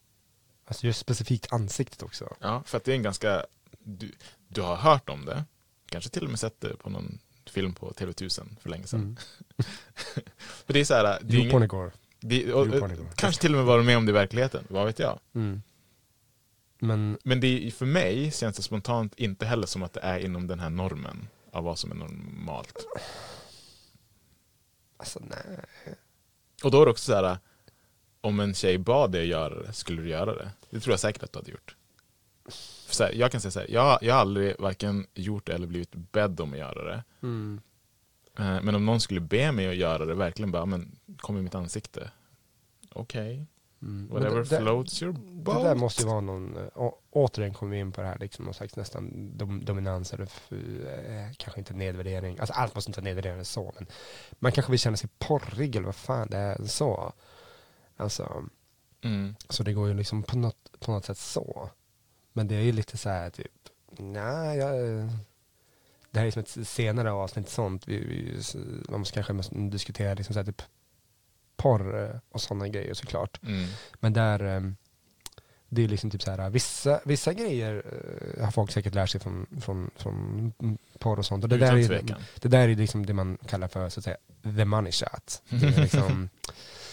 Alltså 0.65 0.87
just 0.87 0.99
specifikt 0.99 1.53
ansiktet 1.53 2.03
också. 2.03 2.37
Ja, 2.41 2.63
för 2.67 2.77
att 2.77 2.85
det 2.85 2.93
är 2.93 2.97
en 2.97 3.03
ganska, 3.03 3.47
du, 3.79 4.13
du 4.49 4.61
har 4.61 4.77
hört 4.77 5.09
om 5.09 5.25
det, 5.25 5.45
kanske 5.87 6.11
till 6.11 6.25
och 6.25 6.31
med 6.31 6.41
sett 6.41 6.61
det 6.61 6.77
på 6.77 6.91
någon 6.91 7.19
film 7.47 7.75
på 7.75 7.91
TV1000 7.93 8.57
för 8.61 8.71
länge 8.71 8.87
sedan. 8.87 9.01
Mm. 9.01 9.17
för 10.67 10.73
det 10.73 10.81
är 10.81 10.85
så 10.85 10.95
här, 10.95 11.03
det 11.23 11.37
är 11.37 11.41
ingen, 11.41 11.69
det, 12.21 12.53
och, 12.53 12.67
igår. 12.67 13.07
kanske 13.17 13.41
till 13.41 13.53
och 13.53 13.57
med 13.57 13.67
varit 13.67 13.85
med 13.85 13.97
om 13.97 14.07
det 14.07 14.11
i 14.11 14.13
verkligheten, 14.13 14.65
vad 14.69 14.87
vet 14.87 14.99
jag. 14.99 15.19
Mm. 15.35 15.63
Men 16.85 17.19
Men 17.25 17.41
det 17.41 17.75
för 17.75 17.87
mig 17.87 18.31
känns 18.31 18.57
det 18.57 18.63
spontant 18.63 19.15
inte 19.19 19.47
heller 19.47 19.67
som 19.67 19.83
att 19.83 19.93
det 19.93 20.01
är 20.01 20.19
inom 20.19 20.47
den 20.47 20.61
här 20.61 20.71
normen 20.71 21.29
av 21.51 21.65
vad 21.65 21.79
som 21.79 21.91
är 21.91 21.95
normalt. 21.95 22.87
alltså 24.97 25.21
nej. 25.21 25.67
Och 26.65 26.71
då 26.71 26.81
är 26.83 26.85
det 26.85 26.91
också 26.91 27.05
så 27.05 27.15
här, 27.15 27.39
om 28.21 28.41
en 28.41 28.55
tjej 28.55 28.79
bad 28.79 29.13
dig 29.13 29.21
att 29.23 29.27
göra 29.29 29.63
det, 29.63 29.73
skulle 29.73 30.03
du 30.03 30.09
göra 30.09 30.35
det? 30.35 30.51
Det 30.71 30.81
tror 30.81 30.93
jag 30.93 31.01
säkert 31.01 31.23
att 31.23 31.33
du 31.33 31.39
hade 31.39 31.51
gjort. 31.51 31.77
För 32.87 33.05
här, 33.05 33.13
jag 33.13 33.33
kan 33.33 33.41
säga 33.41 33.51
så 33.51 33.61
här, 33.61 33.71
jag, 33.71 33.99
jag 34.03 34.15
har 34.15 34.21
aldrig 34.21 34.61
varken 34.61 35.07
gjort 35.15 35.47
det 35.47 35.53
eller 35.55 35.67
blivit 35.67 35.95
bedd 35.95 36.41
om 36.41 36.53
att 36.53 36.59
göra 36.59 36.85
det. 36.85 37.05
Mm. 37.23 37.61
Eh, 38.39 38.63
Men 38.63 38.75
om 38.75 38.87
någon 38.87 39.01
skulle 39.01 39.21
be 39.21 39.53
mig 39.53 39.69
att 39.69 39.77
göra 39.77 40.05
det, 40.05 40.15
verkligen 40.15 40.51
bara, 40.51 40.67
men 40.67 40.99
kom 41.19 41.39
i 41.39 41.43
mitt 41.43 41.55
ansikte. 41.55 42.11
Okej, 42.93 43.47
Mm. 43.83 44.09
Whatever 44.09 44.37
det, 44.37 44.49
det, 44.49 44.61
floats 44.61 45.03
your 45.03 45.13
det 45.13 45.19
boat. 45.21 45.63
där 45.63 45.75
måste 45.75 46.03
ju 46.03 46.09
vara 46.09 46.21
någon, 46.21 46.57
äh, 46.57 46.63
å, 46.75 46.99
återigen 47.11 47.55
kommer 47.55 47.73
vi 47.73 47.79
in 47.79 47.93
på 47.93 48.01
det 48.01 48.07
här 48.07 48.19
liksom, 48.19 48.45
någon 48.45 48.55
slags 48.55 48.77
nästan 48.77 49.31
dom, 49.39 49.65
dominans 49.65 50.13
eller 50.13 50.25
f, 50.25 50.53
äh, 50.53 51.33
kanske 51.37 51.61
inte 51.61 51.75
nedvärdering. 51.75 52.39
Alltså 52.39 52.53
allt 52.55 52.75
måste 52.75 52.89
inte 52.89 53.01
vara 53.01 53.05
nedvärderande 53.09 53.45
så, 53.45 53.73
men 53.79 53.87
man 54.39 54.53
kanske 54.53 54.71
vill 54.73 54.81
känna 54.81 54.97
sig 54.97 55.11
porrig 55.19 55.77
eller 55.77 55.87
vad 55.87 55.95
fan 55.95 56.29
det 56.31 56.37
är 56.37 56.65
så. 56.65 57.13
Alltså, 57.97 58.45
Mm. 59.05 59.35
så 59.49 59.63
det 59.63 59.73
går 59.73 59.89
ju 59.89 59.95
liksom 59.95 60.23
på 60.23 60.39
något, 60.39 60.81
på 60.81 60.93
något 60.93 61.05
sätt 61.05 61.19
så. 61.19 61.71
Men 62.33 62.49
det 62.49 62.55
är 62.55 62.61
ju 62.61 62.73
lite 62.73 62.97
så 62.99 63.09
här 63.09 63.31
typ, 63.31 63.53
nej, 63.99 64.59
jag, 64.59 64.75
det 66.11 66.21
här 66.21 66.27
är 66.27 66.31
som 66.31 66.41
ett 66.43 66.69
senare 66.69 67.13
avsnitt 67.13 67.49
sånt. 67.49 67.89
Vi, 67.89 67.99
vi, 67.99 68.41
man 68.89 69.01
måste 69.01 69.23
kanske 69.23 69.55
diskutera 69.55 70.15
liksom 70.15 70.33
så 70.33 70.39
här, 70.39 70.47
typ 70.47 70.63
porr 71.63 72.05
eh, 72.05 72.17
och 72.31 72.41
sådana 72.41 72.69
grejer 72.69 72.95
såklart. 72.95 73.41
Mm. 73.43 73.67
Men 74.01 74.13
där, 74.13 74.57
eh, 74.57 74.61
det 75.69 75.85
är 75.85 75.89
liksom 75.89 76.11
typ 76.11 76.23
så 76.23 76.31
här, 76.31 76.51
vissa, 76.51 77.01
vissa 77.05 77.33
grejer 77.33 77.83
eh, 78.37 78.45
har 78.45 78.53
folk 78.53 78.71
säkert 78.71 78.95
lärt 78.95 79.11
sig 79.11 79.21
från, 79.21 79.47
från, 79.61 79.91
från 79.97 80.53
porr 80.99 81.19
och 81.19 81.27
sånt. 81.27 81.45
Och 81.45 81.51
det, 81.51 81.57
där 81.57 81.77
är, 81.77 82.17
det 82.41 82.49
där 82.49 82.69
är 82.69 82.75
liksom 82.75 83.07
det 83.07 83.15
man 83.15 83.39
kallar 83.47 83.69
för 83.69 83.89
så 83.89 84.01
att 84.01 84.05
säga 84.05 84.17
the 84.43 84.65
money 84.65 84.93
shot. 84.93 85.43
Det, 85.49 85.79
liksom, 85.79 86.29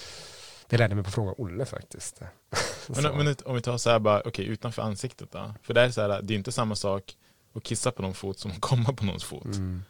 det 0.68 0.78
lärde 0.78 0.96
mig 0.96 1.04
på 1.04 1.12
fråga 1.12 1.34
Olle 1.38 1.66
faktiskt. 1.66 2.22
Men, 2.88 3.18
men 3.18 3.36
om 3.46 3.56
vi 3.56 3.62
tar 3.62 3.78
så 3.78 3.90
här 3.90 4.00
bara, 4.00 4.22
okej 4.26 4.46
utanför 4.46 4.82
ansiktet 4.82 5.32
då? 5.32 5.54
För 5.64 5.74
det 5.74 5.82
är 5.82 5.90
så 5.90 6.02
här, 6.02 6.22
det 6.22 6.34
är 6.34 6.38
inte 6.38 6.52
samma 6.52 6.76
sak 6.76 7.16
och 7.54 7.64
kissa 7.64 7.92
på 7.92 8.02
någon 8.02 8.14
fot 8.14 8.40
som 8.40 8.52
att 8.52 8.62
komma 8.62 8.94
på 8.94 9.06
någons 9.06 9.24
fot. 9.24 9.46
Mm. 9.46 9.84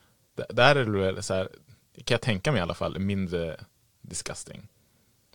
Där 0.50 0.76
är 0.76 1.14
det 1.14 1.24
så 1.24 1.34
här, 1.34 1.50
kan 1.96 2.16
jag 2.16 2.22
tänka 2.22 2.52
mig 2.52 2.60
i 2.60 2.62
alla 2.62 2.74
fall, 2.74 3.00
mindre 3.00 3.60
disgusting. 4.10 4.68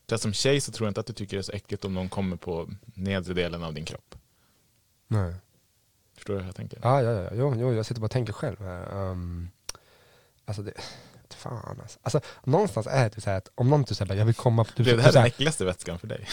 Så 0.08 0.14
här, 0.14 0.18
som 0.18 0.32
tjej 0.32 0.60
så 0.60 0.72
tror 0.72 0.86
jag 0.86 0.90
inte 0.90 1.00
att 1.00 1.06
du 1.06 1.12
tycker 1.12 1.36
det 1.36 1.40
är 1.40 1.42
så 1.42 1.52
äckligt 1.52 1.84
om 1.84 1.94
någon 1.94 2.08
kommer 2.08 2.36
på 2.36 2.70
nedre 2.84 3.34
delen 3.34 3.62
av 3.62 3.74
din 3.74 3.84
kropp. 3.84 4.14
Nej. 5.08 5.34
Förstår 6.14 6.34
du 6.34 6.40
hur 6.40 6.46
jag 6.46 6.56
tänker? 6.56 6.78
Ja, 6.82 7.02
ja, 7.02 7.10
ja. 7.10 7.30
Jo, 7.32 7.54
jo, 7.56 7.72
jag 7.72 7.86
sitter 7.86 8.00
bara 8.00 8.04
och 8.04 8.10
tänker 8.10 8.32
själv 8.32 8.60
här. 8.60 9.10
Um, 9.10 9.50
alltså 10.44 10.62
det, 10.62 10.72
fan 11.34 11.80
alltså. 11.80 11.98
alltså. 12.02 12.20
Någonstans 12.44 12.86
är 12.86 13.04
det 13.04 13.10
typ 13.10 13.24
så 13.24 13.30
här 13.30 13.38
att 13.38 13.50
om 13.54 13.70
någon 13.70 13.84
typ 13.84 13.96
så 13.96 14.04
här, 14.04 14.08
bara, 14.08 14.18
jag 14.18 14.24
vill 14.24 14.34
komma 14.34 14.64
på... 14.64 14.70
Typ, 14.70 14.84
Blev 14.84 14.96
det 14.96 15.02
här 15.02 15.10
så 15.10 15.14
den 15.14 15.22
här, 15.22 15.28
äckligaste 15.28 15.64
vätskan 15.64 15.98
för 15.98 16.06
dig? 16.06 16.28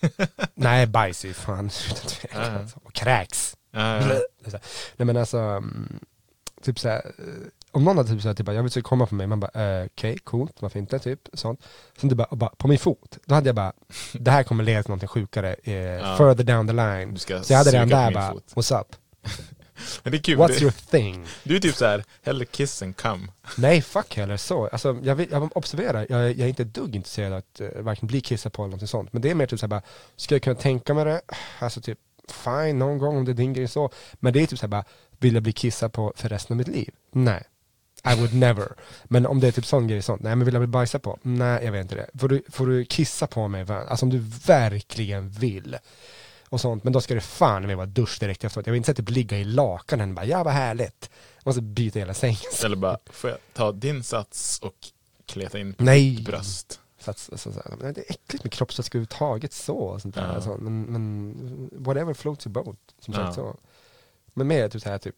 nej, 0.54 0.86
bajs 0.86 1.24
är 1.24 1.32
fan 1.32 1.70
utan 1.90 2.06
tvekan. 2.06 2.42
Ja, 2.42 2.52
ja. 2.52 2.58
Alltså. 2.58 2.80
Och 2.82 2.92
kräks. 2.92 3.56
Är 3.72 4.08
så 4.44 4.50
här. 4.50 4.60
Nej 4.96 5.06
men 5.06 5.16
alltså, 5.16 5.38
mm, 5.38 5.98
typ 6.62 6.78
såhär, 6.78 7.12
om 7.78 7.84
någon 7.84 7.96
hade 7.96 8.08
typ 8.08 8.22
såhär, 8.22 8.34
typ, 8.34 8.48
jag 8.48 8.62
vill 8.62 8.70
ska 8.70 8.82
komma 8.82 9.06
på 9.06 9.14
mig, 9.14 9.26
man 9.26 9.40
bara, 9.40 9.80
eh, 9.80 9.86
okej, 9.86 10.18
coolt, 10.24 10.56
varför 10.60 10.78
inte, 10.78 10.98
typ, 10.98 11.28
sånt. 11.32 11.62
Sen 12.00 12.10
typ 12.10 12.16
bara, 12.18 12.36
bara, 12.36 12.50
på 12.50 12.68
min 12.68 12.78
fot, 12.78 13.18
då 13.24 13.34
hade 13.34 13.48
jag 13.48 13.56
bara, 13.56 13.72
det 14.12 14.30
här 14.30 14.42
kommer 14.42 14.64
leda 14.64 14.82
till 14.82 14.90
någonting 14.90 15.08
sjukare, 15.08 15.54
eh, 15.54 16.16
further 16.16 16.44
down 16.44 16.66
the 16.66 16.72
line. 16.72 17.14
Du 17.14 17.20
ska 17.20 17.42
Så 17.42 17.52
jag 17.52 17.58
hade 17.58 17.70
redan 17.70 17.88
där 17.88 18.10
bara, 18.12 18.32
fot. 18.32 18.52
what's 18.54 18.80
up? 18.80 18.96
Men 20.02 20.10
det 20.12 20.18
är 20.18 20.22
kul, 20.22 20.38
What's 20.38 20.48
det, 20.48 20.62
your 20.62 20.70
thing? 20.90 21.26
du 21.42 21.56
är 21.56 21.60
typ 21.60 21.74
så 21.74 21.84
här, 21.86 22.04
hellre 22.22 22.44
kiss 22.44 22.82
än 22.82 22.92
come. 22.92 23.28
Nej, 23.56 23.82
fuck 23.82 24.16
heller 24.16 24.36
så. 24.36 24.66
Alltså, 24.66 24.98
jag, 25.02 25.14
vill, 25.14 25.28
jag 25.30 25.56
observerar, 25.56 26.06
jag, 26.08 26.20
jag 26.28 26.40
är 26.40 26.48
inte 26.48 26.62
ett 26.62 26.74
dugg 26.74 26.96
intresserad 26.96 27.32
av 27.32 27.38
att 27.38 27.60
uh, 27.60 27.82
varken 27.82 28.06
bli 28.06 28.20
kissad 28.20 28.52
på 28.52 28.64
eller 28.64 28.76
något 28.76 28.90
sånt. 28.90 29.12
Men 29.12 29.22
det 29.22 29.30
är 29.30 29.34
mer 29.34 29.46
typ 29.46 29.60
såhär 29.60 29.68
bara, 29.68 29.82
ska 30.16 30.34
jag 30.34 30.42
kunna 30.42 30.56
tänka 30.56 30.94
mig 30.94 31.04
det? 31.04 31.20
Alltså 31.58 31.80
typ, 31.80 31.98
fine, 32.44 32.78
någon 32.78 32.98
gång 32.98 33.16
om 33.16 33.24
det 33.24 33.32
är 33.32 33.34
din 33.34 33.52
grej 33.52 33.68
så. 33.68 33.90
Men 34.14 34.32
det 34.32 34.42
är 34.42 34.46
typ 34.46 34.58
såhär 34.58 34.68
bara, 34.68 34.84
vill 35.18 35.34
jag 35.34 35.42
bli 35.42 35.52
kissad 35.52 35.92
på 35.92 36.12
för 36.16 36.28
resten 36.28 36.54
av 36.54 36.58
mitt 36.58 36.68
liv? 36.68 36.90
Nej. 37.12 37.42
I 38.04 38.14
would 38.16 38.34
never. 38.34 38.68
Men 39.04 39.26
om 39.26 39.40
det 39.40 39.48
är 39.48 39.52
typ 39.52 39.66
sån 39.66 39.86
grej 39.88 40.02
sånt, 40.02 40.22
nej 40.22 40.36
men 40.36 40.44
vill 40.44 40.54
jag 40.54 40.60
bli 40.60 40.66
bajsad 40.66 41.02
på? 41.02 41.18
Nej, 41.22 41.64
jag 41.64 41.72
vet 41.72 41.82
inte 41.82 41.94
det. 41.94 42.10
Får 42.20 42.28
du, 42.28 42.42
får 42.48 42.66
du 42.66 42.84
kissa 42.84 43.26
på 43.26 43.48
mig? 43.48 43.66
Alltså 43.70 44.06
om 44.06 44.10
du 44.10 44.18
verkligen 44.46 45.30
vill. 45.30 45.76
Och 46.48 46.60
sånt, 46.60 46.84
men 46.84 46.92
då 46.92 47.00
ska 47.00 47.14
det 47.14 47.20
fan 47.20 47.66
med 47.66 47.76
vara 47.76 47.86
dusch 47.86 48.16
direkt 48.20 48.44
efteråt. 48.44 48.66
Jag 48.66 48.72
vill 48.72 48.78
inte 48.80 48.94
typ 48.94 49.10
ligga 49.10 49.38
i 49.38 49.44
lakanen 49.44 50.08
och 50.08 50.14
bara, 50.14 50.26
ja 50.26 50.44
vad 50.44 50.52
härligt. 50.54 51.10
Jag 51.36 51.46
måste 51.46 51.62
byta 51.62 51.98
hela 51.98 52.14
sängen. 52.14 52.38
Eller 52.64 52.76
bara, 52.76 52.98
får 53.06 53.30
jag 53.30 53.38
ta 53.52 53.72
din 53.72 54.02
sats 54.04 54.58
och 54.58 54.74
kleta 55.26 55.58
in 55.58 55.74
på 55.74 55.84
Nej. 55.84 56.10
ditt 56.10 56.26
bröst? 56.26 56.80
Så 57.00 57.10
att, 57.10 57.18
så, 57.18 57.38
så, 57.38 57.52
så, 57.52 57.62
det 57.80 57.86
är 57.86 58.04
äckligt 58.08 58.44
med 58.44 58.52
kroppsvätska 58.52 58.98
överhuvudtaget 58.98 59.52
så. 59.52 59.76
Och 59.76 60.02
sånt 60.02 60.14
där, 60.14 60.22
Ja. 60.22 60.28
alltså, 60.28 60.56
men, 60.56 60.82
men 60.82 61.70
whatever 61.72 62.14
floats 62.14 62.46
your 62.46 62.52
boat. 62.52 62.78
Som 63.00 63.14
sagt 63.14 63.26
Ja. 63.26 63.32
så. 63.34 63.56
Men 64.34 64.46
mer 64.46 64.68
typ 64.68 64.82
så 64.82 64.88
här 64.88 64.98
typ. 64.98 65.16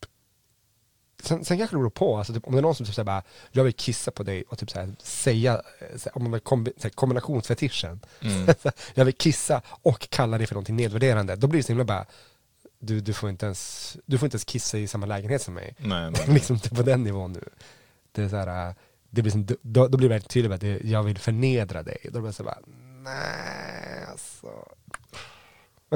Sen, 1.23 1.45
sen 1.45 1.59
kanske 1.59 1.77
det 1.77 1.79
beror 1.79 1.91
på, 1.91 2.19
alltså, 2.19 2.33
typ, 2.35 2.47
om 2.47 2.53
det 2.53 2.61
är 2.61 2.63
någon 2.63 2.75
som 2.75 2.87
typ 2.87 2.95
så 2.95 3.01
här 3.01 3.07
bara, 3.07 3.23
jag 3.51 3.65
vill 3.65 3.73
kissa 3.73 4.11
på 4.11 4.23
dig 4.23 4.45
och 4.49 4.59
typ 4.59 4.71
så 4.71 4.79
här, 4.79 4.95
säga, 5.03 5.55
eh, 5.55 5.99
så 5.99 6.09
här, 6.09 6.17
om 6.17 6.23
man 6.23 6.33
vill 6.33 6.41
kombi, 6.41 6.73
så 6.77 6.83
här, 6.83 6.91
kombinationsfetischen. 6.91 8.01
Mm. 8.21 8.55
jag 8.95 9.05
vill 9.05 9.15
kissa 9.15 9.63
och 9.67 10.09
kalla 10.11 10.39
det 10.39 10.47
för 10.47 10.55
någonting 10.55 10.77
nedvärderande. 10.77 11.37
Då 11.37 11.47
blir 11.47 11.59
det 11.59 11.65
så 11.65 11.73
himla 11.73 11.85
bara, 11.85 12.07
du, 12.79 13.01
du, 13.01 13.13
får 13.13 13.31
inte 13.31 13.47
ens, 13.47 13.97
du 14.07 14.19
får 14.19 14.27
inte 14.27 14.35
ens 14.35 14.45
kissa 14.45 14.79
i 14.79 14.87
samma 14.87 15.07
lägenhet 15.07 15.43
som 15.43 15.55
mig. 15.55 15.75
Nej, 15.79 16.11
nej. 16.11 16.25
liksom 16.29 16.55
inte 16.55 16.71
på 16.71 16.83
den 16.83 17.05
nivån 17.05 17.33
nu. 17.33 17.49
Det 18.13 18.23
är 18.23 18.29
så 18.29 18.37
här, 18.37 18.69
äh, 18.69 18.75
det 19.11 19.23
blir 19.23 19.33
som, 19.33 19.47
då, 19.63 19.89
då 19.89 19.99
blir 19.99 20.09
det 20.09 20.15
väldigt 20.15 20.31
tydligt 20.31 20.53
att 20.53 20.61
det, 20.61 20.81
jag 20.85 21.03
vill 21.03 21.19
förnedra 21.19 21.83
dig. 21.83 21.99
Då 22.05 22.21
blir 22.21 22.31
det 22.31 22.33
så 22.33 22.45
bara, 22.45 22.59
nej 23.03 24.05
alltså. 24.11 24.69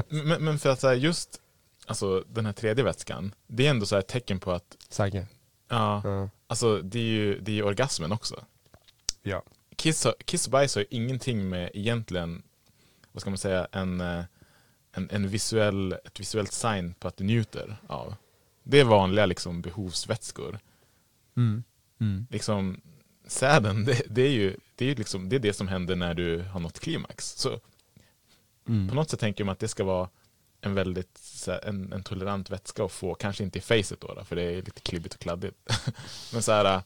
Men, 0.09 0.45
men 0.45 0.59
för 0.59 0.71
att 0.71 0.83
här, 0.83 0.95
just 0.95 1.41
alltså, 1.87 2.25
den 2.29 2.47
här 2.47 2.53
tredje 2.53 2.85
vätskan, 2.85 3.35
det 3.47 3.67
är 3.67 3.71
ändå 3.71 3.87
så 3.87 3.95
här 3.95 4.01
ett 4.01 4.09
tecken 4.09 4.41
på 4.41 4.53
att 4.53 4.77
Säker? 4.89 5.27
ja, 5.69 6.01
Ja. 6.05 6.31
alltså, 6.47 6.79
det 6.83 6.99
är 6.99 7.03
ju 7.03 7.41
det 7.41 7.51
är 7.53 7.57
ju 7.57 7.63
orgasmen 7.63 8.13
också. 8.13 8.45
Ja. 9.23 9.43
Kiss, 9.77 10.05
har- 10.05 10.15
kiss 10.25 10.47
och 10.47 10.51
bajs 10.51 10.75
har 10.75 10.81
ju 10.83 10.87
ingenting 10.91 11.49
med 11.49 11.71
egentligen, 11.75 12.43
vad 13.13 13.21
ska 13.21 13.31
man 13.31 13.39
säga, 13.39 13.69
en, 13.73 14.01
eh, 14.01 14.25
en, 14.93 15.09
en 15.11 15.29
visuell, 15.29 15.93
ett 15.93 16.21
visuellt 16.21 16.53
sign 16.53 16.95
på 16.95 17.09
att 17.09 17.17
du 17.17 17.25
njuter 17.25 17.77
av. 17.87 18.15
Det 18.63 18.81
är 18.81 18.85
vanliga 18.85 19.27
liksom, 19.27 19.63
behovsvätskor. 19.63 20.59
Mm. 21.37 21.65
Liksom, 22.31 22.81
säden, 23.27 23.85
det, 23.85 24.03
det 24.11 24.23
är 24.23 24.31
ju 24.31 24.57
det, 24.75 24.85
är 24.85 24.89
ju 24.89 24.95
liksom, 24.95 25.29
det, 25.29 25.37
är 25.37 25.41
det 25.41 25.53
som 25.53 25.69
händer 25.69 25.97
när 25.97 26.15
du 26.15 26.43
har 26.43 26.61
nått 26.61 26.81
klimax. 26.81 27.31
Så 27.37 27.61
Mm. 28.69 28.89
på 28.89 28.95
något 28.95 29.11
sätt 29.11 29.21
tänker 29.21 29.45
man 29.45 29.53
att 29.53 29.59
det 29.59 29.69
ska 29.69 29.85
vara 29.85 30.09
en 30.65 30.75
väldigt 30.75 31.45
här, 31.47 31.65
en, 31.65 31.93
en 31.93 32.03
tolerant 32.03 32.51
vätska 32.51 32.85
att 32.85 32.93
få, 32.93 33.15
kanske 33.15 33.45
inte 33.45 33.59
i 33.59 33.63
facet 33.63 34.01
då, 34.01 34.15
då 34.15 34.25
för 34.25 34.37
det 34.37 34.43
är 34.43 34.57
lite 34.57 34.81
klibbigt 34.81 35.15
och 35.15 35.21
kladdigt. 35.21 35.57
Men 36.33 36.43
så 36.43 36.53
här, 36.53 36.83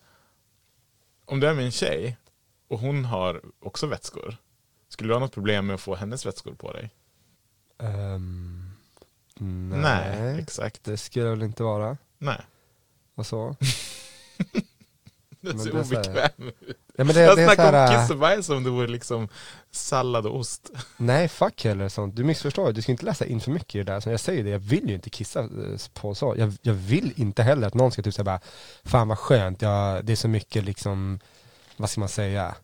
om 1.25 1.41
du 1.41 1.47
är 1.47 1.55
med 1.55 1.65
en 1.65 1.71
tjej 1.71 2.17
och 2.69 2.79
hon 2.79 3.05
har 3.05 3.43
också 3.61 3.87
vätskor, 3.87 4.37
skulle 4.89 5.09
du 5.09 5.15
ha 5.15 5.21
något 5.21 5.35
problem 5.35 5.67
med 5.67 5.75
att 5.75 5.81
få 5.81 5.95
hennes 5.95 6.27
vätskor 6.27 6.55
på 6.55 6.73
dig? 6.73 6.91
Ehm, 7.79 8.71
nej. 9.41 10.21
Nej, 10.21 10.39
exakt. 10.43 10.85
Det 10.85 10.97
skulle 10.97 11.25
det 11.25 11.31
väl 11.31 11.43
inte 11.43 11.63
vara. 11.63 11.97
Nej. 12.19 12.41
Och 13.15 13.27
så. 13.27 13.57
Det 15.41 15.55
Men 15.55 15.59
ser 15.59 15.81
obekväm 15.81 16.49
ut. 16.49 16.77
Ja, 16.97 17.05
men 17.05 17.15
det, 17.15 17.21
Jag 17.21 17.37
det 17.37 17.45
snackar 17.45 17.69
om 17.69 17.75
här, 17.75 18.01
kiss 18.01 18.11
och 18.11 18.19
bajs 18.19 18.47
som 18.47 18.65
det 18.65 18.71
vore 18.71 18.87
liksom 18.87 19.29
sallad 19.71 20.27
och 20.27 20.37
ost. 20.37 20.71
Nej, 20.97 21.29
fuck 21.29 21.65
heller 21.65 21.89
sånt. 21.89 22.17
Du 22.17 22.25
missförstår, 22.25 22.73
du 22.73 22.83
ska 22.83 22.93
inte 22.93 23.05
läsa 23.05 23.27
in 23.27 23.41
för 23.41 23.51
mycket 23.51 23.75
i 23.75 23.79
det 23.79 23.85
där. 23.93 24.01
Som 24.01 24.13
jag 24.13 24.21
säger 24.21 24.45
det, 24.45 24.51
jag 24.51 24.59
vill 24.59 24.89
ju 24.89 24.95
inte 24.95 25.11
kissa 25.11 25.41
eh, 25.41 25.49
på 25.93 26.15
så. 26.15 26.35
Jag, 26.39 26.53
jag 26.63 26.75
vill 26.75 27.13
inte 27.17 27.43
heller 27.43 27.67
att 27.67 27.75
någon 27.75 27.93
ska 27.93 28.03
typ 28.03 28.15
säga 28.15 28.25
bara, 28.25 28.41
fan 28.85 29.09
vad 29.09 29.19
skönt, 29.19 29.63
jag, 29.63 30.05
det 30.05 30.13
är 30.13 30.17
så 30.17 30.29
mycket 30.29 30.65
liksom, 30.65 31.21
vad 31.77 31.91
ska 31.91 32.01
man 32.01 32.09
säga? 32.09 32.55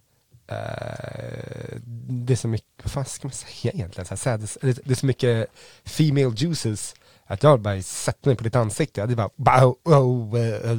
Eh, 0.46 1.76
det 2.08 2.32
är 2.32 2.36
så 2.36 2.48
mycket, 2.48 2.68
vad 2.82 2.92
fan 2.92 3.04
ska 3.04 3.26
man 3.26 3.32
säga 3.32 3.72
egentligen? 3.74 4.16
Så 4.16 4.30
här, 4.30 4.38
det 4.60 4.90
är 4.90 4.94
så 4.94 5.06
mycket 5.06 5.46
female 5.84 6.32
juices 6.36 6.94
att 7.34 7.42
jag 7.42 7.60
bara 7.60 7.82
sätter 7.82 8.28
mig 8.28 8.36
på 8.36 8.44
ditt 8.44 8.56
ansikte. 8.56 9.00
Jag 9.00 9.06
hade 9.06 9.16
bara, 9.16 9.30
bara 9.36 9.66
oh, 9.66 9.74
oh, 9.84 10.40
eh, 10.40 10.70
eh. 10.70 10.78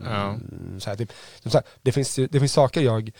Ja. 0.00 0.38
så 0.78 0.90
här, 0.90 0.96
typ, 0.96 1.12
så 1.44 1.50
här, 1.50 1.62
det, 1.82 1.92
finns, 1.92 2.14
det 2.14 2.40
finns 2.40 2.52
saker 2.52 2.80
jag 2.80 3.10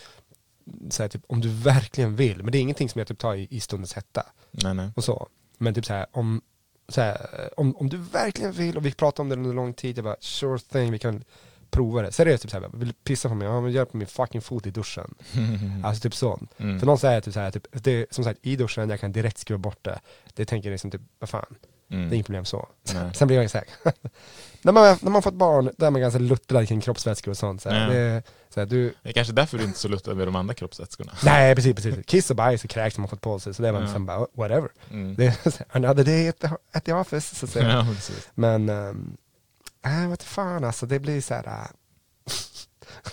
så 0.89 1.03
här, 1.03 1.09
typ, 1.09 1.21
om 1.27 1.41
du 1.41 1.49
verkligen 1.49 2.15
vill, 2.15 2.43
men 2.43 2.51
det 2.51 2.57
är 2.57 2.61
ingenting 2.61 2.89
som 2.89 2.99
jag 2.99 3.07
typ 3.07 3.19
tar 3.19 3.35
i, 3.35 3.47
i 3.49 3.59
stundens 3.59 3.93
hetta 3.93 4.25
Nej, 4.51 4.73
nej. 4.73 4.89
och 4.95 5.03
så. 5.03 5.27
Men 5.57 5.73
typ 5.73 5.85
så 5.85 5.93
här, 5.93 6.05
om, 6.11 6.41
så 6.87 7.01
här, 7.01 7.17
om, 7.57 7.75
om 7.75 7.89
du 7.89 7.97
verkligen 7.97 8.51
vill 8.51 8.77
och 8.77 8.85
vi 8.85 8.91
pratar 8.91 9.23
om 9.23 9.29
det 9.29 9.35
under 9.35 9.53
lång 9.53 9.73
tid, 9.73 9.97
jag 9.97 10.05
bara 10.05 10.15
sure 10.19 10.59
thing, 10.59 10.91
vi 10.91 10.99
kan 10.99 11.23
prova 11.69 12.01
det. 12.01 12.11
Seriöst 12.11 12.43
typ 12.43 12.51
så 12.51 12.59
här, 12.59 12.69
vill 12.73 12.93
pissa 12.93 13.29
på 13.29 13.35
mig? 13.35 13.47
Ja 13.47 13.61
men 13.61 13.71
gör 13.71 13.85
på 13.85 13.97
min 13.97 14.07
fucking 14.07 14.41
fot 14.41 14.67
i 14.67 14.71
duschen. 14.71 15.15
Alltså 15.83 16.01
typ 16.01 16.15
sånt. 16.15 16.51
Mm. 16.57 16.79
För 16.79 16.85
någon 16.85 16.97
säger 16.97 17.21
typ 17.21 17.33
så 17.33 17.39
här, 17.39 17.51
typ, 17.51 17.67
det, 17.71 18.13
som 18.13 18.23
sagt 18.23 18.39
i 18.43 18.55
duschen, 18.55 18.89
jag 18.89 18.99
kan 18.99 19.11
direkt 19.11 19.37
skruva 19.37 19.57
bort 19.57 19.79
det. 19.81 19.99
Det 20.33 20.45
tänker 20.45 20.69
jag 20.69 20.73
liksom 20.73 20.91
typ, 20.91 21.01
vad 21.19 21.29
fan, 21.29 21.55
det 21.89 21.95
är 21.95 21.99
Mm. 21.99 22.13
inget 22.13 22.25
problem 22.25 22.45
så. 22.45 22.67
Nej. 22.93 23.13
Sen 23.13 23.27
blir 23.27 23.41
jag 23.41 23.51
säker. 23.51 23.73
när, 24.61 24.71
man, 24.71 24.97
när 25.01 25.11
man 25.11 25.21
fått 25.21 25.33
barn, 25.33 25.71
då 25.77 25.85
är 25.85 25.89
man 25.91 26.01
ganska 26.01 26.19
luttrad 26.19 26.67
kring 26.67 26.81
kroppsvätskor 26.81 27.31
och 27.31 27.37
sånt. 27.37 27.61
Så 27.61 27.69
här. 27.69 27.89
Det, 27.89 28.23
så 28.53 28.59
här, 28.59 28.67
du, 28.67 28.93
Det 29.03 29.09
är 29.09 29.13
kanske 29.13 29.33
därför 29.33 29.57
du 29.57 29.63
inte 29.63 29.77
är 29.77 29.79
så 29.79 29.87
luttrad 29.87 30.17
med 30.17 30.27
de 30.27 30.35
andra 30.35 30.53
kroppsvätskorna. 30.53 31.11
nej 31.23 31.55
precis, 31.55 31.75
precis. 31.75 32.05
Kiss 32.05 32.29
och 32.29 32.35
bajs 32.35 32.63
och 32.63 32.69
kräks 32.69 32.95
har 32.97 33.01
man 33.01 33.09
fått 33.09 33.21
på 33.21 33.39
sig, 33.39 33.53
så 33.53 33.61
det 33.61 33.67
är 33.67 33.71
man 33.71 33.81
Ja. 33.81 33.85
liksom 33.87 34.05
bara, 34.05 34.19
whatever. 34.33 34.69
Mm. 34.91 35.15
Det 35.15 35.25
är 35.25 35.29
här, 35.43 35.65
another 35.71 36.03
day 36.03 36.27
at 36.29 36.39
the, 36.39 36.49
at 36.73 36.85
the 36.85 36.93
office, 36.93 37.35
så 37.35 37.45
att 37.45 37.51
säga. 37.51 37.69
Ja, 37.69 37.85
precis. 37.95 38.29
Men, 38.35 38.69
ähm, 38.69 39.17
äh, 39.85 40.09
vad 40.09 40.21
fan 40.21 40.63
alltså, 40.63 40.85
det 40.85 40.99
blir 40.99 41.21
så 41.21 41.33
här. 41.33 41.47
äh, 41.47 41.65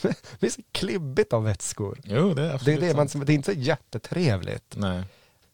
det 0.03 0.41
blir 0.41 0.51
så 0.51 0.61
klibbigt 0.73 1.33
av 1.33 1.45
vätskor. 1.45 1.99
Jo, 2.05 2.35
det 2.35 2.43
är 2.43 2.47
Det, 2.47 2.55
absolut 2.55 2.83
är 2.83 2.87
det, 2.89 2.95
man, 2.97 3.09
det 3.27 3.33
är 3.33 3.35
inte 3.35 3.55
så 3.55 3.59
jättetrevligt. 3.61 4.75
Nej, 4.77 5.03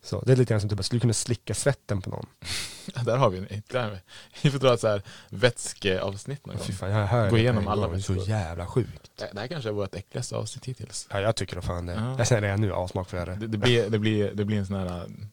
Så, 0.05 0.20
det 0.20 0.32
är 0.32 0.36
lite 0.36 0.53
grann 0.53 0.61
som 0.61 0.70
typ, 0.70 0.78
att 0.80 0.86
skulle 0.86 1.00
kunna 1.00 1.12
slicka 1.12 1.55
svetten 1.55 2.03
på 2.03 2.11
någon. 2.11 2.26
där 3.05 3.16
har 3.16 3.30
vi 3.30 3.38
en. 3.38 3.62
Där, 3.68 4.00
vi 4.42 4.50
får 4.50 4.59
dra 4.59 4.74
ett 4.74 4.80
så 4.80 4.88
här 4.88 5.03
vätskeavsnitt 5.30 6.46
någon 6.46 6.57
gång. 6.57 6.66
Fy 6.66 6.72
fan, 6.72 6.90
jag 6.90 7.07
hör 7.07 7.30
Gå 7.30 7.38
igenom 7.38 7.62
en 7.62 7.68
alla 7.68 7.94
är 7.94 7.98
så 7.98 8.14
jävla 8.14 8.66
sjukt. 8.66 9.11
Det 9.16 9.30
det 9.32 9.40
här 9.40 9.46
kanske 9.46 9.68
är 9.68 9.72
vårt 9.72 9.94
äckligaste 9.94 10.36
avsnitt 10.36 10.64
hittills. 10.64 11.09
Ja, 11.11 11.20
jag 11.20 11.36
tycker 11.36 11.57
det 11.57 11.62
fan 11.62 11.86
det. 11.86 11.92
Ja. 11.92 12.14
Jag 12.18 12.26
säger 12.26 12.42
det 12.42 12.57
nu, 12.57 12.72
avsmak 12.72 13.09
för 13.11 13.26
det. 13.26 13.34
Det, 13.34 13.46
det, 13.46 13.59
blir, 13.59 13.90
det, 13.90 13.98
blir, 13.98 14.32
det 14.34 14.44
blir 14.44 14.59
en 14.59 14.66
sån 14.66 14.76
här, 14.76 14.86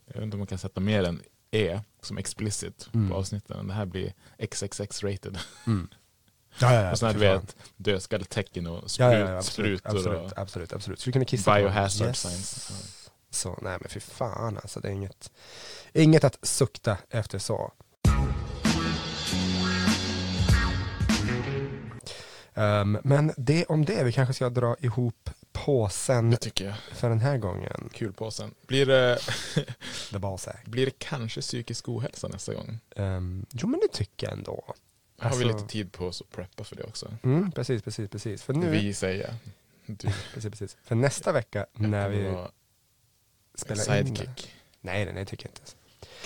jag 0.05 0.13
vet 0.13 0.23
inte 0.23 0.35
om 0.35 0.39
man 0.39 0.47
kan 0.47 0.57
sätta 0.57 0.79
mer 0.81 1.03
än 1.03 1.21
E 1.51 1.79
som 2.01 2.17
explicit 2.17 2.89
Mm. 2.93 3.09
på 3.09 3.15
avsnitten. 3.15 3.67
Det 3.67 3.73
här 3.73 3.85
blir 3.85 4.13
XXX 4.37 5.03
rated. 5.03 5.37
Ja, 6.61 6.73
ja, 6.73 6.81
ja. 6.81 6.91
och 6.91 6.99
sån 6.99 7.07
här 7.07 7.13
du 7.13 7.19
vet, 7.19 7.55
dödskalltecken 7.77 8.67
och 8.67 8.91
sprut, 8.91 8.99
Ja, 9.11 9.13
ja, 9.13 9.29
ja, 9.29 9.37
absolut, 9.37 9.79
sprutor 9.79 9.97
absolut, 9.97 10.31
och 10.31 10.37
absolut, 10.39 10.73
absolut. 10.73 10.99
Skulle 10.99 11.11
kunna 11.13 11.25
kissa 11.25 11.51
på 11.51 11.57
biohazard 11.57 12.07
någon. 12.07 12.15
signs. 12.15 12.71
Så, 13.29 13.59
nej 13.61 13.77
men 13.81 13.89
fy 13.89 13.99
fan 13.99 14.57
alltså, 14.57 14.79
det 14.79 14.87
är 14.87 14.91
inget, 14.91 15.31
inget 15.93 16.23
att 16.23 16.37
sukta 16.41 16.97
efter 17.09 17.39
så. 17.39 17.71
Ehm, 22.53 22.97
men 23.03 23.33
det 23.37 23.65
om 23.65 23.85
det, 23.85 24.03
vi 24.03 24.11
kanske 24.11 24.33
ska 24.33 24.49
dra 24.49 24.75
ihop 24.79 25.29
påsen 25.51 26.37
för 26.93 27.09
den 27.09 27.19
här 27.19 27.37
gången. 27.37 27.89
Kulpåsen. 27.93 28.53
Blir 28.67 28.85
det, 28.85 29.19
blir 30.65 30.85
det 30.85 30.99
kanske 30.99 31.41
psykisk 31.41 31.89
ohälsa 31.89 32.27
nästa 32.27 32.53
gång? 32.53 32.79
Um, 32.95 33.45
jo 33.51 33.67
men 33.67 33.79
det 33.79 33.87
tycker 33.97 34.27
jag 34.27 34.37
ändå. 34.37 34.63
Har 35.19 35.29
vi 35.29 35.35
Alltså- 35.35 35.57
lite 35.57 35.69
tid 35.71 35.91
på 35.91 36.05
oss 36.05 36.21
att 36.21 36.29
preppa 36.31 36.63
för 36.63 36.75
det 36.75 36.83
också? 36.83 37.17
Mm, 37.23 37.51
precis, 37.51 37.81
precis, 37.81 38.09
precis. 38.09 38.43
För 38.43 38.53
nu, 38.53 38.69
Vi 38.69 38.93
säger. 38.93 39.35
Du 39.85 40.07
precis, 40.33 40.49
precis. 40.51 40.77
För 40.83 40.95
nästa 40.95 41.31
vecka 41.31 41.65
när 41.73 42.09
vi 42.09 42.35
var 43.67 43.75
spelar 43.75 43.97
in 43.99 44.05
det. 44.13 44.19
sidekick. 44.19 44.53
Nej, 44.81 45.05
nej, 45.05 45.13
nej, 45.13 45.25
tycker 45.25 45.45
jag 45.45 45.51
inte. 45.51 45.61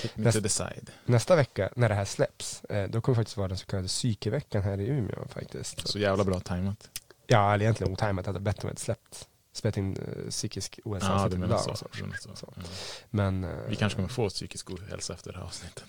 Kick 0.01 0.17
me 0.17 0.23
Näst- 0.25 0.33
to 0.37 0.41
the 0.41 0.49
side. 0.49 0.91
Nästa 1.05 1.35
vecka 1.35 1.69
när 1.75 1.89
det 1.89 1.95
här 1.95 2.05
släpps, 2.05 2.63
eh, 2.63 2.89
då 2.89 3.01
kommer 3.01 3.15
det 3.15 3.19
faktiskt 3.19 3.37
vara 3.37 3.47
den 3.47 3.57
så 3.57 3.65
kallade 3.65 3.87
psykeveckan 3.87 4.63
här 4.63 4.79
i 4.81 4.87
Umeå 4.87 5.27
faktiskt. 5.27 5.87
Så 5.87 5.99
jävla 5.99 6.23
bra 6.23 6.39
tajmat. 6.39 6.89
Ja, 7.27 7.53
eller 7.53 7.63
egentligen 7.65 7.93
otajmat, 7.93 8.27
att 8.27 8.33
det 8.33 8.39
bättre 8.39 8.65
med 8.67 8.73
ett 8.73 8.79
släppt. 8.79 9.27
Spelat 9.55 9.77
in 9.77 9.97
uh, 9.97 10.29
psykisk 10.29 10.79
ohälsa 10.85 11.07
Ja, 11.07 11.13
du 11.13 11.23
avsnitt 11.23 11.39
menar 11.39 11.47
idag 11.55 11.59
så. 11.61 11.75
så. 11.75 11.87
Så. 12.21 12.35
Så. 12.35 12.53
Ja. 12.55 12.61
Men 13.09 13.43
eh, 13.43 13.49
Vi 13.67 13.75
kanske 13.75 13.95
kommer 13.95 14.09
få 14.09 14.29
psykisk 14.29 14.71
ohälsa 14.71 15.13
efter 15.13 15.31
det 15.31 15.37
här 15.37 15.45
avsnittet. 15.45 15.83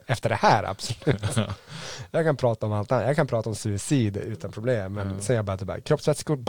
efter 0.06 0.28
det 0.28 0.34
här, 0.34 0.64
absolut. 0.64 1.22
jag 2.10 2.24
kan 2.24 2.36
prata 2.36 2.66
om 2.66 2.72
allt 2.72 2.92
annat. 2.92 3.06
Jag 3.06 3.16
kan 3.16 3.26
prata 3.26 3.48
om 3.50 3.54
suicid 3.56 4.16
utan 4.16 4.52
problem, 4.52 4.92
men 4.92 5.10
Ja. 5.10 5.20
sen 5.20 5.36
jag 5.36 5.44
bara 5.44 5.56
tillbaka, 5.58 5.80
kroppsvätskor, 5.80 6.44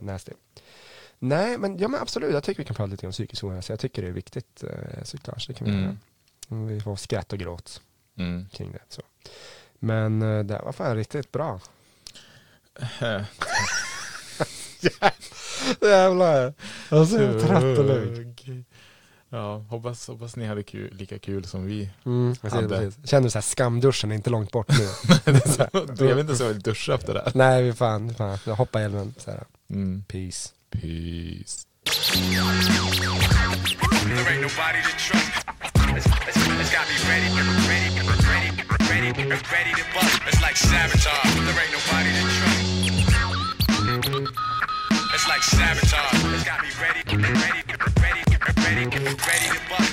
nasty. 0.00 0.32
Nej, 1.24 1.58
men, 1.58 1.78
ja, 1.78 1.88
men 1.88 2.00
absolut, 2.00 2.32
jag 2.32 2.42
tycker 2.44 2.58
vi 2.62 2.64
kan 2.66 2.76
prata 2.76 2.90
lite 2.90 3.06
om 3.06 3.12
psykisk 3.12 3.44
ohälsa. 3.44 3.72
Jag 3.72 3.80
tycker 3.80 4.02
det 4.02 4.08
är 4.08 4.12
viktigt 4.12 4.64
eh, 4.64 5.02
såklart, 5.04 5.42
så 5.42 5.52
det 5.52 5.58
kan 5.58 5.66
vi 5.66 5.72
Mm. 5.72 5.82
göra. 5.84 5.96
Vi 6.66 6.80
får 6.80 6.96
skratt 6.96 7.32
och 7.32 7.38
gråt 7.38 7.80
Mm. 8.18 8.46
kring 8.52 8.72
det. 8.72 8.78
Så. 8.88 9.02
Men 9.78 10.22
eh, 10.22 10.44
det 10.44 10.60
var 10.64 10.72
fan 10.72 10.96
riktigt 10.96 11.32
bra. 11.32 11.60
Jävlar, 15.80 16.54
jag 16.90 17.00
är 17.00 17.04
så 17.04 17.46
trött 17.46 17.78
och 17.78 17.84
lugn. 17.84 18.64
Ja, 19.28 19.56
hoppas, 19.58 20.06
hoppas 20.08 20.36
ni 20.36 20.46
hade 20.46 20.62
kul, 20.62 20.94
lika 20.94 21.18
kul 21.18 21.44
som 21.44 21.66
vi. 21.66 21.90
Mm, 22.06 22.34
precis, 22.36 22.54
Hade. 22.60 22.68
precis. 22.68 23.08
Känner 23.10 23.22
du 23.24 23.30
så 23.30 23.38
här 23.38 23.42
skamduschen 23.42 24.10
är 24.10 24.14
inte 24.14 24.30
långt 24.30 24.50
bort 24.52 24.68
nu? 24.68 24.74
Det 25.24 25.30
är 25.30 25.58
här, 25.58 26.08
Jag 26.08 26.14
vet 26.14 26.18
inte 26.18 26.36
så 26.36 26.42
jag 26.44 26.48
vill 26.48 26.60
duscha 26.62 26.94
efter 26.94 27.14
det 27.14 27.20
här. 27.24 27.32
Nej, 27.34 27.62
vi 27.62 27.72
fan, 27.72 28.14
fan. 28.14 28.38
Jag 28.46 28.54
hoppar 28.54 28.80
i 28.80 28.84
älven. 28.84 29.14
Så 29.18 29.30
här. 29.30 29.44
Mm. 29.70 30.04
Peace. 30.08 30.48
Peace. 30.80 31.66
There 31.84 31.94
ain't 34.30 34.42
nobody 34.42 34.80
to 34.82 34.92
trust. 34.96 35.44
It's, 35.94 36.06
it's, 36.06 36.36
it's 36.36 36.72
got 36.72 36.86
ready, 37.08 37.28
ready, 37.36 37.50
ready, 37.68 37.90
ready, 38.88 39.12
ready 39.12 39.72
to 39.74 39.84
bust. 39.94 40.20
It's 40.26 40.42
like 40.42 40.56
sabotage. 40.56 41.34
There 41.34 41.60
ain't 41.62 41.72
nobody 41.72 42.10
to 42.16 42.22
trust. 42.36 42.62
It's 45.14 45.28
like 45.28 45.42
sabotage. 45.42 46.34
It's 46.34 46.44
got 46.44 46.62
ready, 46.80 47.02
ready, 47.16 47.32
ready, 48.00 48.22
ready, 48.60 48.88
ready 48.88 49.48
to 49.48 49.60
bust. 49.68 49.91